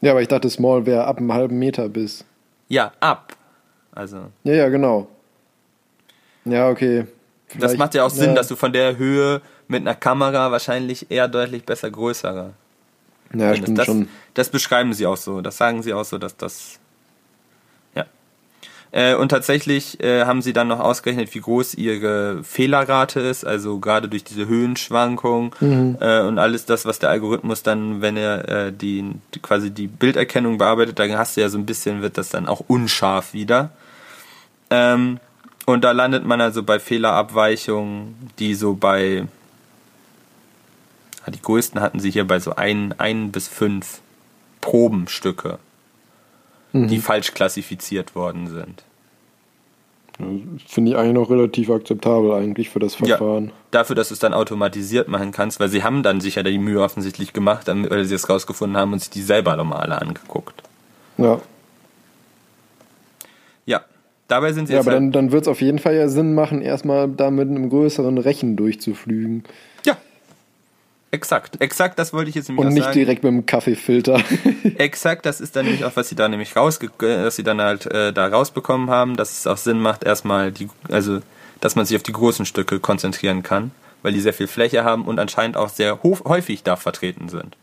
Ja, 0.00 0.12
aber 0.12 0.22
ich 0.22 0.28
dachte, 0.28 0.48
Small 0.48 0.86
wäre 0.86 1.04
ab 1.04 1.18
einem 1.18 1.32
halben 1.32 1.58
Meter 1.58 1.88
bis. 1.88 2.24
Ja, 2.68 2.92
ab. 3.00 3.36
Also, 3.92 4.18
Ja, 4.44 4.54
ja, 4.54 4.68
genau. 4.68 5.08
Ja, 6.44 6.68
okay. 6.70 7.06
das 7.48 7.56
Vielleicht- 7.58 7.78
macht 7.78 7.94
ja 7.94 8.04
auch 8.04 8.10
Sinn, 8.10 8.30
ja. 8.30 8.34
dass 8.34 8.48
du 8.48 8.56
von 8.56 8.72
der 8.72 8.96
Höhe 8.96 9.40
mit 9.68 9.82
einer 9.82 9.94
Kamera 9.94 10.50
wahrscheinlich 10.50 11.10
eher 11.10 11.28
deutlich 11.28 11.64
besser 11.64 11.90
größere. 11.90 12.52
Ja, 13.40 13.52
findest. 13.52 13.62
stimmt 13.62 13.78
das, 13.78 13.86
schon. 13.86 14.08
das 14.34 14.48
beschreiben 14.50 14.92
sie 14.94 15.06
auch 15.06 15.16
so. 15.16 15.40
Das 15.40 15.56
sagen 15.56 15.82
sie 15.82 15.92
auch 15.94 16.04
so, 16.04 16.18
dass 16.18 16.36
das. 16.36 16.78
Ja. 17.94 18.04
Äh, 18.92 19.14
und 19.14 19.28
tatsächlich 19.30 20.00
äh, 20.02 20.24
haben 20.24 20.40
sie 20.42 20.52
dann 20.52 20.68
noch 20.68 20.80
ausgerechnet, 20.80 21.34
wie 21.34 21.40
groß 21.40 21.74
ihre 21.74 22.42
Fehlerrate 22.44 23.20
ist, 23.20 23.44
also 23.44 23.78
gerade 23.80 24.08
durch 24.08 24.24
diese 24.24 24.46
Höhenschwankung 24.46 25.54
Mhm. 25.60 25.96
äh, 26.00 26.20
und 26.22 26.38
alles 26.38 26.64
das, 26.66 26.86
was 26.86 26.98
der 26.98 27.10
Algorithmus 27.10 27.62
dann, 27.62 28.00
wenn 28.02 28.16
er 28.16 28.48
äh, 28.48 28.72
die 28.72 29.04
die- 29.34 29.40
quasi 29.40 29.70
die 29.70 29.86
Bilderkennung 29.88 30.58
bearbeitet, 30.58 30.98
dann 30.98 31.16
hast 31.18 31.36
du 31.36 31.40
ja 31.40 31.48
so 31.48 31.58
ein 31.58 31.66
bisschen, 31.66 32.02
wird 32.02 32.18
das 32.18 32.28
dann 32.30 32.46
auch 32.48 32.62
unscharf 32.68 33.32
wieder. 33.34 33.70
Ähm, 34.70 35.18
und 35.66 35.82
da 35.82 35.92
landet 35.92 36.24
man 36.26 36.40
also 36.40 36.62
bei 36.62 36.78
Fehlerabweichungen, 36.78 38.14
die 38.38 38.54
so 38.54 38.74
bei 38.74 39.24
die 41.30 41.40
größten 41.42 41.80
hatten 41.80 42.00
sie 42.00 42.10
hier 42.10 42.26
bei 42.26 42.38
so 42.40 42.54
ein, 42.56 42.94
ein 42.98 43.32
bis 43.32 43.48
fünf 43.48 44.00
Probenstücke, 44.60 45.58
Mhm. 46.72 46.88
die 46.88 46.98
falsch 46.98 47.34
klassifiziert 47.34 48.14
worden 48.16 48.48
sind. 48.48 48.82
Finde 50.66 50.90
ich 50.92 50.96
eigentlich 50.96 51.12
noch 51.14 51.28
relativ 51.30 51.70
akzeptabel 51.70 52.32
eigentlich 52.32 52.70
für 52.70 52.78
das 52.78 52.94
Verfahren. 52.94 53.50
Dafür, 53.72 53.96
dass 53.96 54.08
du 54.08 54.14
es 54.14 54.20
dann 54.20 54.32
automatisiert 54.34 55.08
machen 55.08 55.32
kannst, 55.32 55.58
weil 55.60 55.68
sie 55.68 55.82
haben 55.82 56.02
dann 56.04 56.20
sicher 56.20 56.42
die 56.44 56.58
Mühe 56.58 56.80
offensichtlich 56.82 57.32
gemacht, 57.32 57.66
weil 57.68 58.04
sie 58.04 58.14
es 58.14 58.28
rausgefunden 58.28 58.76
haben 58.76 58.92
und 58.92 59.00
sich 59.00 59.10
die 59.10 59.22
selber 59.22 59.56
nochmal 59.56 59.80
alle 59.82 60.00
angeguckt. 60.00 60.62
Ja, 61.18 61.40
Ja, 63.66 63.80
dabei 64.28 64.52
sind 64.52 64.66
sie 64.66 64.72
ja 64.74 64.78
jetzt 64.80 64.86
aber 64.88 64.94
halt, 64.96 65.02
dann, 65.06 65.12
dann 65.12 65.32
wird 65.32 65.42
es 65.42 65.48
auf 65.48 65.60
jeden 65.60 65.78
Fall 65.78 65.94
ja 65.94 66.08
Sinn 66.08 66.34
machen, 66.34 66.60
erstmal 66.62 67.08
da 67.08 67.30
mit 67.30 67.48
einem 67.48 67.68
größeren 67.70 68.18
Rechen 68.18 68.56
durchzuflügen. 68.56 69.44
ja, 69.84 69.96
exakt, 71.14 71.60
exakt, 71.60 71.98
das 71.98 72.12
wollte 72.12 72.28
ich 72.28 72.34
jetzt 72.34 72.48
nämlich 72.48 72.66
Und 72.66 72.74
nicht 72.74 72.84
sagen. 72.84 72.94
direkt 72.94 73.22
mit 73.24 73.32
dem 73.32 73.46
Kaffeefilter. 73.46 74.20
Exakt, 74.78 75.24
das 75.24 75.40
ist 75.40 75.56
dann 75.56 75.64
nämlich 75.64 75.84
auch, 75.84 75.92
was 75.94 76.08
sie 76.08 76.14
da 76.14 76.28
nämlich 76.28 76.56
rausge 76.56 76.86
äh, 77.00 77.22
dass 77.22 77.36
sie 77.36 77.42
dann 77.42 77.60
halt 77.60 77.86
äh, 77.86 78.12
da 78.12 78.26
rausbekommen 78.26 78.90
haben, 78.90 79.16
dass 79.16 79.38
es 79.38 79.46
auch 79.46 79.56
Sinn 79.56 79.80
macht, 79.80 80.04
erstmal 80.04 80.52
die, 80.52 80.68
also 80.90 81.20
dass 81.60 81.76
man 81.76 81.86
sich 81.86 81.96
auf 81.96 82.02
die 82.02 82.12
großen 82.12 82.44
Stücke 82.44 82.80
konzentrieren 82.80 83.42
kann, 83.42 83.70
weil 84.02 84.12
die 84.12 84.20
sehr 84.20 84.34
viel 84.34 84.48
Fläche 84.48 84.84
haben 84.84 85.04
und 85.06 85.18
anscheinend 85.18 85.56
auch 85.56 85.68
sehr 85.70 86.02
häufig 86.02 86.62
da 86.62 86.76
vertreten 86.76 87.28
sind. 87.28 87.56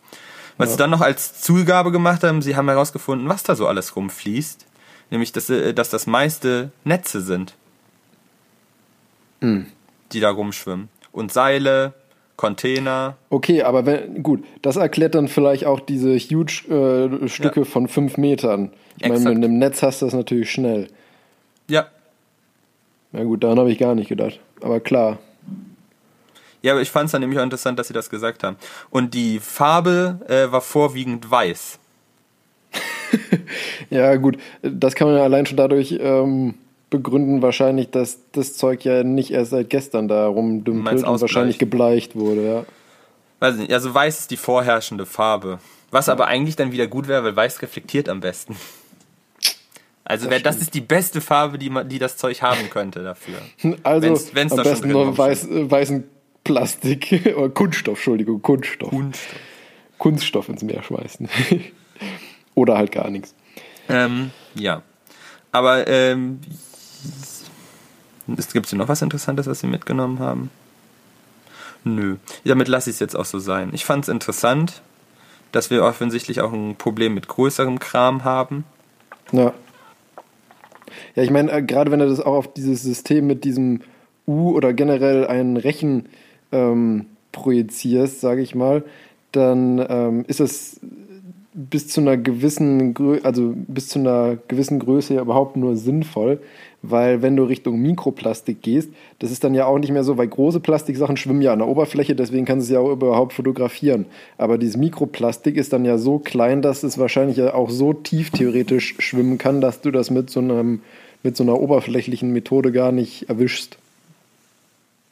Was 0.57 0.71
sie 0.71 0.77
dann 0.77 0.89
noch 0.89 1.01
als 1.01 1.41
Zugabe 1.41 1.91
gemacht 1.91 2.23
haben, 2.23 2.41
sie 2.41 2.55
haben 2.55 2.69
herausgefunden, 2.69 3.27
was 3.27 3.43
da 3.43 3.55
so 3.55 3.67
alles 3.67 3.95
rumfließt, 3.95 4.65
nämlich 5.09 5.31
dass, 5.31 5.49
äh, 5.49 5.73
dass 5.73 5.89
das 5.89 6.07
meiste 6.07 6.71
Netze 6.83 7.21
sind, 7.21 7.55
die 9.41 10.19
da 10.19 10.29
rumschwimmen. 10.29 10.89
Und 11.11 11.33
Seile, 11.33 11.93
Container, 12.37 13.17
Okay, 13.29 13.61
aber 13.61 13.85
wenn, 13.85 14.23
gut, 14.23 14.43
das 14.61 14.75
erklärt 14.75 15.13
dann 15.15 15.27
vielleicht 15.27 15.65
auch 15.65 15.79
diese 15.79 16.17
huge 16.17 16.63
äh, 17.23 17.27
Stücke 17.29 17.59
Ja. 17.61 17.65
von 17.65 17.87
fünf 17.87 18.17
Metern. 18.17 18.71
Ich 18.97 19.07
meine, 19.07 19.19
mit 19.19 19.37
einem 19.43 19.57
Netz 19.59 19.83
hast 19.83 20.01
du 20.01 20.05
das 20.05 20.13
natürlich 20.15 20.51
schnell. 20.51 20.87
ja, 21.69 21.87
Na 23.11 23.23
gut, 23.23 23.43
daran 23.43 23.59
habe 23.59 23.71
ich 23.71 23.77
gar 23.77 23.93
nicht 23.95 24.09
gedacht. 24.09 24.39
Aber 24.61 24.79
klar. 24.79 25.19
Ja, 26.63 26.73
aber 26.73 26.81
ich 26.81 26.91
fand 26.91 27.05
es 27.07 27.11
dann 27.11 27.21
nämlich 27.21 27.39
auch 27.39 27.43
interessant, 27.43 27.77
dass 27.79 27.87
sie 27.87 27.93
das 27.93 28.09
gesagt 28.09 28.43
haben. 28.43 28.55
Und 28.91 29.13
die 29.15 29.39
Farbe 29.39 30.19
äh, 30.27 30.51
war 30.51 30.61
vorwiegend 30.61 31.29
weiß. 31.29 31.79
Ja, 33.89 34.15
gut, 34.15 34.37
das 34.61 34.95
kann 34.95 35.07
man 35.09 35.17
ja 35.17 35.23
allein 35.23 35.45
schon 35.45 35.57
dadurch 35.57 35.97
ähm, 35.99 36.53
begründen, 36.91 37.41
wahrscheinlich, 37.41 37.89
dass 37.89 38.19
das 38.33 38.53
Zeug 38.55 38.85
ja 38.85 39.03
nicht 39.03 39.31
erst 39.31 39.49
seit 39.51 39.71
gestern 39.71 40.07
da 40.07 40.27
rumdümpelt 40.27 41.03
und 41.03 41.21
wahrscheinlich 41.21 41.57
gebleicht 41.57 42.15
wurde, 42.15 42.45
ja. 42.45 42.65
Weiß 43.39 43.55
nicht, 43.55 43.73
also 43.73 43.91
weiß 43.91 44.19
ist 44.19 44.31
die 44.31 44.37
vorherrschende 44.37 45.07
Farbe. 45.07 45.57
Was 45.89 46.07
aber 46.09 46.27
eigentlich 46.27 46.55
dann 46.55 46.71
wieder 46.71 46.85
gut 46.87 47.07
wäre, 47.07 47.23
weil 47.23 47.35
weiß 47.35 47.61
reflektiert 47.63 48.07
am 48.07 48.19
besten. 48.19 48.55
Also 50.05 50.25
Das 50.25 50.31
wär, 50.31 50.39
das 50.41 50.57
ist 50.57 50.73
die 50.73 50.81
beste 50.81 51.21
Farbe, 51.21 51.57
die, 51.57 51.69
man, 51.69 51.87
die 51.89 51.97
das 51.99 52.17
Zeug 52.17 52.41
haben 52.41 52.69
könnte 52.69 53.03
dafür. 53.03 53.35
Also 53.83 54.07
Wenn's- 54.07 54.29
wenn's 54.35 54.51
am 54.51 54.57
da 54.57 54.63
besten 54.63 54.89
nur 54.89 55.17
weiß, 55.17 55.47
äh, 55.47 55.71
weißen 55.71 56.03
Plastik, 56.43 57.33
oder 57.37 57.49
Kunststoff, 57.49 57.97
Entschuldigung, 57.97 58.41
Kunststoff. 58.41 58.89
Kunststoff. 58.89 59.35
Kunststoff 59.97 60.49
ins 60.49 60.63
Meer 60.63 60.81
schmeißen. 60.83 61.29
Oder 62.55 62.77
halt 62.77 62.91
gar 62.91 63.09
nichts. 63.11 63.35
Ähm, 63.87 64.31
ja. 64.55 64.81
Aber 65.51 65.87
ähm, 65.87 66.39
es 68.37 68.53
gibt 68.53 68.71
noch 68.73 68.87
was 68.87 69.01
Interessantes, 69.01 69.47
was 69.47 69.59
sie 69.59 69.67
mitgenommen 69.67 70.19
haben? 70.19 70.49
Nö. 71.83 72.17
Damit 72.45 72.67
lasse 72.67 72.89
ich 72.89 72.95
es 72.95 72.99
jetzt 72.99 73.15
auch 73.15 73.25
so 73.25 73.39
sein. 73.39 73.71
Ich 73.73 73.85
fand 73.85 74.05
es 74.05 74.09
interessant, 74.09 74.81
dass 75.51 75.69
wir 75.69 75.83
offensichtlich 75.83 76.41
auch 76.41 76.53
ein 76.53 76.75
Problem 76.75 77.13
mit 77.13 77.27
größerem 77.27 77.79
Kram 77.79 78.23
haben. 78.23 78.63
Ja. 79.31 79.53
Ja, 81.15 81.23
ich 81.23 81.31
meine, 81.31 81.51
äh, 81.51 81.61
gerade 81.61 81.91
wenn 81.91 81.99
du 81.99 82.07
das 82.07 82.19
auch 82.19 82.33
auf 82.33 82.53
dieses 82.53 82.83
System 82.83 83.27
mit 83.27 83.43
diesem 83.43 83.81
U 84.27 84.51
oder 84.51 84.73
generell 84.73 85.25
einen 85.25 85.57
Rechen 85.57 86.07
ähm, 86.51 87.05
projizierst, 87.31 88.21
sage 88.21 88.41
ich 88.41 88.55
mal, 88.55 88.83
dann 89.31 89.85
ähm, 89.89 90.25
ist 90.27 90.41
es 90.41 90.79
bis 91.53 91.87
zu 91.87 92.01
einer 92.01 92.17
gewissen 92.17 92.93
Grö 92.93 93.19
also 93.23 93.53
bis 93.55 93.89
zu 93.89 93.99
einer 93.99 94.37
gewissen 94.47 94.79
Größe 94.79 95.15
ja 95.15 95.21
überhaupt 95.21 95.57
nur 95.57 95.75
sinnvoll, 95.75 96.41
weil 96.83 97.21
wenn 97.21 97.35
du 97.35 97.43
Richtung 97.43 97.79
Mikroplastik 97.79 98.61
gehst, 98.61 98.89
das 99.19 99.31
ist 99.31 99.43
dann 99.43 99.53
ja 99.53 99.65
auch 99.65 99.77
nicht 99.77 99.91
mehr 99.91 100.03
so, 100.03 100.17
weil 100.17 100.27
große 100.27 100.59
Plastiksachen 100.59 101.17
schwimmen 101.17 101.41
ja 101.41 101.53
an 101.53 101.59
der 101.59 101.67
Oberfläche, 101.67 102.15
deswegen 102.15 102.45
kannst 102.45 102.67
du 102.67 102.73
es 102.73 102.75
ja 102.75 102.79
auch 102.79 102.91
überhaupt 102.91 103.33
fotografieren. 103.33 104.05
Aber 104.37 104.57
dieses 104.57 104.77
Mikroplastik 104.77 105.57
ist 105.57 105.73
dann 105.73 105.85
ja 105.85 105.97
so 105.97 106.19
klein, 106.19 106.61
dass 106.61 106.83
es 106.83 106.97
wahrscheinlich 106.97 107.37
ja 107.37 107.53
auch 107.53 107.69
so 107.69 107.93
tief 107.93 108.31
theoretisch 108.31 108.95
schwimmen 108.99 109.37
kann, 109.37 109.61
dass 109.61 109.81
du 109.81 109.91
das 109.91 110.09
mit 110.09 110.29
so 110.29 110.39
einem 110.39 110.81
mit 111.23 111.37
so 111.37 111.43
einer 111.43 111.59
oberflächlichen 111.59 112.31
Methode 112.31 112.71
gar 112.71 112.91
nicht 112.91 113.29
erwischst. 113.29 113.77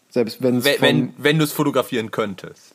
Selbst 0.10 0.42
Wenn, 0.42 0.64
wenn, 0.64 1.14
wenn 1.18 1.38
du 1.38 1.44
es 1.44 1.52
fotografieren 1.52 2.10
könntest. 2.10 2.74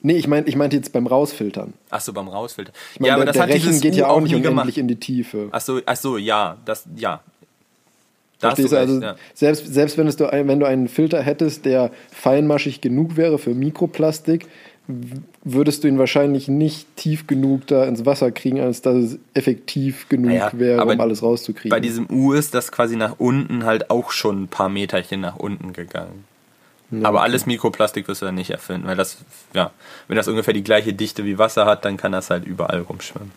Nee, 0.00 0.14
ich 0.14 0.26
meinte 0.26 0.48
ich 0.48 0.56
meinte 0.56 0.74
jetzt 0.76 0.92
beim 0.92 1.06
Rausfiltern. 1.06 1.74
Achso, 1.90 2.12
beim 2.12 2.28
Rausfiltern. 2.28 2.74
Ich 2.94 3.00
meine, 3.00 3.08
ja, 3.08 3.14
aber 3.14 3.24
der, 3.24 3.26
das 3.26 3.34
der 3.34 3.42
hat 3.42 3.50
Rechen 3.50 3.66
dieses 3.68 3.80
geht 3.82 3.94
U 3.94 3.98
ja 3.98 4.08
auch 4.08 4.20
nicht 4.20 4.34
unendlich 4.34 4.74
gemacht. 4.74 4.78
in 4.78 4.88
die 4.88 4.96
Tiefe. 4.96 5.48
Achso, 5.52 5.80
achso, 5.84 6.16
ja, 6.16 6.56
das, 6.64 6.86
ja. 6.96 7.20
Verstehst 8.42 8.72
du? 8.72 8.76
Also 8.76 9.00
ja. 9.00 9.16
selbst, 9.34 9.72
selbst 9.72 9.98
wenn, 9.98 10.06
es 10.08 10.16
du, 10.16 10.24
wenn 10.24 10.58
du 10.58 10.66
einen 10.66 10.88
Filter 10.88 11.22
hättest, 11.22 11.64
der 11.64 11.90
feinmaschig 12.10 12.80
genug 12.80 13.16
wäre 13.16 13.38
für 13.38 13.54
Mikroplastik, 13.54 14.46
würdest 15.44 15.84
du 15.84 15.88
ihn 15.88 15.98
wahrscheinlich 15.98 16.48
nicht 16.48 16.96
tief 16.96 17.28
genug 17.28 17.68
da 17.68 17.84
ins 17.84 18.04
Wasser 18.04 18.32
kriegen, 18.32 18.60
als 18.60 18.82
dass 18.82 18.96
es 18.96 19.18
effektiv 19.32 20.08
genug 20.08 20.30
Naja, 20.30 20.50
wäre, 20.54 20.80
aber 20.80 20.94
um 20.94 21.00
alles 21.00 21.22
rauszukriegen. 21.22 21.70
Bei 21.70 21.78
diesem 21.78 22.10
U 22.10 22.32
ist 22.32 22.52
das 22.54 22.72
quasi 22.72 22.96
nach 22.96 23.14
unten 23.18 23.64
halt 23.64 23.90
auch 23.90 24.10
schon 24.10 24.42
ein 24.42 24.48
paar 24.48 24.68
Meterchen 24.68 25.20
nach 25.20 25.36
unten 25.36 25.72
gegangen. 25.72 26.24
Aber 27.02 27.22
alles 27.22 27.46
Mikroplastik 27.46 28.06
wirst 28.06 28.20
du 28.20 28.26
dann 28.26 28.34
nicht 28.34 28.50
erfinden, 28.50 28.86
weil 28.86 28.96
das, 28.96 29.16
ja, 29.54 29.70
wenn 30.08 30.16
das 30.16 30.28
ungefähr 30.28 30.52
die 30.52 30.62
gleiche 30.62 30.92
Dichte 30.92 31.24
wie 31.24 31.38
Wasser 31.38 31.64
hat, 31.64 31.86
dann 31.86 31.96
kann 31.96 32.12
das 32.12 32.28
halt 32.28 32.44
überall 32.44 32.80
rumschwimmen. 32.80 33.30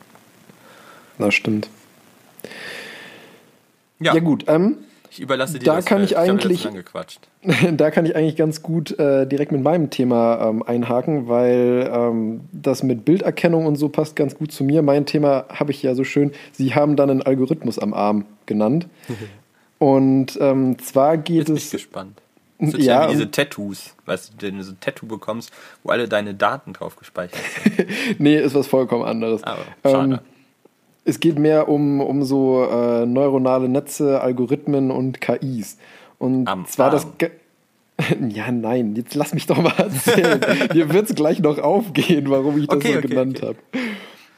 das 1.18 1.34
stimmt. 1.34 1.70
Ja, 4.00 4.20
gut, 4.20 4.44
ähm, 4.48 4.80
Ich 5.16 5.22
überlasse 5.22 5.58
dir 5.60 5.66
Da 5.66 5.78
das 5.78 5.86
kann 5.86 6.04
ich 6.04 6.10
wieder 6.12 6.20
eigentlich- 6.20 6.68
da 7.78 7.90
kann 7.90 8.06
ich 8.06 8.16
eigentlich 8.18 8.36
ganz 8.36 8.62
gut 8.62 9.00
äh, 9.00 9.26
direkt 9.26 9.54
mit 9.54 9.64
meinem 9.64 9.90
Thema 9.90 10.50
ähm, 10.50 10.62
einhaken, 10.62 11.30
weil 11.30 11.90
ähm, 11.90 12.42
das 12.52 12.84
mit 12.84 13.06
Bilderkennung 13.06 13.66
und 13.66 13.78
so 13.78 13.88
passt 13.88 14.18
ganz 14.18 14.36
gut 14.36 14.52
zu 14.52 14.66
mir. 14.66 14.82
Mein 14.82 15.06
Thema 15.06 15.46
habe 15.48 15.72
ich 15.72 15.82
ja 15.82 15.96
so 15.96 16.04
schön, 16.04 16.32
Sie 16.52 16.76
haben 16.76 16.98
dann 16.98 17.10
einen 17.10 17.22
Algorithmus 17.22 17.80
am 17.80 17.94
Arm 17.94 18.26
genannt. 18.46 18.88
und 19.80 20.38
ähm, 20.42 20.78
zwar 20.80 21.18
geht 21.18 21.38
Jetzt 21.38 21.48
bin 21.48 21.56
ich 21.56 21.66
es 21.66 21.72
gespannt. 21.72 22.22
So 22.60 22.78
Ja, 22.78 23.04
ja, 23.04 23.08
wie 23.10 23.14
diese 23.14 23.32
Tattoos, 23.32 23.96
weißt 24.06 24.34
du, 24.42 24.46
wenn 24.48 24.58
du 24.58 24.64
so 24.64 24.72
ein 24.74 24.80
Tattoo 24.82 25.06
bekommst, 25.08 25.52
wo 25.84 25.92
alle 25.92 26.08
deine 26.10 26.34
Daten 26.34 26.74
drauf 26.74 26.96
gespeichert 26.98 27.40
sind. 27.64 27.88
Nee, 28.20 28.38
ist 28.38 28.54
was 28.56 28.68
vollkommen 28.68 29.04
anderes. 29.04 29.44
Aber 29.44 29.64
schade. 29.84 30.22
Es 31.06 31.20
geht 31.20 31.38
mehr 31.38 31.70
um, 31.70 32.02
um 32.02 32.24
so 32.24 32.64
äh, 32.64 33.06
neuronale 33.06 33.70
Netze, 33.70 34.22
Algorithmen 34.22 34.92
und 34.92 35.22
KIs. 35.22 35.78
Und 36.18 36.48
Am 36.48 36.66
zwar 36.66 36.90
das. 36.90 37.06
Arm. 37.06 37.14
Ge 37.18 37.30
ja, 38.30 38.52
nein, 38.52 38.94
jetzt 38.96 39.16
lass 39.16 39.34
mich 39.34 39.46
doch 39.46 39.62
mal 39.62 39.74
erzählen. 39.78 40.42
Hier 40.74 40.92
wird 40.92 41.10
es 41.10 41.16
gleich 41.16 41.40
noch 41.40 41.60
aufgehen, 41.60 42.30
warum 42.30 42.58
ich 42.58 42.68
das 42.68 42.78
Okay, 42.78 42.92
so 42.92 42.98
okay, 42.98 43.08
genannt 43.08 43.38
okay. 43.38 43.48
habe. 43.48 43.58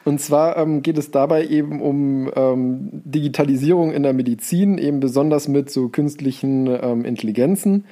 Und 0.05 0.21
zwar 0.21 0.57
ähm, 0.57 0.83
geht 0.83 0.97
es 0.97 1.09
dabei 1.09 1.47
eben 1.47 1.81
um 1.81 2.31
ähm, 2.35 2.89
Digitalisierung 2.91 3.91
in 3.91 4.03
der 4.03 4.13
Medizin, 4.13 4.77
eben 4.77 4.99
besonders 4.99 5.47
mit 5.47 5.71
so 5.71 5.89
künstlichen 5.89 6.67
ähm, 6.67 7.03
Intelligenzen 7.03 7.85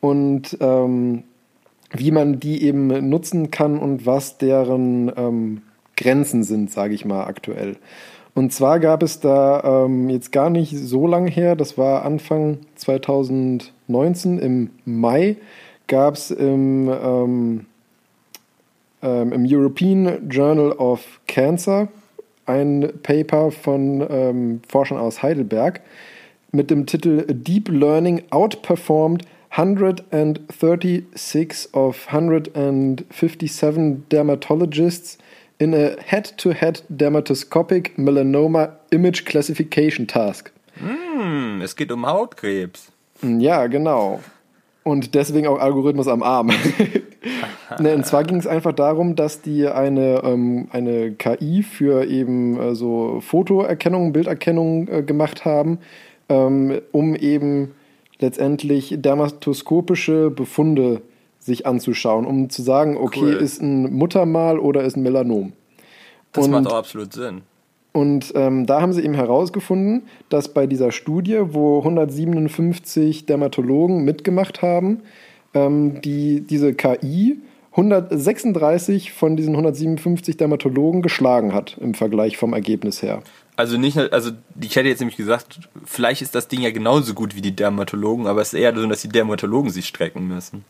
und 0.00 0.56
ähm, 0.60 1.24
wie 1.92 2.10
man 2.10 2.40
die 2.40 2.64
eben 2.64 3.08
nutzen 3.08 3.50
kann 3.50 3.78
und 3.78 4.06
was 4.06 4.38
deren 4.38 5.12
ähm, 5.14 5.62
Grenzen 5.96 6.42
sind, 6.42 6.70
sage 6.70 6.94
ich 6.94 7.04
mal 7.04 7.24
aktuell. 7.26 7.76
Und 8.34 8.52
zwar 8.52 8.80
gab 8.80 9.02
es 9.02 9.20
da 9.20 9.84
ähm, 9.84 10.08
jetzt 10.08 10.32
gar 10.32 10.48
nicht 10.48 10.74
so 10.76 11.06
lang 11.06 11.26
her, 11.26 11.54
das 11.54 11.76
war 11.76 12.04
Anfang 12.04 12.60
2019 12.76 14.38
im 14.38 14.70
Mai, 14.86 15.36
gab 15.86 16.14
es 16.14 16.30
im, 16.30 16.88
ähm, 16.88 17.66
ähm, 19.02 19.32
im 19.32 19.44
European 19.46 20.30
Journal 20.30 20.72
of 20.72 21.20
Cancer 21.26 21.88
ein 22.46 22.90
Paper 23.02 23.50
von 23.50 24.06
ähm, 24.08 24.62
Forschern 24.66 24.96
aus 24.98 25.22
Heidelberg 25.22 25.82
mit 26.52 26.70
dem 26.70 26.86
Titel 26.86 27.26
Deep 27.28 27.68
Learning 27.68 28.22
Outperformed 28.30 29.26
136 29.50 31.74
of 31.74 32.08
157 32.08 34.08
dermatologists 34.10 35.18
in 35.62 35.74
a 35.74 35.94
head-to-head 36.04 36.82
dermatoscopic 36.88 37.96
melanoma 37.96 38.72
image 38.90 39.24
classification 39.24 40.08
task. 40.08 40.50
Hm, 40.74 41.60
es 41.62 41.76
geht 41.76 41.92
um 41.92 42.04
Hautkrebs. 42.04 42.90
Ja, 43.22 43.68
genau. 43.68 44.20
Und 44.82 45.14
deswegen 45.14 45.46
auch 45.46 45.60
Algorithmus 45.60 46.08
am 46.08 46.24
Arm. 46.24 46.50
ne, 47.78 47.94
und 47.94 48.04
zwar 48.04 48.24
ging 48.24 48.38
es 48.38 48.48
einfach 48.48 48.72
darum, 48.72 49.14
dass 49.14 49.40
die 49.40 49.68
eine, 49.68 50.22
ähm, 50.24 50.66
eine 50.72 51.12
KI 51.12 51.62
für 51.62 52.06
eben 52.06 52.58
äh, 52.58 52.74
so 52.74 53.20
Fotoerkennung, 53.20 54.12
Bilderkennung 54.12 54.88
äh, 54.88 55.02
gemacht 55.04 55.44
haben, 55.44 55.78
ähm, 56.28 56.80
um 56.90 57.14
eben 57.14 57.72
letztendlich 58.18 58.96
dermatoskopische 58.98 60.30
Befunde 60.30 61.02
sich 61.44 61.66
anzuschauen, 61.66 62.24
um 62.26 62.50
zu 62.50 62.62
sagen, 62.62 62.96
okay, 62.96 63.20
Cool. 63.20 63.32
ist 63.34 63.60
ein 63.60 63.92
Muttermal 63.92 64.58
oder 64.58 64.84
ist 64.84 64.96
ein 64.96 65.02
Melanom. 65.02 65.52
Das 66.32 66.44
Und- 66.46 66.52
macht 66.52 66.66
auch 66.68 66.76
absolut 66.76 67.12
Sinn. 67.12 67.42
Und 67.94 68.32
ähm, 68.34 68.64
da 68.64 68.80
haben 68.80 68.94
sie 68.94 69.02
eben 69.04 69.12
herausgefunden, 69.12 70.04
dass 70.30 70.48
bei 70.54 70.66
dieser 70.66 70.92
Studie, 70.92 71.38
wo 71.48 71.80
157 71.80 73.26
Dermatologen 73.26 74.02
mitgemacht 74.02 74.62
haben, 74.62 75.00
ähm, 75.52 76.00
die, 76.00 76.40
diese 76.40 76.72
KI 76.72 77.36
136 77.72 79.12
von 79.12 79.36
diesen 79.36 79.52
157 79.54 80.36
Dermatologen 80.36 81.02
geschlagen 81.02 81.52
hat 81.52 81.76
im 81.80 81.92
Vergleich 81.94 82.36
vom 82.36 82.52
Ergebnis 82.54 83.02
her. 83.02 83.22
Also 83.56 83.76
nicht, 83.76 83.98
also 83.98 84.30
ich 84.60 84.76
hätte 84.76 84.88
jetzt 84.88 85.00
nämlich 85.00 85.16
gesagt, 85.18 85.60
vielleicht 85.84 86.22
ist 86.22 86.34
das 86.34 86.48
Ding 86.48 86.62
ja 86.62 86.70
genauso 86.70 87.12
gut 87.12 87.36
wie 87.36 87.42
die 87.42 87.54
Dermatologen, 87.54 88.26
aber 88.26 88.40
es 88.40 88.54
ist 88.54 88.58
eher 88.60 88.74
so, 88.74 88.86
dass 88.86 89.02
die 89.02 89.08
Dermatologen 89.08 89.70
sich 89.70 89.86
strecken 89.86 90.26
müssen. 90.28 90.64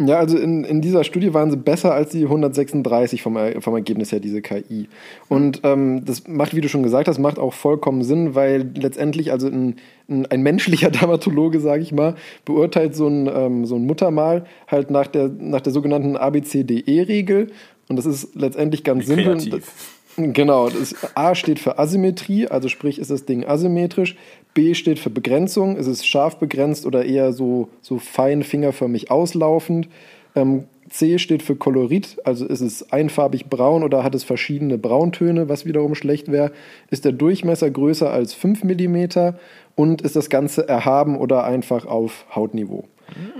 Ja, 0.00 0.18
also 0.18 0.38
in, 0.38 0.62
in 0.62 0.80
dieser 0.80 1.02
Studie 1.02 1.34
waren 1.34 1.50
sie 1.50 1.56
besser 1.56 1.92
als 1.92 2.10
die 2.10 2.22
136 2.22 3.20
vom, 3.20 3.36
vom 3.60 3.74
Ergebnis 3.74 4.12
her, 4.12 4.20
diese 4.20 4.40
KI. 4.42 4.88
Und 5.28 5.60
ähm, 5.64 6.04
das 6.04 6.28
macht, 6.28 6.54
wie 6.54 6.60
du 6.60 6.68
schon 6.68 6.84
gesagt 6.84 7.08
hast, 7.08 7.18
macht 7.18 7.38
auch 7.38 7.52
vollkommen 7.52 8.04
Sinn, 8.04 8.36
weil 8.36 8.70
letztendlich, 8.76 9.32
also 9.32 9.48
ein, 9.48 9.76
ein, 10.08 10.26
ein 10.26 10.42
menschlicher 10.42 10.90
Dermatologe, 10.92 11.58
sage 11.58 11.82
ich 11.82 11.90
mal, 11.90 12.14
beurteilt 12.44 12.94
so 12.94 13.08
ein, 13.08 13.28
ähm, 13.32 13.66
so 13.66 13.74
ein 13.74 13.86
Muttermal 13.86 14.46
halt 14.68 14.90
nach 14.90 15.08
der, 15.08 15.28
nach 15.28 15.62
der 15.62 15.72
sogenannten 15.72 16.16
ABCDE-Regel. 16.16 17.48
Und 17.88 17.96
das 17.96 18.06
ist 18.06 18.36
letztendlich 18.36 18.84
ganz 18.84 19.02
Wie 19.02 19.06
simpel. 19.06 19.36
kreativ. 19.38 19.94
Genau, 20.20 20.68
das 20.68 20.96
A 21.14 21.36
steht 21.36 21.60
für 21.60 21.78
Asymmetrie, 21.78 22.48
also 22.48 22.68
sprich 22.68 22.98
ist 22.98 23.10
das 23.10 23.24
Ding 23.24 23.44
asymmetrisch. 23.44 24.16
B 24.58 24.74
steht 24.74 24.98
für 24.98 25.08
Begrenzung, 25.08 25.76
ist 25.76 25.86
es 25.86 26.04
scharf 26.04 26.40
begrenzt 26.40 26.84
oder 26.84 27.04
eher 27.04 27.32
so, 27.32 27.68
so 27.80 28.00
fein 28.00 28.42
fingerförmig 28.42 29.08
auslaufend. 29.08 29.88
Ähm, 30.34 30.64
C 30.90 31.20
steht 31.20 31.44
für 31.44 31.54
Kolorit, 31.54 32.16
also 32.24 32.44
ist 32.44 32.60
es 32.60 32.90
einfarbig 32.90 33.46
braun 33.46 33.84
oder 33.84 34.02
hat 34.02 34.16
es 34.16 34.24
verschiedene 34.24 34.76
Brauntöne, 34.76 35.48
was 35.48 35.64
wiederum 35.64 35.94
schlecht 35.94 36.32
wäre. 36.32 36.50
Ist 36.90 37.04
der 37.04 37.12
Durchmesser 37.12 37.70
größer 37.70 38.10
als 38.10 38.34
5 38.34 38.64
mm 38.64 39.36
und 39.76 40.02
ist 40.02 40.16
das 40.16 40.28
Ganze 40.28 40.66
erhaben 40.66 41.16
oder 41.16 41.44
einfach 41.44 41.86
auf 41.86 42.26
Hautniveau. 42.34 42.82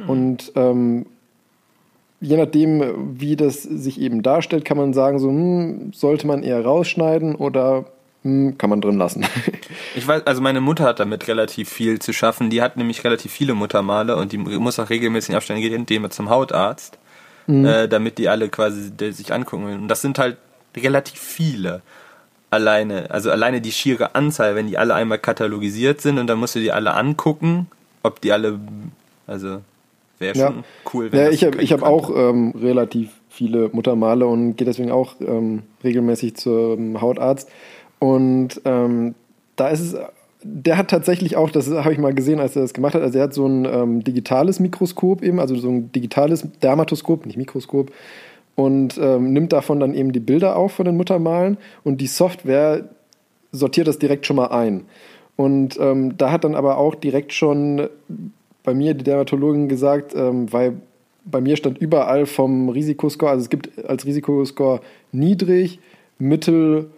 Und 0.06 0.52
ähm, 0.54 1.06
je 2.20 2.36
nachdem, 2.36 3.18
wie 3.18 3.34
das 3.34 3.64
sich 3.64 4.00
eben 4.00 4.22
darstellt, 4.22 4.64
kann 4.64 4.76
man 4.76 4.92
sagen, 4.92 5.18
so 5.18 5.30
hm, 5.30 5.90
sollte 5.92 6.28
man 6.28 6.44
eher 6.44 6.64
rausschneiden 6.64 7.34
oder 7.34 7.86
kann 8.22 8.70
man 8.70 8.80
drin 8.80 8.98
lassen. 8.98 9.24
Ich 9.96 10.06
weiß, 10.06 10.26
also 10.26 10.40
meine 10.40 10.60
Mutter 10.60 10.84
hat 10.84 11.00
damit 11.00 11.26
relativ 11.28 11.68
viel 11.68 11.98
zu 11.98 12.12
schaffen. 12.12 12.50
Die 12.50 12.62
hat 12.62 12.76
nämlich 12.76 13.02
relativ 13.04 13.32
viele 13.32 13.54
Muttermale 13.54 14.16
und 14.16 14.32
die 14.32 14.38
muss 14.38 14.78
auch 14.78 14.90
regelmäßig 14.90 15.34
abstellen, 15.34 15.60
geht 15.60 15.90
immer 15.90 16.10
zum 16.10 16.30
Hautarzt, 16.30 16.98
äh, 17.48 17.88
damit 17.88 18.18
die 18.18 18.28
alle 18.28 18.48
quasi 18.48 18.92
sich 19.12 19.32
angucken. 19.32 19.64
Und 19.64 19.88
das 19.88 20.02
sind 20.02 20.18
halt 20.18 20.36
relativ 20.76 21.18
viele. 21.18 21.82
Alleine, 22.50 23.10
also 23.10 23.30
alleine 23.30 23.60
die 23.60 23.72
schiere 23.72 24.14
Anzahl, 24.14 24.54
wenn 24.54 24.68
die 24.68 24.78
alle 24.78 24.94
einmal 24.94 25.18
katalogisiert 25.18 26.00
sind 26.00 26.18
und 26.18 26.28
dann 26.28 26.38
musst 26.38 26.54
du 26.54 26.60
die 26.60 26.72
alle 26.72 26.94
angucken, 26.94 27.66
ob 28.02 28.20
die 28.20 28.32
alle, 28.32 28.58
also 29.26 29.60
wäre 30.18 30.34
schon 30.34 30.56
Ja. 30.58 30.64
cool, 30.94 31.12
wenn 31.12 31.20
ja, 31.20 31.30
ich 31.30 31.44
habe 31.44 31.60
ich 31.60 31.72
hab 31.72 31.82
auch 31.82 32.10
ähm, 32.14 32.54
relativ 32.58 33.10
viele 33.28 33.68
Muttermale 33.72 34.26
und 34.26 34.56
gehe 34.56 34.64
deswegen 34.64 34.90
auch 34.90 35.14
ähm, 35.20 35.62
regelmäßig 35.84 36.36
zum 36.36 37.00
Hautarzt. 37.00 37.48
Und 37.98 38.60
ähm, 38.64 39.14
da 39.56 39.68
ist 39.68 39.80
es, 39.80 39.96
der 40.42 40.78
hat 40.78 40.88
tatsächlich 40.88 41.36
auch, 41.36 41.50
das 41.50 41.68
habe 41.68 41.92
ich 41.92 41.98
mal 41.98 42.14
gesehen, 42.14 42.38
als 42.38 42.54
er 42.54 42.62
das 42.62 42.74
gemacht 42.74 42.94
hat, 42.94 43.02
also 43.02 43.18
er 43.18 43.24
hat 43.24 43.34
so 43.34 43.46
ein 43.46 43.64
ähm, 43.64 44.04
digitales 44.04 44.60
Mikroskop 44.60 45.22
eben, 45.22 45.40
also 45.40 45.56
so 45.56 45.68
ein 45.68 45.90
digitales 45.92 46.46
Dermatoskop, 46.62 47.26
nicht 47.26 47.36
Mikroskop, 47.36 47.90
und 48.54 48.98
ähm, 48.98 49.32
nimmt 49.32 49.52
davon 49.52 49.80
dann 49.80 49.94
eben 49.94 50.12
die 50.12 50.20
Bilder 50.20 50.56
auf 50.56 50.72
von 50.72 50.84
den 50.84 50.96
Muttermalen 50.96 51.58
und 51.84 52.00
die 52.00 52.06
Software 52.06 52.88
sortiert 53.52 53.88
das 53.88 53.98
direkt 53.98 54.26
schon 54.26 54.36
mal 54.36 54.48
ein. 54.48 54.84
Und 55.36 55.78
ähm, 55.78 56.16
da 56.18 56.32
hat 56.32 56.42
dann 56.42 56.56
aber 56.56 56.78
auch 56.78 56.96
direkt 56.96 57.32
schon 57.32 57.88
bei 58.64 58.74
mir 58.74 58.94
die 58.94 59.04
Dermatologin 59.04 59.68
gesagt, 59.68 60.12
ähm, 60.16 60.52
weil 60.52 60.74
bei 61.24 61.40
mir 61.40 61.56
stand 61.56 61.78
überall 61.78 62.26
vom 62.26 62.68
Risikoscore, 62.68 63.30
also 63.30 63.42
es 63.44 63.50
gibt 63.50 63.84
als 63.84 64.04
Risikoscore 64.04 64.80
niedrig, 65.12 65.78
mittel, 66.18 66.90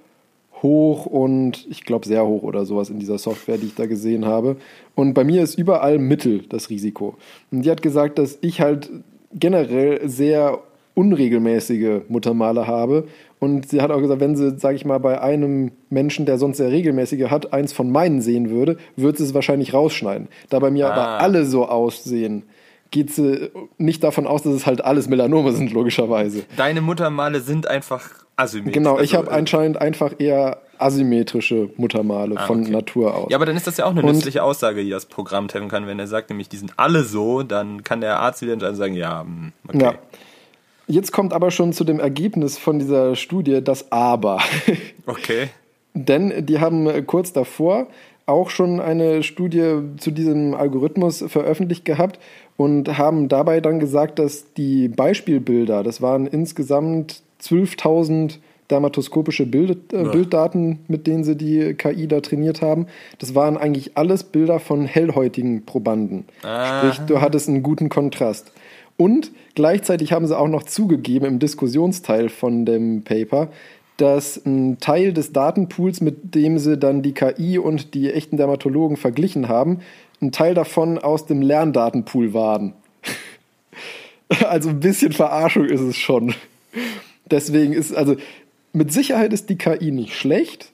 hoch 0.63 1.07
und 1.07 1.67
ich 1.71 1.85
glaube 1.85 2.07
sehr 2.07 2.27
hoch 2.27 2.43
oder 2.43 2.65
sowas 2.65 2.91
in 2.91 2.99
dieser 2.99 3.19
Software, 3.19 3.59
die 3.59 3.67
ich 3.67 3.75
da 3.75 3.87
gesehen 3.87 4.27
habe. 4.27 4.57
Und 4.95 5.15
bei 5.15 5.25
mir 5.25 5.43
ist 5.43 5.59
überall 5.59 5.99
mittel 5.99 6.43
das 6.49 6.71
Risiko. 6.71 7.15
Und 7.51 7.63
die 7.65 7.71
hat 7.71 7.83
gesagt, 7.83 8.19
dass 8.19 8.39
ich 8.41 8.61
halt 8.61 8.91
generell 9.33 10.09
sehr 10.09 10.59
unregelmäßige 10.95 12.03
Muttermale 12.09 12.67
habe. 12.67 13.05
Und 13.39 13.69
sie 13.69 13.81
hat 13.81 13.91
auch 13.91 14.01
gesagt, 14.01 14.21
wenn 14.21 14.37
sie, 14.37 14.59
sage 14.59 14.77
ich 14.77 14.85
mal, 14.85 14.99
bei 14.99 15.21
einem 15.21 15.73
Menschen, 15.89 16.27
der 16.27 16.37
sonst 16.39 16.59
sehr 16.59 16.71
regelmäßige 16.71 17.31
hat, 17.31 17.53
eins 17.53 17.73
von 17.73 17.91
meinen 17.91 18.21
sehen 18.21 18.51
würde, 18.51 18.77
würde 18.97 19.19
sie 19.19 19.25
es 19.25 19.35
wahrscheinlich 19.35 19.73
rausschneiden. 19.73 20.29
Da 20.51 20.59
bei 20.59 20.71
mir 20.71 20.91
aber 20.93 21.07
Ah. 21.07 21.19
alle 21.19 21.47
so 21.47 21.67
aussehen, 21.67 22.43
geht 22.91 23.11
sie 23.13 23.51
nicht 23.79 24.03
davon 24.05 24.27
aus, 24.27 24.43
dass 24.43 24.53
es 24.53 24.67
halt 24.67 24.85
alles 24.85 25.09
Melanome 25.09 25.53
sind, 25.53 25.73
logischerweise. 25.73 26.43
Deine 26.57 26.81
Muttermale 26.81 27.41
sind 27.41 27.67
einfach 27.67 28.20
asymmetrisch. 28.41 28.75
Genau, 28.75 28.95
ich 28.97 29.15
Also, 29.15 29.19
habe 29.19 29.31
anscheinend 29.33 29.81
einfach 29.81 30.13
eher 30.19 30.59
asymmetrische 30.79 31.69
Muttermale 31.77 32.37
Ah, 32.39 32.47
von 32.47 32.63
okay. 32.63 32.71
Natur 32.71 33.15
aus. 33.15 33.27
Ja, 33.31 33.37
aber 33.37 33.47
dann 33.47 33.57
ist 33.57 33.67
das 33.67 33.77
ja 33.77 33.85
auch 33.85 33.91
eine 33.91 34.03
Und- 34.03 34.13
nützliche 34.15 34.43
Aussage, 34.43 34.83
die 34.83 34.91
das 34.91 35.07
Programm 35.07 35.49
treffen 35.49 35.69
kann. 35.69 35.87
Wenn 35.87 35.99
er 35.99 36.07
sagt, 36.07 36.31
nämlich, 36.31 36.49
die 36.49 36.57
sind 36.57 36.73
alle 36.77 37.05
so, 37.05 37.43
dann 37.43 37.85
kann 37.85 38.01
der 38.01 38.19
Arzt 38.21 38.43
wieder 38.43 38.55
entscheiden 38.55 38.77
sagen, 38.77 38.95
ja, 38.95 39.23
hm, 39.23 39.53
okay. 39.69 39.83
Ja. 39.83 39.95
Jetzt 40.87 41.13
kommt 41.13 41.33
aber 41.33 41.51
schon 41.53 41.73
zu 41.73 41.85
dem 41.85 42.01
Ergebnis 42.01 42.59
von 42.59 42.79
dieser 42.81 43.15
Studie 43.15 43.63
das 43.63 43.93
Aber. 43.93 44.39
Okay. 45.07 45.49
Denn 45.95 46.47
die 46.47 46.61
haben 46.61 46.87
äh, 46.87 47.03
kurz 47.03 47.33
davor 47.33 47.87
auch 48.27 48.49
schon 48.51 48.81
eine 48.81 49.23
Studie 49.25 49.79
zu 49.99 50.13
diesem 50.13 50.55
Algorithmus 50.55 51.25
veröffentlicht 51.27 51.85
gehabt 51.85 52.19
und 52.57 52.97
haben 52.97 53.29
dabei 53.29 53.61
dann 53.61 53.81
gesagt, 53.81 54.19
dass 54.21 54.53
die 54.55 54.87
Beispielbilder, 54.89 55.83
das 55.83 56.01
waren 56.01 56.27
insgesamt 56.29 57.23
12.000 57.43 58.39
dermatoskopische 58.71 59.47
Bild, 59.47 59.93
äh, 59.93 60.05
Bilddaten, 60.05 60.81
mit 60.89 61.07
denen 61.07 61.25
sie 61.25 61.37
die 61.37 61.75
KI 61.75 62.07
da 62.07 62.21
trainiert 62.21 62.63
haben. 62.63 62.87
Das 63.19 63.35
waren 63.35 63.57
eigentlich 63.57 63.97
alles 63.97 64.25
Bilder 64.25 64.61
von 64.61 64.85
hellhäutigen 64.85 65.65
Probanden. 65.65 66.25
Sprich, 66.41 67.07
du 67.07 67.21
hattest 67.21 67.49
einen 67.49 67.63
guten 67.63 67.89
Kontrast. 67.89 68.53
Und 68.97 69.33
gleichzeitig 69.55 70.13
haben 70.13 70.27
sie 70.27 70.39
auch 70.39 70.49
noch 70.49 70.63
zugegeben 70.63 71.25
im 71.25 71.39
Diskussionsteil 71.39 72.29
von 72.29 72.65
dem 72.67 73.03
Paper, 73.03 73.49
dass 73.97 74.45
ein 74.45 74.79
Teil 74.79 75.13
des 75.13 75.33
Datenpools, 75.33 76.01
mit 76.01 76.35
dem 76.35 76.59
sie 76.59 76.77
dann 76.79 77.03
die 77.03 77.13
KI 77.13 77.59
und 77.59 77.95
die 77.95 78.13
echten 78.13 78.37
Dermatologen 78.37 78.97
verglichen 78.97 79.49
haben, 79.49 79.81
ein 80.23 80.33
Teil 80.33 80.55
davon 80.55 80.99
aus 80.99 81.27
dem 81.27 81.43
Lerndatenpool 81.43 82.35
waren. 82.35 82.75
Also 84.49 84.69
ein 84.69 84.79
bisschen 84.79 85.11
Verarschung 85.11 85.65
ist 85.65 85.81
es 85.81 85.97
schon. 85.97 86.35
Deswegen 87.31 87.73
ist, 87.73 87.95
also 87.95 88.17
mit 88.73 88.93
Sicherheit 88.93 89.33
ist 89.33 89.49
die 89.51 89.57
KI 89.57 89.91
nicht 89.91 90.15
schlecht, 90.15 90.73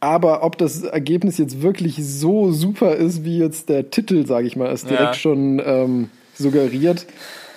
aber 0.00 0.42
ob 0.42 0.58
das 0.58 0.82
Ergebnis 0.82 1.38
jetzt 1.38 1.62
wirklich 1.62 1.96
so 2.04 2.52
super 2.52 2.96
ist, 2.96 3.24
wie 3.24 3.38
jetzt 3.38 3.68
der 3.68 3.90
Titel, 3.90 4.26
sage 4.26 4.46
ich 4.46 4.56
mal, 4.56 4.70
es 4.70 4.82
direkt 4.84 5.00
Ja. 5.00 5.14
schon 5.14 5.60
ähm, 5.64 6.10
suggeriert, 6.34 7.06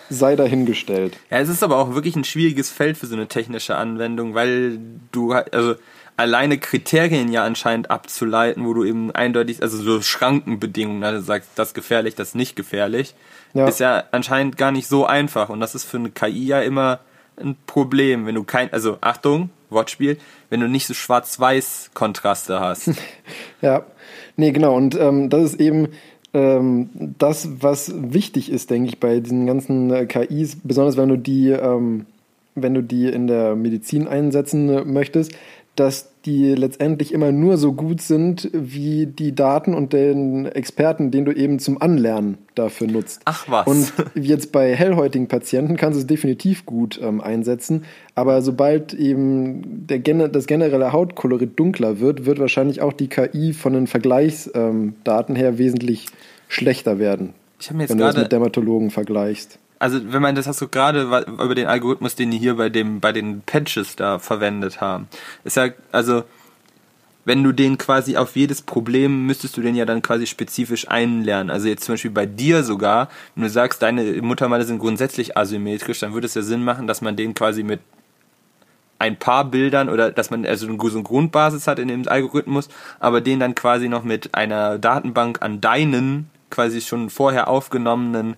sei 0.10 0.36
dahingestellt. 0.36 1.18
Ja, 1.30 1.40
es 1.40 1.50
ist 1.50 1.64
aber 1.64 1.78
auch 1.78 1.94
wirklich 1.94 2.16
ein 2.16 2.24
schwieriges 2.24 2.70
Feld 2.70 2.98
für 2.98 3.06
so 3.08 3.16
eine 3.16 3.28
technische 3.28 3.76
Anwendung, 3.76 4.34
weil 4.34 4.80
du 5.12 5.34
also 5.34 5.76
alleine 6.18 6.58
Kriterien 6.58 7.32
ja 7.32 7.44
anscheinend 7.44 7.91
abzuleiten, 7.91 8.66
wo 8.66 8.74
du 8.74 8.84
eben 8.84 9.12
eindeutig, 9.12 9.62
also 9.62 9.78
so 9.78 10.02
Schrankenbedingungen, 10.02 11.04
also 11.04 11.22
sagst, 11.24 11.50
das 11.56 11.74
gefährlich, 11.74 12.16
das 12.16 12.36
nicht 12.36 12.56
gefährlich, 12.56 13.16
Ja. 13.54 13.68
ist 13.68 13.80
ja 13.80 14.04
anscheinend 14.12 14.58
gar 14.58 14.72
nicht 14.72 14.88
so 14.88 15.06
einfach 15.06 15.50
und 15.50 15.60
das 15.60 15.76
ist 15.76 15.84
für 15.86 15.98
eine 15.98 16.10
KI 16.10 16.46
ja 16.46 16.62
immer 16.62 17.00
ein 17.40 17.56
Problem, 17.66 18.26
wenn 18.26 18.36
du 18.36 18.44
kein, 18.44 18.72
also 18.72 18.98
Achtung, 19.02 19.49
Wortspiel, 19.70 20.18
wenn 20.49 20.60
du 20.60 20.68
nicht 20.68 20.88
so 20.88 20.94
schwarz-weiß 20.94 21.91
Kontraste 21.94 22.60
hast. 22.60 22.91
Ja, 23.61 23.84
nee, 24.38 24.52
genau. 24.52 24.74
Und 24.76 24.95
ähm, 24.98 25.30
das 25.30 25.52
ist 25.52 25.60
eben 25.60 25.90
ähm, 26.34 26.90
das, 27.18 27.61
was 27.61 27.91
wichtig 27.94 28.49
ist, 28.49 28.70
denke 28.70 28.88
ich, 28.88 28.99
bei 28.99 29.20
diesen 29.20 29.45
ganzen 29.45 29.91
äh, 29.91 30.06
KIs, 30.06 30.57
besonders 30.64 30.95
wenn 30.95 31.10
du 31.10 31.18
die, 31.18 31.49
ähm, 31.49 32.06
wenn 32.56 32.74
du 32.74 32.82
die 32.82 33.07
in 33.07 33.28
der 33.28 33.56
Medizin 33.56 34.07
einsetzen 34.07 34.70
äh, 34.70 34.86
möchtest, 34.86 35.34
dass 35.76 36.10
die 36.26 36.54
letztendlich 36.54 37.14
immer 37.14 37.32
nur 37.32 37.58
so 37.58 37.72
gut 37.74 38.02
sind 38.02 38.50
wie 38.52 39.06
die 39.06 39.34
Daten 39.34 39.74
und 39.74 39.94
den 39.94 40.46
Experten, 40.46 41.12
den 41.12 41.26
du 41.26 41.32
eben 41.32 41.60
zum 41.60 41.82
Anlernen 41.82 42.38
dafür 42.56 42.88
nutzt. 42.88 43.22
Ach 43.26 43.46
was. 43.48 43.68
Und 43.68 43.94
jetzt 44.16 44.52
bei 44.52 44.76
hellhäutigen 44.76 45.28
Patienten 45.28 45.78
kannst 45.78 45.98
du 45.98 46.02
es 46.02 46.08
definitiv 46.08 46.66
gut 46.66 47.00
ähm, 47.02 47.22
einsetzen, 47.22 47.86
aber 48.16 48.41
sobald 48.41 48.94
eben 48.94 49.88
der, 49.88 50.00
das 50.28 50.46
generelle 50.46 50.91
Hautkolorit 50.91 51.58
dunkler 51.58 52.00
wird, 52.00 52.26
wird 52.26 52.40
wahrscheinlich 52.40 52.82
auch 52.82 52.94
die 52.94 53.08
KI 53.08 53.54
von 53.54 53.74
den 53.74 53.88
Vergleichsdaten 53.88 55.36
her 55.36 55.58
wesentlich 55.58 56.08
schlechter 56.50 57.00
werden, 57.00 57.34
Ich 57.60 57.70
habe 57.70 57.80
jetzt 57.80 57.91
wenn 57.91 57.98
du 57.98 58.04
das 58.04 58.18
mit 58.18 58.32
Dermatologen 58.32 58.90
vergleichst. 58.90 59.60
Also 59.80 59.99
wenn 60.11 60.22
man 60.22 60.35
das 60.35 60.45
hast 60.45 60.61
du 60.61 60.68
gerade 60.68 61.03
über 61.27 61.56
den 61.56 61.68
Algorithmus, 61.68 62.15
den 62.15 62.31
die 62.31 62.38
hier 62.38 62.56
bei 62.56 62.69
dem 62.69 62.99
bei 62.99 63.14
den 63.14 63.41
Patches 63.41 63.95
da 63.95 64.19
verwendet 64.19 64.81
haben, 64.81 65.07
ist 65.45 65.57
ja 65.57 65.69
also 65.91 66.23
wenn 67.26 67.43
du 67.43 67.51
den 67.51 67.77
quasi 67.77 68.18
auf 68.18 68.35
jedes 68.35 68.61
Problem 68.61 69.26
müsstest 69.26 69.56
du 69.56 69.61
den 69.61 69.76
ja 69.76 69.85
dann 69.85 70.01
quasi 70.01 70.26
spezifisch 70.26 70.88
einlernen. 70.89 71.49
Also 71.51 71.68
jetzt 71.68 71.84
zum 71.84 71.93
Beispiel 71.93 72.11
bei 72.11 72.26
dir 72.26 72.64
sogar, 72.64 73.10
wenn 73.35 73.43
du 73.43 73.49
sagst, 73.49 73.81
deine 73.81 74.22
Muttermale 74.22 74.64
sind 74.64 74.80
grundsätzlich 74.80 75.38
asymmetrisch, 75.38 75.99
dann 75.99 76.14
würde 76.14 76.27
es 76.27 76.34
ja 76.34 76.41
Sinn 76.41 76.64
machen, 76.64 76.88
dass 76.88 77.01
man 77.01 77.15
den 77.15 77.34
quasi 77.34 77.64
mit 77.64 77.81
ein 78.97 79.18
paar 79.18 79.45
Bildern 79.45 79.89
oder 79.89 80.11
dass 80.11 80.30
man 80.30 80.45
also 80.45 80.65
so 80.65 80.97
eine 80.97 81.03
Grundbasis 81.03 81.68
hat 81.68 81.80
in 81.80 81.88
dem 81.88 82.07
Algorithmus, 82.07 82.68
aber 82.99 83.22
den 83.22 83.39
dann 83.39 83.56
quasi 83.56 83.88
noch 83.88 84.03
mit 84.03 84.35
einer 84.35 84.77
Datenbank 84.77 85.41
an 85.41 85.61
deinen 85.61 86.30
quasi 86.49 86.81
schon 86.81 87.10
vorher 87.10 87.47
aufgenommenen 87.47 88.35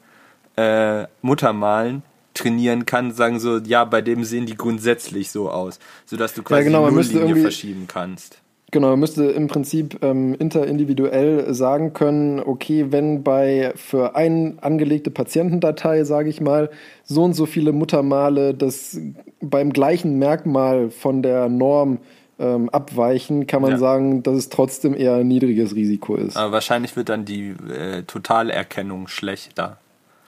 äh, 0.61 1.07
Muttermalen 1.21 2.03
trainieren 2.33 2.85
kann, 2.85 3.11
sagen 3.11 3.39
so, 3.39 3.57
ja, 3.57 3.83
bei 3.85 4.01
dem 4.01 4.23
sehen 4.23 4.45
die 4.45 4.55
grundsätzlich 4.55 5.31
so 5.31 5.49
aus, 5.49 5.79
sodass 6.05 6.33
du 6.33 6.43
quasi 6.43 6.65
genau, 6.65 6.89
man 6.89 7.01
die 7.01 7.13
irgendwie- 7.15 7.41
verschieben 7.41 7.85
kannst. 7.87 8.37
Genau, 8.73 8.91
man 8.91 9.01
müsste 9.01 9.25
im 9.25 9.47
Prinzip 9.47 9.97
ähm, 10.01 10.33
interindividuell 10.35 11.53
sagen 11.53 11.91
können, 11.91 12.39
okay, 12.39 12.85
wenn 12.89 13.21
bei 13.21 13.73
für 13.75 14.15
ein 14.15 14.59
angelegte 14.61 15.11
Patientendatei, 15.11 16.05
sage 16.05 16.29
ich 16.29 16.39
mal, 16.39 16.69
so 17.03 17.25
und 17.25 17.33
so 17.33 17.45
viele 17.45 17.73
Muttermale 17.73 18.53
das 18.53 18.97
beim 19.41 19.73
gleichen 19.73 20.17
Merkmal 20.19 20.89
von 20.89 21.21
der 21.21 21.49
Norm 21.49 21.97
ähm, 22.39 22.69
abweichen, 22.69 23.45
kann 23.45 23.61
man 23.61 23.71
Ja. 23.71 23.77
sagen, 23.77 24.23
dass 24.23 24.37
es 24.37 24.47
trotzdem 24.47 24.95
eher 24.95 25.15
ein 25.15 25.27
niedriges 25.27 25.75
Risiko 25.75 26.15
ist. 26.15 26.37
Aber 26.37 26.53
wahrscheinlich 26.53 26.95
wird 26.95 27.09
dann 27.09 27.25
die 27.25 27.49
äh, 27.69 28.03
Totalerkennung 28.03 29.09
schlechter, 29.09 29.79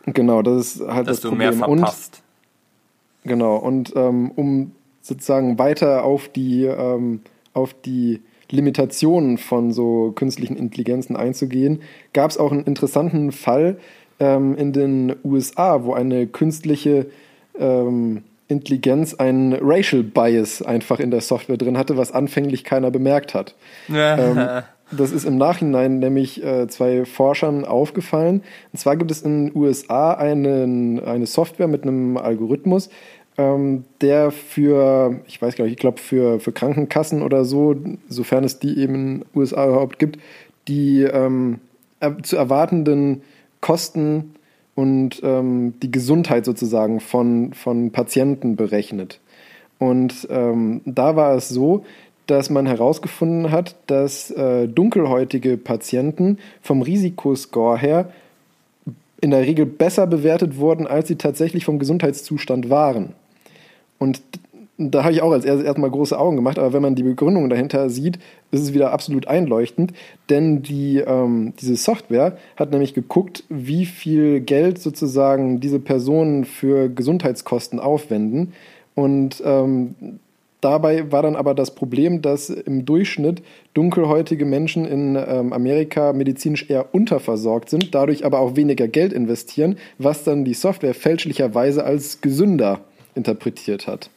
Genau, 0.06 0.42
das 0.42 0.76
ist 0.76 0.82
halt 0.82 1.08
dass 1.08 1.22
das 1.22 1.30
du 1.30 1.36
mehr 1.36 1.52
Problem. 1.52 1.70
Und 1.70 1.80
verpasst. 1.80 2.24
Genau, 3.24 3.56
und 3.56 3.94
ähm, 3.96 4.32
um 4.36 4.72
sozusagen 5.02 5.58
weiter 5.58 6.04
auf 6.04 6.28
die, 6.28 6.66
ähm, 6.66 7.22
auf 7.54 7.74
die 7.74 8.22
Limitationen 8.50 9.38
von 9.38 9.72
so 9.72 10.12
künstlichen 10.12 10.58
Intelligenzen 10.58 11.16
einzugehen, 11.16 11.82
gab 12.14 12.32
es 12.32 12.38
auch 12.38 12.52
einen 12.52 12.66
interessanten 12.66 13.32
Fall 13.32 13.78
ähm, 14.20 14.56
in 14.56 14.74
den 14.74 15.16
USA, 15.24 15.84
wo 15.84 15.94
eine 15.94 16.28
künstliche 16.28 17.08
ähm, 17.58 18.24
Intelligenz 18.48 19.14
einen 19.14 19.54
Racial 19.54 20.04
Bias 20.04 20.62
einfach 20.62 21.00
in 21.00 21.12
der 21.12 21.22
Software 21.22 21.58
drin 21.58 21.78
hatte, 21.78 21.98
was 21.98 22.12
anfänglich 22.12 22.64
keiner 22.64 22.92
bemerkt 22.92 23.34
hat. 23.34 23.56
Das 24.92 25.12
ist 25.12 25.26
im 25.26 25.38
Nachhinein 25.38 26.00
nämlich 26.00 26.44
äh, 26.44 26.68
zwei 26.68 27.06
Forschern 27.06 27.66
aufgefallen. 27.66 28.44
Und 28.72 28.80
zwar 28.80 28.96
gibt 28.96 29.12
es 29.12 29.22
in 29.22 29.48
den 29.48 29.58
USA 29.58 30.14
einen, 30.14 31.00
eine 31.00 31.26
Software 31.26 31.68
mit 31.68 31.84
einem 31.84 32.18
Algorithmus, 32.18 32.90
ähm, 33.38 33.86
der 34.02 34.32
für, 34.32 35.20
ich 35.26 35.42
weiß 35.42 35.56
gar 35.56 35.66
nicht, 35.66 35.74
ich 35.74 35.80
glaube 35.80 36.00
für, 36.00 36.40
für 36.40 36.52
Krankenkassen 36.52 37.22
oder 37.22 37.46
so, 37.46 37.76
sofern 38.08 38.44
es 38.44 38.60
die 38.60 38.78
eben 38.80 38.96
in 38.96 39.20
den 39.20 39.26
USA 39.36 39.68
überhaupt 39.68 40.00
gibt, 40.00 40.20
die 40.68 41.02
ähm, 41.02 41.60
zu 42.22 42.38
erwartenden 42.38 43.24
Kosten 43.62 44.36
und 44.76 45.22
ähm, 45.24 45.74
die 45.82 45.92
Gesundheit 45.92 46.46
sozusagen 46.46 47.00
von, 47.00 47.54
von 47.54 47.92
Patienten 47.92 48.56
berechnet. 48.56 49.20
Und 49.80 50.28
ähm, 50.30 50.82
da 50.86 51.16
war 51.16 51.36
es 51.36 51.50
so, 51.50 51.86
dass 52.28 52.50
man 52.50 52.66
herausgefunden 52.66 53.52
hat, 53.52 53.76
dass 53.88 54.32
äh, 54.32 54.68
dunkelhäutige 54.68 55.58
Patienten 55.58 56.38
vom 56.62 56.82
Risikoscore 56.82 57.78
her 57.78 58.10
in 59.22 59.32
der 59.32 59.42
Regel 59.42 59.66
besser 59.66 60.08
bewertet 60.08 60.58
wurden, 60.58 60.86
als 60.86 61.08
sie 61.08 61.16
tatsächlich 61.16 61.66
vom 61.66 61.80
Gesundheitszustand 61.80 62.70
waren. 62.70 63.14
Und 63.98 64.22
da 64.78 65.04
habe 65.04 65.14
ich 65.14 65.22
auch 65.22 65.32
als 65.32 65.46
erstes 65.46 65.66
erstmal 65.66 65.92
große 65.92 66.18
Augen 66.18 66.36
gemacht, 66.36 66.58
aber 66.58 66.74
wenn 66.74 66.82
man 66.82 66.96
die 66.96 67.04
Begründung 67.04 67.50
dahinter 67.50 67.90
sieht, 67.90 68.18
ist 68.52 68.62
es 68.62 68.74
wieder 68.74 68.92
absolut 68.92 69.28
einleuchtend, 69.28 69.94
denn 70.30 70.64
die, 70.64 70.98
ähm, 70.98 71.54
diese 71.62 71.76
Software 71.76 72.38
hat 72.56 72.72
nämlich 72.72 72.94
geguckt, 72.94 73.44
wie 73.50 73.86
viel 73.86 74.40
Geld 74.42 74.80
sozusagen 74.80 75.60
diese 75.60 75.80
Personen 75.80 76.44
für 76.44 76.90
Gesundheitskosten 76.90 77.80
aufwenden 77.80 78.54
und 78.96 79.42
ähm, 79.46 80.20
Dabei 80.64 81.12
war 81.12 81.22
dann 81.24 81.36
aber 81.36 81.54
das 81.54 81.76
Problem, 81.76 82.22
dass 82.22 82.50
im 82.50 82.86
Durchschnitt 82.86 83.44
dunkelhäutige 83.74 84.46
Menschen 84.46 84.86
in 84.86 85.18
ähm, 85.18 85.52
Amerika 85.52 86.14
medizinisch 86.14 86.70
eher 86.70 86.96
unterversorgt 86.96 87.70
sind, 87.70 87.94
dadurch 87.94 88.26
aber 88.26 88.40
auch 88.40 88.56
weniger 88.56 88.88
Geld 88.88 89.12
investieren, 89.12 89.78
was 89.98 90.24
dann 90.24 90.46
die 90.46 90.54
Software 90.54 90.94
fälschlicherweise 90.94 91.84
als 91.84 92.22
gesünder 92.22 92.80
interpretiert 93.14 93.88
hat. 93.88 94.10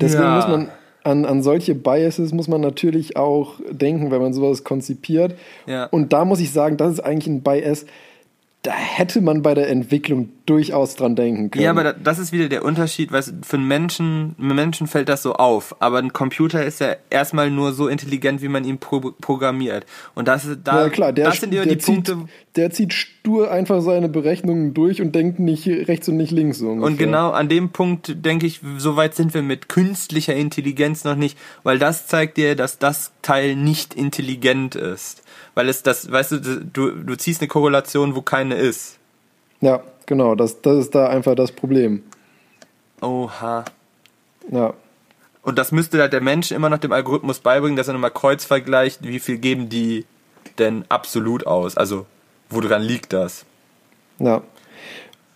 Deswegen 0.00 0.22
Ja. 0.22 0.36
muss 0.36 0.46
man 0.46 0.68
an, 1.02 1.24
an 1.24 1.42
solche 1.42 1.74
Biases 1.74 2.32
muss 2.32 2.46
man 2.46 2.60
natürlich 2.60 3.16
auch 3.16 3.54
denken, 3.70 4.10
wenn 4.10 4.20
man 4.20 4.32
sowas 4.32 4.62
konzipiert. 4.64 5.34
Ja. 5.66 5.86
Und 5.86 6.12
da 6.12 6.24
muss 6.24 6.40
ich 6.40 6.52
sagen, 6.52 6.76
das 6.76 6.92
ist 6.92 7.00
eigentlich 7.00 7.26
ein 7.26 7.42
Bias, 7.42 7.86
da 8.62 8.72
hätte 8.72 9.22
man 9.22 9.40
bei 9.40 9.54
der 9.54 9.70
Entwicklung 9.70 10.28
durchaus 10.44 10.94
dran 10.94 11.16
denken 11.16 11.50
können. 11.50 11.64
Ja, 11.64 11.70
aber 11.70 11.82
da, 11.82 11.92
das 11.94 12.18
ist 12.18 12.30
wieder 12.30 12.50
der 12.50 12.62
Unterschied, 12.62 13.10
weißt 13.10 13.28
du, 13.28 13.32
für 13.42 13.56
einen 13.56 13.66
Menschen, 13.66 14.34
einem 14.38 14.54
Menschen 14.54 14.86
fällt 14.86 15.08
das 15.08 15.22
so 15.22 15.32
auf, 15.32 15.76
aber 15.80 15.98
ein 15.98 16.12
Computer 16.12 16.62
ist 16.62 16.80
ja 16.80 16.96
erstmal 17.08 17.50
nur 17.50 17.72
so 17.72 17.88
intelligent, 17.88 18.42
wie 18.42 18.48
man 18.48 18.64
ihn 18.64 18.76
pro 18.76 19.00
programmiert. 19.18 19.86
Und 20.14 20.28
das 20.28 20.44
ist 20.44 20.58
da, 20.64 20.84
ja, 20.84 20.88
klar, 20.90 21.14
der, 21.14 21.26
das 21.26 21.40
sind 21.40 21.54
der, 21.54 21.64
die 21.64 21.78
zieht, 21.78 22.04
Punkte, 22.04 22.18
der 22.56 22.70
zieht 22.70 22.92
stur 22.92 23.50
einfach 23.50 23.80
seine 23.80 24.10
Berechnungen 24.10 24.74
durch 24.74 25.00
und 25.00 25.14
denkt 25.14 25.38
nicht 25.38 25.66
rechts 25.66 26.08
und 26.10 26.18
nicht 26.18 26.30
links 26.30 26.58
so 26.58 26.68
ungefähr. 26.68 26.86
Und 26.86 26.98
genau 26.98 27.30
an 27.30 27.48
dem 27.48 27.70
Punkt 27.70 28.26
denke 28.26 28.46
ich, 28.46 28.60
so 28.76 28.94
weit 28.96 29.14
sind 29.14 29.32
wir 29.32 29.42
mit 29.42 29.70
künstlicher 29.70 30.34
Intelligenz 30.34 31.04
noch 31.04 31.16
nicht, 31.16 31.38
weil 31.62 31.78
das 31.78 32.08
zeigt 32.08 32.36
dir, 32.36 32.56
dass 32.56 32.78
das 32.78 33.12
Teil 33.22 33.56
nicht 33.56 33.94
intelligent 33.94 34.74
ist. 34.74 35.22
Weil 35.54 35.68
es 35.68 35.82
das, 35.82 36.10
weißt 36.10 36.32
du, 36.32 36.64
du, 36.64 36.90
du 36.90 37.16
ziehst 37.16 37.40
eine 37.40 37.48
Korrelation, 37.48 38.14
wo 38.14 38.22
keine 38.22 38.56
ist. 38.56 38.98
Ja, 39.60 39.82
genau, 40.06 40.34
das, 40.34 40.62
das 40.62 40.78
ist 40.78 40.94
da 40.94 41.08
einfach 41.08 41.34
das 41.34 41.52
Problem. 41.52 42.02
Oha. 43.00 43.64
Ja. 44.50 44.74
Und 45.42 45.58
das 45.58 45.72
müsste 45.72 46.00
halt 46.00 46.12
der 46.12 46.20
Mensch 46.20 46.52
immer 46.52 46.68
noch 46.68 46.78
dem 46.78 46.92
Algorithmus 46.92 47.40
beibringen, 47.40 47.76
dass 47.76 47.88
er 47.88 47.94
nochmal 47.94 48.10
kreuz 48.10 48.44
vergleicht, 48.44 49.02
wie 49.02 49.20
viel 49.20 49.38
geben 49.38 49.68
die 49.68 50.04
denn 50.58 50.84
absolut 50.88 51.46
aus? 51.46 51.76
Also, 51.76 52.06
woran 52.50 52.82
liegt 52.82 53.12
das? 53.12 53.44
Ja. 54.18 54.42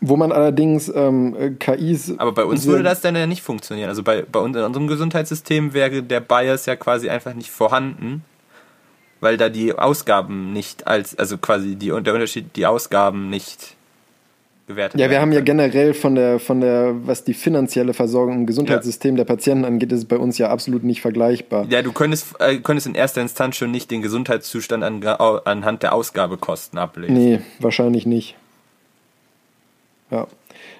Wo 0.01 0.17
man 0.17 0.33
allerdings 0.33 0.93
ähm, 0.95 1.57
KIs. 1.59 2.19
Aber 2.19 2.33
bei 2.33 2.45
uns 2.45 2.67
würde 2.67 2.83
das 2.83 3.01
dann 3.01 3.17
ja 3.17 3.27
nicht 3.27 3.43
funktionieren. 3.43 3.89
Also 3.89 4.03
bei, 4.03 4.23
bei 4.23 4.39
uns 4.39 4.55
in 4.55 4.63
unserem 4.63 4.87
Gesundheitssystem 4.87 5.73
wäre 5.73 6.03
der 6.03 6.21
Bias 6.21 6.67
ja 6.67 6.77
quasi 6.77 7.09
einfach 7.09 7.33
nicht 7.33 7.51
vorhanden, 7.51 8.23
weil 9.25 9.39
da 9.39 9.49
die 9.49 9.73
Ausgaben 9.73 10.53
nicht 10.53 10.87
als, 10.87 11.19
also 11.19 11.39
quasi 11.39 11.77
die, 11.77 11.87
der 11.87 11.97
Unterschied, 11.97 12.55
die 12.57 12.67
Ausgaben 12.67 13.31
nicht 13.31 13.75
gewertet 14.67 15.01
Ja, 15.01 15.09
wir 15.09 15.19
haben 15.19 15.33
ja 15.33 15.41
generell 15.41 15.95
von 15.95 16.15
der, 16.15 16.39
von 16.39 16.61
der, 16.61 16.95
was 17.07 17.25
die 17.25 17.33
finanzielle 17.33 17.95
Versorgung 17.95 18.35
im 18.41 18.47
Gesundheitssystem 18.47 19.17
der 19.17 19.25
Patienten 19.25 19.65
angeht, 19.65 19.93
ist 19.93 20.09
bei 20.09 20.19
uns 20.19 20.37
ja 20.37 20.51
absolut 20.51 20.85
nicht 20.85 21.01
vergleichbar. 21.01 21.67
Ja, 21.71 21.81
du 21.81 21.93
könntest, 21.93 22.39
äh, 22.39 22.59
könntest 22.59 22.87
in 22.87 22.95
erster 22.95 23.23
Instanz 23.23 23.57
schon 23.57 23.71
nicht 23.71 23.91
den 23.91 24.03
Gesundheitszustand 24.03 24.85
an, 24.85 25.03
anhand 25.03 25.83
der 25.83 25.95
Ausgabekosten 25.95 26.79
ablesen. 26.79 27.15
Nee, 27.15 27.41
wahrscheinlich 27.61 28.05
nicht. 28.05 28.37
Ja. 30.11 30.27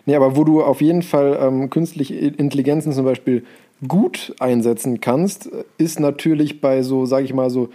Nee, 0.05 0.17
aber 0.17 0.37
wo 0.37 0.45
du 0.45 0.63
auf 0.63 0.83
jeden 0.83 1.03
Fall 1.03 1.39
ähm, 1.41 1.71
künstliche 1.71 2.15
Intelligenzen 2.15 2.93
zum 2.93 3.07
Beispiel 3.07 3.45
gut 3.89 4.35
einsetzen 4.39 5.01
kannst, 5.01 5.49
ist 5.79 5.99
natürlich 5.99 6.61
bei 6.61 6.83
so, 6.83 7.07
sag 7.07 7.25
ich 7.25 7.33
mal, 7.33 7.51
so 7.51 7.71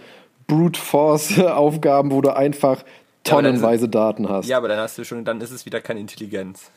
Brute 0.50 0.80
Force 0.80 1.38
Aufgaben, 1.38 2.10
wo 2.10 2.20
du 2.20 2.34
einfach 2.34 2.78
Ja, 2.78 3.34
tonnenweise 3.34 3.88
Daten 3.88 4.28
hast. 4.28 4.48
Ja, 4.48 4.56
aber 4.56 4.68
dann 4.68 4.78
hast 4.78 4.98
du 4.98 5.04
schon, 5.04 5.24
dann 5.24 5.40
ist 5.40 5.52
es 5.52 5.64
wieder 5.64 5.80
keine 5.80 6.00
Intelligenz. 6.00 6.70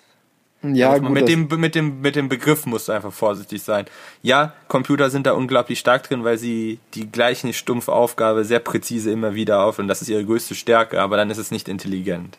Ja, 0.61 0.97
gut, 0.97 1.09
mit, 1.09 1.27
dem, 1.27 1.47
mit, 1.57 1.75
dem, 1.75 1.99
mit 1.99 2.15
dem 2.15 2.29
Begriff 2.29 2.65
musst 2.65 2.87
du 2.87 2.93
einfach 2.93 3.11
vorsichtig 3.11 3.61
sein. 3.61 3.85
Ja, 4.21 4.53
Computer 4.69 5.09
sind 5.09 5.27
da 5.27 5.33
unglaublich 5.33 5.79
stark 5.79 6.03
drin, 6.07 6.23
weil 6.23 6.37
sie 6.37 6.79
die 6.93 7.11
gleiche 7.11 7.51
stumpfe 7.51 7.91
Aufgabe 7.91 8.45
sehr 8.45 8.59
präzise 8.59 9.11
immer 9.11 9.35
wieder 9.35 9.65
auf 9.65 9.79
und 9.79 9.89
das 9.89 10.01
ist 10.01 10.07
ihre 10.07 10.23
größte 10.23 10.55
Stärke, 10.55 11.01
aber 11.01 11.17
dann 11.17 11.29
ist 11.29 11.37
es 11.37 11.51
nicht 11.51 11.67
intelligent. 11.67 12.37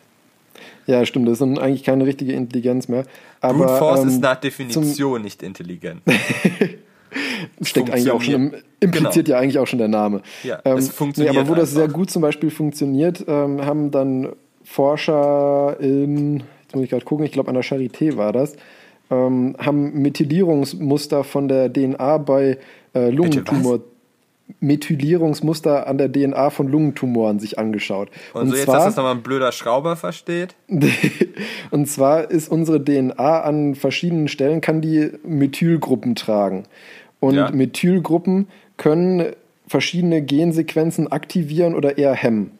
ja, 0.87 1.05
stimmt, 1.05 1.27
das 1.27 1.33
ist 1.33 1.41
dann 1.41 1.59
eigentlich 1.59 1.83
keine 1.83 2.05
richtige 2.05 2.33
Intelligenz 2.33 2.87
mehr. 2.87 3.05
Aber, 3.41 3.59
Brute 3.59 3.77
Force 3.77 4.01
ähm, 4.01 4.07
ist 4.07 4.21
nach 4.21 4.37
Definition 4.37 5.21
nicht 5.21 5.43
intelligent. 5.43 6.01
steckt 7.61 7.89
eigentlich 7.89 8.11
auch 8.11 8.21
schon 8.21 8.33
im, 8.33 8.41
funktioniert. 8.41 8.65
impliziert 8.79 9.27
ja 9.27 9.37
eigentlich 9.37 9.59
auch 9.59 9.67
schon 9.67 9.79
der 9.79 9.87
Name. 9.87 10.21
Ja, 10.43 10.59
ähm, 10.65 10.77
es 10.77 10.89
funktioniert 10.89 11.33
Nee, 11.33 11.39
aber 11.39 11.49
wo 11.49 11.55
das 11.55 11.69
einfach. 11.69 11.81
sehr 11.81 11.87
gut 11.89 12.09
zum 12.11 12.21
Beispiel 12.21 12.49
funktioniert, 12.49 13.25
ähm, 13.27 13.65
haben 13.65 13.91
dann 13.91 14.29
Forscher 14.63 15.77
in, 15.79 16.43
jetzt 16.63 16.75
muss 16.75 16.83
ich 16.83 16.89
gerade 16.89 17.05
gucken, 17.05 17.25
ich 17.25 17.31
glaube 17.31 17.49
an 17.49 17.55
der 17.55 17.63
Charité 17.63 18.17
war 18.17 18.33
das, 18.33 18.55
ähm, 19.11 19.55
haben 19.59 20.01
Methylierungsmuster 20.01 21.23
von 21.23 21.47
der 21.47 21.71
DNA 21.71 22.17
bei 22.17 22.57
äh, 22.93 23.09
Lungentumor. 23.09 23.79
Methylierungsmuster 24.59 25.87
an 25.87 25.97
der 25.97 26.11
DNA 26.11 26.51
von 26.51 26.67
Lungentumoren 26.67 27.39
sich 27.39 27.57
angeschaut. 27.57 28.09
Und, 28.33 28.49
so 28.49 28.55
jetzt, 28.55 28.67
dass 28.67 28.85
das 28.85 28.95
nochmal 28.95 29.15
ein 29.15 29.23
blöder 29.23 29.51
Schrauber 29.51 29.95
versteht. 29.95 30.55
und 31.71 31.87
zwar 31.87 32.29
ist 32.29 32.49
unsere 32.49 32.83
DNA 32.83 33.41
an 33.41 33.75
verschiedenen 33.75 34.27
Stellen, 34.27 34.61
kann 34.61 34.81
die 34.81 35.11
Methylgruppen 35.23 36.15
tragen. 36.15 36.65
Und 37.25 37.35
Ja. 37.35 37.49
Methylgruppen 37.51 38.47
können 38.77 39.33
verschiedene 39.67 40.21
Gensequenzen 40.21 41.11
aktivieren 41.11 41.73
oder 41.73 41.97
eher 41.97 42.13
hemmen. 42.13 42.51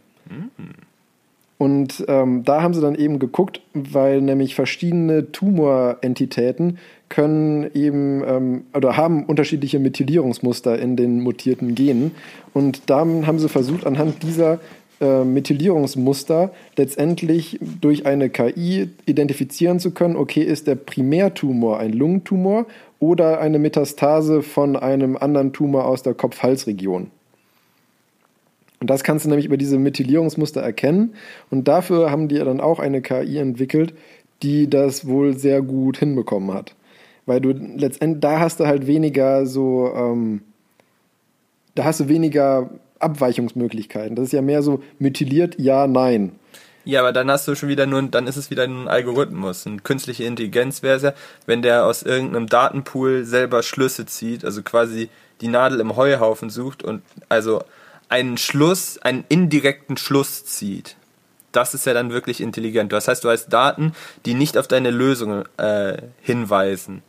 Und 1.60 2.04
ähm, 2.08 2.44
da 2.44 2.64
haben 2.64 2.74
sie 2.74 2.82
dann 2.82 2.96
eben 2.96 3.20
geguckt, 3.20 3.62
weil 3.74 4.22
nämlich 4.22 4.56
verschiedene 4.56 5.32
Tumorentitäten 5.32 6.80
können 7.10 7.70
eben 7.76 8.24
ähm, 8.28 8.64
oder 8.74 8.98
haben 8.98 9.26
unterschiedliche 9.26 9.78
Methylierungsmuster 9.78 10.80
in 10.80 10.96
den 10.96 11.22
mutierten 11.22 11.76
Genen. 11.76 12.12
Und 12.54 12.90
da 12.90 13.00
haben 13.00 13.38
sie 13.40 13.50
versucht, 13.50 13.86
anhand 13.86 14.24
dieser 14.24 14.60
äh, 15.02 15.24
Methylierungsmuster 15.24 16.52
letztendlich 16.78 17.60
durch 17.82 18.06
eine 18.06 18.30
KI 18.30 18.90
identifizieren 19.06 19.80
zu 19.80 19.92
können, 19.92 20.16
okay, 20.16 20.42
ist 20.42 20.68
der 20.68 20.76
Primärtumor 20.76 21.80
ein 21.80 21.92
Lungentumor 21.92 22.66
oder 23.00 23.40
eine 23.40 23.60
Metastase 23.60 24.42
von 24.42 24.76
einem 24.76 25.18
anderen 25.18 25.54
Tumor 25.54 25.86
aus 25.86 26.04
der 26.04 26.14
Kopf-Hals-Region. 26.14 27.12
Und 28.80 28.90
das 28.90 29.04
kannst 29.04 29.26
du 29.26 29.30
nämlich 29.30 29.46
über 29.46 29.58
diese 29.58 29.80
Methylierungsmuster 29.80 30.62
erkennen. 30.62 31.16
Und 31.50 31.68
dafür 31.68 32.12
haben 32.12 32.28
die 32.28 32.38
dann 32.38 32.62
auch 32.62 32.80
eine 32.80 33.02
KI 33.02 33.38
entwickelt, 33.38 33.94
die 34.44 34.70
das 34.70 35.08
wohl 35.08 35.38
sehr 35.38 35.62
gut 35.62 35.98
hinbekommen 35.98 36.54
hat. 36.54 36.76
Weil 37.26 37.42
du 37.42 37.52
letztendlich, 37.52 38.22
da 38.22 38.40
hast 38.40 38.60
du 38.60 38.68
halt 38.68 38.86
weniger 38.86 39.46
so, 39.46 39.92
ähm, 39.96 40.42
da 41.74 41.86
hast 41.86 42.02
du 42.02 42.10
weniger 42.10 42.70
Abweichungsmöglichkeiten. 43.00 44.16
Das 44.16 44.26
ist 44.26 44.34
ja 44.34 44.42
mehr 44.42 44.62
so 44.62 44.82
methyliert, 45.00 45.56
ja, 45.60 45.88
nein. 45.88 46.34
Ja, 46.86 47.00
aber 47.02 47.12
dann 47.12 47.30
hast 47.32 47.48
du 47.48 47.56
schon 47.56 47.68
wieder 47.70 47.88
nur, 47.88 48.02
dann 48.04 48.28
ist 48.28 48.38
es 48.38 48.52
wieder 48.52 48.64
ein 48.64 48.88
Algorithmus. 48.88 49.66
Eine 49.66 49.78
künstliche 49.78 50.24
Intelligenz 50.24 50.84
wäre 50.84 50.98
es 50.98 51.04
ja, 51.04 51.14
wenn 51.48 51.62
der 51.64 51.86
aus 51.86 52.04
irgendeinem 52.04 52.48
Datenpool 52.48 53.26
selber 53.26 53.64
Schlüsse 53.64 54.06
zieht, 54.06 54.46
also 54.46 54.62
quasi 54.62 55.10
die 55.42 55.48
Nadel 55.48 55.80
im 55.80 55.96
Heuhaufen 55.96 56.50
sucht 56.50 56.84
und 56.84 57.02
also 57.28 57.64
einen 58.08 58.38
Schluss, 58.38 59.00
einen 59.00 59.26
indirekten 59.30 59.98
Schluss 59.98 60.46
zieht. 60.46 60.96
Das 61.52 61.74
ist 61.74 61.86
ja 61.86 61.94
dann 61.94 62.12
wirklich 62.12 62.40
intelligent. 62.40 62.94
Das 62.94 63.08
heißt, 63.08 63.24
du 63.24 63.30
hast 63.30 63.48
Daten, 63.48 63.94
die 64.26 64.34
nicht 64.36 64.58
auf 64.58 64.68
deine 64.68 64.92
Lösung 64.92 65.44
äh, 65.58 65.98
hinweisen. 66.22 67.02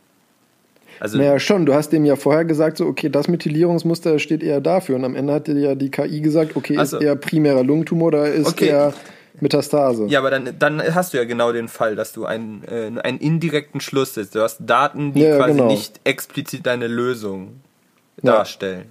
Also 0.99 1.17
Naja, 1.17 1.37
schon. 1.39 1.65
Du 1.65 1.73
hast 1.75 1.89
dem 1.91 2.05
ja 2.05 2.15
vorher 2.15 2.45
gesagt, 2.45 2.77
so, 2.77 2.85
okay, 2.87 3.09
das 3.09 3.27
Methylierungsmuster 3.27 4.17
steht 4.19 4.41
eher 4.41 4.61
dafür. 4.61 4.95
Und 4.95 5.05
am 5.05 5.15
Ende 5.15 5.33
hat 5.33 5.47
dir 5.47 5.53
ja 5.59 5.75
die 5.75 5.91
KI 5.91 6.21
gesagt, 6.21 6.55
okay, 6.55 6.77
Also- 6.77 6.97
ist 6.97 7.03
eher 7.03 7.15
primärer 7.15 7.63
Lungentumor 7.63 8.07
oder 8.07 8.31
ist 8.31 8.47
Okay. 8.47 8.69
eher 8.69 8.93
Metastase. 9.39 10.05
Ja, 10.07 10.19
aber 10.19 10.31
dann, 10.31 10.57
dann 10.57 10.81
hast 10.95 11.13
du 11.13 11.17
ja 11.17 11.23
genau 11.25 11.51
den 11.51 11.67
Fall, 11.67 11.95
dass 11.95 12.11
du 12.13 12.25
einen, 12.25 12.63
äh, 12.63 12.91
einen 13.01 13.19
indirekten 13.19 13.81
Schluss 13.81 14.13
setzt. 14.15 14.35
Du 14.35 14.41
hast 14.41 14.57
Daten, 14.65 15.13
die 15.13 15.21
Ja, 15.21 15.37
quasi 15.37 15.51
genau. 15.53 15.67
nicht 15.67 15.99
explizit 16.03 16.65
deine 16.65 16.87
Lösung 16.87 17.61
Ja. 18.23 18.33
darstellen. 18.33 18.85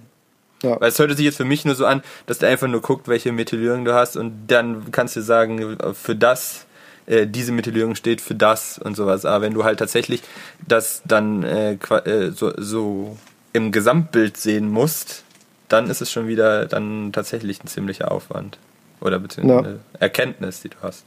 Ja. 0.63 0.79
Weil 0.79 0.89
es 0.89 0.97
hört 0.99 1.15
sich 1.15 1.25
jetzt 1.25 1.37
für 1.37 1.45
mich 1.45 1.65
nur 1.65 1.75
so 1.75 1.85
an, 1.85 2.01
dass 2.25 2.39
der 2.39 2.49
einfach 2.49 2.67
nur 2.67 2.81
guckt, 2.81 3.07
welche 3.07 3.31
Methylierung 3.31 3.85
du 3.85 3.93
hast 3.93 4.15
und 4.17 4.47
dann 4.47 4.89
kannst 4.91 5.15
du 5.15 5.21
sagen, 5.21 5.77
für 5.93 6.15
das, 6.15 6.65
äh, 7.05 7.27
diese 7.27 7.51
Methylierung 7.51 7.95
steht 7.95 8.21
für 8.21 8.33
das 8.35 8.79
und 8.79 8.95
sowas. 8.95 9.25
Aber 9.25 9.41
wenn 9.43 9.53
du 9.53 9.63
halt 9.63 9.79
tatsächlich 9.79 10.23
das 10.67 11.01
dann 11.05 11.43
äh, 11.43 11.73
äh, 11.73 12.31
so, 12.31 12.53
so 12.57 13.17
im 13.53 13.71
Gesamtbild 13.71 14.37
sehen 14.37 14.69
musst, 14.69 15.23
dann 15.69 15.89
ist 15.89 16.01
es 16.01 16.11
schon 16.11 16.27
wieder 16.27 16.65
dann 16.65 17.11
tatsächlich 17.11 17.63
ein 17.63 17.67
ziemlicher 17.67 18.11
Aufwand. 18.11 18.57
Oder 19.01 19.19
beziehungsweise 19.19 19.59
Ja. 19.61 19.67
eine 19.69 19.79
Erkenntnis, 19.99 20.61
die 20.61 20.69
du 20.69 20.77
hast. 20.81 21.05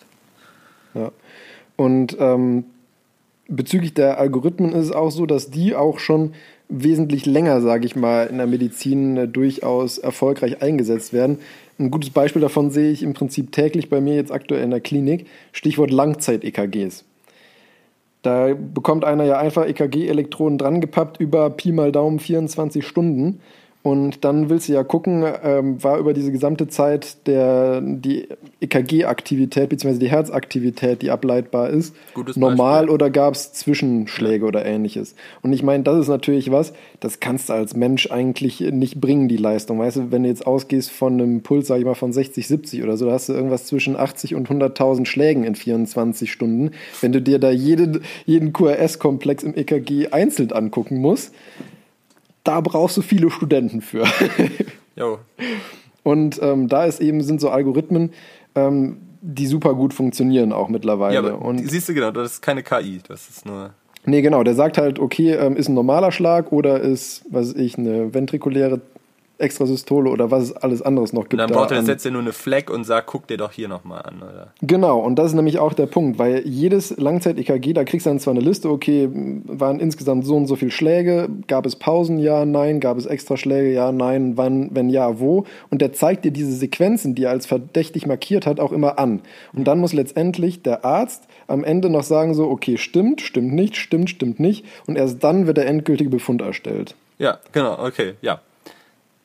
Ja. 0.94 1.10
Und 1.76 2.16
ähm, 2.20 2.64
bezüglich 3.48 3.94
der 3.94 4.18
Algorithmen 4.18 4.72
ist 4.72 4.86
es 4.86 4.92
auch 4.92 5.10
so, 5.10 5.26
dass 5.26 5.50
die 5.50 5.74
auch 5.74 5.98
schon 5.98 6.34
wesentlich 6.68 7.26
länger, 7.26 7.60
sage 7.60 7.84
ich 7.86 7.96
mal, 7.96 8.26
in 8.26 8.38
der 8.38 8.46
Medizin 8.46 9.16
äh, 9.16 9.28
durchaus 9.28 9.98
erfolgreich 9.98 10.62
eingesetzt 10.62 11.12
werden. 11.12 11.38
Ein 11.78 11.90
gutes 11.90 12.10
Beispiel 12.10 12.42
davon 12.42 12.70
sehe 12.70 12.90
ich 12.92 13.02
im 13.02 13.14
Prinzip 13.14 13.52
täglich 13.52 13.88
bei 13.88 14.00
mir 14.00 14.14
jetzt 14.14 14.30
aktuell 14.30 14.62
in 14.62 14.70
der 14.70 14.80
Klinik. 14.80 15.26
Stichwort 15.52 15.90
Langzeit-EKGs. 15.90 17.04
Da 18.22 18.54
bekommt 18.54 19.04
einer 19.04 19.24
ja 19.24 19.38
einfach 19.38 19.66
EKG-Elektroden 19.66 20.58
drangepappt 20.58 21.18
über 21.20 21.48
Pi 21.50 21.72
mal 21.72 21.90
Daumen 21.90 22.20
24 22.20 22.86
Stunden. 22.86 23.40
Und 23.82 24.26
dann 24.26 24.50
willst 24.50 24.68
du 24.68 24.74
ja 24.74 24.84
gucken, 24.84 25.24
ähm, 25.42 25.82
war 25.82 25.98
über 25.98 26.12
diese 26.12 26.30
gesamte 26.30 26.68
Zeit 26.68 27.26
der, 27.26 27.80
die 27.80 28.28
EKG-Aktivität 28.60 29.70
bzw. 29.70 29.98
die 29.98 30.10
Herzaktivität, 30.10 31.00
die 31.00 31.10
ableitbar 31.10 31.70
ist, 31.70 31.94
Gutes 32.12 32.36
normal 32.36 32.80
Beispiel. 32.80 32.94
oder 32.94 33.08
gab 33.08 33.32
es 33.32 33.54
Zwischenschläge 33.54 34.44
oder 34.44 34.66
ähnliches. 34.66 35.14
Und 35.40 35.54
ich 35.54 35.62
meine, 35.62 35.82
das 35.82 35.98
ist 35.98 36.08
natürlich 36.08 36.50
was, 36.50 36.74
das 37.00 37.20
kannst 37.20 37.48
du 37.48 37.54
als 37.54 37.74
Mensch 37.74 38.10
eigentlich 38.10 38.60
nicht 38.60 39.00
bringen, 39.00 39.28
die 39.28 39.38
Leistung. 39.38 39.78
Weißt 39.78 39.96
du, 39.96 40.12
wenn 40.12 40.24
du 40.24 40.28
jetzt 40.28 40.46
ausgehst 40.46 40.90
von 40.90 41.14
einem 41.14 41.42
Puls, 41.42 41.66
sag 41.66 41.78
ich 41.78 41.86
mal, 41.86 41.94
von 41.94 42.12
60, 42.12 42.46
70 42.46 42.82
oder 42.82 42.98
so, 42.98 43.06
da 43.06 43.12
hast 43.12 43.30
du 43.30 43.32
irgendwas 43.32 43.64
zwischen 43.64 43.96
80 43.96 44.34
und 44.34 44.46
100.000 44.50 45.06
Schlägen 45.06 45.44
in 45.44 45.54
24 45.54 46.30
Stunden. 46.30 46.72
Wenn 47.00 47.12
du 47.12 47.22
dir 47.22 47.38
da 47.38 47.50
jeden, 47.50 48.02
jeden 48.26 48.52
QRS-Komplex 48.52 49.42
im 49.42 49.54
EKG 49.56 50.08
einzeln 50.08 50.52
angucken 50.52 50.98
musst, 50.98 51.32
da 52.50 52.60
brauchst 52.60 52.96
du 52.96 53.02
viele 53.02 53.30
Studenten 53.30 53.80
für. 53.80 54.04
Jo. 54.96 55.18
Und 56.02 56.40
ähm, 56.42 56.68
da 56.68 56.84
ist 56.84 57.00
eben, 57.00 57.22
sind 57.22 57.40
so 57.40 57.48
Algorithmen, 57.48 58.10
ähm, 58.54 58.98
die 59.22 59.46
super 59.46 59.72
gut 59.74 59.94
funktionieren 59.94 60.52
auch 60.52 60.68
mittlerweile. 60.68 61.14
Ja, 61.14 61.34
und 61.34 61.70
siehst 61.70 61.88
du 61.88 61.94
genau, 61.94 62.10
das 62.10 62.32
ist 62.32 62.42
keine 62.42 62.62
KI, 62.62 63.00
das 63.06 63.30
ist 63.30 63.46
nur. 63.46 63.70
Nee, 64.04 64.20
genau, 64.20 64.42
der 64.42 64.54
sagt 64.54 64.76
halt, 64.78 64.98
okay, 64.98 65.32
ähm, 65.32 65.56
ist 65.56 65.68
ein 65.68 65.74
normaler 65.74 66.10
Schlag 66.10 66.52
oder 66.52 66.80
ist, 66.80 67.24
was 67.30 67.50
weiß 67.50 67.56
ich, 67.56 67.78
eine 67.78 68.12
ventrikuläre 68.12 68.80
Extrasystole 69.40 70.10
oder 70.10 70.30
was 70.30 70.44
es 70.44 70.52
alles 70.52 70.82
anderes 70.82 71.12
noch 71.12 71.22
Und 71.22 71.30
gibt. 71.30 71.40
dann 71.40 71.48
da 71.48 71.54
braucht 71.54 71.70
er 71.72 71.78
an- 71.78 71.86
jetzt 71.86 72.04
ja 72.04 72.10
nur 72.10 72.20
eine 72.22 72.32
Fleck 72.32 72.70
und 72.70 72.84
sagt, 72.84 73.06
guck 73.06 73.26
dir 73.26 73.36
doch 73.36 73.52
hier 73.52 73.68
nochmal 73.68 74.02
an, 74.02 74.16
oder? 74.22 74.52
Genau, 74.62 74.98
und 75.00 75.16
das 75.16 75.28
ist 75.28 75.34
nämlich 75.34 75.58
auch 75.58 75.72
der 75.72 75.86
Punkt, 75.86 76.18
weil 76.18 76.46
jedes 76.46 76.96
Langzeit-EKG, 76.98 77.72
da 77.72 77.84
kriegst 77.84 78.06
du 78.06 78.10
dann 78.10 78.20
zwar 78.20 78.34
eine 78.34 78.40
Liste, 78.42 78.70
okay, 78.70 79.08
waren 79.12 79.80
insgesamt 79.80 80.24
so 80.26 80.36
und 80.36 80.46
so 80.46 80.56
viele 80.56 80.70
Schläge, 80.70 81.28
gab 81.46 81.66
es 81.66 81.76
Pausen, 81.76 82.18
ja, 82.18 82.44
nein, 82.44 82.80
gab 82.80 82.96
es 82.98 83.06
Extraschläge, 83.06 83.72
ja, 83.72 83.92
nein, 83.92 84.36
wann, 84.36 84.70
wenn 84.72 84.90
ja, 84.90 85.18
wo, 85.20 85.44
und 85.70 85.80
der 85.80 85.92
zeigt 85.92 86.24
dir 86.24 86.30
diese 86.32 86.52
Sequenzen, 86.52 87.14
die 87.14 87.24
er 87.24 87.30
als 87.30 87.46
verdächtig 87.46 88.06
markiert 88.06 88.46
hat, 88.46 88.60
auch 88.60 88.72
immer 88.72 88.98
an. 88.98 89.20
Und 89.52 89.64
dann 89.66 89.78
muss 89.80 89.92
letztendlich 89.92 90.62
der 90.62 90.84
Arzt 90.84 91.24
am 91.46 91.64
Ende 91.64 91.90
noch 91.90 92.02
sagen 92.04 92.34
so, 92.34 92.48
okay, 92.48 92.76
stimmt, 92.76 93.20
stimmt 93.20 93.52
nicht, 93.54 93.76
stimmt, 93.76 94.10
stimmt 94.10 94.40
nicht, 94.40 94.64
und 94.86 94.96
erst 94.96 95.22
dann 95.24 95.46
wird 95.46 95.56
der 95.56 95.66
endgültige 95.66 96.10
Befund 96.10 96.42
erstellt. 96.42 96.94
Ja, 97.18 97.38
genau, 97.52 97.78
okay, 97.84 98.14
ja. 98.22 98.40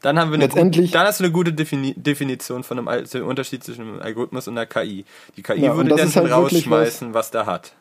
Dann 0.05 0.19
haben 0.19 0.29
wir 0.29 0.35
eine 0.35 0.45
Letztendlich- 0.45 0.91
gut, 0.91 0.95
dann 0.95 1.07
hast 1.07 1.19
du 1.19 1.23
eine 1.23 1.33
gute 1.33 1.51
Defini 1.51 1.95
Definition 1.97 2.63
von 2.63 2.77
einem 2.87 3.03
dem 3.11 3.25
Unterschied 3.25 3.63
zwischen 3.63 3.81
einem 3.81 4.01
Algorithmus 4.01 4.47
und 4.47 4.55
einer 4.55 4.67
KI. 4.67 5.03
Die 5.35 5.41
KI 5.41 5.61
Ja, 5.61 5.71
und 5.71 5.77
würde 5.77 5.95
dann 5.95 6.13
halt 6.13 6.31
rausschmeißen, 6.31 7.15
was 7.15 7.31
der 7.31 7.47
hat. 7.47 7.73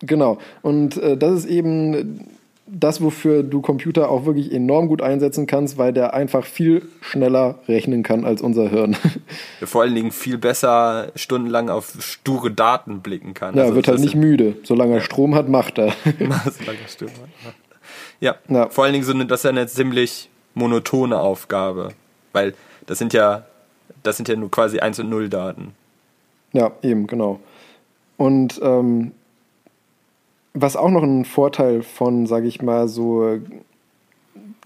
Genau. 0.00 0.38
Und 0.62 0.96
äh, 0.96 1.18
das 1.18 1.40
ist 1.40 1.44
eben 1.44 2.26
das, 2.66 3.02
wofür 3.02 3.42
du 3.42 3.60
Computer 3.60 4.08
auch 4.08 4.24
wirklich 4.24 4.52
enorm 4.52 4.88
gut 4.88 5.02
einsetzen 5.02 5.46
kannst, 5.46 5.76
weil 5.76 5.92
der 5.92 6.14
einfach 6.14 6.46
viel 6.46 6.88
schneller 7.02 7.58
rechnen 7.68 8.02
kann 8.02 8.24
als 8.24 8.40
unser 8.40 8.70
Hirn. 8.70 8.96
Der 9.60 9.68
vor 9.68 9.82
allen 9.82 9.94
Dingen 9.94 10.12
viel 10.12 10.38
besser 10.38 11.12
stundenlang 11.14 11.68
auf 11.68 11.92
sture 12.00 12.50
Daten 12.50 13.00
blicken 13.02 13.34
kann. 13.34 13.54
ja, 13.54 13.64
Also 13.64 13.74
wird 13.76 13.86
halt 13.88 14.00
nicht 14.00 14.14
müde. 14.16 14.56
Solange 14.64 14.94
er 14.94 15.00
Strom 15.02 15.34
hat, 15.34 15.48
macht 15.50 15.76
er. 15.78 15.92
Das 16.18 16.46
ist 16.46 16.66
lange 16.66 16.78
Stimme. 16.88 17.10
Ja, 18.18 18.34
Ja. 18.48 18.70
vor 18.70 18.84
allen 18.84 18.94
Dingen 18.94 19.04
so 19.04 19.12
eine, 19.12 19.26
das 19.26 19.40
ist 19.40 19.44
ja 19.44 19.50
eine 19.50 19.66
ziemlich 19.66 20.30
monotone 20.56 21.20
Aufgabe, 21.20 21.90
weil 22.32 22.54
das 22.86 22.98
sind 22.98 23.12
ja, 23.12 23.44
das 24.02 24.16
sind 24.16 24.28
ja 24.28 24.34
nur 24.36 24.50
quasi 24.50 24.80
1 24.80 24.98
und 25.00 25.08
0 25.10 25.28
Daten. 25.28 25.74
ja, 26.52 26.72
eben, 26.82 27.06
genau. 27.06 27.38
Und 28.16 28.58
ähm, 28.62 29.12
was 30.54 30.74
auch 30.76 30.88
noch 30.90 31.02
ein 31.02 31.24
Vorteil 31.26 31.82
von, 31.82 32.26
sage 32.26 32.46
ich 32.48 32.62
mal, 32.62 32.88
so 32.88 33.38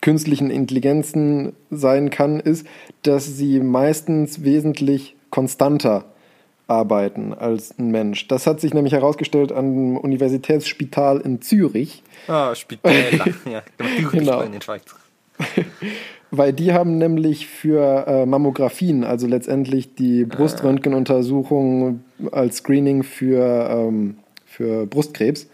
künstlichen 0.01 0.51
Intelligenzen 0.51 1.53
sein 1.71 2.11
kann, 2.11 2.39
ist, 2.41 2.67
dass 3.03 3.27
sie 3.27 3.59
meistens 3.61 4.45
wesentlich 4.45 5.17
konstanter 5.31 6.05
arbeiten 6.69 7.35
als 7.35 7.77
ein 7.79 7.91
Mensch. 7.91 8.29
Das 8.29 8.47
hat 8.47 8.61
sich 8.61 8.73
nämlich 8.73 8.93
herausgestellt 8.93 9.51
an 9.51 9.75
dem 9.75 9.97
Universitätsspital 9.97 11.19
in 11.21 11.43
Zürich, 11.43 12.05
Ah, 12.29 12.55
Spitäler. 12.55 13.27
ja, 13.51 13.63
Genau. 14.13 14.43
in 14.43 14.53
den 14.53 14.63
Schweiz. 14.63 14.83
weil 16.31 16.53
die 16.53 16.73
haben 16.73 16.99
nämlich 16.99 17.47
für 17.47 18.07
äh, 18.07 18.27
Mammographien, 18.27 19.05
also 19.05 19.27
letztendlich 19.27 19.95
die 19.95 20.25
Bruströntgenuntersuchung 20.25 22.01
als 22.31 22.59
Screening 22.59 23.03
für, 23.03 23.69
ähm, 23.71 24.17
für 24.45 24.87
Brustkrebs, 24.87 25.49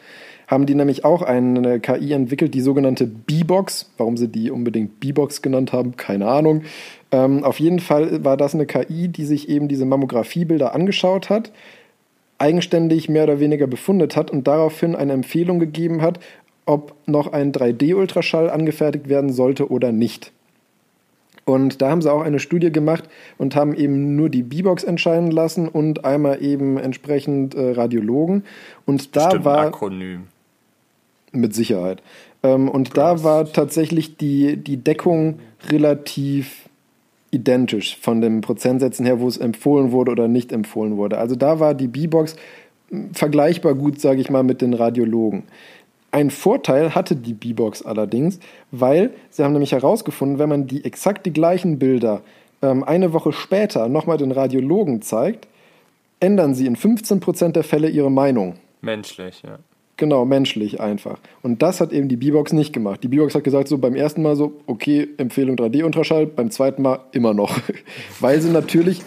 haben 0.47 0.67
die 0.67 0.75
nämlich 0.75 1.05
auch 1.05 1.23
eine 1.23 1.81
KI 1.81 2.13
entwickelt, 2.13 2.55
die 2.55 2.61
sogenannte 2.61 3.07
B-Box. 3.07 3.91
Warum 3.97 4.17
sie 4.17 4.29
die 4.29 4.51
unbedingt 4.51 5.01
B-Box 5.01 5.43
genannt 5.43 5.73
haben, 5.73 5.97
keine 5.97 6.29
Ahnung. 6.29 6.63
Ähm, 7.11 7.43
auf 7.43 7.59
jeden 7.59 7.81
Fall 7.81 8.25
war 8.25 8.37
das 8.37 8.55
eine 8.55 8.67
KI, 8.67 9.09
die 9.09 9.25
sich 9.25 9.49
eben 9.49 9.69
diese 9.69 9.87
Mammografiebilder 9.87 10.75
angeschaut 10.75 11.31
hat, 11.31 11.51
eigenständig 12.39 13.09
mehr 13.09 13.25
oder 13.25 13.41
weniger 13.41 13.67
befundet 13.67 14.15
hat 14.15 14.31
und 14.31 14.47
daraufhin 14.47 14.95
eine 14.95 15.15
Empfehlung 15.15 15.59
gegeben 15.59 16.03
hat, 16.03 16.21
ob 16.66 16.94
noch 17.06 17.32
ein 17.32 17.52
3D-Ultraschall 17.52 18.51
angefertigt 18.51 19.09
werden 19.09 19.32
sollte 19.32 19.70
oder 19.70 19.93
nicht. 19.93 20.32
Und 21.44 21.80
da 21.80 21.90
haben 21.90 22.02
sie 22.02 22.12
auch 22.12 22.22
eine 22.22 22.40
Studie 22.40 22.72
gemacht 22.72 23.05
und 23.38 23.55
haben 23.55 23.72
eben 23.72 24.16
nur 24.16 24.28
die 24.28 24.43
B-Box 24.43 24.82
entscheiden 24.82 25.30
lassen 25.30 25.68
und 25.68 26.05
einmal 26.05 26.43
eben 26.43 26.76
entsprechend 26.76 27.55
äh, 27.55 27.70
Radiologen. 27.70 28.43
Und 28.84 29.14
da 29.14 29.30
Stimmt, 29.30 29.44
war 29.44 29.59
Akronym. 29.59 30.24
mit 31.30 31.55
Sicherheit. 31.55 32.02
Ähm, 32.43 32.68
und 32.68 32.97
da 32.97 33.22
war 33.22 33.51
tatsächlich 33.52 34.16
die, 34.16 34.56
die 34.56 34.78
Deckung 34.78 35.38
relativ 35.68 36.68
identisch 37.30 37.97
von 38.01 38.20
den 38.20 38.40
Prozentsätzen 38.40 39.06
her, 39.06 39.20
wo 39.20 39.28
es 39.28 39.36
empfohlen 39.36 39.93
wurde 39.93 40.10
oder 40.10 40.26
nicht 40.26 40.51
empfohlen 40.51 40.97
wurde. 40.97 41.18
Also 41.18 41.36
da 41.36 41.60
war 41.60 41.74
die 41.74 41.88
B-Box 41.88 42.34
vergleichbar 43.12 43.74
gut, 43.74 44.01
sage 44.01 44.20
ich 44.20 44.30
mal, 44.30 44.43
mit 44.43 44.62
den 44.62 44.74
Radiologen. 44.74 45.44
Ein 46.16 46.30
Vorteil 46.30 46.94
hatte 46.94 47.14
die 47.14 47.34
B-Box 47.34 47.82
allerdings, 47.82 48.40
weil 48.70 49.10
sie 49.28 49.44
haben 49.44 49.52
nämlich 49.52 49.72
herausgefunden, 49.72 50.38
wenn 50.38 50.48
man 50.48 50.66
die 50.66 50.82
exakt 50.82 51.26
die 51.26 51.32
gleichen 51.34 51.78
Bilder 51.78 52.22
ähm, 52.62 52.84
eine 52.84 53.12
Woche 53.12 53.34
später 53.34 53.90
nochmal 53.90 54.16
den 54.16 54.32
Radiologen 54.32 55.02
zeigt, 55.02 55.47
ändern 56.18 56.55
sie 56.55 56.64
in 56.64 56.74
15% 56.74 57.52
der 57.52 57.64
Fälle 57.64 57.90
ihre 57.90 58.10
Meinung. 58.10 58.55
Menschlich, 58.80 59.43
ja. 59.43 59.59
Genau, 59.98 60.24
menschlich 60.24 60.80
einfach. 60.80 61.18
Und 61.43 61.60
das 61.60 61.82
hat 61.82 61.93
eben 61.93 62.09
die 62.09 62.16
B-Box 62.16 62.55
nicht 62.55 62.72
gemacht. 62.72 63.02
Die 63.02 63.09
B-Box 63.09 63.34
hat 63.34 63.44
gesagt, 63.44 63.68
so 63.68 63.76
beim 63.76 63.94
ersten 63.94 64.22
Mal 64.22 64.36
so, 64.36 64.55
okay, 64.66 65.09
Empfehlung 65.18 65.56
3D-Ultraschall, 65.56 66.24
beim 66.24 66.51
zweiten 66.51 66.80
Mal 66.80 67.01
immer 67.12 67.34
noch. 67.34 67.60
Weil 68.20 68.40
sie 68.40 68.51
natürlich 68.51 69.02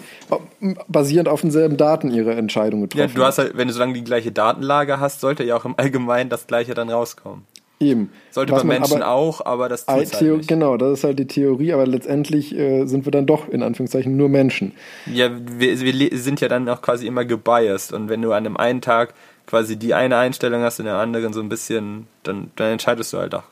basierend 0.88 1.28
auf 1.28 1.40
denselben 1.40 1.76
Daten 1.76 2.10
ihre 2.10 2.34
Entscheidung 2.34 2.82
getroffen 2.82 3.00
Ja, 3.08 3.14
du 3.14 3.24
hast 3.24 3.38
halt, 3.38 3.56
wenn 3.56 3.68
du 3.68 3.74
solange 3.74 3.94
die 3.94 4.04
gleiche 4.04 4.32
Datenlage 4.32 5.00
hast, 5.00 5.20
sollte 5.20 5.44
ja 5.44 5.56
auch 5.56 5.64
im 5.64 5.74
Allgemeinen 5.76 6.30
das 6.30 6.46
gleiche 6.46 6.74
dann 6.74 6.90
rauskommen. 6.90 7.44
Eben. 7.82 8.10
Sollte 8.30 8.52
Was 8.52 8.60
bei 8.62 8.68
man 8.68 8.80
Menschen 8.80 9.02
aber- 9.02 9.10
auch, 9.12 9.46
aber 9.46 9.70
das 9.70 9.86
tut's 9.86 10.10
Theo 10.10 10.28
halt 10.32 10.36
nicht. 10.38 10.48
Genau, 10.48 10.76
das 10.76 10.98
ist 10.98 11.04
halt 11.04 11.18
die 11.18 11.26
Theorie, 11.26 11.72
aber 11.72 11.86
letztendlich 11.86 12.54
äh, 12.54 12.84
sind 12.84 13.06
wir 13.06 13.10
dann 13.10 13.24
doch 13.24 13.48
in 13.48 13.62
Anführungszeichen 13.62 14.14
nur 14.18 14.28
Menschen. 14.28 14.72
Ja, 15.06 15.30
wir, 15.32 15.80
wir 15.80 16.18
sind 16.18 16.42
ja 16.42 16.48
dann 16.48 16.68
auch 16.68 16.82
quasi 16.82 17.06
immer 17.06 17.24
gebiased 17.24 17.94
und 17.94 18.10
wenn 18.10 18.20
du 18.20 18.32
an 18.32 18.44
dem 18.44 18.58
einen 18.58 18.82
Tag 18.82 19.14
quasi 19.46 19.76
die 19.76 19.94
eine 19.94 20.18
Einstellung 20.18 20.60
hast 20.62 20.78
und 20.78 20.84
der 20.86 20.96
anderen 20.96 21.32
so 21.32 21.40
ein 21.40 21.48
bisschen, 21.48 22.06
dann, 22.22 22.50
dann 22.56 22.72
entscheidest 22.72 23.14
du 23.14 23.18
halt 23.18 23.34
auch. 23.34 23.44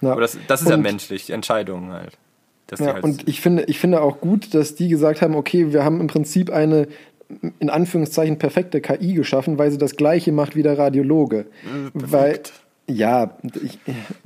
Ja. 0.00 0.12
Aber 0.12 0.20
das, 0.22 0.36
das 0.48 0.62
ist 0.62 0.68
ja 0.68 0.74
Und- 0.74 0.82
menschlich, 0.82 1.30
Entscheidungen 1.30 1.92
halt. 1.92 2.18
Ja, 2.78 2.94
halt 2.94 3.02
und 3.04 3.26
ich 3.28 3.40
finde, 3.40 3.64
ich 3.64 3.78
finde 3.80 4.00
auch 4.02 4.20
gut, 4.20 4.54
dass 4.54 4.74
die 4.76 4.88
gesagt 4.88 5.22
haben, 5.22 5.34
okay, 5.34 5.72
wir 5.72 5.82
haben 5.84 6.00
im 6.00 6.06
Prinzip 6.06 6.50
eine 6.50 6.86
in 7.60 7.70
Anführungszeichen 7.70 8.38
perfekte 8.38 8.80
KI 8.80 9.14
geschaffen, 9.14 9.56
weil 9.58 9.70
sie 9.70 9.78
das 9.78 9.96
gleiche 9.96 10.30
macht 10.32 10.54
wie 10.56 10.62
der 10.62 10.78
Radiologe. 10.78 11.46
weil 11.94 12.40
ja, 12.88 13.36
ich, 13.62 13.78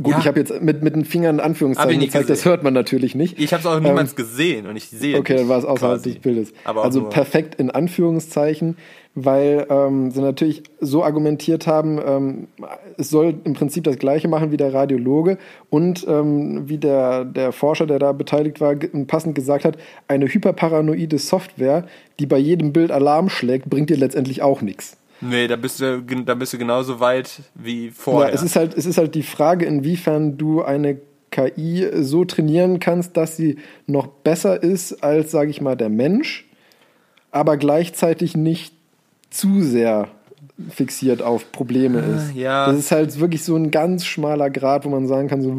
gut, 0.02 0.12
Ja. 0.12 0.18
ich 0.20 0.26
habe 0.26 0.40
jetzt 0.40 0.62
mit, 0.62 0.82
mit 0.82 0.94
den 0.96 1.04
Fingern 1.04 1.34
in 1.36 1.40
Anführungszeichen 1.40 2.00
gezeigt, 2.00 2.30
das 2.30 2.46
hört 2.46 2.62
man 2.62 2.72
natürlich 2.72 3.14
nicht. 3.14 3.38
ich 3.38 3.52
habe 3.52 3.60
es 3.60 3.66
auch 3.66 3.78
niemals 3.78 4.16
gesehen 4.16 4.66
und 4.66 4.76
ich 4.76 4.88
sehe 4.88 5.14
Ähm, 5.16 5.20
Okay, 5.20 5.36
dann 5.36 5.48
war 5.50 5.58
es 5.58 5.66
außerhalb 5.66 6.02
des 6.02 6.16
Bildes. 6.16 6.54
Aber 6.64 6.82
also 6.82 7.00
nur- 7.00 7.10
perfekt 7.10 7.56
in 7.56 7.70
Anführungszeichen, 7.70 8.76
weil 9.14 9.66
ähm, 9.70 10.10
sie 10.10 10.20
natürlich 10.20 10.64
so 10.80 11.04
argumentiert 11.04 11.66
haben, 11.66 12.00
ähm, 12.04 12.48
es 12.98 13.10
soll 13.10 13.34
im 13.44 13.54
Prinzip 13.54 13.84
das 13.84 13.98
gleiche 13.98 14.28
machen 14.28 14.50
wie 14.50 14.56
der 14.56 14.74
Radiologe 14.74 15.38
und 15.70 16.04
ähm, 16.08 16.68
wie 16.68 16.78
der, 16.78 17.24
der 17.24 17.52
Forscher, 17.52 17.86
der 17.86 17.98
da 17.98 18.12
beteiligt 18.12 18.60
war, 18.60 18.74
passend 19.06 19.34
gesagt 19.34 19.64
hat, 19.64 19.76
eine 20.08 20.26
hyperparanoide 20.26 21.18
Software, 21.18 21.86
die 22.18 22.26
bei 22.26 22.38
jedem 22.38 22.72
Bild 22.72 22.90
Alarm 22.90 23.28
schlägt, 23.28 23.70
bringt 23.70 23.90
dir 23.90 23.96
letztendlich 23.96 24.42
auch 24.42 24.62
nichts. 24.62 24.96
Nee, 25.20 25.46
da 25.46 25.56
bist 25.56 25.80
du, 25.80 26.02
da 26.02 26.34
bist 26.34 26.52
du 26.52 26.58
genauso 26.58 27.00
weit 27.00 27.42
wie 27.54 27.90
vorher. 27.90 28.28
Ja, 28.28 28.34
es 28.34 28.42
ist 28.42 28.56
halt, 28.56 28.76
es 28.76 28.84
ist 28.84 28.98
halt 28.98 29.14
die 29.14 29.22
Frage, 29.22 29.64
inwiefern 29.64 30.36
du 30.36 30.62
eine 30.62 30.98
KI 31.30 31.88
so 32.02 32.24
trainieren 32.24 32.78
kannst, 32.78 33.16
dass 33.16 33.36
sie 33.36 33.58
noch 33.86 34.06
besser 34.06 34.62
ist 34.62 35.02
als, 35.04 35.30
sage 35.30 35.50
ich 35.50 35.60
mal, 35.60 35.76
der 35.76 35.88
Mensch, 35.88 36.46
aber 37.30 37.56
gleichzeitig 37.56 38.36
nicht 38.36 38.74
zu 39.34 39.62
sehr 39.62 40.08
fixiert 40.70 41.20
auf 41.20 41.50
Probleme 41.50 41.98
ist. 41.98 42.32
ja. 42.36 42.66
Das 42.68 42.76
ist 42.78 42.92
halt 42.92 43.18
wirklich 43.18 43.42
so 43.42 43.56
ein 43.56 43.72
ganz 43.72 44.04
schmaler 44.04 44.50
Grad, 44.50 44.84
wo 44.84 44.88
man 44.88 45.08
sagen 45.08 45.26
kann, 45.26 45.42
so 45.42 45.50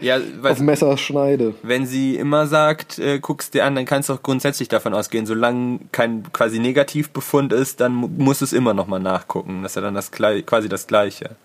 Ja, 0.00 0.18
auf 0.42 0.58
Messerschneide. 0.58 1.54
Wenn 1.62 1.86
sie 1.86 2.16
immer 2.16 2.48
sagt, 2.48 2.98
äh, 2.98 3.20
guckst 3.20 3.54
dir 3.54 3.64
an, 3.64 3.76
dann 3.76 3.84
kannst 3.84 4.08
du 4.08 4.14
auch 4.14 4.22
grundsätzlich 4.24 4.68
davon 4.68 4.94
ausgehen, 4.94 5.26
solange 5.26 5.78
kein 5.92 6.24
quasi 6.32 6.58
Negativbefund 6.58 7.52
ist, 7.52 7.80
dann 7.80 7.94
mu- 7.94 8.08
muss 8.08 8.42
es 8.42 8.52
immer 8.52 8.74
nochmal 8.74 8.98
nachgucken. 9.00 9.62
Das 9.62 9.72
ist 9.72 9.76
ja 9.76 9.82
dann 9.82 9.94
das, 9.94 10.10
quasi 10.10 10.68
das 10.68 10.88
Gleiche. 10.88 11.36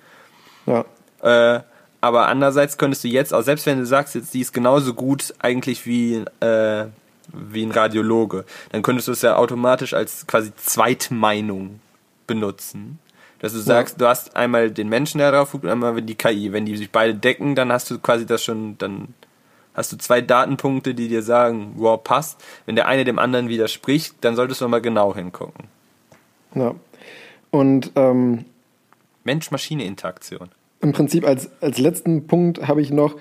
Ja. 0.66 0.86
Äh, 1.22 1.62
aber 2.02 2.28
andererseits 2.28 2.80
könntest 2.80 3.04
du 3.04 3.10
jetzt 3.10 3.32
auch, 3.32 3.42
selbst 3.44 3.68
wenn 3.68 3.78
du 3.78 3.86
sagst, 3.86 4.16
jetzt, 4.16 4.34
die 4.34 4.42
ist 4.42 4.54
genauso 4.54 4.96
gut 4.96 5.36
eigentlich 5.40 5.86
wie, 5.86 6.24
äh, 6.40 6.86
wie 7.34 7.66
ein 7.66 7.72
Radiologe, 7.72 8.46
dann 8.72 8.82
könntest 8.82 9.08
du 9.08 9.12
es 9.12 9.22
ja 9.22 9.36
automatisch 9.36 9.94
als 9.94 10.28
quasi 10.28 10.52
Zweitmeinung 10.56 11.80
benutzen. 12.28 13.00
Dass 13.40 13.54
du 13.54 13.60
sagst, 13.60 14.00
du 14.00 14.08
hast 14.08 14.36
einmal 14.36 14.72
den 14.72 14.90
Menschen, 14.90 15.20
der 15.20 15.32
darauf 15.32 15.52
guckt, 15.52 15.66
und 15.66 15.70
einmal 15.70 16.02
die 16.02 16.16
KI. 16.16 16.52
Wenn 16.52 16.66
die 16.66 16.78
sich 16.78 16.90
beide 16.90 17.14
decken, 17.14 17.54
dann 17.54 17.72
hast 17.72 17.92
du 17.92 18.00
quasi 18.00 18.26
das 18.26 18.44
schon, 18.44 18.78
dann 18.78 19.14
hast 19.76 19.92
du 19.92 19.98
zwei 19.98 20.22
Datenpunkte, 20.22 20.96
die 20.96 21.10
dir 21.10 21.22
sagen, 21.22 21.74
wow, 21.76 22.02
passt. 22.02 22.44
Wenn 22.66 22.76
der 22.76 22.88
eine 22.88 23.04
dem 23.04 23.20
anderen 23.20 23.50
widerspricht, 23.50 24.16
dann 24.22 24.36
solltest 24.36 24.62
du 24.62 24.68
mal 24.68 24.82
genau 24.82 25.14
hingucken. 25.14 25.66
ja. 26.56 26.74
Und 27.52 27.92
ähm, 27.96 28.46
Mensch-Maschine-Interaktion. 29.24 30.50
im 30.82 30.92
Prinzip 30.92 31.26
als, 31.26 31.50
als 31.62 31.78
letzten 31.78 32.28
Punkt 32.28 32.68
habe 32.68 32.82
ich 32.82 32.92
noch, 32.92 33.16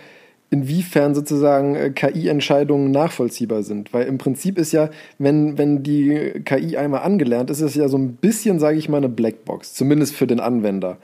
inwiefern 0.55 1.15
sozusagen 1.15 1.75
äh, 1.75 1.91
KI-Entscheidungen 1.91 2.93
nachvollziehbar 2.93 3.65
sind. 3.65 3.93
Weil 3.93 4.07
im 4.07 4.19
Prinzip 4.19 4.57
ist 4.57 4.73
ja, 4.73 4.89
wenn, 5.19 5.59
wenn 5.59 5.83
die 5.83 6.43
KI 6.45 6.77
einmal 6.77 7.03
angelernt 7.03 7.51
ist, 7.51 7.61
ist 7.61 7.71
es 7.71 7.75
ja 7.75 7.89
so 7.89 7.99
ein 7.99 8.15
bisschen, 8.15 8.61
sage 8.61 8.79
ich 8.79 8.89
mal, 8.89 8.99
eine 8.99 9.09
Blackbox, 9.09 9.75
zumindest 9.75 10.15
für 10.15 10.29
den 10.29 10.39
Anwender. 10.39 10.99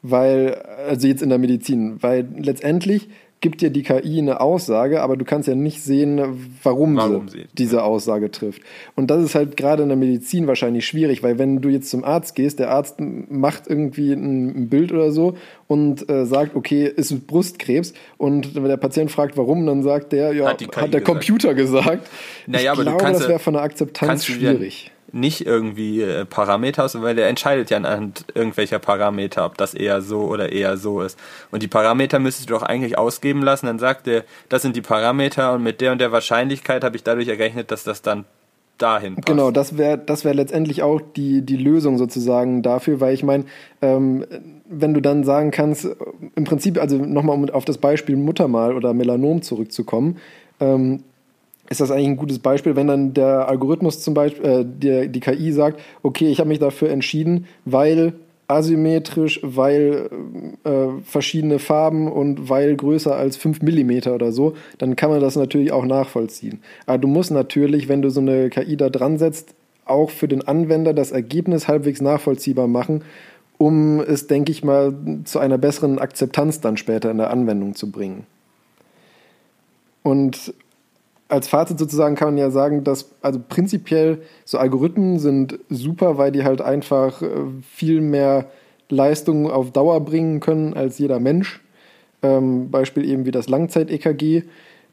Weil, 0.00 0.54
also 0.88 1.06
jetzt 1.06 1.22
in 1.22 1.28
der 1.28 1.38
Medizin, 1.38 2.02
weil 2.02 2.26
letztendlich 2.36 3.08
gibt 3.44 3.60
dir 3.60 3.68
die 3.68 3.82
KI 3.82 4.20
eine 4.20 4.40
Aussage, 4.40 5.02
aber 5.02 5.18
du 5.18 5.26
kannst 5.26 5.46
ja 5.48 5.54
nicht 5.54 5.82
sehen, 5.82 6.18
warum, 6.62 6.96
Warum 6.96 7.28
sie 7.28 7.40
sie- 7.40 7.44
diese 7.52 7.82
Aussage 7.84 8.30
trifft. 8.30 8.62
Und 8.96 9.10
das 9.10 9.22
ist 9.22 9.34
halt 9.34 9.58
gerade 9.58 9.82
in 9.82 9.90
der 9.90 9.98
Medizin 9.98 10.46
wahrscheinlich 10.46 10.86
schwierig, 10.86 11.22
weil 11.22 11.38
wenn 11.38 11.60
du 11.60 11.68
jetzt 11.68 11.90
zum 11.90 12.04
Arzt 12.04 12.34
gehst, 12.36 12.58
der 12.58 12.70
Arzt 12.70 12.96
macht 13.00 13.64
irgendwie 13.68 14.14
ein, 14.14 14.70
Bild 14.70 14.92
oder 14.92 15.12
so 15.12 15.36
und 15.66 16.08
äh, 16.08 16.24
sagt, 16.24 16.56
okay, 16.56 16.86
ist 16.86 17.26
Brustkrebs 17.26 17.92
und 18.16 18.54
wenn 18.54 18.64
der 18.64 18.78
Patient 18.78 19.10
fragt, 19.10 19.36
warum, 19.36 19.66
dann 19.66 19.82
sagt 19.82 20.12
der, 20.12 20.32
ja, 20.32 20.46
Hat 20.46 20.62
hat, 20.62 20.76
der 20.76 20.86
gesagt. 20.86 21.04
Computer 21.04 21.52
gesagt. 21.52 22.08
Naja, 22.46 22.62
ich 22.62 22.70
aber 22.70 22.84
du 22.84 22.90
glaube, 22.92 23.04
kannst 23.04 23.20
das 23.20 23.28
wäre 23.28 23.38
von 23.40 23.52
der 23.52 23.62
Akzeptanz 23.62 24.24
du 24.24 24.32
schwierig. 24.32 24.90
Nicht 25.14 25.46
irgendwie 25.46 26.02
äh, 26.02 26.24
Parameter 26.24 26.84
aus, 26.84 27.00
weil 27.00 27.14
der 27.14 27.28
entscheidet 27.28 27.70
ja 27.70 27.76
anhand 27.76 28.24
irgendwelcher 28.34 28.78
Parameter, 28.78 29.46
ob 29.46 29.56
das 29.56 29.72
eher 29.72 30.02
so 30.02 30.22
oder 30.22 30.52
eher 30.52 30.76
so 30.76 31.00
ist. 31.00 31.18
Und 31.50 31.62
die 31.62 31.68
Parameter 31.68 32.18
müsstest 32.18 32.50
du 32.50 32.54
doch 32.54 32.62
eigentlich 32.62 32.98
ausgeben 32.98 33.42
lassen, 33.42 33.66
dann 33.66 33.78
sagt 33.78 34.08
er, 34.08 34.24
das 34.48 34.62
sind 34.62 34.76
die 34.76 34.82
Parameter 34.82 35.54
und 35.54 35.62
mit 35.62 35.80
der 35.80 35.92
und 35.92 36.00
der 36.00 36.12
Wahrscheinlichkeit 36.12 36.84
habe 36.84 36.96
ich 36.96 37.04
dadurch 37.04 37.28
errechnet, 37.28 37.70
dass 37.70 37.84
das 37.84 38.02
dann 38.02 38.24
dahin 38.78 39.14
passt. 39.14 39.26
Genau, 39.26 39.50
das 39.50 39.78
wäre 39.78 39.98
das 39.98 40.24
wär 40.24 40.34
letztendlich 40.34 40.82
auch 40.82 41.00
die, 41.00 41.42
die 41.42 41.56
Lösung 41.56 41.96
sozusagen 41.96 42.62
dafür, 42.62 43.00
weil 43.00 43.14
ich 43.14 43.22
meine, 43.22 43.44
ähm, 43.82 44.24
wenn 44.66 44.94
du 44.94 45.00
dann 45.00 45.24
sagen 45.24 45.50
kannst, 45.50 45.88
im 46.34 46.44
Prinzip, 46.44 46.80
also 46.80 46.96
nochmal 46.96 47.36
um 47.36 47.48
auf 47.50 47.64
das 47.64 47.78
Beispiel 47.78 48.16
Muttermal 48.16 48.74
oder 48.74 48.94
Melanom 48.94 49.42
zurückzukommen, 49.42 50.18
ähm, 50.60 51.04
ist 51.70 51.80
das 51.80 51.90
eigentlich 51.90 52.08
ein 52.08 52.16
gutes 52.16 52.38
Beispiel, 52.38 52.76
wenn 52.76 52.86
dann 52.86 53.14
der 53.14 53.48
Algorithmus 53.48 54.02
zum 54.02 54.14
Beispiel, 54.14 54.44
äh, 54.44 54.64
die, 54.66 55.08
die 55.08 55.20
KI 55.20 55.52
sagt, 55.52 55.80
okay, 56.02 56.28
ich 56.28 56.38
habe 56.38 56.48
mich 56.48 56.58
dafür 56.58 56.90
entschieden, 56.90 57.46
weil 57.64 58.14
asymmetrisch, 58.46 59.40
weil 59.42 60.10
äh, 60.64 61.02
verschiedene 61.04 61.58
Farben 61.58 62.10
und 62.12 62.50
weil 62.50 62.76
größer 62.76 63.14
als 63.14 63.36
5 63.36 63.62
mm 63.62 64.10
oder 64.10 64.32
so, 64.32 64.54
dann 64.78 64.96
kann 64.96 65.10
man 65.10 65.20
das 65.20 65.36
natürlich 65.36 65.72
auch 65.72 65.86
nachvollziehen. 65.86 66.60
Aber 66.86 66.98
du 66.98 67.08
musst 67.08 67.30
natürlich, 67.30 67.88
wenn 67.88 68.02
du 68.02 68.10
so 68.10 68.20
eine 68.20 68.50
KI 68.50 68.76
da 68.76 68.90
dran 68.90 69.18
setzt, 69.18 69.54
auch 69.86 70.10
für 70.10 70.28
den 70.28 70.46
Anwender 70.46 70.92
das 70.92 71.12
Ergebnis 71.12 71.68
halbwegs 71.68 72.00
nachvollziehbar 72.00 72.68
machen, 72.68 73.02
um 73.56 74.00
es, 74.00 74.26
denke 74.26 74.52
ich 74.52 74.64
mal, 74.64 74.94
zu 75.24 75.38
einer 75.38 75.58
besseren 75.58 75.98
Akzeptanz 75.98 76.60
dann 76.60 76.76
später 76.76 77.10
in 77.10 77.18
der 77.18 77.30
Anwendung 77.30 77.74
zu 77.74 77.90
bringen. 77.90 78.26
Und 80.02 80.52
als 81.28 81.48
Fazit 81.48 81.78
sozusagen 81.78 82.16
kann 82.16 82.28
man 82.28 82.38
ja 82.38 82.50
sagen, 82.50 82.84
dass 82.84 83.10
also 83.22 83.40
prinzipiell 83.46 84.22
so 84.44 84.58
Algorithmen 84.58 85.18
sind 85.18 85.58
super, 85.70 86.18
weil 86.18 86.32
die 86.32 86.44
halt 86.44 86.60
einfach 86.60 87.22
äh, 87.22 87.28
viel 87.70 88.00
mehr 88.00 88.46
Leistung 88.88 89.50
auf 89.50 89.70
Dauer 89.72 90.00
bringen 90.00 90.40
können 90.40 90.74
als 90.74 90.98
jeder 90.98 91.20
Mensch. 91.20 91.60
Ähm, 92.22 92.70
Beispiel 92.70 93.04
eben 93.04 93.26
wie 93.26 93.30
das 93.30 93.48
Langzeit-EKG. 93.48 94.42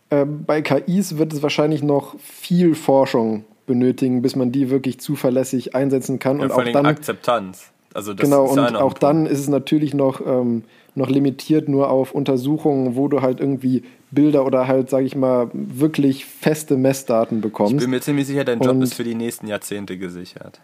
Äh, 0.10 0.26
bei 0.26 0.62
KIs 0.62 1.18
wird 1.18 1.34
es 1.34 1.44
wahrscheinlich 1.44 1.84
noch 1.84 2.18
viel 2.20 2.76
Forschung 2.76 3.46
benötigen, 3.66 4.22
bis 4.22 4.36
man 4.36 4.52
die 4.52 4.70
wirklich 4.70 5.00
zuverlässig 5.00 5.76
einsetzen 5.76 6.20
kann. 6.20 6.38
Ja, 6.38 6.44
und 6.44 6.50
vor 6.50 6.58
auch 6.58 6.66
allem 6.66 6.74
dann 6.74 6.86
Akzeptanz. 6.86 7.72
Also 7.94 8.14
das 8.14 8.24
genau, 8.24 8.46
ist 8.46 8.52
und 8.52 8.76
auch 8.76 8.80
Punkt. 8.80 9.04
dann 9.04 9.26
ist 9.26 9.40
es 9.40 9.50
natürlich 9.50 9.94
noch, 9.94 10.26
ähm, 10.26 10.64
noch 10.96 11.10
limitiert 11.10 11.68
nur 11.68 11.90
auf 11.90 12.14
Untersuchungen, 12.14 12.96
wo 12.96 13.08
du 13.08 13.22
halt 13.22 13.40
irgendwie 13.40 13.84
Bilder 14.12 14.46
oder 14.46 14.68
halt, 14.68 14.90
sage 14.90 15.06
ich 15.06 15.16
mal, 15.16 15.50
wirklich 15.54 16.26
feste 16.26 16.78
Messdaten 16.78 17.38
Ich 17.38 17.44
bekommst. 17.44 17.78
bin 17.78 17.90
mir 17.90 18.02
ziemlich 18.02 18.28
sicher, 18.28 18.44
dein 18.44 18.60
Job 18.60 18.76
Und- 18.76 18.82
ist 18.82 18.94
für 18.94 19.04
die 19.04 19.16
nächsten 19.16 19.48
Jahrzehnte 19.48 19.98
gesichert. 19.98 20.60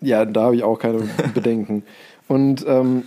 Ja, 0.00 0.24
da 0.24 0.42
habe 0.44 0.56
ich 0.56 0.62
auch 0.64 0.78
keine 0.78 0.98
Bedenken. 1.34 1.82
Und 2.28 2.64
ähm, 2.66 3.04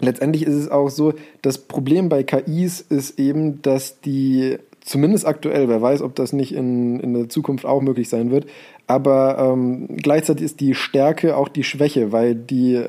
letztendlich 0.00 0.44
ist 0.44 0.54
es 0.54 0.70
auch 0.70 0.88
so, 0.88 1.14
das 1.42 1.58
Problem 1.58 2.08
bei 2.08 2.22
KIs 2.22 2.80
ist 2.80 3.18
eben, 3.18 3.60
dass 3.62 4.00
die, 4.00 4.58
zumindest 4.80 5.26
aktuell, 5.26 5.68
wer 5.68 5.82
weiß, 5.82 6.00
ob 6.02 6.14
das 6.14 6.32
nicht 6.32 6.52
in, 6.54 7.00
in 7.00 7.14
der 7.14 7.28
Zukunft 7.28 7.66
auch 7.66 7.82
möglich 7.82 8.08
sein 8.08 8.30
wird, 8.30 8.46
aber 8.86 9.38
ähm, 9.38 9.88
gleichzeitig 9.96 10.44
ist 10.44 10.60
die 10.60 10.74
Stärke 10.74 11.36
auch 11.36 11.48
die 11.48 11.64
Schwäche, 11.64 12.12
weil 12.12 12.34
die 12.34 12.84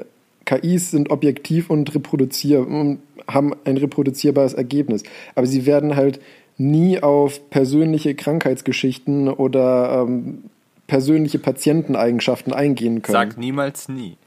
KIs 0.46 0.92
sind 0.92 1.10
objektiv 1.10 1.70
und 1.70 1.94
reproduzier 1.96 2.68
und 2.68 3.00
haben 3.28 3.54
ein 3.66 3.78
reproduzierbares 3.78 4.54
Ergebnis. 4.54 5.04
Aber 5.36 5.48
sie 5.48 5.66
werden 5.66 5.96
halt 5.96 6.20
nie 6.58 7.02
auf 7.02 7.50
persönliche 7.50 8.16
Krankheitsgeschichten 8.16 9.30
oder 9.30 10.06
ähm, 10.08 10.44
persönliche 10.88 11.40
Patienteneigenschaften 11.40 12.54
eingehen 12.54 13.02
können. 13.02 13.14
Sag 13.14 13.38
niemals 13.38 13.90
nie. 13.90 14.18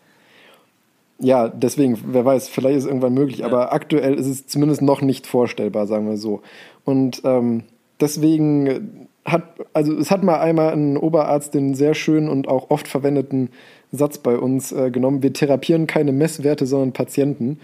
Ja, 1.18 1.48
deswegen, 1.48 1.98
wer 2.08 2.24
weiß, 2.24 2.48
vielleicht 2.48 2.76
ist 2.76 2.84
es 2.84 2.88
irgendwann 2.88 3.14
möglich, 3.14 3.44
aber 3.44 3.72
aktuell 3.72 4.14
ist 4.14 4.26
es 4.26 4.46
zumindest 4.46 4.82
noch 4.82 5.00
nicht 5.00 5.26
vorstellbar, 5.26 5.86
sagen 5.86 6.08
wir 6.08 6.18
so. 6.18 6.42
Und 6.84 7.22
ähm, 7.24 7.62
deswegen 8.00 9.08
hat, 9.24 9.44
also 9.72 9.96
es 9.96 10.10
hat 10.10 10.22
mal 10.22 10.38
einmal 10.38 10.72
ein 10.72 10.96
Oberarzt 10.96 11.54
den 11.54 11.74
sehr 11.74 11.94
schönen 11.94 12.28
und 12.28 12.48
auch 12.48 12.70
oft 12.70 12.86
verwendeten 12.86 13.50
Satz 13.96 14.18
bei 14.18 14.36
uns 14.36 14.72
äh, 14.72 14.90
genommen, 14.90 15.22
wir 15.22 15.32
therapieren 15.32 15.86
keine 15.86 16.12
Messwerte, 16.12 16.66
sondern 16.66 16.92
Patienten. 16.92 17.58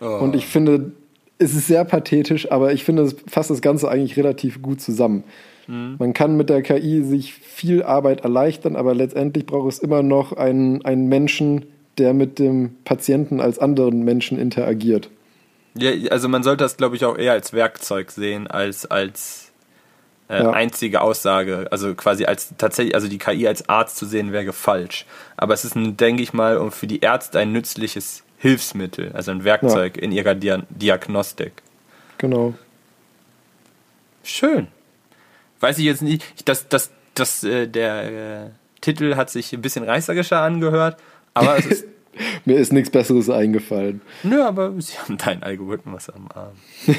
Und 0.00 0.36
ich 0.36 0.46
finde, 0.46 0.92
es 1.38 1.54
ist 1.54 1.66
sehr 1.66 1.84
pathetisch, 1.84 2.52
aber 2.52 2.72
ich 2.72 2.84
finde, 2.84 3.02
es 3.02 3.16
fasst 3.26 3.50
das 3.50 3.62
Ganze 3.62 3.90
eigentlich 3.90 4.16
relativ 4.16 4.62
gut 4.62 4.80
zusammen. 4.80 5.24
Man 5.70 6.14
kann 6.14 6.38
mit 6.38 6.48
der 6.48 6.62
KI 6.62 7.02
sich 7.02 7.34
viel 7.34 7.82
Arbeit 7.82 8.22
erleichtern, 8.22 8.74
aber 8.74 8.94
letztendlich 8.94 9.44
braucht 9.44 9.70
es 9.70 9.78
immer 9.78 10.02
noch 10.02 10.32
einen, 10.32 10.82
einen 10.86 11.08
Menschen, 11.08 11.66
der 11.98 12.14
mit 12.14 12.38
dem 12.38 12.76
Patienten 12.84 13.38
als 13.38 13.58
anderen 13.58 14.02
Menschen 14.02 14.38
interagiert. 14.38 15.10
Ja, 15.76 15.90
also 16.10 16.26
man 16.28 16.42
sollte 16.42 16.64
das, 16.64 16.78
glaube 16.78 16.96
ich, 16.96 17.04
auch 17.04 17.18
eher 17.18 17.32
als 17.32 17.52
Werkzeug 17.52 18.10
sehen, 18.10 18.46
als 18.46 18.86
als 18.86 19.47
äh, 20.28 20.42
Ja. 20.42 20.50
einzige 20.50 21.00
Aussage. 21.00 21.68
Also 21.70 21.94
quasi 21.94 22.24
als 22.24 22.54
tatsächlich, 22.58 22.94
also 22.94 23.08
die 23.08 23.18
KI 23.18 23.46
als 23.48 23.68
Arzt 23.68 23.96
zu 23.96 24.06
sehen, 24.06 24.32
wäre 24.32 24.52
falsch. 24.52 25.06
Aber 25.36 25.54
es 25.54 25.64
ist, 25.64 25.74
ein, 25.76 25.96
denke 25.96 26.22
ich 26.22 26.32
mal, 26.32 26.58
um 26.58 26.70
für 26.72 26.86
die 26.86 27.00
Ärzte 27.00 27.38
ein 27.38 27.52
nützliches 27.52 28.22
Hilfsmittel, 28.38 29.10
also 29.14 29.30
ein 29.32 29.42
Werkzeug 29.44 29.96
in 29.96 30.12
ihrer 30.12 30.34
Dia 30.34 30.62
Diagnostik. 30.70 31.52
Genau. 32.18 32.54
Schön. 34.22 34.68
Weiß 35.60 35.78
ich 35.78 35.84
jetzt 35.84 36.02
nicht, 36.02 36.22
ich- 36.36 36.44
das, 36.44 36.68
das, 36.68 36.90
das, 37.14 37.42
äh, 37.44 37.66
der 37.66 38.44
äh, 38.44 38.50
Titel 38.80 39.16
hat 39.16 39.30
sich 39.30 39.52
ein 39.52 39.62
bisschen 39.62 39.84
reißerischer 39.84 40.40
angehört, 40.40 40.96
aber 41.34 41.58
es 41.58 41.66
ist 41.66 41.84
Mir 42.44 42.56
ist 42.58 42.72
nichts 42.72 42.90
Besseres 42.90 43.30
eingefallen. 43.30 44.00
Nö, 44.24 44.42
aber 44.42 44.72
sie 44.80 44.98
haben 44.98 45.16
deinen 45.18 45.42
Algorithmus 45.44 46.10
am 46.10 46.28
Arm. 46.34 46.52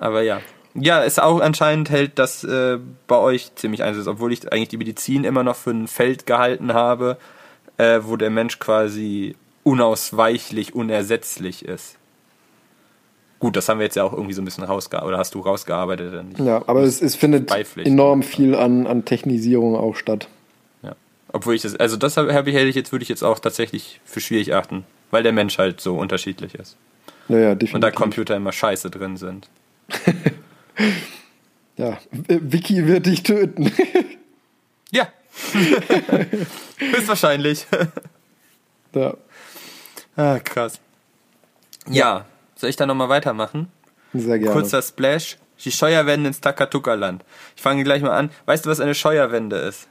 aber 0.00 0.22
ja. 0.22 0.40
Ja, 0.80 1.04
es 1.04 1.18
auch 1.18 1.40
anscheinend 1.40 1.90
hält 1.90 2.18
das 2.18 2.44
äh, 2.44 2.78
bei 3.06 3.16
euch 3.16 3.54
ziemlich 3.54 3.82
Einsatz, 3.82 4.06
obwohl 4.06 4.32
ich 4.32 4.52
eigentlich 4.52 4.68
die 4.68 4.76
Medizin 4.76 5.24
immer 5.24 5.42
noch 5.42 5.56
für 5.56 5.70
ein 5.70 5.88
Feld 5.88 6.26
gehalten 6.26 6.74
habe, 6.74 7.16
äh, 7.76 8.00
wo 8.02 8.16
der 8.16 8.30
Mensch 8.30 8.58
quasi 8.58 9.36
unausweichlich, 9.64 10.74
unersetzlich 10.74 11.64
ist. 11.64 11.96
Gut, 13.38 13.56
das 13.56 13.68
haben 13.68 13.78
wir 13.78 13.84
jetzt 13.84 13.94
ja 13.94 14.02
auch 14.02 14.12
irgendwie 14.12 14.32
so 14.32 14.42
ein 14.42 14.44
bisschen 14.44 14.64
rausgearbeitet, 14.64 15.08
oder 15.08 15.18
hast 15.18 15.34
du 15.34 15.40
rausgearbeitet? 15.40 16.24
Nicht? 16.24 16.40
Ja, 16.40 16.62
aber 16.66 16.82
es, 16.82 17.00
es 17.00 17.14
findet 17.14 17.52
enorm 17.76 18.22
viel 18.22 18.54
an, 18.54 18.86
an 18.86 19.04
Technisierung 19.04 19.76
auch 19.76 19.94
statt. 19.94 20.28
Ja. 20.82 20.96
Obwohl 21.32 21.54
ich 21.54 21.62
das, 21.62 21.76
also 21.76 21.96
das 21.96 22.16
habe 22.16 22.34
hab 22.34 22.46
ich, 22.48 22.54
hätte 22.54 22.66
ich 22.66 22.74
jetzt, 22.74 22.90
würde 22.90 23.04
ich 23.04 23.08
jetzt 23.08 23.22
auch 23.22 23.38
tatsächlich 23.38 24.00
für 24.04 24.20
schwierig 24.20 24.54
achten, 24.54 24.84
weil 25.12 25.22
der 25.22 25.32
Mensch 25.32 25.58
halt 25.58 25.80
so 25.80 25.96
unterschiedlich 25.96 26.54
ist. 26.56 26.76
Naja, 27.28 27.50
Und 27.50 27.60
da 27.60 27.66
definitiv. 27.66 27.94
Computer 27.94 28.36
immer 28.36 28.52
scheiße 28.52 28.90
drin 28.90 29.16
sind. 29.16 29.48
Ja, 31.76 31.98
Vicky 32.10 32.86
wird 32.86 33.06
dich 33.06 33.22
töten. 33.22 33.70
Ja. 34.90 35.06
Höchstwahrscheinlich. 36.78 37.66
ja, 38.94 39.14
Ah, 40.16 40.38
krass. 40.38 40.80
Ja, 41.88 42.24
soll 42.56 42.70
ich 42.70 42.76
da 42.76 42.86
nochmal 42.86 43.10
weitermachen? 43.10 43.68
sehr 44.14 44.38
gerne. 44.38 44.52
Kurzer 44.52 44.80
Splash. 44.80 45.36
Die 45.62 45.70
Scheuerwände 45.70 46.28
ins 46.28 46.40
Takatuka-Land. 46.40 47.22
Ich 47.54 47.60
fange 47.62 47.84
gleich 47.84 48.00
mal 48.00 48.16
an. 48.16 48.30
Weißt 48.46 48.64
du, 48.64 48.70
was 48.70 48.80
eine 48.80 48.94
Scheuerwende 48.94 49.56
ist? 49.56 49.88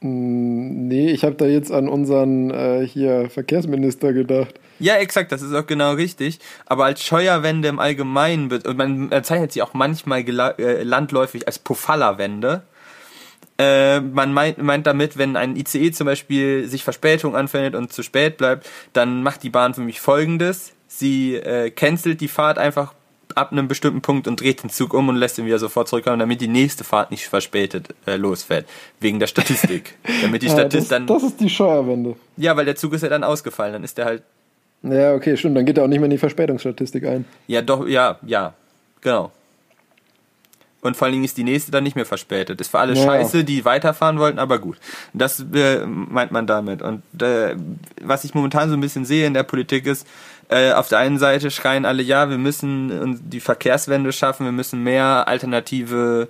Nee, 0.00 1.10
ich 1.10 1.24
habe 1.24 1.34
da 1.36 1.46
jetzt 1.46 1.70
an 1.72 1.88
unseren 1.88 2.50
äh, 2.50 2.86
hier 2.86 3.30
Verkehrsminister 3.30 4.12
gedacht. 4.12 4.54
Ja, 4.80 4.94
exakt, 4.96 5.32
das 5.32 5.42
ist 5.42 5.52
auch 5.54 5.66
genau 5.66 5.92
richtig. 5.92 6.38
Aber 6.66 6.84
als 6.84 7.02
Scheuerwende 7.02 7.68
im 7.68 7.78
Allgemeinen, 7.78 8.48
be- 8.48 8.62
und 8.66 8.76
man 8.76 9.08
bezeichnet 9.08 9.52
sie 9.52 9.62
auch 9.62 9.74
manchmal 9.74 10.20
äh, 10.20 10.82
landläufig 10.82 11.46
als 11.46 11.58
Pofalla-Wende. 11.58 12.62
Äh, 13.60 14.00
man 14.00 14.32
meint, 14.32 14.58
meint 14.58 14.86
damit, 14.86 15.18
wenn 15.18 15.36
ein 15.36 15.56
ICE 15.56 15.90
zum 15.90 16.04
Beispiel 16.06 16.68
sich 16.68 16.84
Verspätung 16.84 17.34
anfindet 17.34 17.74
und 17.74 17.92
zu 17.92 18.02
spät 18.04 18.36
bleibt, 18.36 18.68
dann 18.92 19.22
macht 19.24 19.42
die 19.42 19.50
Bahn 19.50 19.74
für 19.74 19.80
mich 19.80 20.00
folgendes. 20.00 20.72
Sie 20.86 21.34
äh, 21.34 21.70
cancelt 21.70 22.20
die 22.20 22.28
Fahrt 22.28 22.56
einfach 22.58 22.94
ab 23.34 23.52
einem 23.52 23.68
bestimmten 23.68 24.00
Punkt 24.00 24.26
und 24.26 24.40
dreht 24.40 24.62
den 24.62 24.70
Zug 24.70 24.94
um 24.94 25.08
und 25.08 25.16
lässt 25.16 25.38
ihn 25.38 25.44
wieder 25.46 25.58
sofort 25.58 25.86
zurückkommen, 25.88 26.18
damit 26.18 26.40
die 26.40 26.48
nächste 26.48 26.82
Fahrt 26.84 27.10
nicht 27.10 27.26
verspätet 27.26 27.94
äh, 28.06 28.16
losfährt. 28.16 28.66
Wegen 29.00 29.18
der 29.18 29.26
Statistik. 29.26 29.96
damit 30.22 30.42
die 30.42 30.46
Ja, 30.46 30.52
Statist 30.52 30.84
das, 30.84 30.88
dann. 30.88 31.06
das 31.08 31.22
ist 31.24 31.40
die 31.40 31.50
Steuerwende. 31.50 32.16
ja, 32.36 32.56
weil 32.56 32.64
der 32.64 32.76
Zug 32.76 32.92
ist 32.94 33.02
ja 33.02 33.08
dann 33.08 33.24
ausgefallen. 33.24 33.72
Dann 33.72 33.84
ist 33.84 33.98
der 33.98 34.04
halt. 34.06 34.22
Ja, 34.82 35.14
okay, 35.14 35.36
stimmt. 35.36 35.56
Dann 35.56 35.66
geht 35.66 35.76
er 35.78 35.84
auch 35.84 35.88
nicht 35.88 35.98
mehr 35.98 36.06
in 36.06 36.10
die 36.10 36.18
Verspätungsstatistik 36.18 37.04
ein. 37.06 37.24
Ja, 37.46 37.62
doch, 37.62 37.86
ja, 37.86 38.18
ja. 38.24 38.54
Genau. 39.00 39.32
Und 40.80 40.96
vor 40.96 41.06
allen 41.06 41.12
Dingen 41.12 41.24
ist 41.24 41.36
die 41.36 41.42
nächste 41.44 41.72
dann 41.72 41.82
nicht 41.82 41.96
mehr 41.96 42.06
verspätet. 42.06 42.60
Ist 42.60 42.70
für 42.70 42.78
alle 42.78 42.94
Ja. 42.94 43.02
scheiße, 43.04 43.42
die 43.42 43.64
weiterfahren 43.64 44.18
wollten, 44.20 44.38
aber 44.38 44.60
gut. 44.60 44.78
Das 45.12 45.44
äh, 45.52 45.84
meint 45.84 46.30
man 46.30 46.46
damit. 46.46 46.82
Und 46.82 47.02
äh, 47.20 47.56
was 48.00 48.22
ich 48.24 48.34
momentan 48.34 48.70
so 48.70 48.76
ein 48.76 48.80
bisschen 48.80 49.04
sehe 49.04 49.26
in 49.26 49.34
der 49.34 49.42
Politik 49.42 49.86
ist, 49.86 50.06
äh, 50.48 50.72
auf 50.72 50.88
der 50.88 50.98
einen 50.98 51.18
Seite 51.18 51.50
schreien 51.50 51.84
alle, 51.84 52.02
ja, 52.02 52.30
wir 52.30 52.38
müssen 52.38 53.20
die 53.28 53.40
Verkehrswende 53.40 54.12
schaffen, 54.12 54.46
wir 54.46 54.52
müssen 54.52 54.82
mehr 54.84 55.26
alternative 55.26 56.28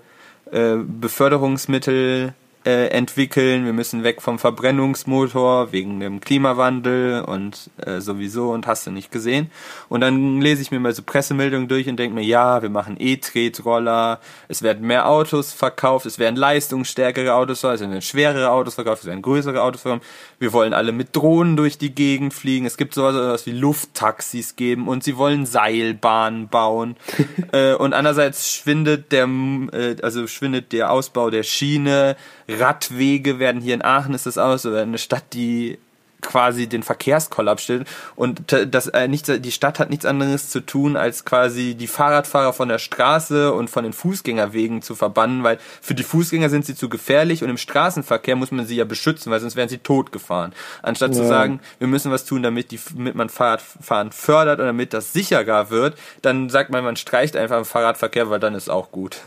äh, 0.51 0.77
Beförderungsmittel 0.77 2.33
äh, 2.65 2.89
entwickeln, 2.89 3.65
wir 3.65 3.73
müssen 3.73 4.05
weg 4.05 4.23
vom 4.23 4.39
Verbrennungsmotor 4.39 5.73
wegen 5.73 6.01
dem 6.01 6.21
Klimawandel 6.21 7.23
und 7.23 7.71
äh, 7.85 8.01
sowieso 8.01 8.51
und 8.51 8.67
hast 8.67 8.87
du 8.87 8.91
nicht 8.91 9.11
gesehen. 9.11 9.51
Und 9.89 10.01
dann 10.01 10.41
lese 10.41 10.63
ich 10.63 10.71
mir 10.71 10.81
mal 10.81 10.93
so 10.93 11.03
Pressemeldungen 11.03 11.69
durch 11.69 11.89
und 11.89 11.97
denke 11.97 12.15
mir, 12.15 12.25
ja, 12.25 12.63
wir 12.63 12.71
machen 12.71 12.97
E-Tretroller, 12.99 14.21
es 14.49 14.63
werden 14.63 14.87
mehr 14.87 15.09
Autos 15.09 15.53
verkauft, 15.53 16.07
es 16.07 16.19
werden 16.19 16.37
leistungsstärkere 16.37 17.35
Autos 17.35 17.61
verkauft, 17.61 17.83
es 17.83 17.89
werden 17.89 18.03
schwerere 18.03 18.51
Autos 18.51 18.75
verkauft, 18.75 19.03
es 19.03 19.09
werden 19.09 19.23
größere 19.23 19.63
Autos 19.63 19.83
verkauft. 19.83 20.07
Wir 20.39 20.53
wollen 20.53 20.73
alle 20.73 20.93
mit 20.93 21.15
Drohnen 21.15 21.57
durch 21.57 21.79
die 21.79 21.95
Gegend 21.95 22.33
fliegen. 22.35 22.67
Es 22.67 22.77
gibt 22.77 22.95
sowas 22.95 23.15
sowas 23.15 23.47
wie 23.47 23.53
Lufttaxis 23.53 24.57
geben 24.57 24.89
und 24.89 25.05
sie 25.05 25.17
wollen 25.17 25.47
Seilbahnen 25.47 26.49
bauen. 26.49 26.97
äh, 27.53 27.75
und 27.75 27.93
andererseits 27.93 28.53
schwindet 28.53 29.13
der, 29.13 29.29
äh, 29.73 29.97
also 30.03 30.27
schwindet 30.27 30.73
der 30.73 30.91
Ausbau 30.91 31.31
der 31.31 31.43
Schiene. 31.43 32.17
Radwege 32.49 33.39
werden 33.39 33.61
hier 33.61 33.75
in 33.75 33.85
Aachen 33.85 34.15
ist 34.15 34.27
das 34.27 34.39
aus, 34.39 34.65
oder 34.67 34.83
eine 34.83 34.99
Stadt, 34.99 35.25
die 35.33 35.79
quasi 36.21 36.67
den 36.67 36.83
Verkehrskollaps 36.83 37.63
stellt 37.63 37.87
und 38.17 38.43
das 38.53 38.89
äh, 38.89 39.07
nichts, 39.07 39.31
die 39.39 39.53
Stadt 39.53 39.79
hat 39.79 39.89
nichts 39.89 40.05
anderes 40.05 40.51
zu 40.51 40.59
tun 40.59 40.97
als 40.97 41.25
quasi 41.25 41.77
die 41.77 41.87
Fahrradfahrer 41.87 42.53
von 42.53 42.69
der 42.69 42.81
Straße 42.81 43.53
und 43.53 43.71
von 43.71 43.85
den 43.85 43.93
Fußgängerwegen 43.93 44.83
zu 44.83 44.97
verbannen, 44.97 45.45
weil 45.45 45.59
für 45.81 45.95
die 45.95 46.03
Fußgänger 46.03 46.49
sind 46.51 46.67
sie 46.67 46.75
zu 46.75 46.89
gefährlich 46.89 47.45
und 47.45 47.51
im 47.51 47.57
Straßenverkehr 47.57 48.35
muss 48.35 48.51
man 48.51 48.67
sie 48.67 48.75
ja 48.75 48.85
beschützen, 48.85 49.31
weil 49.31 49.39
sonst 49.39 49.55
wären 49.55 49.69
sie 49.69 49.79
totgefahren. 49.79 50.55
Anstatt 50.83 51.15
zu 51.15 51.23
Ja. 51.23 51.29
sagen, 51.29 51.61
wir 51.79 51.87
müssen 51.87 52.11
was 52.11 52.25
tun, 52.25 52.43
damit 52.43 52.73
die 52.73 52.81
damit 52.97 53.15
man 53.15 53.29
Fahrradfahren 53.29 54.11
fördert 54.11 54.59
und 54.59 54.67
damit 54.67 54.93
das 54.93 55.13
sicherer 55.13 55.71
wird, 55.71 55.97
dann 56.23 56.49
sagt 56.51 56.71
man, 56.71 56.83
man 56.83 56.97
streicht 56.97 57.37
einfach 57.37 57.59
im 57.59 57.65
Fahrradverkehr, 57.65 58.29
weil 58.29 58.41
dann 58.41 58.57
ist 58.57 58.71
auch 58.71 58.91
gut. 58.91 59.19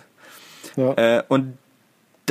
Ja. 0.75 0.93
Äh, 0.97 1.23
und 1.29 1.57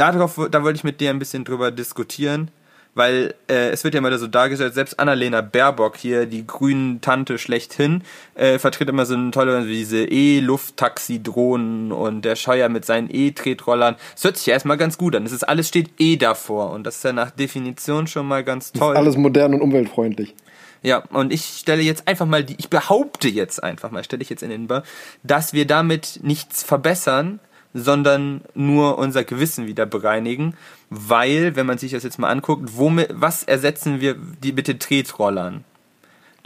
darauf, 0.01 0.41
da 0.51 0.63
wollte 0.63 0.77
ich 0.77 0.85
mit 0.85 1.01
dir 1.01 1.11
ein 1.11 1.19
bisschen 1.19 1.45
drüber 1.45 1.71
diskutieren, 1.71 2.51
weil 2.95 3.35
äh, 3.49 3.69
es 3.71 3.85
wird 3.85 3.95
ja 3.95 3.99
immer 3.99 4.17
so 4.19 4.27
dargestellt, 4.27 4.75
selbst 4.75 4.99
Annalena 4.99 5.43
Baerbock 5.43 5.97
hier, 5.97 6.27
die 6.27 6.47
grünen 6.47 7.01
Tante 7.01 7.39
schlechthin, 7.39 8.03
äh, 8.35 8.59
vertritt 8.59 8.89
immer 8.89 9.07
so 9.07 9.15
eine 9.15 9.31
tolle, 9.31 9.67
wie 9.67 9.77
diese 9.77 10.05
E-Lufttaxi-Drohnen 10.05 11.93
und 11.93 12.25
der 12.25 12.35
Scheuer 12.35 12.69
mit 12.69 12.85
seinen 12.85 13.09
E-Tretrollern. 13.13 13.97
Das 14.15 14.25
hört 14.25 14.37
sich 14.39 14.47
ja 14.47 14.55
erstmal 14.55 14.79
ganz 14.79 14.99
gut 14.99 15.15
an. 15.15 15.25
Es 15.25 15.33
ist 15.33 15.45
alles 15.45 15.69
steht 15.69 15.91
E 15.99 16.17
davor 16.17 16.71
und 16.71 16.85
das 16.85 16.97
ist 16.97 17.05
ja 17.05 17.13
nach 17.13 17.31
Definition 17.31 18.07
schon 18.07 18.27
mal 18.27 18.43
ganz 18.43 18.73
toll. 18.73 18.97
Alles 18.97 19.17
modern 19.17 19.55
und 19.55 19.61
umweltfreundlich. 19.61 20.35
Ja, 20.83 21.05
und 21.13 21.31
ich 21.31 21.45
stelle 21.45 21.83
jetzt 21.83 22.09
einfach 22.09 22.25
mal 22.25 22.43
die, 22.43 22.57
ich 22.59 22.71
behaupte 22.71 23.29
jetzt 23.29 23.63
einfach 23.63 23.91
mal, 23.91 24.03
stelle 24.03 24.23
ich 24.23 24.31
jetzt 24.31 24.43
in 24.43 24.49
den 24.49 24.67
Bar, 24.67 24.83
dass 25.23 25.53
wir 25.53 25.67
damit 25.67 26.21
nichts 26.23 26.63
verbessern, 26.63 27.39
sondern 27.75 28.41
nur 28.55 28.99
unser 28.99 29.25
Gewissen 29.25 29.67
wieder 29.67 29.87
bereinigen, 29.87 30.55
weil, 30.91 31.55
wenn 31.57 31.67
man 31.67 31.79
sich 31.79 31.93
das 31.93 32.03
jetzt 32.03 32.19
mal 32.19 32.29
anguckt, 32.31 32.71
womit, 32.77 33.09
was 33.13 33.45
ersetzen 33.45 34.01
wir 34.01 34.17
die 34.43 34.53
mit 34.53 34.67
den 34.69 34.79
Tretrollern? 34.79 35.65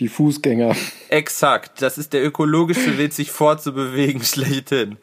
Die 0.00 0.08
Fußgänger. 0.08 0.74
Exakt, 1.08 1.80
das 1.80 1.98
ist 1.98 2.12
der 2.12 2.24
ökologische 2.24 2.98
Weg, 2.98 3.12
sich 3.12 3.30
fortzubewegen, 3.30 4.22
schlechthin. 4.24 4.96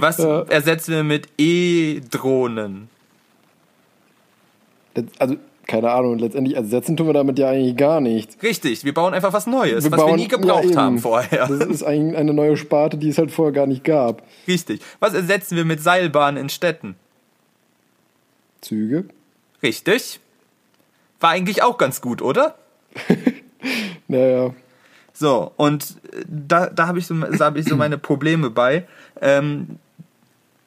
Was 0.00 0.18
Ja. 0.18 0.42
ersetzen 0.42 0.94
wir 0.94 1.02
mit 1.04 1.28
E-Drohnen? 1.38 2.88
Also, 5.18 5.36
keine 5.72 5.90
Ahnung, 5.90 6.18
letztendlich 6.18 6.54
ersetzen 6.54 6.98
tun 6.98 7.06
wir 7.06 7.14
damit 7.14 7.38
ja 7.38 7.48
eigentlich 7.48 7.78
gar 7.78 8.02
nichts. 8.02 8.36
Richtig, 8.42 8.84
wir 8.84 8.92
bauen 8.92 9.14
einfach 9.14 9.32
was 9.32 9.46
Neues, 9.46 9.76
was 9.76 9.90
wir 9.90 9.96
bauen- 9.96 10.16
nie 10.16 10.28
gebraucht 10.28 10.66
ja, 10.66 10.76
haben 10.82 10.98
vorher. 10.98 11.46
Das 11.48 11.60
ist 11.66 11.82
eigentlich 11.82 12.14
eine 12.14 12.34
neue 12.34 12.58
Sparte, 12.58 12.98
die 12.98 13.08
es 13.08 13.16
halt 13.16 13.30
vorher 13.30 13.52
gar 13.54 13.66
nicht 13.66 13.82
gab. 13.82 14.22
Richtig. 14.46 14.82
Was 15.00 15.14
ersetzen 15.14 15.56
wir 15.56 15.64
mit 15.64 15.82
Seilbahnen 15.82 16.38
in 16.38 16.50
Städten? 16.50 16.94
Züge. 18.60 19.06
Richtig. 19.62 20.20
War 21.20 21.30
eigentlich 21.30 21.62
auch 21.62 21.78
ganz 21.78 22.02
gut, 22.02 22.20
oder? 22.20 22.54
Naja. 24.08 24.52
So, 25.14 25.52
und 25.56 25.96
äh, 26.12 26.24
da, 26.28 26.66
da 26.66 26.86
habe 26.86 26.98
ich, 26.98 27.06
so, 27.06 27.14
da 27.14 27.46
hab 27.46 27.56
ich 27.56 27.66
so 27.66 27.76
meine 27.76 27.96
Probleme 27.96 28.50
bei. 28.50 28.86
Ähm, 29.22 29.78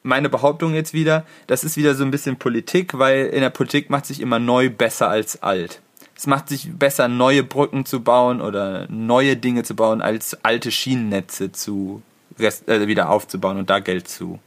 meine 0.06 0.28
Behauptung 0.28 0.74
jetzt 0.74 0.94
wieder, 0.94 1.26
das 1.46 1.64
ist 1.64 1.76
wieder 1.76 1.94
so 1.94 2.04
ein 2.04 2.10
bisschen 2.10 2.38
Politik, 2.38 2.98
weil 2.98 3.26
in 3.26 3.40
der 3.40 3.50
Politik 3.50 3.90
macht 3.90 4.06
sich 4.06 4.20
immer 4.20 4.38
neu 4.38 4.70
besser 4.70 5.08
als 5.08 5.42
alt. 5.42 5.82
Es 6.16 6.26
macht 6.26 6.48
sich 6.48 6.70
besser, 6.72 7.08
neue 7.08 7.42
Brücken 7.42 7.84
zu 7.84 8.02
bauen 8.02 8.40
oder 8.40 8.86
neue 8.88 9.36
Dinge 9.36 9.64
zu 9.64 9.76
bauen, 9.76 10.00
als 10.00 10.42
alte 10.44 10.70
Schienennetze 10.70 11.52
zu 11.52 12.02
äh, 12.38 12.86
wieder 12.86 13.10
aufzubauen 13.10 13.58
und 13.58 13.68
da 13.68 13.80
Geld 13.80 14.08
zu, 14.08 14.38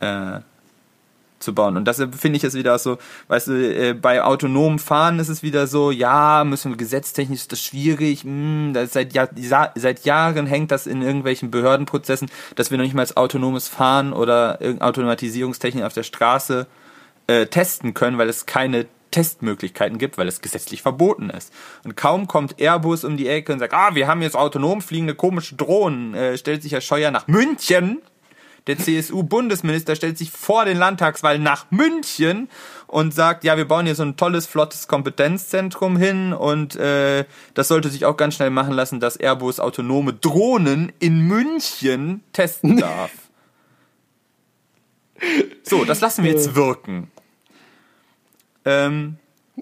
äh, 0.00 0.40
zu 1.46 1.54
bauen. 1.54 1.76
Und 1.78 1.88
deshalb 1.88 2.14
finde 2.14 2.36
ich 2.36 2.44
es 2.44 2.54
wieder 2.54 2.78
so, 2.78 2.98
weißt 3.28 3.48
du, 3.48 3.52
äh, 3.52 3.94
bei 3.94 4.22
autonomem 4.22 4.78
Fahren 4.78 5.18
ist 5.18 5.28
es 5.28 5.42
wieder 5.42 5.66
so, 5.66 5.90
ja, 5.90 6.44
müssen 6.44 6.72
wir 6.72 6.76
gesetztechnisch 6.76 7.40
ist 7.40 7.52
das 7.52 7.62
schwierig, 7.62 8.24
hm, 8.24 8.72
das 8.74 8.92
seit, 8.92 9.14
Jahr, 9.14 9.28
seit 9.74 10.04
Jahren 10.04 10.46
hängt 10.46 10.70
das 10.70 10.86
in 10.86 11.00
irgendwelchen 11.00 11.50
Behördenprozessen, 11.50 12.28
dass 12.56 12.70
wir 12.70 12.78
noch 12.78 12.84
nicht 12.84 12.94
mal 12.94 13.06
autonomes 13.14 13.68
Fahren 13.68 14.12
oder 14.12 14.58
Automatisierungstechnik 14.80 15.84
auf 15.84 15.92
der 15.92 16.02
Straße 16.02 16.66
äh, 17.28 17.46
testen 17.46 17.94
können, 17.94 18.18
weil 18.18 18.28
es 18.28 18.46
keine 18.46 18.86
Testmöglichkeiten 19.12 19.98
gibt, 19.98 20.18
weil 20.18 20.26
es 20.26 20.40
gesetzlich 20.40 20.82
verboten 20.82 21.30
ist. 21.30 21.52
Und 21.84 21.96
kaum 21.96 22.26
kommt 22.26 22.60
Airbus 22.60 23.04
um 23.04 23.16
die 23.16 23.28
Ecke 23.28 23.52
und 23.52 23.60
sagt, 23.60 23.72
ah, 23.72 23.94
wir 23.94 24.08
haben 24.08 24.22
jetzt 24.22 24.36
autonom 24.36 24.82
fliegende 24.82 25.14
komische 25.14 25.54
Drohnen, 25.54 26.14
äh, 26.14 26.36
stellt 26.36 26.62
sich 26.62 26.72
Herr 26.72 26.80
Scheuer 26.80 27.12
nach 27.12 27.28
München 27.28 28.02
der 28.66 28.78
CSU-Bundesminister 28.78 29.94
stellt 29.96 30.18
sich 30.18 30.30
vor 30.30 30.64
den 30.64 30.76
Landtagswahlen 30.76 31.42
nach 31.42 31.66
München 31.70 32.48
und 32.86 33.14
sagt, 33.14 33.44
ja, 33.44 33.56
wir 33.56 33.66
bauen 33.66 33.86
hier 33.86 33.94
so 33.94 34.02
ein 34.02 34.16
tolles, 34.16 34.46
flottes 34.46 34.88
Kompetenzzentrum 34.88 35.96
hin 35.96 36.32
und 36.32 36.76
äh, 36.76 37.24
das 37.54 37.68
sollte 37.68 37.88
sich 37.88 38.04
auch 38.04 38.16
ganz 38.16 38.34
schnell 38.34 38.50
machen 38.50 38.74
lassen, 38.74 39.00
dass 39.00 39.16
Airbus 39.16 39.60
autonome 39.60 40.12
Drohnen 40.12 40.92
in 40.98 41.20
München 41.20 42.22
testen 42.32 42.78
darf. 42.78 43.10
so, 45.62 45.84
das 45.84 46.00
lassen 46.00 46.24
wir 46.24 46.32
jetzt 46.32 46.54
wirken. 46.54 47.10
Ähm, 48.64 49.18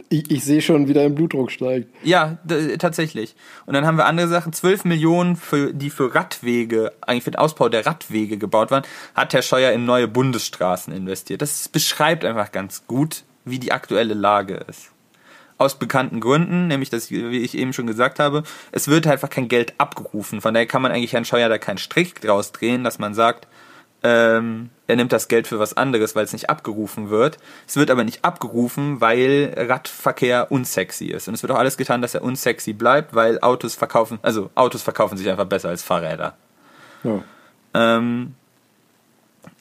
Ich, 0.08 0.28
ich 0.30 0.44
sehe 0.44 0.60
schon, 0.60 0.88
wie 0.88 0.92
dein 0.92 1.14
Blutdruck 1.14 1.52
steigt. 1.52 1.88
ja, 2.02 2.38
tatsächlich. 2.78 3.36
Und 3.64 3.74
dann 3.74 3.86
haben 3.86 3.96
wir 3.96 4.06
andere 4.06 4.26
Sachen. 4.26 4.52
12 4.52 4.84
Millionen, 4.84 5.36
für, 5.36 5.72
die 5.72 5.88
für 5.88 6.14
Radwege, 6.14 6.92
eigentlich 7.00 7.22
für 7.22 7.30
den 7.30 7.38
Ausbau 7.38 7.68
der 7.68 7.86
Radwege 7.86 8.36
gebaut 8.36 8.72
waren, 8.72 8.82
hat 9.14 9.32
Herr 9.32 9.42
Scheuer 9.42 9.70
in 9.72 9.84
neue 9.84 10.08
Bundesstraßen 10.08 10.92
investiert. 10.92 11.42
Das 11.42 11.68
beschreibt 11.68 12.24
einfach 12.24 12.50
ganz 12.50 12.86
gut, 12.88 13.22
wie 13.44 13.60
die 13.60 13.70
aktuelle 13.70 14.14
Lage 14.14 14.54
ist. 14.68 14.90
Aus 15.58 15.78
bekannten 15.78 16.18
Gründen, 16.18 16.66
nämlich, 16.66 16.90
dass, 16.90 17.12
wie 17.12 17.38
ich 17.38 17.56
eben 17.56 17.72
schon 17.72 17.86
gesagt 17.86 18.18
habe, 18.18 18.42
es 18.72 18.88
wird 18.88 19.06
einfach 19.06 19.30
kein 19.30 19.46
Geld 19.46 19.74
abgerufen. 19.78 20.40
Von 20.40 20.54
daher 20.54 20.66
kann 20.66 20.82
man 20.82 20.90
eigentlich 20.90 21.12
Herrn 21.12 21.24
Scheuer 21.24 21.48
da 21.48 21.58
keinen 21.58 21.78
Strich 21.78 22.14
draus 22.14 22.50
drehen, 22.50 22.82
dass 22.82 22.98
man 22.98 23.14
sagt, 23.14 23.46
ähm, 24.04 24.68
er 24.86 24.96
nimmt 24.96 25.12
das 25.12 25.28
Geld 25.28 25.46
für 25.46 25.58
was 25.58 25.78
anderes, 25.78 26.14
weil 26.14 26.24
es 26.24 26.34
nicht 26.34 26.50
abgerufen 26.50 27.08
wird. 27.08 27.38
Es 27.66 27.76
wird 27.76 27.90
aber 27.90 28.04
nicht 28.04 28.22
abgerufen, 28.22 29.00
weil 29.00 29.54
Radverkehr 29.56 30.52
unsexy 30.52 31.06
ist. 31.06 31.26
Und 31.26 31.34
es 31.34 31.42
wird 31.42 31.50
auch 31.50 31.58
alles 31.58 31.78
getan, 31.78 32.02
dass 32.02 32.14
er 32.14 32.22
unsexy 32.22 32.74
bleibt, 32.74 33.14
weil 33.14 33.40
Autos 33.40 33.74
verkaufen, 33.74 34.18
also 34.20 34.50
Autos 34.54 34.82
verkaufen 34.82 35.16
sich 35.16 35.28
einfach 35.30 35.46
besser 35.46 35.70
als 35.70 35.82
Fahrräder. 35.82 36.36
Ja. 37.02 37.22
Ähm, 37.72 38.34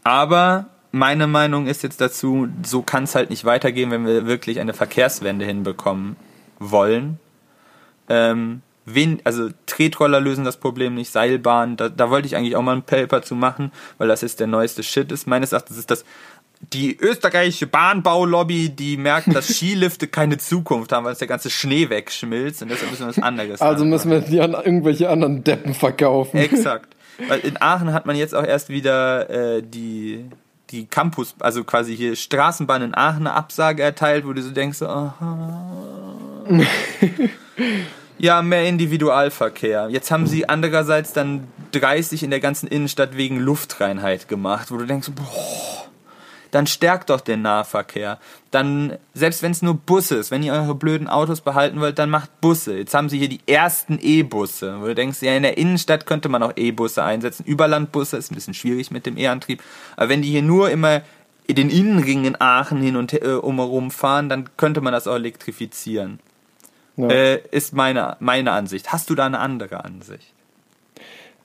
aber 0.03 0.65
meine 0.91 1.28
Meinung 1.28 1.65
ist 1.65 1.82
jetzt 1.82 2.02
dazu, 2.02 2.49
so 2.64 2.82
kann 2.82 3.06
es 3.06 3.15
halt 3.15 3.30
nicht 3.30 3.45
weitergehen, 3.45 3.91
wenn 3.91 4.06
wir 4.06 4.28
wirklich 4.28 4.60
eine 4.60 4.74
Verkehrswende 4.74 5.45
hinbekommen 5.45 6.18
wollen. 6.60 7.18
Ähm, 8.10 8.61
wen, 8.85 9.19
also 9.23 9.49
Tretroller 9.65 10.19
lösen 10.19 10.45
das 10.45 10.57
Problem 10.57 10.95
nicht, 10.95 11.11
Seilbahn, 11.11 11.77
da, 11.77 11.89
da 11.89 12.10
wollte 12.10 12.27
ich 12.27 12.35
eigentlich 12.35 12.55
auch 12.55 12.61
mal 12.61 12.76
ein 12.76 12.84
Paper 12.84 13.22
zu 13.22 13.35
machen, 13.35 13.72
weil 13.97 14.07
das 14.07 14.22
jetzt 14.22 14.39
der 14.39 14.47
neueste 14.47 14.84
Shit 14.84 15.11
ist. 15.11 15.27
Meines 15.27 15.51
Erachtens 15.51 15.77
ist 15.77 15.91
das 15.91 16.03
die 16.72 16.97
österreichische 16.97 17.68
Bahnbaulobby, 17.68 18.69
die 18.69 18.97
merkt, 18.97 19.34
dass 19.35 19.47
Skilifte 19.57 20.07
keine 20.07 20.38
Zukunft 20.38 20.91
haben, 20.91 21.05
weil 21.05 21.14
es 21.14 21.19
der 21.19 21.27
ganze 21.27 21.49
Schnee 21.49 21.89
wegschmilzt 21.89 22.61
und 22.61 22.69
deshalb 22.69 22.91
müssen 22.91 23.03
wir 23.03 23.10
was 23.10 23.19
anderes 23.19 23.61
Also 23.61 23.85
müssen 23.85 24.11
wir 24.11 24.22
die 24.22 24.39
an 24.39 24.53
irgendwelche 24.53 25.10
anderen 25.10 25.43
Deppen 25.43 25.73
verkaufen. 25.73 26.38
Exakt. 26.38 26.95
Weil 27.27 27.41
in 27.41 27.61
Aachen 27.61 27.93
hat 27.93 28.07
man 28.07 28.15
jetzt 28.15 28.34
auch 28.34 28.43
erst 28.43 28.69
wieder 28.69 29.30
äh, 29.30 29.61
die, 29.61 30.26
die 30.72 30.88
Campus, 30.88 31.35
also 31.39 31.64
quasi 31.64 31.95
hier 31.95 32.15
Straßenbahn 32.15 32.81
in 32.81 32.95
Aachen 32.95 33.27
eine 33.27 33.34
Absage 33.34 33.84
erteilt, 33.84 34.26
wo 34.26 34.34
du 34.34 34.41
so 34.41 34.49
denkst, 34.49 34.80
so, 34.80 34.88
aha. 34.88 35.64
ja, 38.18 38.41
mehr 38.41 38.68
Individualverkehr. 38.68 39.90
Jetzt 39.90 40.11
haben 40.11 40.27
sie 40.27 40.48
andererseits 40.48 41.14
dann 41.14 41.48
30 41.72 42.23
in 42.23 42.30
der 42.30 42.40
ganzen 42.40 42.68
Innenstadt 42.68 43.18
wegen 43.18 43.40
Luftreinheit 43.40 44.27
gemacht, 44.27 44.72
wo 44.72 44.77
du 44.77 44.85
denkst, 44.85 45.11
boah, 45.15 45.84
dann 46.52 46.68
stärkt 46.68 47.10
doch 47.10 47.22
den 47.22 47.41
Nahverkehr. 47.41 48.19
Dann, 48.52 48.98
selbst 49.15 49.41
wenn 49.41 49.52
es 49.52 49.64
nur 49.64 49.73
Busse 49.73 50.18
ist, 50.18 50.30
wenn 50.30 50.44
ihr 50.44 50.53
eure 50.53 50.76
blöden 50.76 51.07
Autos 51.07 51.41
behalten 51.41 51.80
wollt, 51.80 51.98
dann 51.98 52.11
macht 52.11 52.41
Busse. 52.41 52.77
Jetzt 52.77 52.94
haben 52.94 53.10
sie 53.10 53.18
hier 53.18 53.30
die 53.30 53.41
ersten 53.48 53.98
E-Busse, 53.99 54.77
wo 54.80 54.85
du 54.85 54.95
denkst, 54.95 55.23
ja, 55.23 55.35
in 55.35 55.41
der 55.41 55.57
Innenstadt 55.57 56.06
könnte 56.06 56.30
man 56.30 56.44
auch 56.44 56.53
E-Busse 56.56 57.03
einsetzen. 57.03 57.44
Überlandbusse 57.45 58.18
ist 58.18 58.31
ein 58.31 58.35
bisschen 58.35 58.53
schwierig 58.53 58.91
mit 58.91 59.07
dem 59.07 59.18
E-Antrieb. 59.18 59.64
Aber 59.95 60.10
wenn 60.10 60.22
die 60.22 60.30
hier 60.30 60.44
nur 60.44 60.69
immer 60.69 61.02
den 61.49 61.72
Innenring 61.72 62.26
in 62.26 62.40
Aachen 62.40 62.81
hin 62.81 62.95
und 62.95 63.14
äh, 63.14 63.34
umherum 63.34 63.90
fahren, 63.90 64.30
dann 64.30 64.56
könnte 64.56 64.81
man 64.81 64.94
das 64.94 65.07
auch 65.07 65.15
elektrifizieren. 65.15 66.19
Ja. 66.98 67.07
Äh, 67.07 67.41
ist 67.52 67.74
meine, 67.74 68.18
meine 68.20 68.52
Ansicht. 68.52 68.91
Hast 68.91 69.10
du 69.10 69.15
da 69.15 69.26
eine 69.26 69.40
andere 69.40 69.84
Ansicht? 69.84 70.32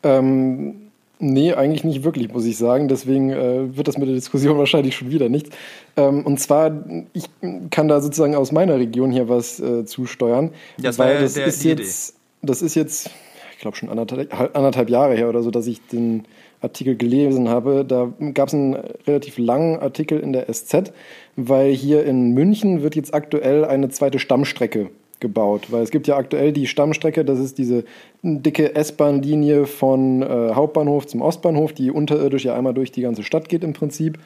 Ähm, 0.02 0.90
nee, 1.18 1.52
eigentlich 1.54 1.84
nicht 1.84 2.04
wirklich, 2.04 2.32
muss 2.32 2.44
ich 2.44 2.56
sagen. 2.56 2.88
Deswegen 2.88 3.30
äh, 3.30 3.76
wird 3.76 3.88
das 3.88 3.98
mit 3.98 4.08
der 4.08 4.14
Diskussion 4.14 4.58
wahrscheinlich 4.58 4.96
schon 4.96 5.10
wieder 5.10 5.28
nichts. 5.28 5.50
Ähm, 5.96 6.24
und 6.24 6.38
zwar, 6.38 6.70
ich 7.12 7.24
kann 7.70 7.88
da 7.88 8.00
sozusagen 8.00 8.34
aus 8.34 8.52
meiner 8.52 8.76
Region 8.76 9.10
hier 9.10 9.28
was 9.28 9.58
äh, 9.60 9.84
zusteuern. 9.84 10.50
Das 10.78 10.98
war 10.98 11.12
ja 11.12 11.20
das 11.20 11.34
der- 11.34 11.46
ist 11.46 11.64
die 11.64 11.70
Idee. 11.70 11.82
jetzt, 11.82 12.14
das 12.42 12.62
ist 12.62 12.74
jetzt, 12.74 13.10
ich 13.52 13.58
glaube 13.58 13.76
schon 13.76 13.88
anderthalb, 13.88 14.32
anderthalb 14.56 14.90
Jahre 14.90 15.14
her 15.16 15.28
oder 15.28 15.42
so, 15.42 15.50
dass 15.50 15.66
ich 15.66 15.80
den 15.88 16.24
Artikel 16.60 16.96
gelesen 16.96 17.48
habe. 17.48 17.84
Da 17.84 18.12
gab 18.34 18.48
es 18.48 18.54
einen 18.54 18.74
relativ 19.06 19.38
langen 19.38 19.78
Artikel 19.80 20.20
in 20.20 20.32
der 20.32 20.52
SZ, 20.52 20.92
weil 21.36 21.72
hier 21.72 22.04
in 22.04 22.32
München 22.34 22.82
wird 22.82 22.96
jetzt 22.96 23.14
aktuell 23.14 23.64
eine 23.64 23.88
zweite 23.90 24.18
Stammstrecke 24.18 24.90
gebaut, 25.20 25.70
weil 25.70 25.82
es 25.82 25.90
gibt 25.90 26.06
ja 26.06 26.16
aktuell 26.16 26.52
die 26.52 26.66
Stammstrecke, 26.66 27.24
das 27.24 27.38
ist 27.38 27.58
diese 27.58 27.84
dicke 28.22 28.74
S-Bahn-Linie 28.74 29.66
von 29.66 30.22
äh, 30.22 30.54
Hauptbahnhof 30.54 31.06
zum 31.06 31.22
Ostbahnhof, 31.22 31.72
die 31.72 31.90
unterirdisch 31.90 32.44
ja 32.44 32.54
einmal 32.54 32.74
durch 32.74 32.92
die 32.92 33.02
ganze 33.02 33.22
Stadt 33.22 33.48
geht 33.48 33.64
im 33.64 33.72
Prinzip. 33.72 34.18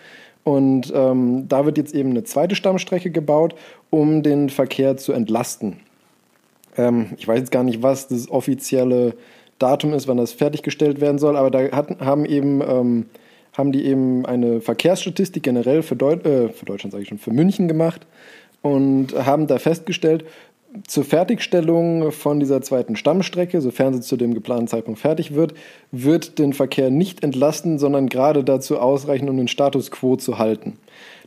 Und 0.44 0.92
ähm, 0.94 1.46
da 1.48 1.64
wird 1.64 1.78
jetzt 1.78 1.94
eben 1.94 2.10
eine 2.10 2.24
zweite 2.24 2.56
Stammstrecke 2.56 3.10
gebaut, 3.10 3.54
um 3.90 4.22
den 4.22 4.50
Verkehr 4.50 4.96
zu 4.96 5.12
entlasten. 5.12 5.76
Ähm, 6.76 7.10
ich 7.16 7.28
weiß 7.28 7.38
jetzt 7.38 7.52
gar 7.52 7.62
nicht, 7.62 7.82
was 7.82 8.08
das 8.08 8.28
offizielle 8.28 9.14
Datum 9.58 9.94
ist, 9.94 10.08
wann 10.08 10.16
das 10.16 10.32
fertiggestellt 10.32 11.00
werden 11.00 11.18
soll, 11.18 11.36
aber 11.36 11.50
da 11.50 11.76
hat, 11.76 12.00
haben 12.00 12.24
eben 12.24 12.60
ähm, 12.60 13.06
haben 13.56 13.72
die 13.72 13.84
eben 13.84 14.24
eine 14.26 14.60
Verkehrsstatistik 14.60 15.42
generell 15.42 15.82
für, 15.82 15.96
Deut 15.96 16.24
äh, 16.24 16.48
für 16.48 16.64
Deutschland, 16.64 16.92
sage 16.92 17.02
ich 17.02 17.08
schon, 17.08 17.18
für 17.18 17.32
München 17.32 17.68
gemacht 17.68 18.06
und 18.62 19.14
haben 19.14 19.46
da 19.46 19.58
festgestellt, 19.58 20.24
zur 20.86 21.04
Fertigstellung 21.04 22.12
von 22.12 22.40
dieser 22.40 22.62
zweiten 22.62 22.96
Stammstrecke, 22.96 23.60
sofern 23.60 23.94
sie 23.94 24.00
zu 24.00 24.16
dem 24.16 24.34
geplanten 24.34 24.68
Zeitpunkt 24.68 25.00
fertig 25.00 25.34
wird, 25.34 25.54
wird 25.90 26.38
den 26.38 26.52
Verkehr 26.52 26.90
nicht 26.90 27.22
entlasten, 27.22 27.78
sondern 27.78 28.08
gerade 28.08 28.44
dazu 28.44 28.78
ausreichen, 28.78 29.28
um 29.28 29.36
den 29.36 29.48
Status 29.48 29.90
quo 29.90 30.16
zu 30.16 30.38
halten. 30.38 30.78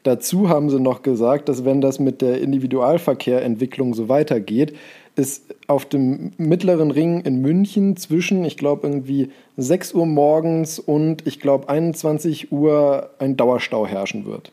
Dazu 0.03 0.49
haben 0.49 0.69
sie 0.69 0.79
noch 0.79 1.01
gesagt, 1.01 1.49
dass 1.49 1.65
wenn 1.65 1.81
das 1.81 1.99
mit 1.99 2.21
der 2.21 2.39
Individualverkehrentwicklung 2.41 3.93
so 3.93 4.07
weitergeht, 4.07 4.75
es 5.15 5.43
auf 5.67 5.85
dem 5.85 6.33
mittleren 6.37 6.91
Ring 6.91 7.21
in 7.21 7.41
München 7.41 7.97
zwischen, 7.97 8.45
ich 8.45 8.57
glaube, 8.57 8.87
irgendwie 8.87 9.31
6 9.57 9.93
Uhr 9.93 10.05
morgens 10.05 10.77
und 10.77 11.25
ich 11.25 11.39
glaube 11.39 11.69
21 11.69 12.51
Uhr 12.51 13.09
ein 13.19 13.37
Dauerstau 13.37 13.87
herrschen 13.87 14.25
wird. 14.25 14.51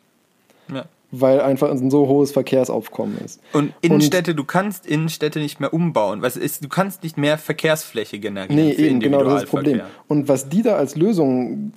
Ja. 0.73 0.87
Weil 1.15 1.43
einfach 1.43 1.71
ein 1.71 1.91
so 1.91 2.09
hohes 2.09 2.33
Verkehrsaufkommen 2.33 3.19
ist. 3.23 3.41
Und 3.53 3.75
Innenstädte, 3.83 4.35
du 4.35 4.45
kannst 4.45 4.87
Innenstädte 4.87 5.41
nicht 5.41 5.61
mehr 5.61 5.75
umbauen. 5.75 6.23
Was 6.23 6.39
ist, 6.39 6.65
du 6.65 6.69
kannst 6.69 7.03
nicht 7.03 7.19
mehr 7.19 7.37
Verkehrsfläche 7.37 8.19
generieren. 8.19 8.57
Nee, 8.57 8.73
eben, 8.73 8.99
genau 8.99 9.23
das 9.23 9.35
ist 9.35 9.43
das 9.43 9.51
Problem. 9.51 9.83
Und 10.09 10.29
was 10.29 10.49
die 10.49 10.63
da 10.63 10.77
als 10.77 10.97
Lösung, 10.97 11.75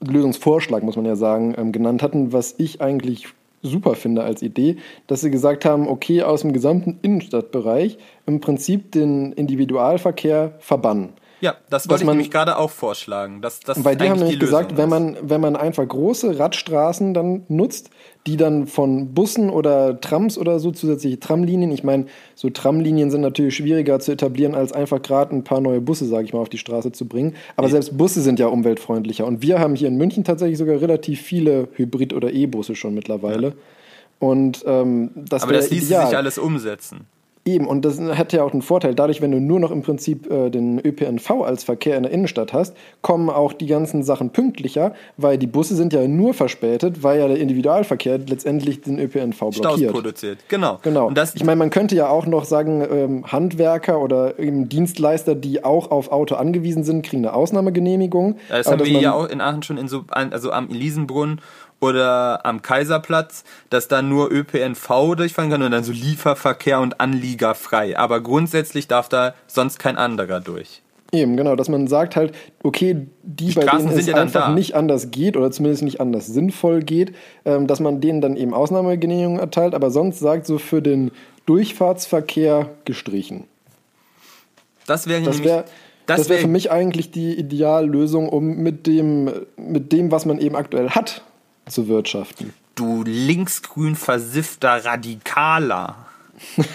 Lösungsvorschlag, 0.00 0.84
muss 0.84 0.94
man 0.94 1.04
ja 1.04 1.16
sagen, 1.16 1.54
ähm, 1.58 1.72
genannt 1.72 2.02
hatten, 2.02 2.32
was 2.32 2.54
ich 2.58 2.80
eigentlich 2.80 3.26
super 3.62 3.94
finde 3.96 4.22
als 4.22 4.42
Idee, 4.42 4.76
dass 5.08 5.22
sie 5.22 5.30
gesagt 5.30 5.64
haben, 5.64 5.88
okay, 5.88 6.22
aus 6.22 6.42
dem 6.42 6.52
gesamten 6.52 6.98
Innenstadtbereich 7.02 7.98
im 8.26 8.40
Prinzip 8.40 8.92
den 8.92 9.32
Individualverkehr 9.32 10.54
verbannen. 10.60 11.10
Ja, 11.40 11.54
das 11.68 11.88
wollte 11.88 12.02
ich 12.02 12.06
man- 12.06 12.16
nämlich 12.16 12.30
gerade 12.30 12.56
auch 12.56 12.70
vorschlagen. 12.70 13.42
Dass, 13.42 13.60
das 13.60 13.84
Weil 13.84 13.96
die 13.96 14.08
haben 14.08 14.18
nämlich 14.18 14.38
gesagt, 14.38 14.72
Lösung 14.72 14.82
wenn 14.82 14.88
man, 14.88 15.16
wenn 15.22 15.40
man 15.40 15.56
einfach 15.56 15.86
große 15.86 16.38
Radstraßen 16.38 17.12
dann 17.12 17.42
nutzt, 17.48 17.90
die 18.26 18.36
dann 18.36 18.66
von 18.66 19.14
Bussen 19.14 19.50
oder 19.50 20.00
Trams 20.00 20.36
oder 20.36 20.58
so 20.58 20.72
zusätzliche 20.72 21.20
Tramlinien, 21.20 21.70
ich 21.70 21.84
meine, 21.84 22.06
so 22.34 22.50
Tramlinien 22.50 23.10
sind 23.10 23.20
natürlich 23.20 23.56
schwieriger 23.56 24.00
zu 24.00 24.12
etablieren, 24.12 24.54
als 24.54 24.72
einfach 24.72 25.00
gerade 25.00 25.34
ein 25.34 25.44
paar 25.44 25.60
neue 25.60 25.80
Busse, 25.80 26.06
sage 26.06 26.24
ich 26.24 26.32
mal, 26.32 26.40
auf 26.40 26.48
die 26.48 26.58
Straße 26.58 26.92
zu 26.92 27.06
bringen. 27.06 27.34
Aber 27.56 27.68
selbst 27.68 27.96
Busse 27.96 28.22
sind 28.22 28.38
ja 28.40 28.48
umweltfreundlicher. 28.48 29.26
Und 29.26 29.42
wir 29.42 29.60
haben 29.60 29.76
hier 29.76 29.88
in 29.88 29.96
München 29.96 30.24
tatsächlich 30.24 30.58
sogar 30.58 30.80
relativ 30.80 31.20
viele 31.20 31.68
Hybrid- 31.74 32.12
oder 32.12 32.32
E-Busse 32.32 32.74
schon 32.74 32.94
mittlerweile. 32.94 33.54
Und 34.18 34.64
ähm, 34.66 35.10
das 35.14 35.42
Aber 35.42 35.52
das 35.52 35.70
ließe 35.70 35.86
sich 35.86 36.16
alles 36.16 36.38
umsetzen. 36.38 37.06
Eben, 37.46 37.68
und 37.68 37.84
das 37.84 38.00
hat 38.00 38.32
ja 38.32 38.42
auch 38.42 38.52
einen 38.52 38.60
Vorteil. 38.60 38.96
Dadurch, 38.96 39.22
wenn 39.22 39.30
du 39.30 39.38
nur 39.40 39.60
noch 39.60 39.70
im 39.70 39.82
Prinzip 39.82 40.28
äh, 40.28 40.50
den 40.50 40.84
ÖPNV 40.84 41.30
als 41.44 41.62
Verkehr 41.62 41.96
in 41.96 42.02
der 42.02 42.10
Innenstadt 42.10 42.52
hast, 42.52 42.76
kommen 43.02 43.30
auch 43.30 43.52
die 43.52 43.66
ganzen 43.66 44.02
Sachen 44.02 44.30
pünktlicher, 44.30 44.94
weil 45.16 45.38
die 45.38 45.46
Busse 45.46 45.76
sind 45.76 45.92
ja 45.92 46.08
nur 46.08 46.34
verspätet, 46.34 47.04
weil 47.04 47.20
ja 47.20 47.28
der 47.28 47.38
Individualverkehr 47.38 48.18
letztendlich 48.18 48.80
den 48.80 48.98
ÖPNV 48.98 49.36
Staus 49.36 49.60
blockiert. 49.60 49.92
produziert. 49.92 50.38
Genau. 50.48 50.80
Genau. 50.82 51.06
Und 51.06 51.16
das, 51.16 51.36
ich 51.36 51.44
meine, 51.44 51.56
man 51.56 51.70
könnte 51.70 51.94
ja 51.94 52.08
auch 52.08 52.26
noch 52.26 52.44
sagen, 52.44 52.84
ähm, 52.90 53.24
Handwerker 53.30 54.00
oder 54.00 54.40
eben 54.40 54.68
Dienstleister, 54.68 55.36
die 55.36 55.64
auch 55.64 55.92
auf 55.92 56.10
Auto 56.10 56.34
angewiesen 56.34 56.82
sind, 56.82 57.06
kriegen 57.06 57.24
eine 57.24 57.32
Ausnahmegenehmigung. 57.32 58.38
das 58.48 58.66
Aber 58.66 58.78
haben 58.78 58.86
wir 58.86 59.00
ja 59.00 59.14
auch 59.14 59.28
in 59.28 59.40
Aachen 59.40 59.62
schon 59.62 59.78
in 59.78 59.86
so, 59.86 60.02
also 60.08 60.50
am 60.50 60.68
Elisenbrunn 60.68 61.40
oder 61.80 62.44
am 62.46 62.62
Kaiserplatz, 62.62 63.44
dass 63.70 63.88
da 63.88 64.02
nur 64.02 64.30
ÖPNV 64.32 65.14
durchfahren 65.16 65.50
kann 65.50 65.62
und 65.62 65.70
dann 65.72 65.84
so 65.84 65.92
Lieferverkehr 65.92 66.80
und 66.80 67.00
Anlieger 67.00 67.54
frei. 67.54 67.98
Aber 67.98 68.20
grundsätzlich 68.20 68.88
darf 68.88 69.08
da 69.08 69.34
sonst 69.46 69.78
kein 69.78 69.96
anderer 69.96 70.40
durch. 70.40 70.82
Eben, 71.12 71.36
genau, 71.36 71.54
dass 71.54 71.68
man 71.68 71.86
sagt 71.86 72.16
halt, 72.16 72.34
okay, 72.64 73.06
die, 73.22 73.52
bei 73.52 73.62
Straßen 73.62 73.88
denen 73.88 73.98
es 74.00 74.06
ja 74.06 74.16
einfach 74.16 74.52
nicht 74.54 74.74
anders 74.74 75.12
geht 75.12 75.36
oder 75.36 75.50
zumindest 75.52 75.84
nicht 75.84 76.00
anders 76.00 76.26
sinnvoll 76.26 76.80
geht, 76.80 77.14
ähm, 77.44 77.66
dass 77.68 77.78
man 77.78 78.00
denen 78.00 78.20
dann 78.20 78.36
eben 78.36 78.52
Ausnahmegenehmigungen 78.52 79.38
erteilt, 79.38 79.74
aber 79.74 79.90
sonst 79.92 80.18
sagt 80.18 80.46
so 80.46 80.58
für 80.58 80.82
den 80.82 81.12
Durchfahrtsverkehr 81.46 82.70
gestrichen. 82.84 83.44
Das 84.86 85.06
wäre 85.08 85.22
Das 85.22 85.42
wäre 85.42 85.64
das 86.06 86.18
das 86.20 86.28
wär 86.28 86.36
wär- 86.36 86.42
für 86.42 86.48
mich 86.48 86.70
eigentlich 86.70 87.10
die 87.10 87.34
Ideallösung, 87.38 88.28
um 88.28 88.56
mit 88.56 88.86
dem, 88.86 89.30
mit 89.56 89.92
dem, 89.92 90.10
was 90.10 90.24
man 90.26 90.38
eben 90.38 90.56
aktuell 90.56 90.90
hat, 90.90 91.22
zu 91.68 91.88
wirtschaften. 91.88 92.52
du 92.74 93.02
linksgrün 93.04 93.96
versiffter 93.96 94.84
Radikaler. 94.84 96.06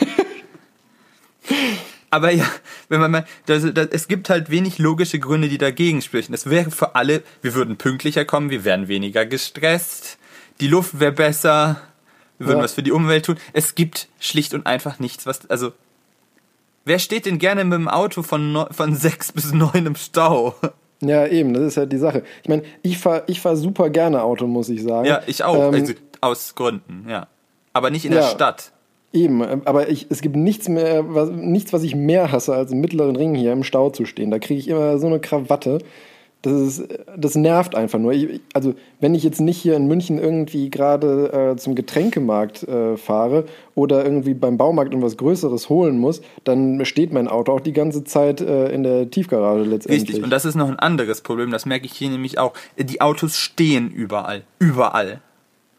Aber 2.10 2.32
ja, 2.32 2.46
wenn 2.90 3.00
man 3.00 3.12
mal, 3.12 3.26
das, 3.46 3.64
das, 3.74 3.88
es 3.92 4.08
gibt 4.08 4.30
halt 4.30 4.50
wenig 4.50 4.80
logische 4.80 5.18
Gründe, 5.20 5.48
die 5.48 5.58
dagegen 5.58 6.02
sprechen. 6.02 6.34
Es 6.34 6.50
wäre 6.50 6.70
für 6.70 6.96
alle, 6.96 7.24
wir 7.42 7.54
würden 7.54 7.78
pünktlicher 7.78 8.26
kommen, 8.26 8.50
wir 8.50 8.66
wären 8.66 8.90
weniger 8.90 9.26
gestresst, 9.26 10.18
die 10.60 10.68
Luft 10.68 11.00
wäre 11.00 11.14
besser, 11.14 11.82
wir 12.38 12.48
würden 12.48 12.58
Ja. 12.60 12.64
was 12.66 12.74
für 12.74 12.84
die 12.84 12.92
Umwelt 12.92 13.26
tun. 13.26 13.38
Es 13.54 13.76
gibt 13.76 14.10
schlicht 14.20 14.54
und 14.54 14.66
einfach 14.66 15.00
nichts, 15.00 15.26
was, 15.26 15.50
also, 15.50 15.72
wer 16.84 17.00
steht 17.00 17.26
denn 17.28 17.40
gerne 17.40 17.64
mit 17.64 17.74
dem 17.80 17.88
Auto 17.88 18.24
von, 18.24 18.66
von 18.72 18.96
sechs 18.98 19.32
bis 19.32 19.54
neun 19.54 19.86
im 19.86 19.96
Stau? 19.96 20.56
Ja, 21.02 21.26
eben, 21.28 21.54
das 21.54 21.64
ist 21.64 21.78
halt 21.78 21.92
die 21.92 21.98
Sache. 21.98 22.24
Ich 22.44 22.50
meine, 22.50 22.64
ich 22.84 22.98
fahre 22.98 23.24
ich 23.28 23.42
fahr 23.42 23.56
super 23.56 23.90
gerne 23.90 24.24
Auto, 24.24 24.48
muss 24.48 24.70
ich 24.70 24.84
sagen. 24.84 25.08
Ja, 25.08 25.22
ich 25.28 25.44
auch, 25.44 25.56
Ähm, 25.56 25.74
also, 25.74 25.94
aus 26.22 26.56
Gründen, 26.56 27.06
ja. 27.10 27.28
Aber 27.74 27.90
nicht 27.90 28.06
in 28.06 28.14
Ja. 28.14 28.20
der 28.22 28.28
Stadt. 28.28 28.72
Eben, 29.14 29.42
ähm, 29.44 29.62
aber 29.66 29.90
ich, 29.90 30.08
es 30.10 30.22
gibt 30.22 30.36
nichts 30.36 30.70
mehr, 30.70 31.04
was, 31.14 31.30
nichts, 31.32 31.74
was 31.74 31.84
ich 31.84 31.96
mehr 31.96 32.32
hasse, 32.32 32.54
als 32.54 32.72
im 32.72 32.80
mittleren 32.82 33.16
Ring 33.16 33.36
hier 33.36 33.52
im 33.52 33.64
Stau 33.64 33.90
zu 33.90 34.06
stehen. 34.06 34.32
Da 34.32 34.40
kriege 34.40 34.60
ich 34.60 34.68
immer 34.70 34.98
so 35.00 35.08
eine 35.08 35.20
Krawatte. 35.20 35.80
Das, 36.44 36.54
ist, 36.54 36.88
das 37.16 37.36
nervt 37.36 37.76
einfach 37.76 38.00
nur. 38.00 38.14
Ich, 38.14 38.42
also, 38.54 38.74
wenn 39.00 39.14
ich 39.14 39.24
jetzt 39.24 39.40
nicht 39.42 39.58
hier 39.58 39.76
in 39.76 39.88
München 39.88 40.18
irgendwie 40.18 40.70
gerade 40.72 41.54
äh, 41.54 41.56
zum 41.58 41.76
Getränkemarkt 41.76 42.64
äh, 42.64 42.98
fahre 42.98 43.46
oder 43.76 44.04
irgendwie 44.04 44.34
beim 44.34 44.58
Baumarkt 44.58 44.92
irgendwas 44.92 45.18
Größeres 45.18 45.70
holen 45.70 46.00
muss, 46.00 46.22
dann 46.44 46.84
steht 46.86 47.14
mein 47.14 47.28
Auto 47.28 47.52
auch 47.54 47.60
die 47.60 47.74
ganze 47.74 48.04
Zeit 48.04 48.42
äh, 48.42 48.70
in 48.70 48.82
der 48.84 49.12
Tiefgarage 49.12 49.64
letztendlich. 49.64 50.10
Richtig, 50.10 50.24
und 50.24 50.32
das 50.32 50.46
ist 50.46 50.56
noch 50.56 50.70
ein 50.70 50.80
anderes 50.80 51.22
Problem, 51.22 51.52
das 51.52 51.68
merke 51.68 51.86
ich 51.86 51.94
hier 51.94 52.10
nämlich 52.10 52.40
auch. 52.40 52.54
Die 52.78 53.02
Autos 53.02 53.38
stehen 53.38 53.92
überall. 53.92 54.44
Überall. 54.60 55.22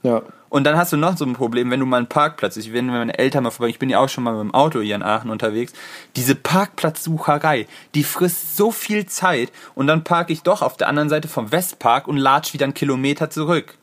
ja. 0.03 0.23
Und 0.53 0.65
dann 0.65 0.77
hast 0.77 0.93
du 0.93 0.99
noch 0.99 1.17
so 1.17 1.25
ein 1.25 1.33
Problem, 1.33 1.71
wenn 1.71 1.81
du 1.81 1.87
mal 1.87 1.97
einen 1.97 2.09
Parkplatz, 2.09 2.59
ich 2.59 2.75
wenn 2.75 2.85
meine 2.85 3.19
Eltern 3.19 3.45
mal 3.45 3.51
vorbei, 3.51 3.71
ich 3.71 3.79
bin 3.79 3.89
ja 3.89 3.99
auch 3.99 4.11
schon 4.11 4.23
mal 4.23 4.35
mit 4.35 4.43
dem 4.43 4.55
Auto 4.55 4.83
hier 4.83 4.97
in 4.97 5.03
Aachen 5.03 5.31
unterwegs, 5.31 5.73
diese 6.15 6.35
Parkplatzsucherei, 6.35 7.67
die 7.95 8.05
frisst 8.05 8.55
so 8.55 8.71
viel 8.71 9.07
Zeit 9.07 9.51
und 9.75 9.87
dann 9.87 10.05
parke 10.05 10.31
ich 10.31 10.43
doch 10.43 10.61
auf 10.61 10.77
der 10.77 10.89
anderen 10.89 11.09
Seite 11.09 11.27
vom 11.27 11.53
Westpark 11.53 12.07
und 12.07 12.19
latsch 12.19 12.53
wieder 12.53 12.65
einen 12.65 12.75
Kilometer 12.75 13.31
zurück. 13.31 13.79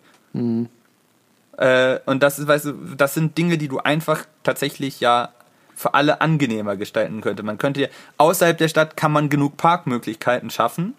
Äh, 1.58 2.02
und 2.06 2.22
das 2.22 2.38
ist, 2.38 2.48
weißt 2.48 2.66
du, 2.66 2.74
das 2.96 3.16
sind 3.16 3.36
Dinge, 3.36 3.58
die 3.58 3.68
du 3.68 3.80
einfach 3.80 4.26
tatsächlich 4.44 5.00
ja 5.00 5.30
für 5.74 5.96
alle 5.96 6.22
angenehmer 6.22 6.78
gestalten 6.78 7.22
könnte. 7.22 7.42
Man 7.42 7.58
könnte 7.58 7.82
ja, 7.82 7.88
außerhalb 8.18 8.60
der 8.60 8.68
Stadt 8.68 8.96
kann 8.96 9.12
man 9.12 9.30
genug 9.30 9.58
Parkmöglichkeiten 9.58 10.52
schaffen. 10.52 10.94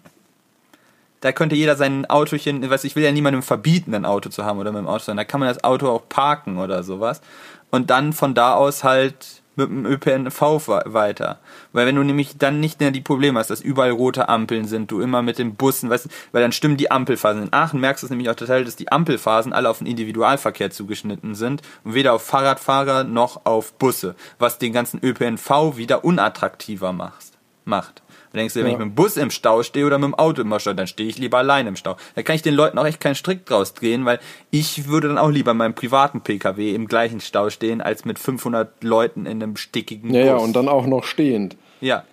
Da 1.21 1.31
könnte 1.31 1.55
jeder 1.55 1.75
sein 1.75 2.05
Autochen, 2.07 2.67
weiß 2.67 2.83
ich 2.83 2.95
will 2.95 3.03
ja 3.03 3.11
niemandem 3.11 3.43
verbieten, 3.43 3.93
ein 3.93 4.05
Auto 4.05 4.29
zu 4.29 4.43
haben 4.43 4.59
oder 4.59 4.71
mit 4.71 4.79
dem 4.79 4.87
Auto 4.87 5.03
sein. 5.03 5.17
Da 5.17 5.23
kann 5.23 5.39
man 5.39 5.49
das 5.49 5.63
Auto 5.63 5.87
auch 5.87 6.09
parken 6.09 6.57
oder 6.57 6.83
sowas. 6.83 7.21
Und 7.69 7.89
dann 7.89 8.11
von 8.11 8.33
da 8.33 8.55
aus 8.55 8.83
halt 8.83 9.41
mit 9.55 9.69
dem 9.69 9.85
ÖPNV 9.85 10.67
weiter. 10.85 11.39
Weil 11.73 11.85
wenn 11.85 11.95
du 11.95 12.03
nämlich 12.03 12.37
dann 12.37 12.59
nicht 12.59 12.79
mehr 12.79 12.91
die 12.91 13.01
Probleme 13.01 13.39
hast, 13.39 13.49
dass 13.49 13.61
überall 13.61 13.91
rote 13.91 14.29
Ampeln 14.29 14.65
sind, 14.65 14.91
du 14.91 15.01
immer 15.01 15.21
mit 15.21 15.37
den 15.37 15.55
Bussen, 15.55 15.89
weißt 15.89 16.09
weil 16.31 16.41
dann 16.41 16.51
stimmen 16.51 16.77
die 16.77 16.89
Ampelphasen. 16.89 17.43
In 17.43 17.53
Aachen 17.53 17.79
merkst 17.79 18.01
du 18.01 18.07
es 18.07 18.09
nämlich 18.09 18.29
auch 18.29 18.35
total, 18.35 18.65
dass 18.65 18.75
die 18.75 18.91
Ampelphasen 18.91 19.53
alle 19.53 19.69
auf 19.69 19.79
den 19.79 19.87
Individualverkehr 19.87 20.71
zugeschnitten 20.71 21.35
sind 21.35 21.61
und 21.83 21.93
weder 21.93 22.13
auf 22.13 22.23
Fahrradfahrer 22.23 23.03
noch 23.03 23.45
auf 23.45 23.73
Busse, 23.73 24.15
was 24.39 24.57
den 24.57 24.73
ganzen 24.73 24.99
ÖPNV 25.03 25.77
wieder 25.77 26.03
unattraktiver 26.03 26.93
macht. 26.93 27.37
macht. 27.65 28.01
Da 28.33 28.37
denkst 28.39 28.53
du, 28.53 28.59
wenn 28.61 28.67
Ja. 28.67 28.73
ich 28.73 28.79
mit 28.79 28.87
dem 28.87 28.95
Bus 28.95 29.17
im 29.17 29.29
Stau 29.29 29.61
stehe 29.63 29.85
oder 29.85 29.97
mit 29.97 30.07
dem 30.07 30.15
Auto 30.15 30.41
im 30.41 30.57
Stau, 30.59 30.73
dann 30.73 30.87
stehe 30.87 31.09
ich 31.09 31.17
lieber 31.17 31.39
allein 31.39 31.67
im 31.67 31.75
Stau. 31.75 31.97
Da 32.15 32.23
kann 32.23 32.35
ich 32.35 32.41
den 32.41 32.53
Leuten 32.53 32.77
auch 32.77 32.85
echt 32.85 32.99
keinen 33.01 33.15
Strick 33.15 33.45
draus 33.45 33.73
drehen, 33.73 34.05
weil 34.05 34.19
ich 34.51 34.87
würde 34.87 35.09
dann 35.09 35.17
auch 35.17 35.29
lieber 35.29 35.51
in 35.51 35.57
meinem 35.57 35.73
privaten 35.75 36.21
PKW 36.21 36.73
im 36.73 36.87
gleichen 36.87 37.19
Stau 37.19 37.49
stehen, 37.49 37.81
als 37.81 38.05
mit 38.05 38.19
500 38.19 38.83
Leuten 38.83 39.25
in 39.25 39.43
einem 39.43 39.57
stickigen 39.57 40.13
Ja, 40.13 40.21
ja, 40.25 40.33
Bus. 40.35 40.43
und 40.43 40.53
dann 40.55 40.69
auch 40.69 40.85
noch 40.87 41.03
stehend. 41.03 41.57
ja, 41.81 42.03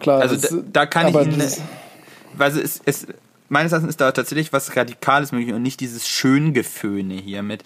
Klar, 0.00 0.20
also 0.20 0.34
das- 0.36 0.50
da, 0.50 0.56
da 0.72 0.86
kann 0.86 1.08
ich 1.08 1.36
das- 1.38 1.60
also 2.38 2.60
es, 2.60 2.80
es, 2.84 3.06
meines 3.48 3.72
Erachtens 3.72 3.90
ist 3.90 4.00
da 4.00 4.10
tatsächlich 4.12 4.52
was 4.52 4.76
Radikales 4.76 5.32
möglich 5.32 5.54
und 5.54 5.62
nicht 5.62 5.80
dieses 5.80 6.08
Schöngeföhne 6.08 7.14
hier 7.14 7.42
mit, 7.42 7.62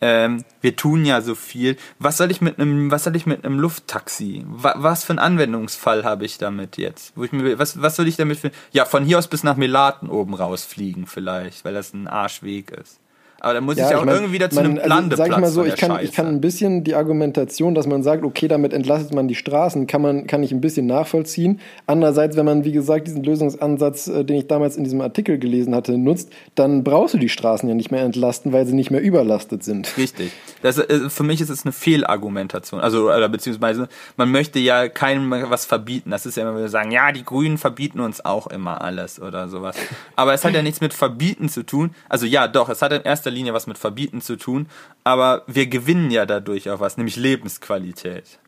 ähm, 0.00 0.44
wir 0.60 0.76
tun 0.76 1.04
ja 1.04 1.20
so 1.20 1.34
viel. 1.34 1.76
Was 1.98 2.16
soll 2.16 2.30
ich 2.30 2.40
mit 2.40 2.58
einem, 2.58 2.90
was 2.90 3.04
soll 3.04 3.16
ich 3.16 3.26
mit 3.26 3.44
einem 3.44 3.58
Lufttaxi? 3.58 4.44
Wa, 4.46 4.74
was 4.76 5.04
für 5.04 5.12
einen 5.12 5.18
Anwendungsfall 5.18 6.04
habe 6.04 6.24
ich 6.24 6.38
damit 6.38 6.76
jetzt? 6.76 7.16
Wo 7.16 7.24
ich 7.24 7.32
mir, 7.32 7.58
was, 7.58 7.80
was 7.80 7.96
soll 7.96 8.08
ich 8.08 8.16
damit 8.16 8.38
für, 8.38 8.50
ja, 8.72 8.84
von 8.84 9.04
hier 9.04 9.18
aus 9.18 9.28
bis 9.28 9.44
nach 9.44 9.56
Melaten 9.56 10.08
oben 10.08 10.34
rausfliegen 10.34 11.06
vielleicht, 11.06 11.64
weil 11.64 11.74
das 11.74 11.92
ein 11.92 12.06
Arschweg 12.06 12.70
ist. 12.70 13.00
Aber 13.44 13.52
dann 13.52 13.64
muss 13.64 13.76
ich 13.76 13.82
ja 13.82 13.98
auch 13.98 14.00
ich 14.00 14.06
mein, 14.06 14.14
irgendwie 14.14 14.32
wieder 14.32 14.48
zu 14.48 14.56
man- 14.56 14.64
einem 14.64 14.76
also, 14.78 14.88
Landeplatz. 14.88 15.18
Sag 15.18 15.36
ich 15.36 15.40
mal 15.42 15.50
so, 15.50 15.64
ich 15.64 15.76
kann, 15.76 15.90
Scheiße. 15.90 16.04
ich 16.04 16.12
kann 16.12 16.26
ein 16.28 16.40
bisschen 16.40 16.82
die 16.82 16.94
Argumentation, 16.94 17.74
dass 17.74 17.86
man 17.86 18.02
sagt, 18.02 18.24
okay, 18.24 18.48
damit 18.48 18.72
entlastet 18.72 19.12
man 19.12 19.28
die 19.28 19.34
Straßen, 19.34 19.86
kann 19.86 20.00
man, 20.00 20.26
kann 20.26 20.42
ich 20.42 20.50
ein 20.50 20.62
bisschen 20.62 20.86
nachvollziehen. 20.86 21.60
Andererseits, 21.86 22.36
wenn 22.36 22.46
man, 22.46 22.64
wie 22.64 22.72
gesagt, 22.72 23.06
diesen 23.06 23.22
Lösungsansatz, 23.22 24.08
äh, 24.08 24.24
den 24.24 24.36
ich 24.36 24.46
damals 24.46 24.78
in 24.78 24.84
diesem 24.84 25.02
Artikel 25.02 25.38
gelesen 25.38 25.74
hatte, 25.74 25.98
nutzt, 25.98 26.30
dann 26.54 26.84
brauchst 26.84 27.12
du 27.12 27.18
die 27.18 27.28
Straßen 27.28 27.68
ja 27.68 27.74
nicht 27.74 27.90
mehr 27.90 28.02
entlasten, 28.02 28.54
weil 28.54 28.66
sie 28.66 28.74
nicht 28.74 28.90
mehr 28.90 29.02
überlastet 29.02 29.62
sind. 29.62 29.94
Richtig. 29.98 30.32
Das, 30.62 30.78
äh, 30.78 31.10
für 31.10 31.22
mich 31.22 31.42
ist 31.42 31.50
es 31.50 31.66
eine 31.66 31.72
Fehlargumentation. 31.72 32.80
Also, 32.80 33.10
oder 33.12 33.28
beziehungsweise, 33.28 33.88
man 34.16 34.30
möchte 34.30 34.58
ja 34.58 34.88
keinem 34.88 35.30
was 35.50 35.66
verbieten. 35.66 36.10
Das 36.10 36.24
ist 36.24 36.38
ja 36.38 36.48
immer, 36.48 36.58
wir 36.58 36.70
sagen, 36.70 36.90
ja, 36.92 37.12
die 37.12 37.24
Grünen 37.24 37.58
verbieten 37.58 38.00
uns 38.00 38.24
auch 38.24 38.46
immer 38.46 38.80
alles 38.80 39.20
oder 39.20 39.48
sowas. 39.48 39.76
Aber 40.16 40.32
es 40.32 40.44
hat 40.46 40.54
ja 40.54 40.62
nichts 40.62 40.80
mit 40.80 40.94
Verbieten 40.94 41.50
zu 41.50 41.62
tun. 41.62 41.94
Also 42.08 42.24
ja, 42.24 42.48
doch, 42.48 42.70
es 42.70 42.80
hat 42.80 42.92
in 42.92 43.02
erster 43.02 43.33
Linie 43.34 43.52
was 43.54 43.66
mit 43.66 43.76
Verbieten 43.78 44.20
zu 44.20 44.36
tun. 44.36 44.66
Aber 45.04 45.42
wir 45.46 45.66
gewinnen 45.66 46.10
ja 46.10 46.24
dadurch 46.26 46.70
auch 46.70 46.80
was, 46.80 46.96
nämlich 46.96 47.16
Lebensqualität. 47.16 48.38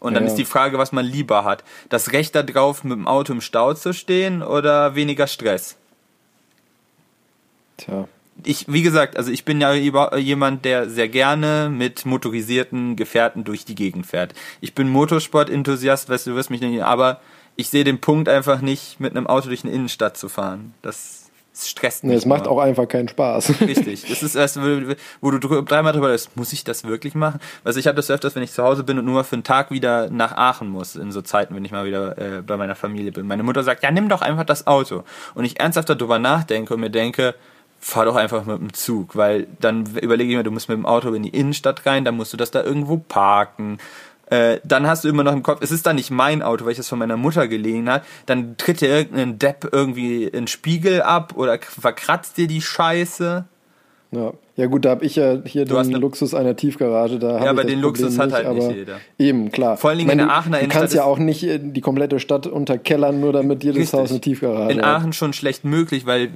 Und 0.00 0.14
dann 0.14 0.24
Ja. 0.24 0.30
ist 0.30 0.36
die 0.36 0.44
Frage, 0.44 0.78
was 0.78 0.90
man 0.90 1.04
lieber 1.04 1.44
hat. 1.44 1.62
Das 1.88 2.12
Recht 2.12 2.34
darauf, 2.34 2.82
mit 2.82 2.92
dem 2.92 3.06
Auto 3.06 3.32
im 3.32 3.40
Stau 3.40 3.72
zu 3.74 3.92
stehen 3.94 4.42
oder 4.42 4.96
weniger 4.96 5.28
Stress? 5.28 5.76
Tja. 7.76 8.08
ich, 8.44 8.64
wie 8.66 8.82
gesagt, 8.82 9.16
also 9.16 9.30
ich 9.30 9.44
bin 9.44 9.60
ja 9.60 9.72
jemand, 9.74 10.64
der 10.64 10.88
sehr 10.88 11.08
gerne 11.08 11.70
mit 11.70 12.04
motorisierten 12.06 12.96
Gefährten 12.96 13.44
durch 13.44 13.64
die 13.64 13.74
Gegend 13.74 14.06
fährt. 14.06 14.34
Ich 14.60 14.74
bin 14.74 14.88
Motorsport-Enthusiast, 14.88 16.08
weißt 16.08 16.26
du, 16.26 16.30
du 16.30 16.36
wirst 16.36 16.50
mich 16.50 16.60
nicht, 16.60 16.82
aber 16.82 17.20
ich 17.56 17.68
sehe 17.68 17.84
den 17.84 18.00
Punkt 18.00 18.28
einfach 18.28 18.60
nicht, 18.60 18.98
mit 18.98 19.14
einem 19.14 19.26
Auto 19.26 19.48
durch 19.48 19.62
eine 19.64 19.72
Innenstadt 19.72 20.16
zu 20.16 20.28
fahren. 20.28 20.74
Das, 20.82 21.21
das 21.52 21.68
stresst 21.68 22.02
mich. 22.02 22.10
Nee, 22.10 22.16
es 22.16 22.24
macht 22.24 22.48
auch 22.48 22.58
einfach 22.58 22.88
keinen 22.88 23.08
Spaß. 23.08 23.60
Richtig. 23.60 24.06
Das 24.08 24.22
ist 24.22 24.34
erst, 24.34 24.58
wo 25.20 25.30
du 25.30 25.62
dreimal 25.62 25.92
drüber 25.92 26.08
denkst, 26.08 26.28
muss 26.34 26.52
ich 26.52 26.64
das 26.64 26.84
wirklich 26.84 27.14
machen? 27.14 27.40
Also 27.62 27.78
ich 27.78 27.86
habe 27.86 27.96
das 27.96 28.10
öfters, 28.10 28.34
wenn 28.34 28.42
ich 28.42 28.52
zu 28.52 28.62
Hause 28.62 28.84
bin 28.84 28.98
und 28.98 29.04
nur 29.04 29.14
mal 29.14 29.24
für 29.24 29.36
einen 29.36 29.44
Tag 29.44 29.70
wieder 29.70 30.08
nach 30.10 30.32
Aachen 30.32 30.68
muss, 30.68 30.96
in 30.96 31.12
so 31.12 31.20
Zeiten, 31.20 31.54
wenn 31.54 31.64
ich 31.64 31.70
mal 31.70 31.84
wieder 31.84 32.16
äh, 32.16 32.42
bei 32.42 32.56
meiner 32.56 32.74
Familie 32.74 33.12
bin. 33.12 33.26
Meine 33.26 33.42
Mutter 33.42 33.62
sagt, 33.62 33.82
ja, 33.82 33.90
nimm 33.90 34.08
doch 34.08 34.22
einfach 34.22 34.44
das 34.44 34.66
Auto. 34.66 35.04
Und 35.34 35.44
ich 35.44 35.60
ernsthaft 35.60 35.90
darüber 35.90 36.18
nachdenke 36.18 36.72
und 36.72 36.80
mir 36.80 36.90
denke, 36.90 37.34
fahr 37.78 38.04
doch 38.04 38.16
einfach 38.16 38.46
mit 38.46 38.58
dem 38.58 38.72
Zug, 38.72 39.16
weil 39.16 39.48
dann 39.60 39.86
überlege 39.96 40.30
ich 40.30 40.36
mir, 40.36 40.44
du 40.44 40.52
musst 40.52 40.68
mit 40.68 40.78
dem 40.78 40.86
Auto 40.86 41.12
in 41.12 41.24
die 41.24 41.30
Innenstadt 41.30 41.84
rein, 41.84 42.04
dann 42.04 42.16
musst 42.16 42.32
du 42.32 42.36
das 42.36 42.52
da 42.52 42.62
irgendwo 42.62 42.96
parken. 42.96 43.78
Äh, 44.32 44.60
dann 44.64 44.86
hast 44.86 45.04
du 45.04 45.08
immer 45.08 45.24
noch 45.24 45.32
im 45.34 45.42
Kopf, 45.42 45.60
es 45.62 45.70
ist 45.70 45.84
dann 45.84 45.96
nicht 45.96 46.10
mein 46.10 46.42
Auto, 46.42 46.64
weil 46.64 46.72
ich 46.72 46.78
das 46.78 46.88
von 46.88 46.98
meiner 46.98 47.18
Mutter 47.18 47.48
geliehen 47.48 47.90
hat, 47.90 48.02
dann 48.26 48.56
tritt 48.56 48.80
dir 48.80 48.88
irgendein 48.88 49.38
Depp 49.38 49.68
irgendwie 49.72 50.30
einen 50.34 50.46
Spiegel 50.46 51.02
ab 51.02 51.34
oder 51.36 51.58
verkratzt 51.60 52.38
dir 52.38 52.46
die 52.46 52.62
Scheiße. 52.62 53.44
Ja. 54.14 54.32
ja 54.56 54.66
gut, 54.66 54.84
da 54.84 54.90
habe 54.90 55.04
ich 55.06 55.16
ja 55.16 55.38
hier 55.44 55.64
Du 55.64 55.74
den 55.76 55.86
eine- 55.86 55.98
Luxus 55.98 56.34
einer 56.34 56.54
Tiefgarage. 56.54 57.18
Da 57.18 57.40
ich 57.42 57.48
aber 57.48 57.64
den 57.64 57.80
Problem 57.80 57.80
Luxus 57.80 58.18
hat 58.18 58.26
nicht, 58.26 58.34
halt 58.36 58.56
nicht 58.56 58.70
jeder. 58.76 59.00
Eben, 59.18 59.50
klar. 59.50 59.76
Vor 59.78 59.88
allen 59.90 59.98
Dingen 59.98 60.08
meine, 60.08 60.22
in 60.22 60.28
der 60.28 60.36
Aachener 60.36 60.58
Du 60.58 60.68
kannst 60.68 60.76
Innenstadt 60.94 60.94
ja 60.96 61.04
auch 61.04 61.18
nicht 61.18 61.42
äh, 61.44 61.58
die 61.62 61.80
komplette 61.80 62.20
Stadt 62.20 62.46
unterkellern, 62.46 63.20
nur 63.20 63.32
damit 63.32 63.64
jedes 63.64 63.78
Richtig. 63.80 63.98
Haus 64.00 64.10
eine 64.10 64.20
Tiefgarage 64.20 64.72
In 64.72 64.82
hat. 64.82 64.84
Aachen 65.00 65.12
schon 65.14 65.32
schlecht 65.32 65.64
möglich, 65.64 66.04
weil 66.04 66.28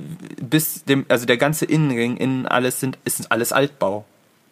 bis 0.43 0.85
dem, 0.85 1.05
also 1.09 1.27
der 1.27 1.37
ganze 1.37 1.67
Innenring, 1.67 2.17
innen 2.17 2.47
alles 2.47 2.81
sind, 2.81 2.99
ist 3.05 3.31
alles 3.31 3.53
Altbau. 3.53 4.05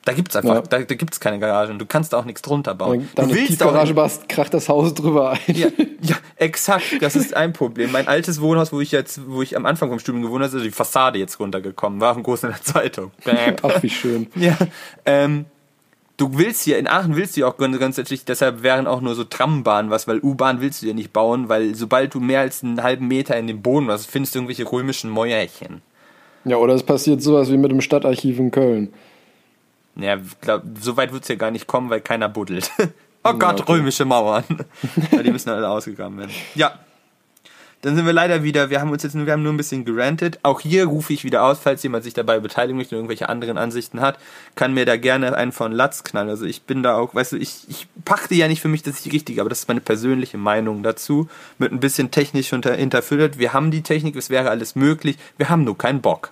Da 0.04 0.12
gibt's 0.12 0.36
einfach, 0.36 0.56
Ja. 0.56 0.60
da, 0.60 0.80
da 0.80 0.94
gibt's 0.94 1.18
keine 1.18 1.38
Garagen. 1.38 1.78
Du 1.78 1.86
kannst 1.86 2.12
da 2.12 2.18
auch 2.18 2.26
nichts 2.26 2.42
drunter 2.42 2.74
bauen. 2.74 3.08
Wenn 3.16 3.28
du 3.28 3.34
willst 3.34 3.62
auch 3.62 3.68
Tiefgarage 3.68 3.94
machst, 3.94 4.28
kracht 4.28 4.52
das 4.52 4.68
Haus 4.68 4.92
drüber 4.92 5.30
ein. 5.30 5.38
ja, 5.56 5.68
ja, 6.02 6.16
exakt. 6.36 6.84
Das 7.00 7.16
ist 7.16 7.34
ein 7.34 7.54
Problem. 7.54 7.90
Mein 7.90 8.06
altes 8.06 8.40
Wohnhaus, 8.42 8.70
wo 8.72 8.80
ich 8.82 8.92
jetzt, 8.92 9.20
wo 9.26 9.40
ich 9.40 9.56
am 9.56 9.64
Anfang 9.64 9.88
vom 9.88 9.98
Studium 9.98 10.22
gewohnt 10.22 10.40
habe, 10.42 10.48
ist 10.48 10.54
also 10.54 10.64
die 10.64 10.70
Fassade 10.72 11.18
jetzt 11.18 11.40
runtergekommen. 11.40 12.00
War 12.02 12.14
auch 12.16 12.22
groß 12.22 12.44
in 12.44 12.50
der 12.50 12.62
Zeitung. 12.62 13.12
Bäm. 13.24 13.56
Ach, 13.62 13.82
wie 13.82 13.88
schön. 13.88 14.26
Ja, 14.34 14.58
ähm, 15.06 15.46
du 16.18 16.28
willst 16.36 16.64
hier, 16.64 16.76
in 16.78 16.86
Aachen 16.86 17.16
willst 17.16 17.36
du 17.36 17.40
ja 17.40 17.46
auch 17.46 17.56
ganz- 17.56 17.78
grundsätzlich, 17.78 18.26
deshalb 18.26 18.62
wären 18.62 18.86
auch 18.86 19.00
nur 19.00 19.14
so 19.14 19.24
Trambahnen 19.24 19.90
was, 19.90 20.06
weil 20.06 20.18
U-Bahn 20.20 20.60
willst 20.60 20.82
du 20.82 20.86
ja 20.86 20.92
nicht 20.92 21.14
bauen, 21.14 21.48
weil 21.48 21.74
sobald 21.74 22.12
du 22.12 22.20
mehr 22.20 22.40
als 22.40 22.62
einen 22.62 22.82
halben 22.82 23.08
Meter 23.08 23.38
in 23.38 23.46
den 23.46 23.62
Boden 23.62 23.90
hast, 23.90 24.04
findest 24.10 24.34
du 24.34 24.40
irgendwelche 24.40 24.70
römischen 24.70 25.08
Mäuerchen. 25.08 25.80
Ja, 26.44 26.58
oder 26.58 26.74
es 26.74 26.82
passiert 26.82 27.22
sowas 27.22 27.50
wie 27.50 27.56
mit 27.56 27.70
dem 27.70 27.80
Stadtarchiv 27.80 28.38
in 28.38 28.50
Köln. 28.50 28.92
Ja, 29.96 30.18
glaub, 30.40 30.62
so 30.80 30.96
weit 30.96 31.12
wird's 31.12 31.28
ja 31.28 31.36
gar 31.36 31.50
nicht 31.50 31.66
kommen, 31.66 31.90
weil 31.90 32.00
keiner 32.00 32.28
buddelt. 32.28 32.70
oh 33.24 33.34
Gott, 33.34 33.60
okay. 33.60 33.72
römische 33.72 34.04
Mauern. 34.04 34.44
ja, 35.12 35.22
die 35.22 35.30
müssen 35.30 35.50
alle 35.50 35.68
ausgegraben 35.68 36.18
werden. 36.18 36.32
Ja. 36.54 36.78
Dann 37.82 37.96
sind 37.96 38.06
wir 38.06 38.14
leider 38.14 38.42
wieder, 38.42 38.70
wir 38.70 38.80
haben 38.80 38.90
uns 38.90 39.02
jetzt 39.02 39.14
nur, 39.14 39.26
wir 39.26 39.34
haben 39.34 39.42
nur 39.42 39.52
ein 39.52 39.58
bisschen 39.58 39.84
gerantet. 39.84 40.38
Auch 40.42 40.60
hier 40.60 40.86
rufe 40.86 41.12
ich 41.12 41.22
wieder 41.22 41.44
aus, 41.44 41.58
falls 41.58 41.82
jemand 41.82 42.02
sich 42.02 42.14
dabei 42.14 42.40
beteiligen 42.40 42.78
möchte 42.78 42.94
und 42.94 43.00
irgendwelche 43.00 43.28
anderen 43.28 43.58
Ansichten 43.58 44.00
hat, 44.00 44.18
kann 44.54 44.72
mir 44.72 44.86
da 44.86 44.96
gerne 44.96 45.36
einen 45.36 45.52
von 45.52 45.70
Latz 45.70 46.02
knallen. 46.02 46.30
Also 46.30 46.46
ich 46.46 46.62
bin 46.62 46.82
da 46.82 46.96
auch, 46.96 47.14
weißt 47.14 47.32
du, 47.32 47.36
ich, 47.36 47.68
ich 47.68 47.86
pachte 48.06 48.34
ja 48.34 48.48
nicht 48.48 48.62
für 48.62 48.68
mich, 48.68 48.82
dass 48.82 48.96
ich 48.96 49.02
die 49.02 49.10
richtige, 49.10 49.42
aber 49.42 49.50
das 49.50 49.60
ist 49.60 49.68
meine 49.68 49.82
persönliche 49.82 50.38
Meinung 50.38 50.82
dazu. 50.82 51.28
Mit 51.58 51.72
ein 51.72 51.80
bisschen 51.80 52.10
technisch 52.10 52.54
unter, 52.54 52.74
hinterfüttert. 52.74 53.38
Wir 53.38 53.52
haben 53.52 53.70
die 53.70 53.82
Technik, 53.82 54.16
es 54.16 54.30
wäre 54.30 54.48
alles 54.48 54.76
möglich. 54.76 55.18
Wir 55.36 55.50
haben 55.50 55.64
nur 55.64 55.76
keinen 55.76 56.00
Bock. 56.00 56.30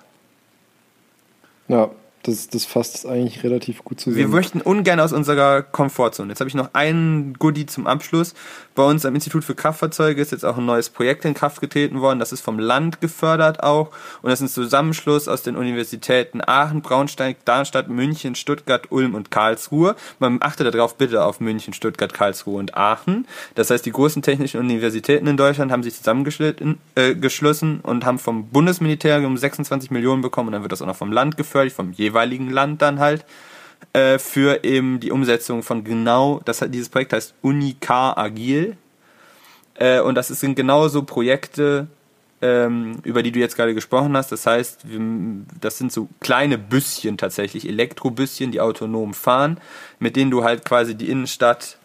Ja, 1.67 1.91
das, 2.23 2.47
das 2.47 2.63
fasst 2.63 3.05
eigentlich 3.05 3.43
relativ 3.43 3.83
gut 3.83 3.99
zusammen. 3.99 4.17
Wir 4.17 4.29
möchten 4.29 4.61
ungern 4.61 4.99
aus 5.01 5.11
unserer 5.11 5.61
Komfortzone. 5.61 6.29
Jetzt 6.29 6.39
habe 6.39 6.47
ich 6.47 6.55
noch 6.55 6.69
einen 6.73 7.33
Goodie 7.33 7.65
zum 7.65 7.85
Abschluss. 7.85 8.33
Bei 8.75 8.83
uns 8.83 9.05
am 9.05 9.13
Institut 9.13 9.43
für 9.43 9.55
Kraftfahrzeuge 9.55 10.21
ist 10.21 10.31
jetzt 10.31 10.45
auch 10.45 10.57
ein 10.57 10.65
neues 10.65 10.89
Projekt 10.89 11.25
in 11.25 11.33
Kraft 11.33 11.59
getreten 11.59 11.99
worden. 11.99 12.19
Das 12.19 12.31
ist 12.31 12.39
vom 12.39 12.59
Land 12.59 13.01
gefördert 13.01 13.61
auch. 13.61 13.89
Und 14.21 14.29
das 14.29 14.39
ist 14.39 14.57
ein 14.57 14.63
Zusammenschluss 14.63 15.27
aus 15.27 15.43
den 15.43 15.57
Universitäten 15.57 16.39
Aachen, 16.41 16.81
Braunschweig, 16.81 17.43
Darmstadt, 17.43 17.89
München, 17.89 18.35
Stuttgart, 18.35 18.89
Ulm 18.89 19.15
und 19.15 19.29
Karlsruhe. 19.29 19.95
Man 20.19 20.37
achte 20.41 20.63
darauf 20.63 20.95
bitte 20.95 21.25
auf 21.25 21.41
München, 21.41 21.73
Stuttgart, 21.73 22.13
Karlsruhe 22.13 22.57
und 22.57 22.77
Aachen. 22.77 23.27
Das 23.55 23.69
heißt, 23.69 23.85
die 23.85 23.91
großen 23.91 24.21
technischen 24.21 24.61
Universitäten 24.61 25.27
in 25.27 25.35
Deutschland 25.35 25.73
haben 25.73 25.83
sich 25.83 25.95
zusammengeschlossen 25.95 26.79
äh, 26.95 27.87
und 27.87 28.05
haben 28.05 28.17
vom 28.17 28.47
Bundesministerium 28.47 29.35
26 29.35 29.91
Millionen 29.91 30.21
bekommen. 30.21 30.47
Und 30.47 30.53
dann 30.53 30.61
wird 30.61 30.71
das 30.71 30.81
auch 30.81 30.87
noch 30.87 30.95
vom 30.95 31.11
Land 31.11 31.35
gefördert, 31.35 31.73
vom 31.73 31.91
jeweiligen 31.91 32.12
Land 32.49 32.81
dann 32.81 32.99
halt 32.99 33.25
äh, 33.93 34.17
für 34.17 34.63
eben 34.63 34.99
die 34.99 35.11
Umsetzung 35.11 35.63
von 35.63 35.83
genau, 35.83 36.41
das 36.45 36.63
dieses 36.69 36.89
Projekt 36.89 37.13
heißt 37.13 37.35
Unica 37.41 38.17
Agil. 38.17 38.77
Äh, 39.75 40.01
und 40.01 40.15
das 40.15 40.27
sind 40.27 40.55
genauso 40.55 41.03
Projekte, 41.03 41.87
ähm, 42.41 42.99
über 43.03 43.23
die 43.23 43.31
du 43.31 43.39
jetzt 43.39 43.55
gerade 43.55 43.73
gesprochen 43.73 44.15
hast. 44.17 44.31
Das 44.31 44.45
heißt, 44.45 44.85
das 45.61 45.77
sind 45.77 45.91
so 45.91 46.09
kleine 46.19 46.57
Büsschen 46.57 47.17
tatsächlich, 47.17 47.67
Elektrobüsschen, 47.67 48.51
die 48.51 48.61
autonom 48.61 49.13
fahren, 49.13 49.59
mit 49.99 50.15
denen 50.15 50.31
du 50.31 50.43
halt 50.43 50.65
quasi 50.65 50.95
die 50.95 51.09
Innenstadt 51.09 51.77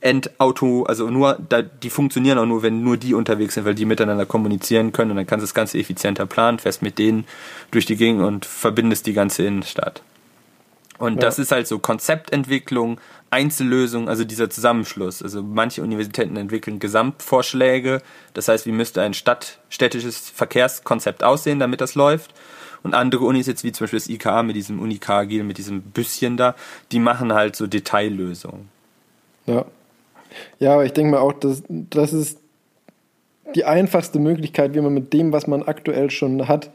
Endauto, 0.00 0.84
also 0.84 1.08
nur, 1.10 1.38
da, 1.48 1.62
die 1.62 1.90
funktionieren 1.90 2.38
auch 2.38 2.46
nur, 2.46 2.62
wenn 2.62 2.82
nur 2.82 2.96
die 2.96 3.14
unterwegs 3.14 3.54
sind, 3.54 3.64
weil 3.64 3.74
die 3.74 3.84
miteinander 3.84 4.26
kommunizieren 4.26 4.92
können 4.92 5.10
und 5.12 5.16
dann 5.16 5.26
kannst 5.26 5.42
du 5.42 5.46
das 5.46 5.54
Ganze 5.54 5.78
effizienter 5.78 6.26
planen, 6.26 6.58
fährst 6.58 6.82
mit 6.82 6.98
denen 6.98 7.24
durch 7.70 7.86
die 7.86 7.96
Gegend 7.96 8.22
und 8.22 8.44
verbindest 8.44 9.06
die 9.06 9.12
ganze 9.14 9.44
Innenstadt. 9.44 10.02
Und 10.98 11.14
Ja. 11.14 11.20
das 11.20 11.38
ist 11.38 11.52
halt 11.52 11.66
so 11.66 11.78
Konzeptentwicklung, 11.78 13.00
Einzellösung, 13.30 14.08
also 14.08 14.24
dieser 14.24 14.48
Zusammenschluss. 14.48 15.22
Also 15.22 15.42
manche 15.42 15.82
Universitäten 15.82 16.36
entwickeln 16.36 16.78
Gesamtvorschläge, 16.78 18.02
das 18.34 18.48
heißt, 18.48 18.66
wie 18.66 18.72
müsste 18.72 19.02
ein 19.02 19.14
Stadt, 19.14 19.58
städtisches 19.68 20.30
Verkehrskonzept 20.30 21.24
aussehen, 21.24 21.58
damit 21.58 21.80
das 21.80 21.94
läuft. 21.94 22.32
Und 22.82 22.94
andere 22.94 23.24
Unis 23.24 23.46
jetzt 23.46 23.64
wie 23.64 23.72
zum 23.72 23.84
Beispiel 23.84 23.98
das 23.98 24.08
IKA 24.08 24.42
mit 24.44 24.54
diesem 24.54 24.78
Unikagil, 24.78 25.42
mit 25.42 25.58
diesem 25.58 25.82
Büsschen 25.82 26.36
da, 26.36 26.54
die 26.92 27.00
machen 27.00 27.32
halt 27.32 27.56
so 27.56 27.66
Detaillösungen. 27.66 28.68
Ja. 29.46 29.64
Ja, 30.58 30.74
aber 30.74 30.84
ich 30.84 30.92
denke 30.92 31.12
mal 31.12 31.20
auch, 31.20 31.32
dass 31.32 31.62
das 31.68 32.12
ist 32.12 32.40
die 33.54 33.64
einfachste 33.64 34.18
Möglichkeit, 34.18 34.74
wie 34.74 34.80
man 34.80 34.92
mit 34.92 35.12
dem, 35.12 35.32
was 35.32 35.46
man 35.46 35.62
aktuell 35.62 36.10
schon 36.10 36.48
hat, 36.48 36.70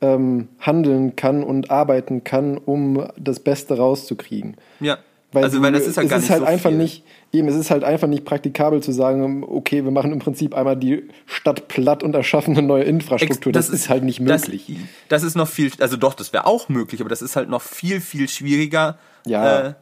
ähm, 0.00 0.48
handeln 0.60 1.16
kann 1.16 1.42
und 1.42 1.70
arbeiten 1.70 2.24
kann, 2.24 2.58
um 2.58 3.06
das 3.16 3.40
Beste 3.40 3.76
rauszukriegen. 3.76 4.56
Ja. 4.80 4.98
Weil 5.32 5.44
also, 5.44 5.60
weil 5.62 5.72
das 5.72 5.86
ist 5.86 5.96
halt 5.96 6.06
es 6.06 6.10
gar 6.10 6.18
ist 6.18 6.24
nicht 6.24 6.30
halt 6.30 6.42
so 6.42 6.46
einfach 6.46 6.70
viel. 6.70 6.78
nicht, 6.78 7.04
eben, 7.32 7.48
es 7.48 7.56
ist 7.56 7.72
halt 7.72 7.82
einfach 7.82 8.06
nicht 8.06 8.24
praktikabel 8.24 8.80
zu 8.82 8.92
sagen, 8.92 9.44
okay, 9.44 9.82
wir 9.82 9.90
machen 9.90 10.12
im 10.12 10.20
Prinzip 10.20 10.54
einmal 10.54 10.76
die 10.76 11.08
Stadt 11.26 11.66
platt 11.66 12.04
und 12.04 12.14
erschaffen 12.14 12.56
eine 12.56 12.64
neue 12.64 12.84
Infrastruktur. 12.84 13.52
Das, 13.52 13.68
ist 13.68 13.88
halt 13.88 14.04
nicht 14.04 14.20
möglich. 14.20 14.66
Das, 15.08 15.22
das 15.22 15.22
ist 15.24 15.34
noch 15.34 15.48
viel, 15.48 15.72
also 15.80 15.96
doch, 15.96 16.14
das 16.14 16.32
wäre 16.32 16.46
auch 16.46 16.68
möglich, 16.68 17.00
aber 17.00 17.10
das 17.10 17.20
ist 17.20 17.34
halt 17.34 17.48
noch 17.48 17.62
viel, 17.62 18.00
viel 18.00 18.28
schwieriger. 18.28 18.96
Ja. 19.26 19.60
Äh, 19.60 19.74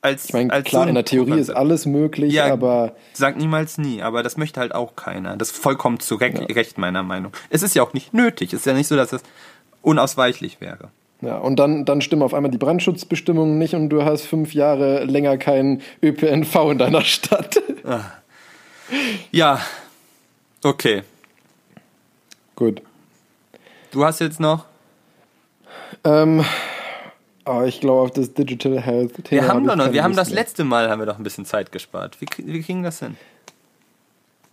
als, 0.00 0.26
ich 0.26 0.32
meine, 0.32 0.48
klar, 0.62 0.84
so 0.84 0.88
in 0.88 0.94
der 0.94 1.04
Theorie 1.04 1.40
ist 1.40 1.50
alles 1.50 1.84
möglich, 1.86 2.32
Ja, 2.32 2.52
aber 2.52 2.94
Sag 3.12 3.36
niemals 3.36 3.78
nie, 3.78 4.00
aber 4.02 4.22
das 4.22 4.36
möchte 4.36 4.60
halt 4.60 4.74
auch 4.74 4.94
keiner. 4.96 5.36
Das 5.36 5.50
ist 5.50 5.56
vollkommen 5.58 5.98
zu 5.98 6.14
Recht, 6.14 6.38
Recht 6.54 6.78
meiner 6.78 7.02
Meinung. 7.02 7.32
Es 7.50 7.62
ist 7.62 7.74
ja 7.74 7.82
auch 7.82 7.92
nicht 7.94 8.14
nötig. 8.14 8.52
Es 8.52 8.60
ist 8.60 8.66
ja 8.66 8.74
nicht 8.74 8.86
so, 8.86 8.96
dass 8.96 9.10
das 9.10 9.22
unausweichlich 9.82 10.60
wäre. 10.60 10.90
ja, 11.20 11.36
und 11.38 11.56
dann, 11.56 11.84
dann 11.84 12.00
stimmen 12.00 12.22
auf 12.22 12.32
einmal 12.34 12.50
die 12.50 12.58
Brandschutzbestimmungen 12.58 13.58
nicht 13.58 13.74
und 13.74 13.88
du 13.90 14.04
hast 14.04 14.22
fünf 14.22 14.54
Jahre 14.54 15.04
länger 15.04 15.36
keinen 15.36 15.82
ÖPNV 16.02 16.54
in 16.70 16.78
deiner 16.78 17.02
Stadt. 17.02 17.60
Ja, 19.32 19.60
okay. 20.62 21.02
Gut. 22.54 22.82
Du 23.90 24.04
hast 24.04 24.20
jetzt 24.20 24.38
noch. 24.40 24.64
Ähm, 26.04 26.44
aber 27.48 27.66
ich 27.66 27.80
glaube, 27.80 28.02
auf 28.02 28.10
das 28.10 28.34
Digital 28.34 28.80
Health 28.80 29.24
Thema. 29.24 29.42
Wir 29.42 29.48
haben 29.48 29.68
hab 29.68 29.76
doch 29.76 29.86
noch, 29.86 29.92
wir 29.92 30.02
haben 30.04 30.16
das 30.16 30.30
letzte 30.30 30.64
Mal 30.64 30.88
haben 30.90 31.00
wir 31.00 31.06
doch 31.06 31.18
ein 31.18 31.24
bisschen 31.24 31.44
Zeit 31.44 31.72
gespart. 31.72 32.20
Wie, 32.20 32.26
wie 32.44 32.62
kriegen 32.62 32.82
das 32.82 33.00
hin? 33.00 33.16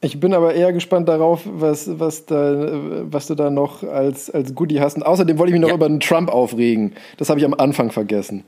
Ich 0.02 0.20
bin 0.20 0.34
aber 0.34 0.54
eher 0.54 0.72
gespannt 0.72 1.08
darauf, 1.10 1.42
was, 1.46 2.00
was, 2.00 2.26
da, 2.26 2.70
was 3.12 3.28
du 3.28 3.36
da 3.36 3.50
noch 3.50 3.82
als, 3.84 4.30
als 4.30 4.54
Goodie 4.54 4.80
hast. 4.80 4.98
Und 4.98 5.04
außerdem 5.04 5.38
wollte 5.38 5.50
ich 5.50 5.54
mich 5.54 5.62
noch 5.62 5.70
Ja. 5.70 5.76
über 5.76 5.88
den 5.88 6.00
Trump 6.00 6.30
aufregen. 6.30 6.94
Das 7.18 7.30
habe 7.30 7.40
ich 7.40 7.46
am 7.46 7.54
Anfang 7.56 7.92
vergessen. 7.92 8.44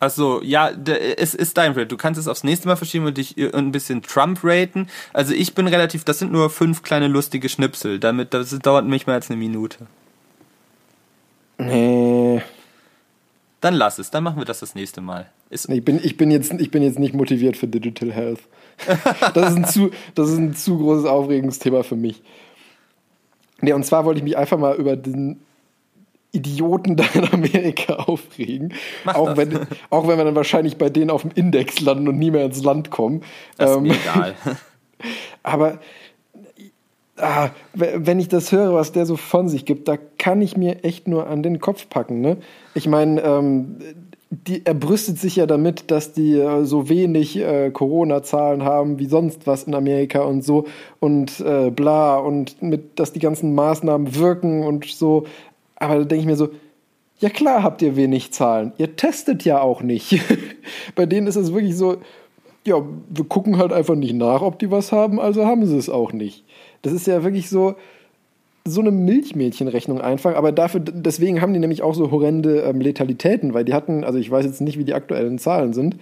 Achso, 0.00 0.40
ja, 0.42 0.70
es 1.16 1.34
ist 1.34 1.56
dein 1.56 1.72
Rate. 1.72 1.86
Du 1.86 1.96
kannst 1.96 2.18
es 2.18 2.26
aufs 2.26 2.42
nächste 2.42 2.66
Mal 2.66 2.74
verschieben 2.74 3.06
und 3.06 3.16
dich 3.16 3.36
ein 3.54 3.70
bisschen 3.70 4.02
Trump 4.02 4.40
raten. 4.42 4.88
Also 5.12 5.32
ich 5.34 5.54
bin 5.54 5.68
relativ, 5.68 6.02
das 6.02 6.18
sind 6.18 6.32
nur 6.32 6.50
fünf 6.50 6.82
kleine 6.82 7.06
lustige 7.06 7.48
Schnipsel. 7.48 8.00
Damit, 8.00 8.34
das 8.34 8.50
dauert 8.58 8.84
nicht 8.86 9.06
mehr 9.06 9.14
als 9.14 9.30
eine 9.30 9.38
Minute. 9.38 9.86
Nee. 11.58 12.42
Dann 13.62 13.74
lass 13.74 13.98
es, 13.98 14.10
dann 14.10 14.24
machen 14.24 14.38
wir 14.38 14.44
das 14.44 14.60
das 14.60 14.74
nächste 14.74 15.00
Mal. 15.00 15.30
Ist, 15.48 15.68
Ich 15.68 15.84
bin, 15.84 16.00
ich, 16.02 16.16
bin 16.16 16.30
jetzt, 16.30 16.52
ich 16.52 16.70
bin 16.70 16.82
jetzt 16.82 16.98
nicht 16.98 17.14
motiviert 17.14 17.56
für 17.56 17.68
Digital 17.68 18.12
Health. 18.12 18.40
Das 19.34 19.50
ist 19.50 19.56
ein 19.56 19.64
zu, 19.66 19.90
das 20.14 20.30
ist 20.30 20.38
ein 20.38 20.54
zu 20.54 20.78
großes 20.78 21.04
Aufregungsthema 21.04 21.82
für 21.84 21.94
mich. 21.96 22.22
Nee, 23.60 23.72
und 23.72 23.84
zwar 23.86 24.04
wollte 24.04 24.18
ich 24.18 24.24
mich 24.24 24.36
einfach 24.36 24.58
mal 24.58 24.74
über 24.74 24.96
den 24.96 25.40
Idioten 26.32 26.96
da 26.96 27.04
in 27.14 27.32
Amerika 27.32 27.94
aufregen. 27.94 28.74
Mach 29.04 29.14
Auch 29.14 29.28
das. 29.28 29.36
wenn, 29.36 29.60
auch 29.90 30.08
wenn 30.08 30.18
wir 30.18 30.24
dann 30.24 30.34
wahrscheinlich 30.34 30.76
bei 30.76 30.90
denen 30.90 31.10
auf 31.10 31.22
dem 31.22 31.30
Index 31.32 31.80
landen 31.80 32.08
und 32.08 32.18
nie 32.18 32.30
mehr 32.32 32.44
ins 32.46 32.64
Land 32.64 32.90
kommen. 32.90 33.22
das 33.58 33.70
ist 33.70 33.76
Ähm, 33.76 33.82
mir 33.84 33.94
egal. 33.94 34.34
Aber 35.44 35.78
ah, 37.16 37.50
wenn 37.74 38.18
ich 38.18 38.28
das 38.28 38.52
höre, 38.52 38.74
was 38.74 38.92
der 38.92 39.06
so 39.06 39.16
von 39.16 39.48
sich 39.48 39.64
gibt, 39.64 39.88
da 39.88 39.96
kann 40.18 40.42
ich 40.42 40.56
mir 40.56 40.84
echt 40.84 41.08
nur 41.08 41.26
an 41.26 41.42
den 41.42 41.60
Kopf 41.60 41.88
packen. 41.88 42.20
Ne? 42.20 42.38
Ich 42.74 42.86
meine, 42.86 43.20
ähm, 43.22 43.76
er 44.64 44.74
brüstet 44.74 45.18
sich 45.18 45.36
ja 45.36 45.46
damit, 45.46 45.90
dass 45.90 46.12
die 46.12 46.38
äh, 46.38 46.64
so 46.64 46.88
wenig 46.88 47.36
äh, 47.36 47.70
Corona-Zahlen 47.70 48.64
haben 48.64 48.98
wie 48.98 49.06
sonst 49.06 49.46
was 49.46 49.64
in 49.64 49.74
Amerika 49.74 50.22
und 50.22 50.42
so 50.42 50.64
und 51.00 51.40
äh, 51.40 51.70
bla 51.70 52.16
und 52.16 52.62
mit, 52.62 52.98
dass 52.98 53.12
die 53.12 53.20
ganzen 53.20 53.54
Maßnahmen 53.54 54.14
wirken 54.16 54.64
und 54.64 54.86
so. 54.86 55.24
Aber 55.76 55.98
da 55.98 56.04
denke 56.04 56.22
ich 56.22 56.26
mir 56.26 56.36
so, 56.36 56.48
ja 57.18 57.28
klar 57.28 57.62
habt 57.62 57.82
ihr 57.82 57.94
wenig 57.94 58.32
Zahlen. 58.32 58.72
Ihr 58.78 58.96
testet 58.96 59.44
ja 59.44 59.60
auch 59.60 59.82
nicht. 59.82 60.18
Bei 60.94 61.04
denen 61.04 61.26
ist 61.26 61.36
es 61.36 61.52
wirklich 61.52 61.76
so, 61.76 61.98
ja, 62.66 62.82
wir 63.10 63.24
gucken 63.24 63.58
halt 63.58 63.72
einfach 63.72 63.96
nicht 63.96 64.14
nach, 64.14 64.40
ob 64.40 64.58
die 64.58 64.70
was 64.70 64.92
haben, 64.92 65.20
also 65.20 65.44
haben 65.44 65.66
sie 65.66 65.76
es 65.76 65.90
auch 65.90 66.12
nicht. 66.12 66.44
Das 66.82 66.92
ist 66.92 67.06
ja 67.06 67.22
wirklich 67.24 67.48
so, 67.48 67.76
so 68.64 68.80
eine 68.80 68.90
Milchmädchenrechnung 68.90 70.00
einfach, 70.00 70.34
aber 70.36 70.52
dafür, 70.52 70.80
deswegen 70.80 71.40
haben 71.40 71.52
die 71.52 71.58
nämlich 71.58 71.82
auch 71.82 71.94
so 71.94 72.10
horrende 72.10 72.60
ähm, 72.60 72.80
Letalitäten, 72.80 73.54
weil 73.54 73.64
die 73.64 73.74
hatten, 73.74 74.04
also 74.04 74.18
ich 74.18 74.30
weiß 74.30 74.44
jetzt 74.44 74.60
nicht, 74.60 74.78
wie 74.78 74.84
die 74.84 74.94
aktuellen 74.94 75.38
Zahlen 75.38 75.72
sind, 75.72 75.96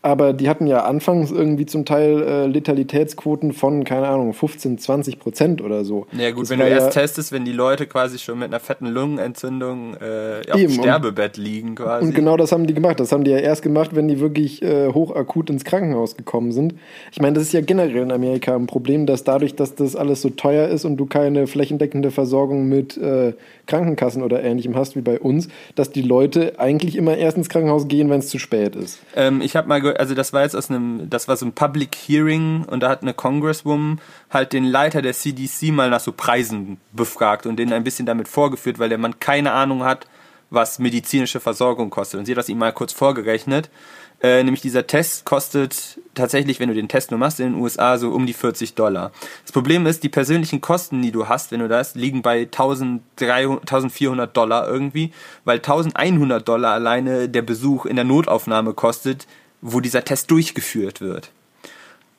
aber 0.00 0.32
die 0.32 0.48
hatten 0.48 0.68
ja 0.68 0.84
anfangs 0.84 1.32
irgendwie 1.32 1.66
zum 1.66 1.84
Teil 1.84 2.22
äh, 2.22 2.46
Letalitätsquoten 2.46 3.52
von, 3.52 3.82
keine 3.82 4.06
Ahnung, 4.06 4.32
15, 4.32 4.78
20 4.78 5.18
Prozent 5.18 5.60
oder 5.60 5.84
so. 5.84 6.06
Ja 6.12 6.30
gut, 6.30 6.44
Das 6.44 6.50
wenn 6.50 6.60
du 6.60 6.68
erst 6.68 6.94
ja, 6.94 7.02
testest, 7.02 7.32
wenn 7.32 7.44
die 7.44 7.52
Leute 7.52 7.86
quasi 7.86 8.18
schon 8.18 8.38
mit 8.38 8.48
einer 8.48 8.60
fetten 8.60 8.86
Lungenentzündung 8.86 9.94
äh, 9.94 10.50
auf 10.50 10.60
dem 10.60 10.70
Sterbebett 10.70 11.36
liegen 11.36 11.74
quasi. 11.74 12.06
Und 12.06 12.14
genau 12.14 12.36
das 12.36 12.52
haben 12.52 12.68
die 12.68 12.74
gemacht. 12.74 13.00
Das 13.00 13.10
haben 13.10 13.24
die 13.24 13.32
ja 13.32 13.38
erst 13.38 13.62
gemacht, 13.62 13.90
wenn 13.94 14.06
die 14.06 14.20
wirklich 14.20 14.62
äh, 14.62 14.92
hochakut 14.92 15.50
ins 15.50 15.64
Krankenhaus 15.64 16.16
gekommen 16.16 16.52
sind. 16.52 16.74
Ich 17.10 17.20
meine, 17.20 17.34
das 17.34 17.44
ist 17.44 17.52
ja 17.52 17.60
generell 17.60 18.02
in 18.02 18.12
Amerika 18.12 18.54
ein 18.54 18.66
Problem, 18.66 19.04
dass 19.04 19.24
dadurch, 19.24 19.56
dass 19.56 19.74
das 19.74 19.96
alles 19.96 20.22
so 20.22 20.30
teuer 20.30 20.68
ist 20.68 20.84
und 20.84 20.96
du 20.96 21.06
keine 21.06 21.48
flächendeckende 21.48 22.12
Versorgung 22.12 22.68
mit 22.68 22.96
äh, 22.96 23.32
Krankenkassen 23.66 24.22
oder 24.22 24.42
ähnlichem 24.42 24.76
hast 24.76 24.96
wie 24.96 25.00
bei 25.00 25.18
uns, 25.18 25.48
dass 25.74 25.90
die 25.90 26.02
Leute 26.02 26.58
eigentlich 26.58 26.96
immer 26.96 27.16
erst 27.16 27.36
ins 27.36 27.48
Krankenhaus 27.48 27.88
gehen, 27.88 28.10
wenn 28.10 28.20
es 28.20 28.28
zu 28.28 28.38
spät 28.38 28.76
ist. 28.76 29.00
Ähm, 29.16 29.40
ich 29.40 29.56
habe 29.56 29.68
mal, 29.68 29.80
also 29.96 30.14
das 30.14 30.32
war 30.32 30.42
jetzt 30.42 30.56
aus 30.56 30.70
einem, 30.70 31.08
das 31.10 31.28
war 31.28 31.36
so 31.36 31.46
ein 31.46 31.52
Public 31.52 31.94
Hearing 31.94 32.64
und 32.64 32.80
da 32.80 32.88
hat 32.88 33.02
eine 33.02 33.14
Congresswoman 33.14 34.00
halt 34.30 34.52
den 34.52 34.64
Leiter 34.64 35.02
der 35.02 35.14
CDC 35.14 35.72
mal 35.72 35.90
nach 35.90 36.00
so 36.00 36.12
Preisen 36.12 36.78
befragt 36.92 37.46
und 37.46 37.56
den 37.56 37.72
ein 37.72 37.84
bisschen 37.84 38.06
damit 38.06 38.28
vorgeführt, 38.28 38.78
weil 38.78 38.88
der 38.88 38.98
Mann 38.98 39.20
keine 39.20 39.52
Ahnung 39.52 39.84
hat, 39.84 40.06
was 40.50 40.78
medizinische 40.78 41.40
Versorgung 41.40 41.90
kostet. 41.90 42.20
Und 42.20 42.26
sie 42.26 42.32
hat 42.32 42.38
das 42.38 42.48
ihm 42.48 42.58
mal 42.58 42.72
kurz 42.72 42.92
vorgerechnet. 42.92 43.70
Äh, 44.20 44.42
nämlich 44.42 44.62
dieser 44.62 44.86
Test 44.86 45.24
kostet 45.24 46.00
tatsächlich, 46.14 46.58
wenn 46.58 46.68
du 46.68 46.74
den 46.74 46.88
Test 46.88 47.12
nur 47.12 47.20
machst 47.20 47.38
in 47.38 47.52
den 47.52 47.62
USA, 47.62 47.98
so 47.98 48.10
um 48.10 48.26
die 48.26 48.32
40 48.32 48.74
Dollar. 48.74 49.12
Das 49.44 49.52
Problem 49.52 49.86
ist, 49.86 50.02
die 50.02 50.08
persönlichen 50.08 50.60
Kosten, 50.60 51.02
die 51.02 51.12
du 51.12 51.28
hast, 51.28 51.52
wenn 51.52 51.60
du 51.60 51.68
das, 51.68 51.94
liegen 51.94 52.22
bei 52.22 52.40
1300, 52.40 53.02
1400 53.20 54.36
Dollar 54.36 54.66
irgendwie, 54.66 55.12
weil 55.44 55.58
1100 55.58 56.46
Dollar 56.48 56.72
alleine 56.72 57.28
der 57.28 57.42
Besuch 57.42 57.86
in 57.86 57.94
der 57.94 58.04
Notaufnahme 58.04 58.74
kostet, 58.74 59.28
wo 59.60 59.80
dieser 59.80 60.04
Test 60.04 60.30
durchgeführt 60.30 61.00
wird. 61.00 61.30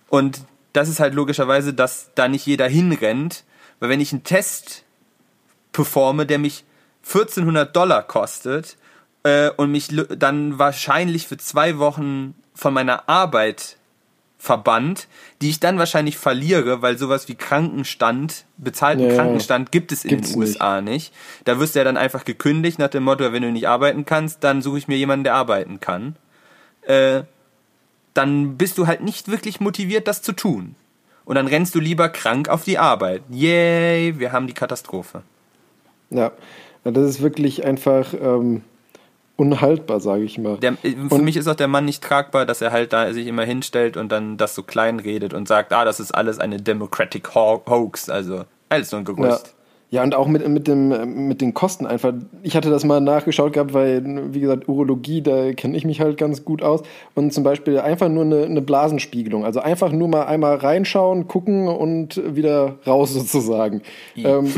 Und 0.10 0.41
das 0.74 0.90
ist 0.90 0.99
halt 0.99 1.14
logischerweise, 1.14 1.74
dass 1.74 2.11
da 2.16 2.28
nicht 2.28 2.45
jeder 2.45 2.68
hinrennt, 2.68 3.44
weil 3.80 3.90
wenn 3.90 4.02
ich 4.02 4.11
einen 4.11 4.24
Test 4.24 4.84
performe, 5.72 6.26
der 6.26 6.40
mich 6.40 6.64
1400 7.06 7.76
Dollar 7.76 8.03
kostet 8.03 8.78
äh, 9.24 9.49
und 9.52 9.72
mich 9.72 9.90
dann 10.18 10.60
wahrscheinlich 10.60 11.28
für 11.28 11.38
zwei 11.38 11.78
Wochen 11.78 12.36
von 12.53 12.74
meiner 12.74 13.07
Arbeit 13.07 13.78
verbannt, 14.38 15.07
die 15.41 15.49
ich 15.49 15.60
dann 15.60 15.78
wahrscheinlich 15.78 16.18
verliere, 16.18 16.82
weil 16.82 16.98
sowas 16.98 17.28
wie 17.28 17.36
Krankenstand, 17.36 18.45
bezahlten 18.57 19.10
Ja. 19.10 19.16
Krankenstand 19.16 19.72
gibt 19.72 19.91
es 19.91 20.06
in 20.06 20.22
den 20.22 20.38
USA 20.38 20.80
nicht. 20.82 21.14
Da 21.44 21.60
wirst 21.60 21.76
du 21.76 21.80
ja 21.80 21.84
dann 21.84 21.98
einfach 21.98 22.24
gekündigt 22.24 22.80
nach 22.80 22.88
dem 22.88 23.03
Motto, 23.03 23.32
wenn 23.34 23.44
du 23.44 23.52
nicht 23.52 23.68
arbeiten 23.68 24.06
kannst, 24.06 24.44
dann 24.44 24.61
suche 24.61 24.78
ich 24.78 24.88
mir 24.88 24.98
jemanden, 24.98 25.26
der 25.26 25.36
arbeiten 25.36 25.82
kann. 25.82 26.16
Äh, 26.90 27.24
dann 28.14 28.57
bist 28.57 28.78
du 28.78 28.88
halt 28.88 29.02
nicht 29.02 29.28
wirklich 29.30 29.60
motiviert, 29.60 30.07
das 30.07 30.22
zu 30.22 30.34
tun. 30.34 30.76
Und 31.26 31.36
dann 31.36 31.48
rennst 31.48 31.76
du 31.76 31.80
lieber 31.80 32.10
krank 32.10 32.49
auf 32.49 32.64
die 32.64 32.80
Arbeit. 32.80 33.22
Yay, 33.30 34.18
wir 34.18 34.32
haben 34.32 34.48
die 34.48 34.53
Katastrophe. 34.53 35.22
Ja, 36.10 36.32
das 36.84 37.07
ist 37.07 37.22
wirklich 37.22 37.64
einfach 37.66 38.14
ähm, 38.20 38.64
unhaltbar, 39.38 39.99
sage 39.99 40.24
ich 40.24 40.40
mal. 40.40 40.57
Der, 40.57 40.72
äh, 40.84 40.95
für 41.07 41.16
Und- 41.16 41.24
mich 41.24 41.38
ist 41.38 41.48
auch 41.48 41.56
der 41.56 41.68
Mann 41.68 41.86
nicht 41.86 42.03
tragbar, 42.03 42.48
dass 42.48 42.61
er 42.61 42.72
halt 42.72 42.94
da 42.94 43.14
sich 43.14 43.28
immer 43.28 43.44
hinstellt 43.44 43.95
und 43.95 44.11
dann 44.11 44.38
das 44.38 44.56
so 44.56 44.64
klein 44.64 44.99
redet 44.99 45.36
und 45.36 45.48
sagt, 45.48 45.72
ah, 45.72 45.86
das 45.86 45.99
ist 45.99 46.11
alles 46.14 46.40
eine 46.40 46.57
Democratic 46.60 47.36
Ho 47.36 47.61
Hoax, 47.68 48.10
also 48.10 48.45
alles 48.70 48.91
nur 48.91 49.02
ein 49.02 49.06
Gerücht. 49.06 49.45
Ja, 49.48 49.53
und 50.03 50.14
auch 50.14 50.28
mit, 50.28 50.48
mit, 50.48 50.68
dem, 50.68 51.28
mit 51.28 51.41
den 51.41 51.56
Kosten 51.56 51.88
einfach. 51.88 52.14
Ich 52.44 52.56
hatte 52.56 52.70
das 52.70 52.86
mal 52.86 53.02
nachgeschaut 53.02 53.53
gehabt, 53.53 53.74
weil, 53.74 54.34
wie 54.34 54.40
gesagt, 54.40 54.70
Urologie, 54.70 55.22
da 55.22 55.52
kenne 55.53 55.76
ich 55.76 55.84
mich 55.84 55.99
halt 55.99 56.18
ganz 56.18 56.45
gut 56.45 56.61
aus. 56.61 56.84
Und 57.16 57.34
zum 57.34 57.44
Beispiel 57.44 57.80
einfach 57.80 58.07
nur 58.07 58.24
eine, 58.24 58.44
eine 58.44 58.61
Blasenspiegelung. 58.61 59.45
Also 59.45 59.61
einfach 59.61 59.91
nur 59.91 60.07
mal 60.07 60.26
einmal 60.26 60.57
reinschauen, 60.57 61.28
gucken 61.28 61.68
und 61.68 62.22
wieder 62.36 62.76
raus 62.86 63.14
sozusagen. 63.14 63.82
Ähm, 64.16 64.48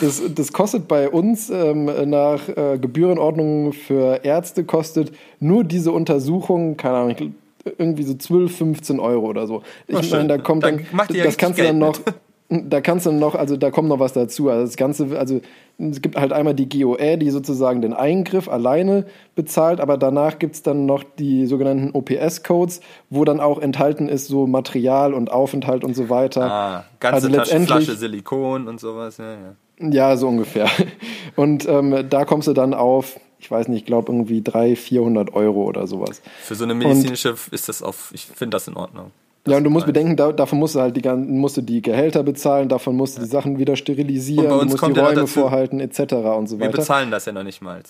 das, 0.00 0.22
das 0.34 0.52
kostet 0.54 0.88
bei 0.88 1.10
uns 1.10 1.50
ähm, 1.50 1.84
nach 2.08 2.48
äh, 2.48 2.78
Gebührenordnung 2.78 3.74
für 3.74 4.24
Ärzte 4.24 4.64
kostet 4.64 5.12
nur 5.38 5.64
diese 5.64 5.92
Untersuchung, 5.92 6.78
keine 6.78 6.96
Ahnung, 6.96 7.34
irgendwie 7.76 8.04
so 8.04 8.14
12, 8.14 8.56
15 8.56 9.00
Euro 9.00 9.26
oder 9.26 9.46
so. 9.46 9.62
Ich 9.86 10.10
meine, 10.10 10.28
da 10.28 10.38
kommt 10.38 10.62
Dann 10.62 10.86
dann, 10.96 11.14
ja 11.14 11.24
das 11.24 11.36
kannst 11.36 11.58
du 11.58 11.64
dann 11.64 11.78
noch, 11.78 12.02
Geld 12.02 12.16
da 12.50 12.80
kannst 12.80 13.04
du 13.06 13.12
noch, 13.12 13.34
also 13.34 13.56
da 13.56 13.70
kommt 13.70 13.88
noch 13.88 13.98
was 13.98 14.14
dazu. 14.14 14.48
Also 14.48 14.64
das 14.64 14.76
Ganze, 14.76 15.18
also 15.18 15.40
es 15.78 16.00
gibt 16.00 16.16
halt 16.16 16.32
einmal 16.32 16.54
die 16.54 16.68
GOE, 16.68 17.16
die 17.18 17.30
sozusagen 17.30 17.82
den 17.82 17.92
Eingriff 17.92 18.48
alleine 18.48 19.04
bezahlt, 19.34 19.80
aber 19.80 19.96
danach 19.98 20.38
gibt's 20.38 20.62
dann 20.62 20.86
noch 20.86 21.04
die 21.18 21.46
sogenannten 21.46 21.90
OPS-Codes, 21.92 22.80
wo 23.10 23.24
dann 23.24 23.40
auch 23.40 23.58
enthalten 23.60 24.08
ist 24.08 24.28
so 24.28 24.46
Material 24.46 25.12
und 25.12 25.30
Aufenthalt 25.30 25.84
und 25.84 25.94
so 25.94 26.08
weiter. 26.08 26.50
Ah, 26.50 26.84
ganze 27.00 27.14
Also 27.16 27.28
Tasche, 27.28 27.38
letztendlich- 27.40 27.84
Flasche 27.84 27.98
Silikon 27.98 28.66
und 28.66 28.80
sowas. 28.80 29.18
Ja, 29.18 29.32
ja. 29.32 29.54
Ja, 29.80 30.16
so 30.16 30.26
ungefähr. 30.26 30.68
Und 31.36 31.68
ähm, 31.68 32.06
da 32.10 32.24
kommst 32.24 32.48
du 32.48 32.52
dann 32.52 32.74
auf, 32.74 33.20
ich 33.38 33.48
weiß 33.48 33.68
nicht, 33.68 33.82
ich 33.82 33.86
glaube 33.86 34.10
irgendwie 34.10 34.42
300, 34.42 34.76
400 34.76 35.34
Euro 35.34 35.62
oder 35.62 35.86
sowas. 35.86 36.20
Für 36.42 36.56
so 36.56 36.64
eine 36.64 36.74
medizinische 36.74 37.36
ist 37.52 37.68
das 37.68 37.80
auf, 37.84 38.10
ich 38.12 38.26
finde 38.26 38.56
das 38.56 38.66
in 38.66 38.74
Ordnung. 38.74 39.12
Ja, 39.50 39.56
und 39.58 39.64
du 39.64 39.70
musst 39.70 39.86
bedenken, 39.86 40.16
da, 40.16 40.32
davon 40.32 40.58
musst 40.58 40.74
du 40.74 40.80
halt 40.80 40.96
die, 40.96 41.02
gan- 41.02 41.28
musst 41.38 41.56
du 41.56 41.62
die 41.62 41.82
Gehälter 41.82 42.22
bezahlen, 42.22 42.68
davon 42.68 42.96
musst 42.96 43.16
du 43.18 43.22
die 43.22 43.28
Sachen 43.28 43.58
wieder 43.58 43.76
sterilisieren, 43.76 44.46
Und 44.46 44.50
bei 44.50 44.56
uns 44.56 44.70
musst 44.72 44.82
kommt 44.82 44.96
die 44.96 45.00
Räume 45.00 45.14
dazu, 45.14 45.26
vorhalten, 45.40 45.80
etc. 45.80 46.00
und 46.36 46.48
so 46.48 46.58
Wir 46.58 46.66
weiter. 46.66 46.78
bezahlen 46.78 47.10
das 47.10 47.24
ja 47.26 47.32
noch 47.32 47.42
nicht 47.44 47.60
mal. 47.62 47.80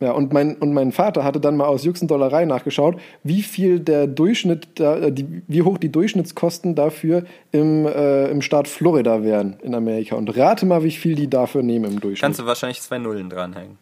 Ja, 0.00 0.12
und 0.12 0.32
mein, 0.32 0.54
und 0.56 0.72
mein 0.74 0.92
Vater 0.92 1.24
hatte 1.24 1.40
dann 1.40 1.56
mal 1.56 1.64
aus 1.66 1.82
Juxendollerei 1.84 2.44
nachgeschaut, 2.44 3.00
wie 3.24 3.42
viel 3.42 3.80
der 3.80 4.06
Durchschnitt, 4.06 4.68
da, 4.76 4.96
äh, 4.96 5.10
die, 5.12 5.42
wie 5.48 5.62
hoch 5.62 5.76
die 5.76 5.90
Durchschnittskosten 5.90 6.76
dafür 6.76 7.24
im, 7.50 7.84
äh, 7.84 8.28
im 8.30 8.40
Staat 8.40 8.68
Florida 8.68 9.24
wären 9.24 9.56
in 9.60 9.74
Amerika. 9.74 10.14
Und 10.14 10.36
rate 10.36 10.66
mal, 10.66 10.84
wie 10.84 10.92
viel 10.92 11.16
die 11.16 11.28
dafür 11.28 11.64
nehmen 11.64 11.86
im 11.86 12.00
Durchschnitt. 12.00 12.20
Kannst 12.22 12.38
du 12.38 12.46
wahrscheinlich 12.46 12.80
zwei 12.80 12.98
Nullen 12.98 13.28
dranhängen. 13.28 13.76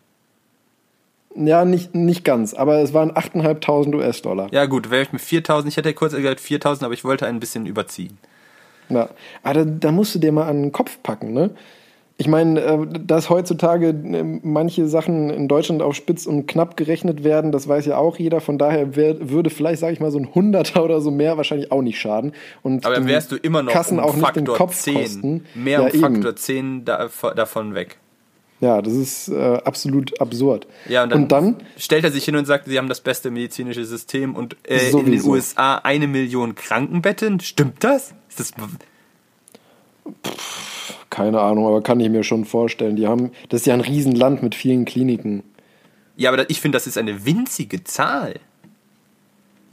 Ja, 1.37 1.65
nicht, 1.65 1.95
nicht 1.95 2.25
ganz, 2.25 2.55
aber 2.55 2.79
es 2.83 2.95
waren 2.95 3.13
8.500 3.13 3.95
US-Dollar. 3.95 4.49
Ja 4.53 4.67
gut, 4.67 4.91
wäre 4.91 5.03
ich 5.03 5.13
mit 5.13 5.21
4000, 5.21 5.71
ich 5.71 5.77
hätte 5.77 5.93
kurz 5.93 6.15
gesagt 6.15 6.41
4000, 6.41 6.85
aber 6.85 6.95
ich 6.95 7.05
wollte 7.05 7.27
ein 7.27 7.41
bisschen 7.41 7.67
überziehen. 7.67 8.19
Ja, 8.89 9.09
aber 9.43 9.65
da, 9.65 9.65
da 9.65 9.93
musst 9.93 10.15
du 10.15 10.19
dir 10.19 10.33
mal 10.33 10.49
an 10.49 10.63
den 10.63 10.73
Kopf 10.73 10.99
packen, 11.03 11.33
ne? 11.33 11.51
Ich 12.19 12.29
meine, 12.29 12.61
äh, 12.61 12.79
dass 13.05 13.29
heutzutage 13.29 13.89
äh, 13.89 14.23
manche 14.43 14.89
Sachen 14.89 15.29
in 15.29 15.49
Deutschland 15.49 15.83
auf 15.83 15.95
spitz 15.95 16.25
und 16.25 16.47
knapp 16.47 16.77
gerechnet 16.79 17.25
werden, 17.25 17.53
das 17.53 17.69
weiß 17.69 17.85
ja 17.85 17.99
auch 17.99 18.17
jeder. 18.17 18.41
Von 18.41 18.57
daher 18.57 18.97
wär, 18.97 19.29
würde 19.29 19.51
vielleicht, 19.51 19.81
sage 19.81 19.93
ich 19.93 20.01
mal, 20.01 20.11
so 20.11 20.19
ein 20.19 20.35
Hunderter 20.35 20.83
oder 20.83 21.03
so 21.03 21.11
mehr 21.11 21.37
wahrscheinlich 21.37 21.71
auch 21.71 21.83
nicht 21.83 22.01
schaden. 22.01 22.33
Und 22.63 22.87
Aber 22.87 22.95
dann 22.95 23.07
wärst 23.07 23.33
du 23.33 23.37
immer 23.37 23.63
noch 23.63 23.73
Kassen 23.73 23.99
um 23.99 24.05
auch 24.05 24.17
nicht 24.17 24.35
den 24.35 24.47
Faktor 24.47 24.57
Kopf 24.57 24.77
10, 24.77 24.95
kosten. 24.95 25.45
mehr 25.55 25.81
ja, 25.81 25.87
um 25.87 25.89
eben. 25.89 26.01
Faktor 26.01 26.37
10 26.37 26.85
da, 26.87 27.11
davon 27.35 27.75
weg. 27.75 27.99
Ja, 28.67 28.83
das 28.83 28.95
ist 28.95 29.29
äh, 29.29 29.61
absolut 29.65 30.21
absurd. 30.21 30.67
Ja, 30.89 31.05
und 31.05 31.11
dann, 31.11 31.23
und 31.23 31.31
dann 31.31 31.57
stellt 31.79 32.03
er 32.03 32.11
sich 32.11 32.25
hin 32.25 32.35
und 32.35 32.47
sagt, 32.47 32.67
sie 32.67 32.77
haben 32.79 32.89
das 32.89 33.01
beste 33.01 33.31
medizinische 33.31 33.85
System 33.85 34.35
und 34.35 34.57
äh, 34.69 34.91
in 34.91 35.07
den. 35.07 35.23
USA 35.23 35.77
eine 35.77 36.09
Million 36.09 36.57
Krankenbetten. 36.57 37.39
Stimmt 37.39 37.85
das? 37.85 38.13
Ist 38.29 38.41
das 38.41 38.53
keine 41.11 41.41
Ahnung, 41.41 41.69
aber 41.69 41.81
kann 41.81 42.01
ich 42.01 42.11
mir 42.11 42.25
schon 42.25 42.45
vorstellen. 42.45 42.97
Die 42.97 43.07
haben, 43.07 43.31
das 43.51 43.61
ist 43.61 43.67
ja 43.67 43.75
ein 43.75 43.81
Riesenland 43.81 44.43
mit 44.43 44.57
vielen 44.57 44.85
Kliniken. 44.85 45.45
ja, 46.17 46.33
aber 46.33 46.51
ich 46.51 46.61
finde, 46.61 46.75
das 46.75 46.89
ist 46.89 46.99
eine 46.99 47.25
winzige 47.25 47.85
Zahl. 47.85 48.41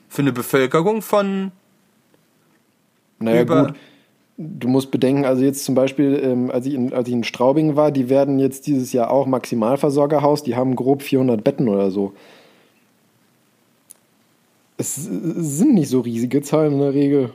Für 0.08 0.22
eine 0.22 0.34
Bevölkerung 0.34 1.02
von 1.02 1.52
Naja, 3.18 3.42
Über- 3.42 3.66
gut. 3.66 3.76
Du 4.60 4.68
musst 4.68 4.92
bedenken, 4.92 5.26
also 5.26 5.44
jetzt 5.44 5.64
zum 5.66 5.76
Beispiel, 5.76 6.20
ähm, 6.24 6.52
als, 6.52 6.66
ich 6.66 6.74
in, 6.74 6.94
als 6.94 7.08
ich 7.08 7.14
in 7.14 7.24
Straubing 7.24 7.76
war, 7.76 7.92
die 7.92 8.10
werden 8.10 8.40
jetzt 8.40 8.68
dieses 8.68 8.94
Jahr 8.94 9.12
auch 9.12 9.26
Maximalversorgerhaus, 9.26 10.44
die 10.44 10.56
haben 10.56 10.76
grob 10.76 11.02
400 11.02 11.44
Betten 11.44 11.68
oder 11.70 11.92
so. 11.92 12.14
Es 14.78 14.96
sind 14.96 15.76
nicht 15.76 15.90
so 15.90 16.02
riesige 16.02 16.42
Zahlen 16.42 16.74
in 16.74 16.80
der 16.80 16.94
Regel. 16.94 17.30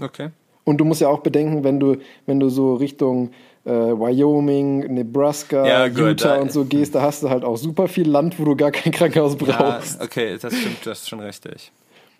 Okay. 0.00 0.30
Und 0.64 0.78
du 0.78 0.84
musst 0.84 1.00
ja 1.00 1.08
auch 1.08 1.20
bedenken, 1.20 1.64
wenn 1.64 1.80
du, 1.80 1.96
wenn 2.26 2.38
du 2.40 2.48
so 2.50 2.74
Richtung 2.74 3.30
äh, 3.64 3.70
Wyoming, 3.70 4.80
Nebraska, 4.94 5.66
Ja, 5.66 5.86
Utah 5.86 6.36
und 6.36 6.52
so 6.52 6.64
gehst, 6.64 6.94
da 6.94 7.02
hast 7.02 7.22
du 7.22 7.30
halt 7.30 7.42
auch 7.44 7.56
super 7.56 7.88
viel 7.88 8.08
Land, 8.08 8.38
wo 8.38 8.44
du 8.44 8.54
gar 8.54 8.70
kein 8.70 8.92
Krankenhaus 8.92 9.36
Ja, 9.40 9.46
brauchst. 9.56 10.00
okay, 10.00 10.36
das 10.40 10.54
stimmt, 10.54 10.84
das 10.86 11.00
ist 11.00 11.08
schon 11.08 11.20
richtig. 11.20 11.72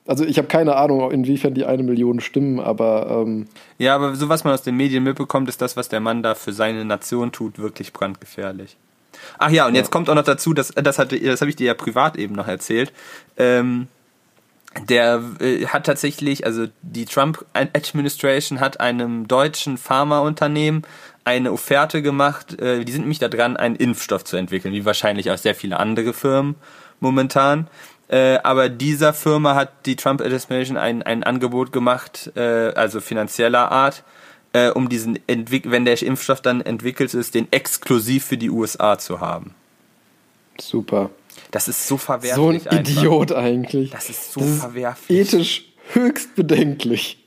Also 0.09 0.25
ich 0.25 0.39
habe 0.39 0.49
keine 0.49 0.75
Ahnung, 0.77 1.11
inwiefern 1.11 1.53
die 1.53 1.67
eine 1.67 1.83
Million 1.83 2.21
stimmen, 2.21 2.61
aber 2.61 3.25
ähm, 3.27 3.47
Ja, 3.77 3.95
aber 3.95 4.17
so 4.17 4.31
was 4.31 4.43
man 4.43 4.55
aus 4.55 4.63
den 4.63 4.75
Medien 4.75 5.05
mitbekommt, 5.05 5.51
ist 5.51 5.61
das, 5.61 5.77
was 5.77 5.91
der 5.91 6.01
Mann 6.01 6.23
da 6.23 6.35
für 6.35 6.55
seine 6.55 6.87
Nation 6.87 7.31
tut, 7.31 7.59
wirklich 7.59 7.93
brandgefährlich. 7.93 8.79
Ach 9.39 9.51
ja, 9.51 9.67
und 9.67 9.75
jetzt 9.75 9.91
kommt 9.91 10.09
auch 10.09 10.15
noch 10.15 10.25
dazu, 10.25 10.55
dass 10.55 10.69
das 10.69 10.99
hatte, 10.99 11.21
das 11.21 11.43
habe 11.43 11.51
ich 11.51 11.57
dir 11.57 11.67
ja 11.67 11.75
privat 11.75 12.17
eben 12.17 12.35
noch 12.35 12.49
erzählt. 12.49 12.91
Ähm, 13.37 13.89
der 14.89 15.23
äh, 15.41 15.67
hat 15.67 15.85
tatsächlich, 15.85 16.47
also 16.47 16.69
die 16.81 17.05
Trump 17.05 17.45
Administration 17.53 18.61
hat 18.61 18.81
einem 18.81 19.29
deutschen 19.29 19.77
Pharmaunternehmen 19.77 20.83
eine 21.25 21.53
Offerte 21.53 22.01
gemacht. 22.01 22.59
Äh, 22.59 22.85
die 22.85 22.93
sind 22.93 23.03
nämlich 23.03 23.19
da 23.19 23.29
dran, 23.29 23.59
einen 23.59 23.77
Impfstoff 23.77 24.25
zu 24.25 24.39
entwickeln, 24.39 24.73
wie 24.73 24.87
wahrscheinlich 24.87 25.31
auch 25.31 25.39
sehr 25.39 25.55
viele 25.55 25.79
andere 25.79 26.15
Firmen 26.15 26.55
momentan. 27.01 27.69
Äh, 28.09 28.39
aber 28.43 28.69
dieser 28.69 29.13
Firma 29.13 29.55
hat 29.55 29.87
die 29.87 29.97
Trump 29.97 30.21
Administration 30.21 30.77
ein, 30.77 31.03
ein 31.03 31.23
Angebot 31.23 31.73
gemacht, 31.73 32.33
äh, 32.37 32.73
also 32.75 33.01
finanzieller 33.01 33.71
Art, 33.71 34.03
äh, 34.53 34.71
um 34.71 34.89
diesen, 34.89 35.19
Entwick 35.27 35.71
wenn 35.71 35.85
der 35.85 36.01
Impfstoff 36.01 36.41
dann 36.41 36.63
entwickelt 36.63 37.13
ist, 37.13 37.35
den 37.35 37.53
exklusiv 37.53 38.25
für 38.25 38.39
die 38.39 38.51
USA 38.51 38.99
zu 38.99 39.21
haben. 39.21 39.55
super. 40.59 41.11
Das 41.51 41.69
ist 41.69 41.87
so 41.87 41.97
verwerflich. 41.97 42.35
So 42.35 42.49
ein 42.71 42.79
einfach. 42.79 42.93
Idiot 43.03 43.33
eigentlich. 43.33 43.91
Das 43.91 44.11
ist 44.11 44.33
so 44.33 44.41
Das 44.41 44.49
ist 44.51 44.61
verwerflich. 44.61 45.19
Ethisch 45.19 45.65
höchst 45.93 46.35
bedenklich. 46.35 47.18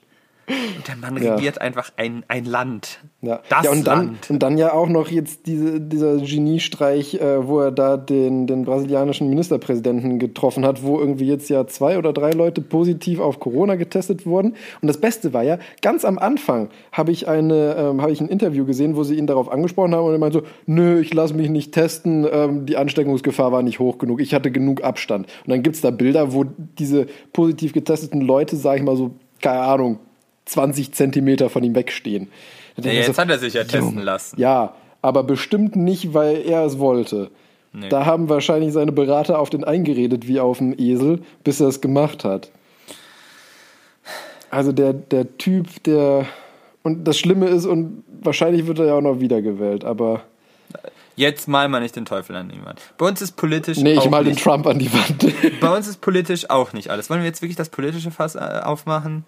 Und 0.78 0.88
der 0.88 0.96
Mann 0.98 1.22
Ja. 1.22 1.36
regiert 1.36 1.62
einfach 1.62 1.92
ein, 1.98 2.24
ein 2.28 2.46
Land. 2.46 3.00
Ja, 3.22 3.40
Das 3.50 3.66
ja 3.66 3.72
und, 3.72 3.86
dann, 3.88 4.06
Land. 4.06 4.30
und 4.30 4.40
dann 4.44 4.58
ja 4.58 4.74
auch 4.74 4.90
noch 4.90 5.10
jetzt 5.10 5.46
diese, 5.48 5.80
dieser 5.80 6.18
Geniestreich, 6.18 7.16
äh, 7.16 7.48
wo 7.48 7.60
er 7.60 7.72
da 7.72 7.98
den, 7.98 8.48
den 8.48 8.66
brasilianischen 8.66 9.30
Ministerpräsidenten 9.30 10.20
getroffen 10.20 10.66
hat, 10.66 10.84
wo 10.84 11.00
irgendwie 11.00 11.28
jetzt 11.28 11.50
ja 11.50 11.68
zwei 11.68 11.98
oder 11.98 12.14
drei 12.14 12.32
Leute 12.32 12.62
positiv 12.62 13.20
auf 13.20 13.40
Corona 13.40 13.76
getestet 13.76 14.26
wurden. 14.26 14.56
Und 14.82 14.88
das 14.88 14.98
Beste 15.00 15.34
war 15.34 15.44
ja, 15.44 15.58
ganz 15.82 16.04
am 16.06 16.18
Anfang 16.18 16.70
habe 16.92 17.12
ich, 17.12 17.28
eine, 17.28 17.76
ähm, 17.78 18.02
habe 18.02 18.12
ich 18.12 18.22
ein 18.22 18.28
Interview 18.28 18.66
gesehen, 18.66 18.96
wo 18.96 19.04
sie 19.04 19.16
ihn 19.16 19.28
darauf 19.28 19.52
angesprochen 19.52 19.94
haben 19.96 20.06
und 20.06 20.14
er 20.14 20.20
meinte 20.20 20.40
so, 20.40 20.46
nö, 20.66 21.00
ich 21.00 21.14
lasse 21.14 21.34
mich 21.34 21.50
nicht 21.50 21.74
testen, 21.74 22.28
ähm, 22.32 22.66
die 22.66 22.78
Ansteckungsgefahr 22.78 23.52
war 23.52 23.62
nicht 23.64 23.80
hoch 23.80 23.98
genug, 23.98 24.22
ich 24.22 24.34
hatte 24.34 24.52
genug 24.52 24.84
Abstand. 24.84 25.28
Und 25.46 25.50
dann 25.52 25.64
gibt's 25.64 25.82
da 25.82 25.92
Bilder, 25.92 26.34
wo 26.34 26.46
diese 26.80 27.08
positiv 27.34 27.74
getesteten 27.74 28.22
Leute, 28.22 28.56
sage 28.56 28.80
ich 28.80 28.84
mal 28.86 28.96
so, 28.96 29.12
keine 29.42 29.62
Ahnung, 29.62 30.00
20 30.46 30.94
Zentimeter 30.94 31.50
von 31.50 31.64
ihm 31.64 31.76
wegstehen. 31.76 32.30
Ja, 32.78 32.92
ich 32.92 32.98
jetzt 32.98 33.16
so, 33.16 33.22
hat 33.22 33.30
er 33.30 33.40
sich 33.40 33.54
ja 33.54 33.64
testen 33.64 33.90
Junge. 33.92 34.04
lassen. 34.04 34.40
Ja, 34.40 34.74
aber 35.02 35.24
bestimmt 35.24 35.76
nicht, 35.76 36.14
weil 36.14 36.38
er 36.46 36.66
es 36.66 36.80
wollte. 36.80 37.32
Nee. 37.74 37.90
Da 37.90 38.06
haben 38.06 38.28
wahrscheinlich 38.28 38.74
seine 38.74 38.92
Berater 38.92 39.40
auf 39.40 39.50
den 39.50 39.64
eingeredet 39.64 40.28
wie 40.28 40.40
auf 40.40 40.58
dem 40.58 40.78
Esel, 40.78 41.22
bis 41.44 41.62
er 41.62 41.68
es 41.68 41.80
gemacht 41.80 42.26
hat. 42.26 42.52
Also 44.50 44.74
der, 44.74 44.94
der 44.94 45.38
Typ, 45.38 45.82
der. 45.84 46.26
Und 46.84 47.06
das 47.06 47.18
Schlimme 47.18 47.48
ist, 47.48 47.66
und 47.66 48.04
wahrscheinlich 48.22 48.68
wird 48.68 48.80
er 48.80 48.88
ja 48.88 48.94
auch 48.96 49.02
noch 49.02 49.20
wiedergewählt, 49.20 49.86
aber. 49.86 50.24
Jetzt 51.16 51.48
mal 51.48 51.68
mal 51.70 51.82
nicht 51.82 51.96
den 51.96 52.06
Teufel 52.06 52.36
an 52.36 52.50
jemand. 52.50 52.82
Bei 52.98 53.08
uns 53.08 53.22
ist 53.22 53.34
politisch 53.34 53.78
Nee, 53.78 53.94
ich 53.94 54.00
auch 54.00 54.10
mal 54.10 54.24
den. 54.24 54.36
Trump 54.36 54.66
an 54.66 54.80
die 54.80 54.92
Wand. 54.92 55.60
Bei 55.60 55.76
uns 55.76 55.88
ist 55.88 56.02
politisch 56.02 56.50
auch 56.50 56.74
nicht 56.74 56.90
alles. 56.90 57.10
Wollen 57.10 57.22
wir 57.22 57.28
jetzt 57.28 57.42
wirklich 57.42 57.58
das 57.58 57.70
politische 57.70 58.12
Fass 58.12 58.36
äh, 58.36 58.62
aufmachen? 58.64 59.26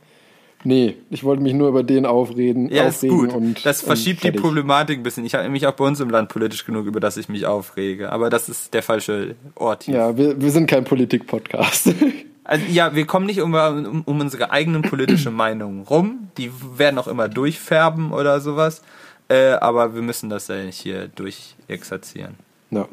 Nee, 0.64 0.98
ich 1.10 1.24
wollte 1.24 1.42
mich 1.44 1.54
nur 1.54 1.70
über 1.70 1.84
den 1.84 2.06
aufreden. 2.06 2.70
Ja, 2.70 2.88
ist 2.88 3.02
gut. 3.02 3.34
Und, 3.34 3.66
das 3.66 3.82
und 3.82 3.88
verschiebt 3.88 4.20
die 4.20 4.28
fertig. 4.28 4.42
Problematik 4.42 5.00
ein 5.00 5.04
bisschen. 5.04 5.26
Ich 5.26 5.34
habe 5.34 5.44
nämlich 5.44 5.68
auch 5.68 5.74
bei 5.74 5.86
uns 5.86 6.00
im 6.00 6.10
Land 6.10 6.30
politisch 6.30 6.66
genug, 6.66 6.86
über 6.86 7.00
das 7.00 7.18
ich 7.18 7.30
mich 7.30 7.46
aufrege. 7.46 8.12
Aber 8.12 8.30
das 8.30 8.50
ist 8.50 8.74
der 8.74 8.84
falsche 8.84 9.36
Ort 9.56 9.84
hier. 9.84 9.96
Ja, 9.96 10.18
wir, 10.18 10.42
wir 10.42 10.52
sind 10.52 10.68
kein 10.68 10.84
Politik-Podcast. 10.84 11.94
Also, 12.46 12.66
ja, 12.70 12.94
wir 12.94 13.06
kommen 13.06 13.26
nicht 13.26 13.40
um, 13.40 13.54
um, 13.54 14.02
um 14.06 14.20
unsere 14.20 14.52
eigenen 14.52 14.82
politische 14.82 15.32
Meinungen 15.32 15.84
rum. 15.84 16.28
Die 16.38 16.52
werden 16.78 17.00
auch 17.00 17.08
immer 17.08 17.30
durchfärben 17.30 18.12
oder 18.12 18.42
sowas. 18.42 18.82
Äh, 19.30 19.52
aber 19.54 19.96
wir 19.96 20.02
müssen 20.02 20.30
das 20.30 20.50
ja 20.50 20.58
nicht 20.58 20.78
hier 20.78 21.08
durchexerzieren. 21.08 22.36
Ja. 22.70 22.88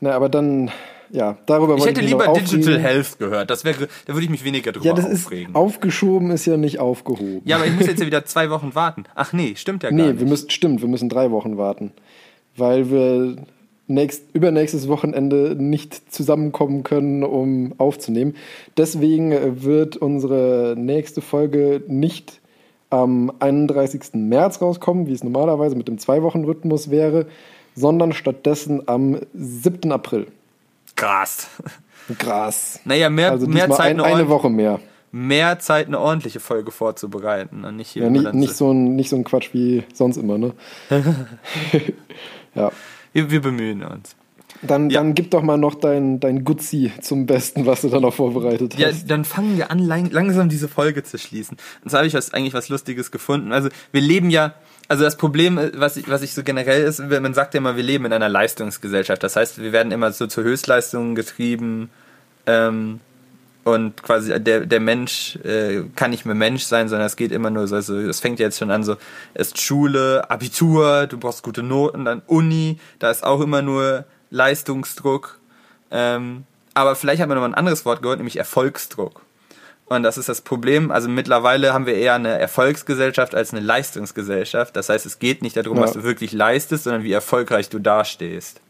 Na, 0.00 0.12
aber 0.12 0.28
dann, 0.28 0.70
ja, 1.10 1.36
darüber 1.46 1.76
Ich 1.76 1.86
hätte 1.86 2.00
mich 2.00 2.10
lieber 2.10 2.26
noch 2.26 2.38
Digital. 2.38 2.78
Health 2.78 3.18
gehört. 3.18 3.50
Das 3.50 3.64
wäre, 3.64 3.88
da 4.06 4.12
würde 4.14 4.24
ich 4.24 4.30
mich 4.30 4.44
weniger 4.44 4.72
drüber 4.72 4.86
Ja, 4.86 4.92
das 4.94 5.06
ist 5.06 5.26
aufregen. 5.26 5.54
aufgeschoben, 5.54 6.30
ist 6.30 6.46
ja 6.46 6.56
nicht 6.56 6.78
aufgehoben. 6.80 7.42
ja, 7.44 7.56
aber 7.56 7.66
ich 7.66 7.72
muss 7.74 7.86
jetzt 7.86 8.00
ja 8.00 8.06
wieder 8.06 8.24
zwei 8.24 8.50
Wochen 8.50 8.74
warten. 8.74 9.04
Ach 9.14 9.32
nee, 9.32 9.54
stimmt 9.56 9.82
ja 9.82 9.90
gar 9.90 9.96
nee, 9.96 10.08
nicht. 10.08 10.20
wir 10.20 10.26
müssen, 10.26 10.50
stimmt, 10.50 10.80
wir 10.80 10.88
müssen 10.88 11.08
drei 11.08 11.30
Wochen 11.30 11.56
warten. 11.56 11.92
Weil 12.56 12.90
wir 12.90 13.36
nächst, 13.86 14.24
übernächstes 14.34 14.88
Wochenende 14.88 15.56
nicht 15.58 16.12
zusammenkommen 16.12 16.82
können, 16.84 17.22
um 17.22 17.74
aufzunehmen. 17.78 18.34
Deswegen 18.76 19.62
wird 19.62 19.96
unsere 19.96 20.74
nächste 20.76 21.20
Folge 21.20 21.82
nicht 21.86 22.40
am 22.90 23.32
31. 23.40 24.14
März 24.14 24.62
rauskommen, 24.62 25.06
wie 25.06 25.12
es 25.12 25.24
normalerweise 25.24 25.76
mit 25.76 25.88
dem 25.88 25.98
Zwei-Wochen-Rhythmus 25.98 26.90
wäre, 26.90 27.26
sondern 27.74 28.12
stattdessen 28.12 28.82
am 28.86 29.18
7. 29.34 29.90
April. 29.90 30.28
Krass. 30.96 31.48
Krass. 32.18 32.80
Naja, 32.84 33.08
mehr, 33.10 33.30
Also 33.32 33.46
mehr, 33.46 33.68
Zeit, 33.70 33.92
ein, 33.92 34.00
eine 34.00 34.16
eine 34.16 34.28
Woche 34.28 34.50
mehr. 34.50 34.80
mehr 35.10 35.58
Zeit, 35.58 35.86
eine 35.86 35.98
ordentliche 35.98 36.40
Folge 36.40 36.70
vorzubereiten. 36.70 37.64
Und 37.64 37.76
nicht 37.76 37.90
hier 37.90 38.04
Ja, 38.04 38.10
nicht, 38.10 38.34
nicht, 38.34 38.54
so. 38.56 38.72
ein, 38.72 38.94
nicht 38.96 39.08
so 39.10 39.16
ein 39.16 39.24
Quatsch 39.24 39.50
wie 39.52 39.84
sonst 39.94 40.16
immer, 40.18 40.36
ne? 40.38 40.52
ja. 42.54 42.70
Wir, 43.12 43.30
wir 43.30 43.40
bemühen 43.40 43.82
uns. 43.82 44.16
Dann, 44.62 44.88
Ja. 44.88 45.00
dann 45.00 45.14
gib 45.14 45.30
doch 45.30 45.42
mal 45.42 45.58
noch 45.58 45.74
dein, 45.74 46.20
dein 46.20 46.44
Gutzi 46.44 46.92
zum 47.02 47.26
Besten, 47.26 47.66
was 47.66 47.82
du 47.82 47.88
da 47.88 48.00
noch 48.00 48.14
vorbereitet 48.14 48.78
Ja, 48.78 48.88
hast. 48.88 49.10
dann 49.10 49.24
fangen 49.24 49.56
wir 49.58 49.70
an, 49.70 49.78
lang, 49.78 50.10
langsam 50.10 50.48
diese 50.48 50.68
Folge 50.68 51.02
zu 51.02 51.18
schließen. 51.18 51.56
Und 51.82 51.90
so 51.90 51.96
habe 51.98 52.06
ich 52.06 52.14
was, 52.14 52.32
eigentlich 52.32 52.54
was 52.54 52.68
Lustiges 52.68 53.10
gefunden. 53.10 53.52
Also 53.52 53.68
wir 53.92 54.00
leben 54.00 54.30
ja, 54.30 54.54
also 54.88 55.04
das 55.04 55.16
Problem, 55.16 55.58
äh, 55.58 55.72
was 55.74 55.96
ich, 55.96 56.08
was 56.08 56.22
ich 56.22 56.34
so 56.34 56.42
generell 56.42 56.82
ist, 56.82 56.98
man 57.00 57.34
sagt 57.34 57.54
ja 57.54 57.58
immer, 57.58 57.76
wir 57.76 57.82
leben 57.82 58.04
in 58.04 58.12
einer 58.12 58.28
Leistungsgesellschaft. 58.28 59.22
Das 59.22 59.36
heißt, 59.36 59.60
wir 59.60 59.72
werden 59.72 59.92
immer 59.92 60.12
so 60.12 60.26
zu 60.26 60.42
Höchstleistungen 60.42 61.14
getrieben. 61.14 61.90
Ähm, 62.46 63.00
und 63.64 64.02
quasi 64.02 64.38
der, 64.40 64.66
der 64.66 64.80
Mensch 64.80 65.36
äh, 65.36 65.84
kann 65.96 66.10
nicht 66.10 66.26
mehr 66.26 66.34
Mensch 66.34 66.64
sein, 66.64 66.90
sondern 66.90 67.06
es 67.06 67.16
geht 67.16 67.32
immer 67.32 67.48
nur 67.48 67.66
so, 67.66 67.76
also 67.76 67.98
es 67.98 68.20
fängt 68.20 68.38
jetzt 68.38 68.58
schon 68.58 68.70
an 68.70 68.84
so, 68.84 68.96
erst 69.32 69.58
Schule, 69.58 70.30
Abitur, 70.30 71.06
du 71.06 71.16
brauchst 71.18 71.42
gute 71.42 71.62
Noten, 71.62 72.04
dann 72.04 72.20
Uni, 72.26 72.78
da 72.98 73.10
ist 73.10 73.24
auch 73.24 73.40
immer 73.40 73.62
nur 73.62 74.04
Leistungsdruck. 74.30 75.40
Ähm, 75.90 76.44
aber 76.74 76.94
vielleicht 76.94 77.22
hat 77.22 77.28
man 77.28 77.36
noch 77.36 77.42
mal 77.42 77.48
ein 77.48 77.54
anderes 77.54 77.86
Wort 77.86 78.02
gehört, 78.02 78.18
nämlich 78.18 78.36
Erfolgsdruck. 78.36 79.22
Und 79.86 80.02
das 80.02 80.16
ist 80.16 80.28
das 80.30 80.40
Problem. 80.40 80.90
Also 80.90 81.08
mittlerweile 81.08 81.74
haben 81.74 81.84
wir 81.86 81.94
eher 81.94 82.14
eine 82.14 82.38
Erfolgsgesellschaft 82.38 83.34
als 83.34 83.52
eine 83.52 83.60
Leistungsgesellschaft. 83.60 84.74
Das 84.76 84.88
heißt, 84.88 85.04
es 85.06 85.18
geht 85.18 85.42
nicht 85.42 85.56
darum, 85.56 85.76
Ja. 85.76 85.82
was 85.84 85.92
du 85.92 86.02
wirklich 86.02 86.32
leistest, 86.32 86.84
sondern 86.84 87.02
wie 87.02 87.12
erfolgreich 87.12 87.68
du 87.68 87.78
dastehst. 87.78 88.60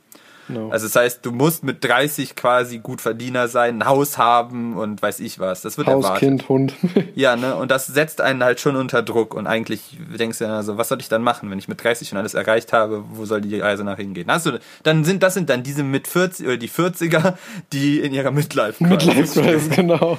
Genau. 0.48 0.68
Also 0.68 0.86
das 0.86 0.94
heißt, 0.96 1.24
du 1.24 1.32
musst 1.32 1.64
mit 1.64 1.82
30 1.84 2.34
quasi 2.36 2.78
gut 2.78 3.00
Verdiener 3.00 3.48
sein, 3.48 3.78
ein 3.78 3.86
Haus 3.86 4.18
haben 4.18 4.76
und 4.76 5.00
weiß 5.00 5.20
ich 5.20 5.38
was. 5.38 5.62
Das 5.62 5.78
wird 5.78 5.86
Haus, 5.86 6.04
erwartet. 6.04 6.20
Kind, 6.28 6.48
Hund. 6.50 6.74
Ja, 7.14 7.34
ne? 7.36 7.54
Und 7.56 7.70
das 7.70 7.86
setzt 7.86 8.20
einen 8.20 8.44
halt 8.44 8.60
schon 8.60 8.76
unter 8.76 9.02
Druck. 9.02 9.32
Und 9.34 9.46
eigentlich 9.46 9.96
denkst 10.18 10.38
du 10.38 10.44
dann 10.44 10.52
also, 10.52 10.76
was 10.76 10.88
soll 10.88 11.00
ich 11.00 11.08
dann 11.08 11.22
machen, 11.22 11.50
wenn 11.50 11.58
ich 11.58 11.68
mit 11.68 11.82
30 11.82 12.08
schon 12.08 12.18
alles 12.18 12.34
erreicht 12.34 12.74
habe, 12.74 13.04
wo 13.12 13.24
soll 13.24 13.40
die 13.40 13.58
Reise 13.58 13.84
nach 13.84 13.96
hingehen? 13.96 14.28
Also, 14.28 14.52
dann 14.82 15.04
sind, 15.04 15.22
das 15.22 15.32
sind 15.32 15.48
dann 15.48 15.62
diese 15.62 15.82
mit 15.82 16.08
40 16.08 16.46
oder 16.46 16.56
die 16.58 16.68
40er, 16.68 17.34
die 17.72 18.00
in 18.00 18.12
ihrer 18.12 18.30
Midlife 18.32 18.84
Midlife 18.84 19.40
Crisis, 19.40 19.70
genau. 19.70 20.18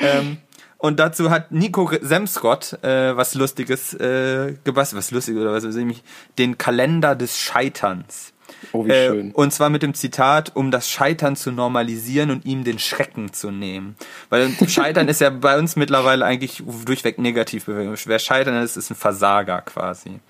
Ähm, 0.00 0.38
und 0.78 0.98
dazu 1.00 1.30
hat 1.30 1.52
Nico 1.52 1.90
Semsrott 2.00 2.82
äh, 2.84 3.16
was 3.16 3.34
Lustiges 3.34 3.94
äh, 3.94 4.54
gebastelt, 4.64 4.98
was 4.98 5.10
Lustiges 5.10 5.40
oder 5.40 5.52
was, 5.52 5.64
nämlich 5.64 6.02
den 6.38 6.58
Kalender 6.58 7.14
des 7.16 7.38
Scheiterns. 7.38 8.32
Oh, 8.72 8.84
wie 8.86 8.90
Äh, 8.90 9.08
schön. 9.08 9.32
und 9.32 9.52
zwar 9.52 9.70
mit 9.70 9.82
dem 9.82 9.94
Zitat, 9.94 10.54
um 10.54 10.70
das 10.70 10.88
Scheitern 10.88 11.34
zu 11.34 11.50
normalisieren 11.50 12.30
und 12.30 12.44
ihm 12.44 12.62
den 12.62 12.78
Schrecken 12.78 13.32
zu 13.32 13.50
nehmen. 13.50 13.96
Weil 14.28 14.50
Scheitern 14.68 15.08
ist 15.08 15.20
ja 15.20 15.30
bei 15.30 15.58
uns 15.58 15.76
mittlerweile 15.76 16.24
eigentlich 16.24 16.62
durchweg 16.84 17.18
negativ. 17.18 17.64
Wer 17.66 18.18
Scheitern 18.18 18.62
ist, 18.62 18.76
ist 18.76 18.90
ein 18.90 18.96
Versager 18.96 19.62
quasi. 19.62 20.20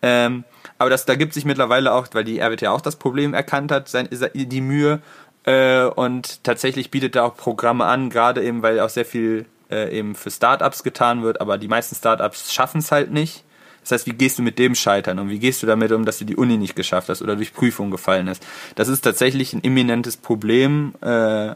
Ähm, 0.00 0.44
aber 0.78 0.90
das, 0.90 1.06
da 1.06 1.16
gibt 1.16 1.34
sich 1.34 1.44
mittlerweile 1.44 1.92
auch, 1.92 2.06
weil 2.12 2.22
die 2.24 2.38
RWT 2.40 2.66
auch 2.68 2.80
das 2.80 2.96
Problem 2.96 3.34
erkannt 3.34 3.72
hat, 3.72 3.88
sein, 3.88 4.08
die 4.12 4.60
Mühe 4.60 5.00
äh, 5.48 5.86
und 5.86 6.44
tatsächlich 6.44 6.90
bietet 6.90 7.16
da 7.16 7.24
auch 7.24 7.34
Programme 7.34 7.86
an, 7.86 8.10
gerade 8.10 8.44
eben, 8.44 8.62
weil 8.62 8.80
auch 8.80 8.90
sehr 8.90 9.06
viel 9.06 9.46
äh, 9.70 9.96
eben 9.96 10.14
für 10.14 10.30
Startups 10.30 10.82
getan 10.82 11.22
wird, 11.22 11.40
aber 11.40 11.56
die 11.56 11.68
meisten 11.68 11.94
Startups 11.94 12.52
schaffen 12.52 12.78
es 12.80 12.92
halt 12.92 13.10
nicht. 13.10 13.44
Das 13.80 13.92
heißt, 13.92 14.06
wie 14.06 14.12
gehst 14.12 14.38
du 14.38 14.42
mit 14.42 14.58
dem 14.58 14.74
scheitern 14.74 15.18
und 15.18 15.30
wie 15.30 15.38
gehst 15.38 15.62
du 15.62 15.66
damit 15.66 15.90
um, 15.92 16.04
dass 16.04 16.18
du 16.18 16.26
die 16.26 16.36
Uni 16.36 16.58
nicht 16.58 16.76
geschafft 16.76 17.08
hast 17.08 17.22
oder 17.22 17.34
durch 17.34 17.54
Prüfung 17.54 17.90
gefallen 17.90 18.28
ist? 18.28 18.46
Das 18.74 18.88
ist 18.88 19.00
tatsächlich 19.00 19.54
ein 19.54 19.62
imminentes 19.62 20.18
Problem 20.18 20.92
äh, 21.00 21.54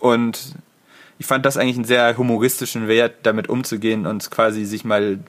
und 0.00 0.54
ich 1.18 1.24
fand 1.24 1.46
das 1.46 1.56
eigentlich 1.56 1.76
einen 1.76 1.86
sehr 1.86 2.18
humoristischen 2.18 2.88
Wert, 2.88 3.14
damit 3.22 3.48
umzugehen 3.48 4.04
und 4.06 4.30
quasi 4.30 4.66
sich 4.66 4.84
mal 4.84 5.20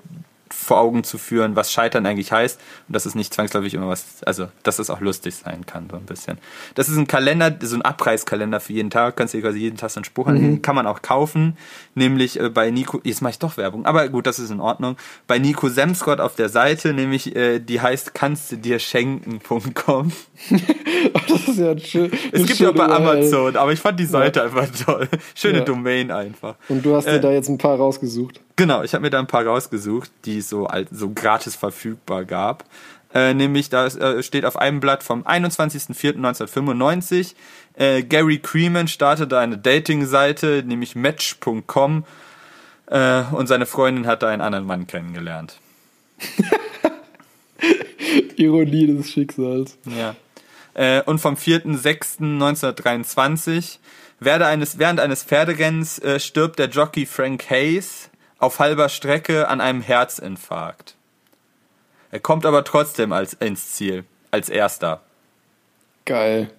vor 0.52 0.78
Augen 0.80 1.04
zu 1.04 1.18
führen, 1.18 1.56
was 1.56 1.72
Scheitern 1.72 2.06
eigentlich 2.06 2.32
heißt 2.32 2.60
und 2.88 2.94
dass 2.96 3.06
es 3.06 3.16
nicht 3.16 3.34
zwangsläufig 3.34 3.74
immer 3.74 3.88
was, 3.88 4.24
also 4.26 4.48
dass 4.64 4.78
es 4.80 4.90
auch 4.90 5.00
lustig 5.02 5.36
sein 5.36 5.66
kann, 5.66 5.88
so 5.90 5.98
ein 5.98 6.06
bisschen. 6.06 6.38
Das 6.76 6.88
ist 6.88 6.98
ein 6.98 7.08
Kalender, 7.08 7.56
so 7.62 7.76
ein 7.76 7.82
Abreißkalender 7.82 8.60
für 8.60 8.74
jeden 8.74 8.90
Tag, 8.92 9.16
kannst 9.16 9.34
du 9.34 9.40
dir 9.40 9.44
quasi 9.44 9.60
jeden 9.60 9.78
Tag 9.78 9.90
so 9.90 10.00
einen 10.00 10.06
Spruch 10.06 10.28
anlegen, 10.28 10.62
kann 10.62 10.76
man 10.76 10.86
auch 10.88 11.02
kaufen, 11.02 11.58
nämlich 11.96 12.40
äh, 12.40 12.50
bei 12.50 12.70
Nico, 12.72 13.02
jetzt 13.04 13.22
mache 13.22 13.32
ich 13.32 13.40
doch 13.40 13.58
Werbung, 13.58 13.86
aber 13.86 14.08
gut, 14.10 14.28
das 14.28 14.38
ist 14.40 14.52
in 14.52 14.60
Ordnung, 14.60 14.98
bei 15.28 15.40
Nico 15.40 15.68
Semsrott 15.68 16.20
auf 16.20 16.36
der 16.36 16.50
Seite, 16.50 16.94
nämlich 16.94 17.36
äh, 17.36 17.60
die 17.60 17.82
heißt 17.82 18.14
kannst 18.14 18.52
du 18.52 18.58
dir 18.58 18.80
schenken.com. 18.80 20.12
Das 21.30 21.48
ist 21.48 21.60
ja 21.60 21.72
ein 21.72 21.80
schön. 21.80 22.12
Es 22.32 22.46
gibt 22.46 22.60
ja 22.60 22.70
auch 22.70 22.74
bei 22.74 22.86
Amazon, 22.86 23.56
aber 23.56 23.72
ich 23.72 23.80
fand 23.80 24.00
die 24.00 24.06
Seite 24.06 24.44
einfach 24.44 24.68
toll. 24.86 25.08
Schöne 25.36 25.60
Ja. 25.60 25.64
Domain 25.64 26.12
einfach. 26.12 26.56
Und 26.68 26.86
du 26.86 26.96
hast 26.96 27.06
dir 27.06 27.14
Äh, 27.14 27.20
da 27.22 27.32
jetzt 27.32 27.48
ein 27.48 27.58
paar 27.58 27.78
rausgesucht. 27.78 28.42
Genau, 28.58 28.84
ich 28.84 28.94
habe 28.94 29.02
mir 29.02 29.10
da 29.10 29.20
ein 29.20 29.28
paar 29.28 29.46
rausgesucht, 29.46 30.10
die 30.24 30.38
es 30.38 30.48
so, 30.50 30.70
so 30.92 31.10
gratis 31.10 31.56
verfügbar 31.56 32.24
gab. 32.24 32.64
Äh, 33.14 33.34
nämlich, 33.34 33.68
da 33.70 33.88
äh, 33.88 34.24
steht 34.24 34.46
auf 34.46 34.56
einem 34.58 34.80
Blatt 34.80 35.04
vom 35.04 35.24
21.04.1995, 35.24 37.36
äh, 37.76 38.02
Gary 38.04 38.40
Creeman 38.40 38.88
startete 38.88 39.38
eine 39.40 39.58
Dating-Seite, 39.58 40.64
nämlich 40.66 40.96
Match.com, 40.96 42.06
äh, 42.88 43.24
und 43.32 43.48
seine 43.48 43.66
Freundin 43.66 44.08
hatte 44.08 44.28
einen 44.28 44.42
anderen 44.42 44.66
Mann 44.66 44.88
kennengelernt. 44.88 45.60
Ironie 48.38 48.88
des 48.88 49.12
Schicksals. 49.12 49.78
Ja. 49.86 50.16
Äh, 50.74 51.02
und 51.04 51.20
vom 51.20 51.36
4.06.1923, 51.36 53.78
während 54.20 54.44
eines, 54.44 54.78
während 54.78 55.00
eines 55.00 55.24
Pferderennens 55.24 56.00
äh, 56.00 56.20
stirbt 56.20 56.60
der 56.60 56.68
Jockey 56.70 57.06
Frank 57.06 57.50
Hayes 57.50 58.10
auf 58.40 58.60
halber 58.60 58.90
Strecke 58.90 59.48
an 59.48 59.62
einem 59.62 59.82
Herzinfarkt. 59.82 60.96
Er 62.12 62.20
kommt 62.20 62.46
aber 62.46 62.64
trotzdem 62.64 63.12
als, 63.12 63.34
ins 63.34 63.74
Ziel, 63.74 64.06
als 64.32 64.50
erster. 64.50 65.02
Geil. 66.06 66.52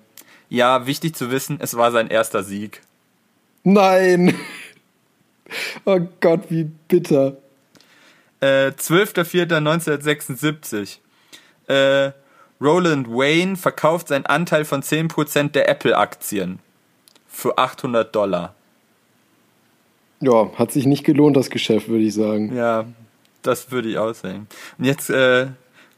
Ja, 0.48 0.86
wichtig 0.86 1.16
zu 1.16 1.30
wissen, 1.30 1.58
es 1.60 1.76
war 1.76 1.92
sein 1.92 2.08
erster 2.08 2.42
Sieg. 2.42 2.80
Nein! 3.64 4.34
Oh 5.84 6.00
Gott, 6.20 6.50
wie 6.50 6.64
bitter. 6.64 7.36
Äh, 8.40 8.70
12.04.1976. 8.70 10.98
Äh, 11.68 12.10
Roland 12.60 13.08
Wayne 13.08 13.54
verkauft 13.54 14.08
seinen 14.08 14.26
Anteil 14.26 14.64
von 14.64 14.82
10% 14.82 15.52
der 15.52 15.68
Apple-Aktien 15.68 16.58
für 17.28 17.58
800 17.58 18.12
Dollar. 18.12 18.56
Ja, 20.20 20.50
hat 20.56 20.72
sich 20.72 20.86
nicht 20.86 21.04
gelohnt, 21.04 21.36
das 21.36 21.50
Geschäft, 21.50 21.88
würde 21.88 22.04
ich 22.04 22.14
sagen. 22.14 22.56
Ja, 22.56 22.86
das 23.42 23.70
würde 23.70 23.88
ich 23.88 23.98
auch 23.98 24.14
sagen. 24.14 24.46
Und 24.78 24.84
jetzt 24.84 25.10
äh, 25.10 25.48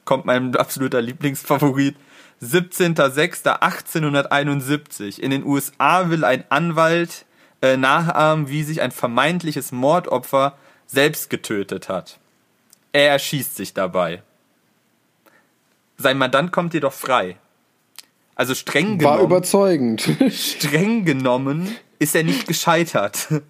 kommt 0.04 0.24
mein 0.24 0.56
absoluter 0.56 1.00
Lieblingsfavorit. 1.00 1.94
17.06.1871. 2.42 5.20
In 5.20 5.30
den 5.30 5.44
USA 5.44 6.10
will 6.10 6.24
ein 6.24 6.44
Anwalt 6.50 7.24
äh, 7.62 7.76
nachahmen, 7.76 8.48
wie 8.48 8.62
sich 8.62 8.80
ein 8.80 8.92
vermeintliches 8.92 9.72
Mordopfer 9.72 10.56
selbst 10.86 11.30
getötet 11.30 11.88
hat. 11.88 12.20
Er 12.92 13.10
erschießt 13.10 13.56
sich 13.56 13.74
dabei. 13.74 14.22
Sein 15.96 16.18
Mandant 16.18 16.52
kommt 16.52 16.74
jedoch 16.74 16.92
frei. 16.92 17.36
Also 18.36 18.54
streng 18.54 19.02
War 19.02 19.16
genommen, 19.16 19.32
überzeugend. 19.32 20.02
streng 20.30 21.04
genommen 21.04 21.74
ist 21.98 22.14
er 22.14 22.22
nicht 22.22 22.46
gescheitert. 22.46 23.26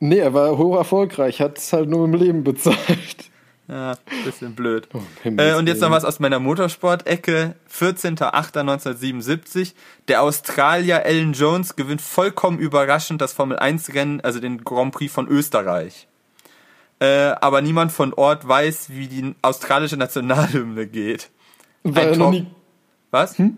nee, 0.00 0.18
er 0.18 0.34
war 0.34 0.58
hoch 0.58 0.76
erfolgreich, 0.76 1.40
hat 1.40 1.58
es 1.58 1.72
halt 1.72 1.88
nur 1.88 2.04
im 2.04 2.14
Leben 2.14 2.44
bezahlt. 2.44 2.78
Ja, 3.70 3.96
bisschen 4.24 4.54
blöd. 4.54 4.88
Himmels 5.22 5.52
äh, 5.52 5.54
und 5.58 5.66
jetzt 5.66 5.82
noch 5.82 5.90
was 5.90 6.06
aus 6.06 6.20
meiner 6.20 6.38
Motorsport-Ecke. 6.38 7.54
14.08.1977. 7.70 9.74
Der 10.08 10.22
Australier 10.22 11.04
Alan 11.04 11.34
Jones 11.34 11.76
gewinnt 11.76 12.00
vollkommen 12.00 12.58
überraschend 12.58 13.20
das 13.20 13.34
Formel-1-Rennen, 13.34 14.22
also 14.22 14.40
den 14.40 14.64
Grand 14.64 14.94
Prix 14.94 15.12
von 15.12 15.28
Österreich. 15.28 16.08
Äh, 16.98 17.34
aber 17.42 17.60
niemand 17.60 17.92
von 17.92 18.14
Ort 18.14 18.48
weiß, 18.48 18.88
wie 18.88 19.06
die 19.06 19.34
australische 19.42 19.98
Nationalhymne 19.98 20.86
geht. 20.86 21.28
Weil 21.82 22.08
er 22.08 22.16
noch 22.16 22.30
nie, 22.30 22.46
Was? 23.10 23.38
weil 23.38 23.52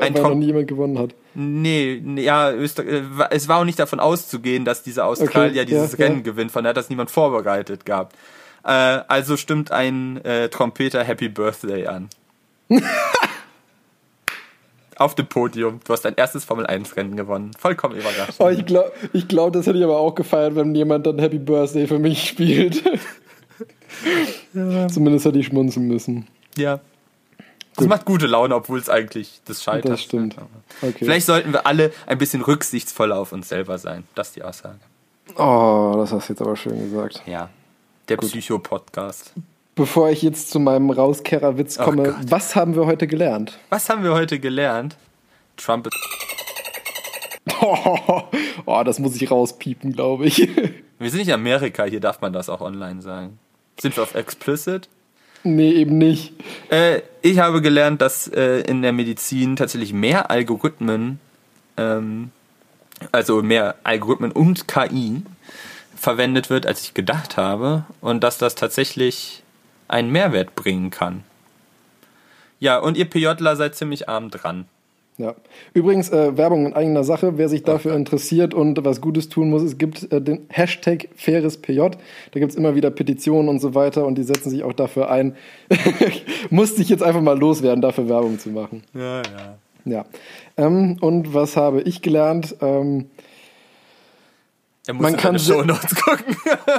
ein 0.00 0.12
noch 0.12 0.22
Tom 0.22 0.38
nie 0.38 0.46
jemand 0.46 0.68
gewonnen 0.68 0.98
hat. 0.98 1.14
Nee, 1.34 2.00
nee, 2.04 2.22
ja, 2.22 2.50
Öster 2.50 2.84
äh, 2.84 3.02
es 3.30 3.48
war 3.48 3.60
auch 3.60 3.64
nicht 3.64 3.78
davon 3.78 4.00
auszugehen, 4.00 4.64
dass 4.64 4.82
dieser 4.82 5.06
Australier 5.06 5.62
Okay, 5.62 5.70
dieses 5.70 5.92
ja, 5.92 5.98
Rennen 6.04 6.18
ja. 6.18 6.22
gewinnt, 6.22 6.50
von 6.50 6.64
daher 6.64 6.70
hat 6.70 6.76
das 6.76 6.90
niemand 6.90 7.10
vorbereitet 7.10 7.86
gehabt. 7.86 8.16
Äh, 8.64 8.70
also 8.70 9.36
stimmt 9.36 9.70
ein 9.70 10.24
äh, 10.24 10.48
Trompeter 10.48 11.04
Happy 11.04 11.28
Birthday 11.28 11.86
an. 11.86 12.08
Auf 14.96 15.14
dem 15.14 15.26
Podium. 15.28 15.78
Du 15.86 15.92
hast 15.92 16.04
dein 16.04 16.16
erstes 16.16 16.44
Formel-1-Rennen 16.44 17.16
gewonnen. 17.16 17.52
Vollkommen 17.56 17.94
überrascht. 17.94 18.34
Oh, 18.40 18.48
ich 18.48 18.66
glaube, 18.66 18.90
ich 19.12 19.28
glaub, 19.28 19.52
das 19.52 19.68
hätte 19.68 19.78
ich 19.78 19.84
aber 19.84 19.98
auch 19.98 20.16
gefeiert, 20.16 20.56
wenn 20.56 20.74
jemand 20.74 21.06
dann 21.06 21.20
Happy 21.20 21.38
Birthday 21.38 21.86
für 21.86 22.00
mich 22.00 22.28
spielt. 22.28 22.82
Zumindest 24.52 25.24
hätte 25.24 25.38
ich 25.38 25.46
schmunzeln 25.46 25.86
müssen. 25.86 26.26
Ja. 26.56 26.80
Das 27.78 27.86
macht 27.88 28.04
gute 28.04 28.26
Laune, 28.26 28.54
obwohl 28.54 28.78
es 28.78 28.88
eigentlich 28.88 29.40
das 29.44 29.62
scheitert. 29.62 29.92
Das 29.92 30.02
stimmt. 30.02 30.36
Okay. 30.82 30.94
Vielleicht 30.98 31.26
sollten 31.26 31.52
wir 31.52 31.66
alle 31.66 31.92
ein 32.06 32.18
bisschen 32.18 32.42
rücksichtsvoller 32.42 33.18
auf 33.18 33.32
uns 33.32 33.48
selber 33.48 33.78
sein. 33.78 34.04
Das 34.14 34.28
ist 34.28 34.36
die 34.36 34.42
Aussage. 34.42 34.78
Oh, 35.36 35.94
das 35.96 36.12
hast 36.12 36.28
du 36.28 36.32
jetzt 36.32 36.42
aber 36.42 36.56
schön 36.56 36.78
gesagt. 36.78 37.22
Ja. 37.26 37.50
Der 38.08 38.16
Psycho-Podcast. 38.16 39.32
Bevor 39.74 40.10
ich 40.10 40.22
jetzt 40.22 40.50
zu 40.50 40.58
meinem 40.58 40.90
Rauskerrer-Witz 40.90 41.78
Oh 41.78 41.84
komme, 41.84 42.02
Gott. 42.04 42.16
was 42.28 42.56
haben 42.56 42.74
wir 42.74 42.86
heute 42.86 43.06
gelernt? 43.06 43.58
Was 43.68 43.88
haben 43.88 44.02
wir 44.02 44.12
heute 44.12 44.40
gelernt? 44.40 44.96
Trump 45.56 45.86
ist 45.86 45.96
Oh, 47.60 48.82
das 48.84 48.98
muss 48.98 49.14
ich 49.20 49.30
rauspiepen, 49.30 49.92
glaube 49.92 50.26
ich. 50.26 50.38
Wir 50.98 51.10
sind 51.10 51.18
nicht 51.20 51.28
in 51.28 51.34
Amerika, 51.34 51.84
hier 51.84 52.00
darf 52.00 52.20
man 52.20 52.32
das 52.32 52.48
auch 52.48 52.60
online 52.60 53.02
sagen. 53.02 53.38
Sind 53.80 53.96
wir 53.96 54.02
auf 54.02 54.14
explicit? 54.14 54.88
Nee, 55.44 55.72
eben 55.72 55.98
nicht. 55.98 56.32
Äh, 56.70 57.02
ich 57.22 57.38
habe 57.38 57.62
gelernt, 57.62 58.00
dass 58.00 58.28
äh, 58.28 58.60
in 58.60 58.82
der 58.82 58.92
Medizin 58.92 59.56
tatsächlich 59.56 59.92
mehr 59.92 60.30
Algorithmen, 60.30 61.20
ähm, 61.76 62.30
also 63.12 63.42
mehr 63.42 63.76
Algorithmen 63.84 64.32
und 64.32 64.68
KI 64.68 65.22
verwendet 65.96 66.50
wird, 66.50 66.66
als 66.66 66.82
ich 66.82 66.94
gedacht 66.94 67.36
habe. 67.36 67.84
Und 68.00 68.22
dass 68.22 68.38
das 68.38 68.54
tatsächlich 68.54 69.42
einen 69.88 70.10
Mehrwert 70.10 70.54
bringen 70.54 70.90
kann. 70.90 71.24
Ja, 72.60 72.78
und 72.78 72.96
ihr 72.96 73.08
PJler 73.08 73.56
seid 73.56 73.76
ziemlich 73.76 74.08
arm 74.08 74.30
dran. 74.30 74.66
Ja. 75.18 75.34
Übrigens, 75.74 76.10
äh, 76.10 76.36
Werbung 76.36 76.64
in 76.66 76.74
eigener 76.74 77.02
Sache, 77.02 77.38
wer 77.38 77.48
sich 77.48 77.64
dafür 77.64 77.94
interessiert 77.96 78.54
und 78.54 78.84
was 78.84 79.00
Gutes 79.00 79.28
tun 79.28 79.50
muss, 79.50 79.62
es 79.62 79.76
gibt 79.76 80.12
äh, 80.12 80.20
den 80.22 80.46
Hashtag 80.48 81.08
FairesPJ. 81.16 81.80
Da 82.30 82.38
gibt 82.40 82.52
es 82.52 82.56
immer 82.56 82.76
wieder 82.76 82.90
Petitionen 82.90 83.48
und 83.48 83.58
so 83.60 83.74
weiter 83.74 84.06
und 84.06 84.16
die 84.16 84.22
setzen 84.22 84.48
sich 84.50 84.62
auch 84.62 84.72
dafür 84.74 85.10
ein. 85.10 85.34
Musste 86.50 86.82
ich 86.82 86.88
jetzt 86.88 87.02
einfach 87.02 87.20
mal 87.20 87.36
loswerden, 87.36 87.82
dafür 87.82 88.08
Werbung 88.08 88.38
zu 88.38 88.50
machen. 88.50 88.82
Ja, 88.94 89.22
ja. 89.22 89.58
Ja. 89.84 90.04
Ähm, 90.56 90.96
und 91.00 91.34
was 91.34 91.56
habe 91.56 91.80
ich 91.82 92.00
gelernt? 92.02 92.54
Ähm, 92.60 93.06
Man 94.92 95.16
kann 95.16 95.34
deine 95.34 95.38
se- 95.40 95.52
Shownotes 95.54 95.94
gucken. 95.96 96.36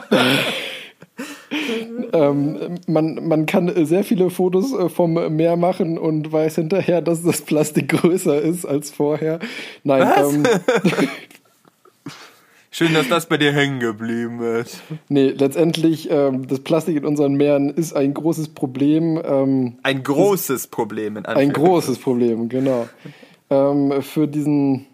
ähm, 2.14 2.76
man, 2.88 3.28
man 3.28 3.46
kann 3.46 3.86
sehr 3.86 4.04
viele 4.04 4.30
Fotos 4.30 4.74
äh, 4.74 4.90
vom 4.90 5.14
Meer 5.36 5.56
machen 5.58 5.98
und 5.98 6.32
weiß 6.32 6.56
hinterher, 6.56 7.02
dass 7.02 7.24
das 7.24 7.42
Plastik 7.42 7.90
größer 8.00 8.42
ist 8.42 8.66
als 8.66 8.92
vorher. 8.92 9.40
Nein, 9.84 10.08
ähm, 10.18 10.44
Schön, 12.72 12.94
dass 12.94 13.10
das 13.10 13.28
bei 13.28 13.38
dir 13.38 13.52
hängen 13.52 13.80
geblieben 13.80 14.42
ist. 14.42 14.82
nee, 15.10 15.30
letztendlich, 15.30 16.10
ähm, 16.12 16.48
das 16.48 16.60
Plastik 16.60 16.98
in 16.98 17.06
unseren 17.06 17.34
Meeren 17.34 17.70
ist 17.72 17.94
ein 17.94 18.14
großes 18.14 18.50
Problem. 18.50 19.20
Ähm, 19.26 19.80
Ein 19.82 20.04
großes 20.04 20.68
Problem 20.68 21.18
in 21.18 21.26
ein 21.26 21.36
Anführungszeichen. 21.36 21.54
großes 21.54 21.98
Problem, 22.00 22.48
genau. 22.48 22.88
Ähm, 23.50 24.02
für 24.04 24.28
diesen 24.28 24.86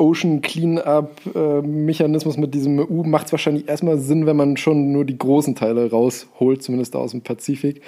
Ocean 0.00 0.40
Cleanup-Mechanismus 0.40 2.36
mit 2.38 2.54
diesem 2.54 2.78
U 2.78 3.04
macht 3.04 3.26
es 3.26 3.32
wahrscheinlich 3.32 3.68
erstmal 3.68 3.98
Sinn, 3.98 4.26
wenn 4.26 4.36
man 4.36 4.56
schon 4.56 4.90
nur 4.92 5.04
die 5.04 5.18
großen 5.18 5.54
Teile 5.54 5.90
rausholt, 5.90 6.62
zumindest 6.62 6.96
aus 6.96 7.10
dem 7.10 7.20
Pazifik. 7.20 7.82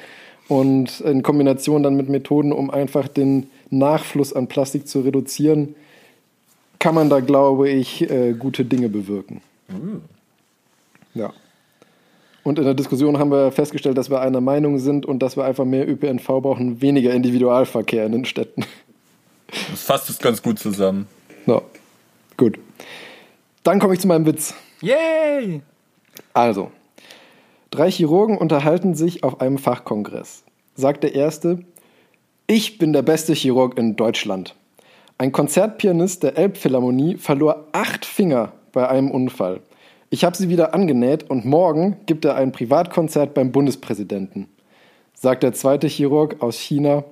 Und 0.48 1.00
in 1.00 1.22
Kombination 1.22 1.82
dann 1.82 1.96
mit 1.96 2.08
Methoden, 2.08 2.52
um 2.52 2.70
einfach 2.70 3.08
den 3.08 3.46
Nachfluss 3.70 4.32
an 4.32 4.48
Plastik 4.48 4.86
zu 4.86 5.00
reduzieren, 5.00 5.74
kann 6.78 6.94
man 6.94 7.08
da, 7.08 7.20
glaube 7.20 7.70
ich, 7.70 8.10
äh, 8.10 8.32
gute 8.32 8.64
Dinge 8.64 8.88
bewirken. 8.88 9.40
Ja. 11.14 11.32
Und 12.44 12.58
in 12.58 12.64
der 12.64 12.74
Diskussion 12.74 13.18
haben 13.18 13.30
wir 13.30 13.52
festgestellt, 13.52 13.96
dass 13.96 14.10
wir 14.10 14.20
einer 14.20 14.40
Meinung 14.40 14.78
sind 14.78 15.06
und 15.06 15.20
dass 15.20 15.36
wir 15.36 15.44
einfach 15.44 15.64
mehr 15.64 15.88
ÖPNV 15.88 16.26
brauchen, 16.26 16.82
weniger 16.82 17.14
Individualverkehr 17.14 18.04
in 18.04 18.12
den 18.12 18.24
Städten. 18.24 18.64
Das 19.70 19.82
fasst 19.82 20.10
es 20.10 20.18
ganz 20.18 20.42
gut 20.42 20.58
zusammen. 20.58 21.06
Ja, 21.46 21.62
gut. 22.36 22.58
Dann 23.62 23.78
komme 23.78 23.94
ich 23.94 24.00
zu 24.00 24.08
meinem 24.08 24.26
Witz. 24.26 24.54
Yay! 24.80 25.62
Also, 26.32 26.70
drei 27.70 27.90
Chirurgen 27.90 28.38
unterhalten 28.38 28.94
sich 28.94 29.24
auf 29.24 29.40
einem 29.40 29.58
Fachkongress. 29.58 30.44
Sagt 30.74 31.04
der 31.04 31.14
erste, 31.14 31.64
ich 32.46 32.78
bin 32.78 32.92
der 32.92 33.02
beste 33.02 33.34
Chirurg 33.34 33.78
in 33.78 33.96
Deutschland. 33.96 34.54
Ein 35.18 35.30
Konzertpianist 35.30 36.22
der 36.22 36.36
Elbphilharmonie 36.36 37.16
verlor 37.16 37.68
acht 37.72 38.04
Finger 38.04 38.52
bei 38.72 38.88
einem 38.88 39.10
Unfall. 39.10 39.60
Ich 40.10 40.24
habe 40.24 40.36
sie 40.36 40.48
wieder 40.48 40.74
angenäht 40.74 41.30
und 41.30 41.44
morgen 41.44 41.98
gibt 42.06 42.24
er 42.24 42.34
ein 42.34 42.52
Privatkonzert 42.52 43.34
beim 43.34 43.52
Bundespräsidenten. 43.52 44.48
Sagt 45.14 45.44
der 45.44 45.52
zweite 45.52 45.86
Chirurg 45.86 46.42
aus 46.42 46.58
China, 46.58 47.04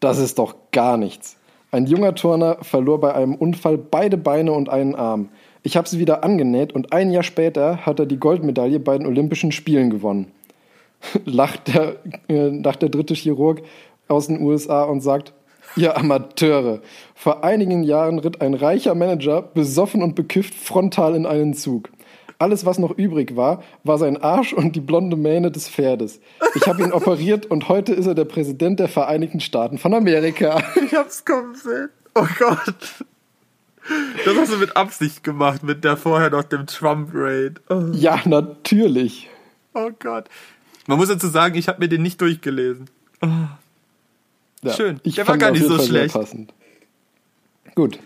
das 0.00 0.18
ist 0.18 0.38
doch 0.38 0.54
gar 0.70 0.96
nichts. 0.96 1.37
Ein 1.70 1.86
junger 1.86 2.14
Turner 2.14 2.56
verlor 2.62 2.98
bei 2.98 3.14
einem 3.14 3.34
Unfall 3.34 3.76
beide 3.76 4.16
Beine 4.16 4.52
und 4.52 4.70
einen 4.70 4.94
Arm. 4.94 5.28
Ich 5.62 5.76
habe 5.76 5.86
sie 5.86 5.98
wieder 5.98 6.24
angenäht 6.24 6.72
und 6.72 6.92
ein 6.94 7.10
Jahr 7.10 7.22
später 7.22 7.84
hat 7.84 7.98
er 7.98 8.06
die 8.06 8.16
Goldmedaille 8.16 8.80
bei 8.80 8.96
den 8.96 9.06
Olympischen 9.06 9.52
Spielen 9.52 9.90
gewonnen. 9.90 10.32
lacht, 11.26 11.74
der, 11.74 11.96
äh, 12.28 12.48
lacht 12.48 12.80
der 12.80 12.88
dritte 12.88 13.14
Chirurg 13.14 13.62
aus 14.08 14.28
den 14.28 14.40
USA 14.40 14.84
und 14.84 15.02
sagt, 15.02 15.34
ihr 15.76 15.96
Amateure, 15.96 16.80
vor 17.14 17.44
einigen 17.44 17.82
Jahren 17.82 18.18
ritt 18.18 18.40
ein 18.40 18.54
reicher 18.54 18.94
Manager 18.94 19.42
besoffen 19.42 20.02
und 20.02 20.14
bekifft 20.14 20.54
frontal 20.54 21.14
in 21.14 21.26
einen 21.26 21.52
Zug. 21.52 21.90
Alles, 22.40 22.64
was 22.64 22.78
noch 22.78 22.96
übrig 22.96 23.34
war, 23.34 23.62
war 23.82 23.98
sein 23.98 24.16
Arsch 24.16 24.52
und 24.52 24.76
die 24.76 24.80
blonde 24.80 25.16
Mähne 25.16 25.50
des 25.50 25.68
Pferdes. 25.68 26.20
Ich 26.54 26.66
habe 26.68 26.82
ihn 26.82 26.92
operiert 26.92 27.46
und 27.46 27.68
heute 27.68 27.92
ist 27.94 28.06
er 28.06 28.14
der 28.14 28.26
Präsident 28.26 28.78
der 28.78 28.88
Vereinigten 28.88 29.40
Staaten 29.40 29.78
von 29.78 29.92
Amerika. 29.94 30.62
Ich 30.84 30.94
hab's 30.94 31.24
kommen 31.24 31.54
sehen. 31.56 31.88
Oh 32.14 32.26
Gott. 32.38 32.64
Das 34.24 34.36
hast 34.36 34.52
du 34.52 34.58
mit 34.58 34.76
Absicht 34.76 35.24
gemacht, 35.24 35.62
mit 35.62 35.82
der 35.82 35.96
vorher 35.96 36.30
noch 36.30 36.44
dem 36.44 36.66
Trump-Raid. 36.66 37.60
Oh, 37.70 37.86
Ja, 37.92 38.20
natürlich. 38.24 39.28
oh 39.74 39.90
Gott. 39.98 40.26
Man 40.86 40.98
muss 40.98 41.08
dazu 41.08 41.26
sagen, 41.28 41.56
ich 41.56 41.68
habe 41.68 41.80
mir 41.80 41.88
den 41.88 42.02
nicht 42.02 42.20
durchgelesen. 42.20 42.88
Ja, 44.62 44.72
Schön. 44.74 45.00
Ich 45.02 45.16
Der 45.16 45.26
war 45.26 45.32
fand 45.32 45.40
gar 45.42 45.50
auf 45.50 45.56
nicht 45.58 45.66
so 45.68 45.76
Fall 45.76 45.86
schlecht. 45.86 46.14
Passend. 46.14 46.52
Gut, 47.74 47.98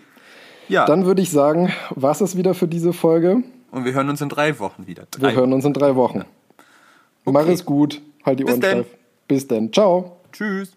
Ja, 0.68 0.86
dann 0.86 1.04
würde 1.06 1.20
ich 1.22 1.30
sagen, 1.30 1.72
war 1.90 2.18
es 2.20 2.36
wieder 2.36 2.54
für 2.54 2.68
diese 2.68 2.92
Folge. 2.92 3.42
Und 3.72 3.84
wir 3.84 3.92
hören 3.92 4.08
uns 4.08 4.20
in 4.20 4.28
drei 4.28 4.58
Wochen 4.60 4.86
wieder. 4.86 5.06
Wir 5.16 5.28
Drei. 5.30 5.34
hören 5.34 5.52
uns 5.52 5.64
in 5.64 5.72
drei 5.72 5.96
Wochen. 5.96 6.24
Mach 7.24 7.46
es 7.46 7.64
gut, 7.64 8.00
halt 8.24 8.38
die 8.38 8.44
Bis 8.44 8.54
Ohren 8.54 8.62
steif. 8.62 8.86
Bis 9.26 9.48
dann. 9.48 9.72
Ciao. 9.72 10.18
Tschüss. 10.32 10.76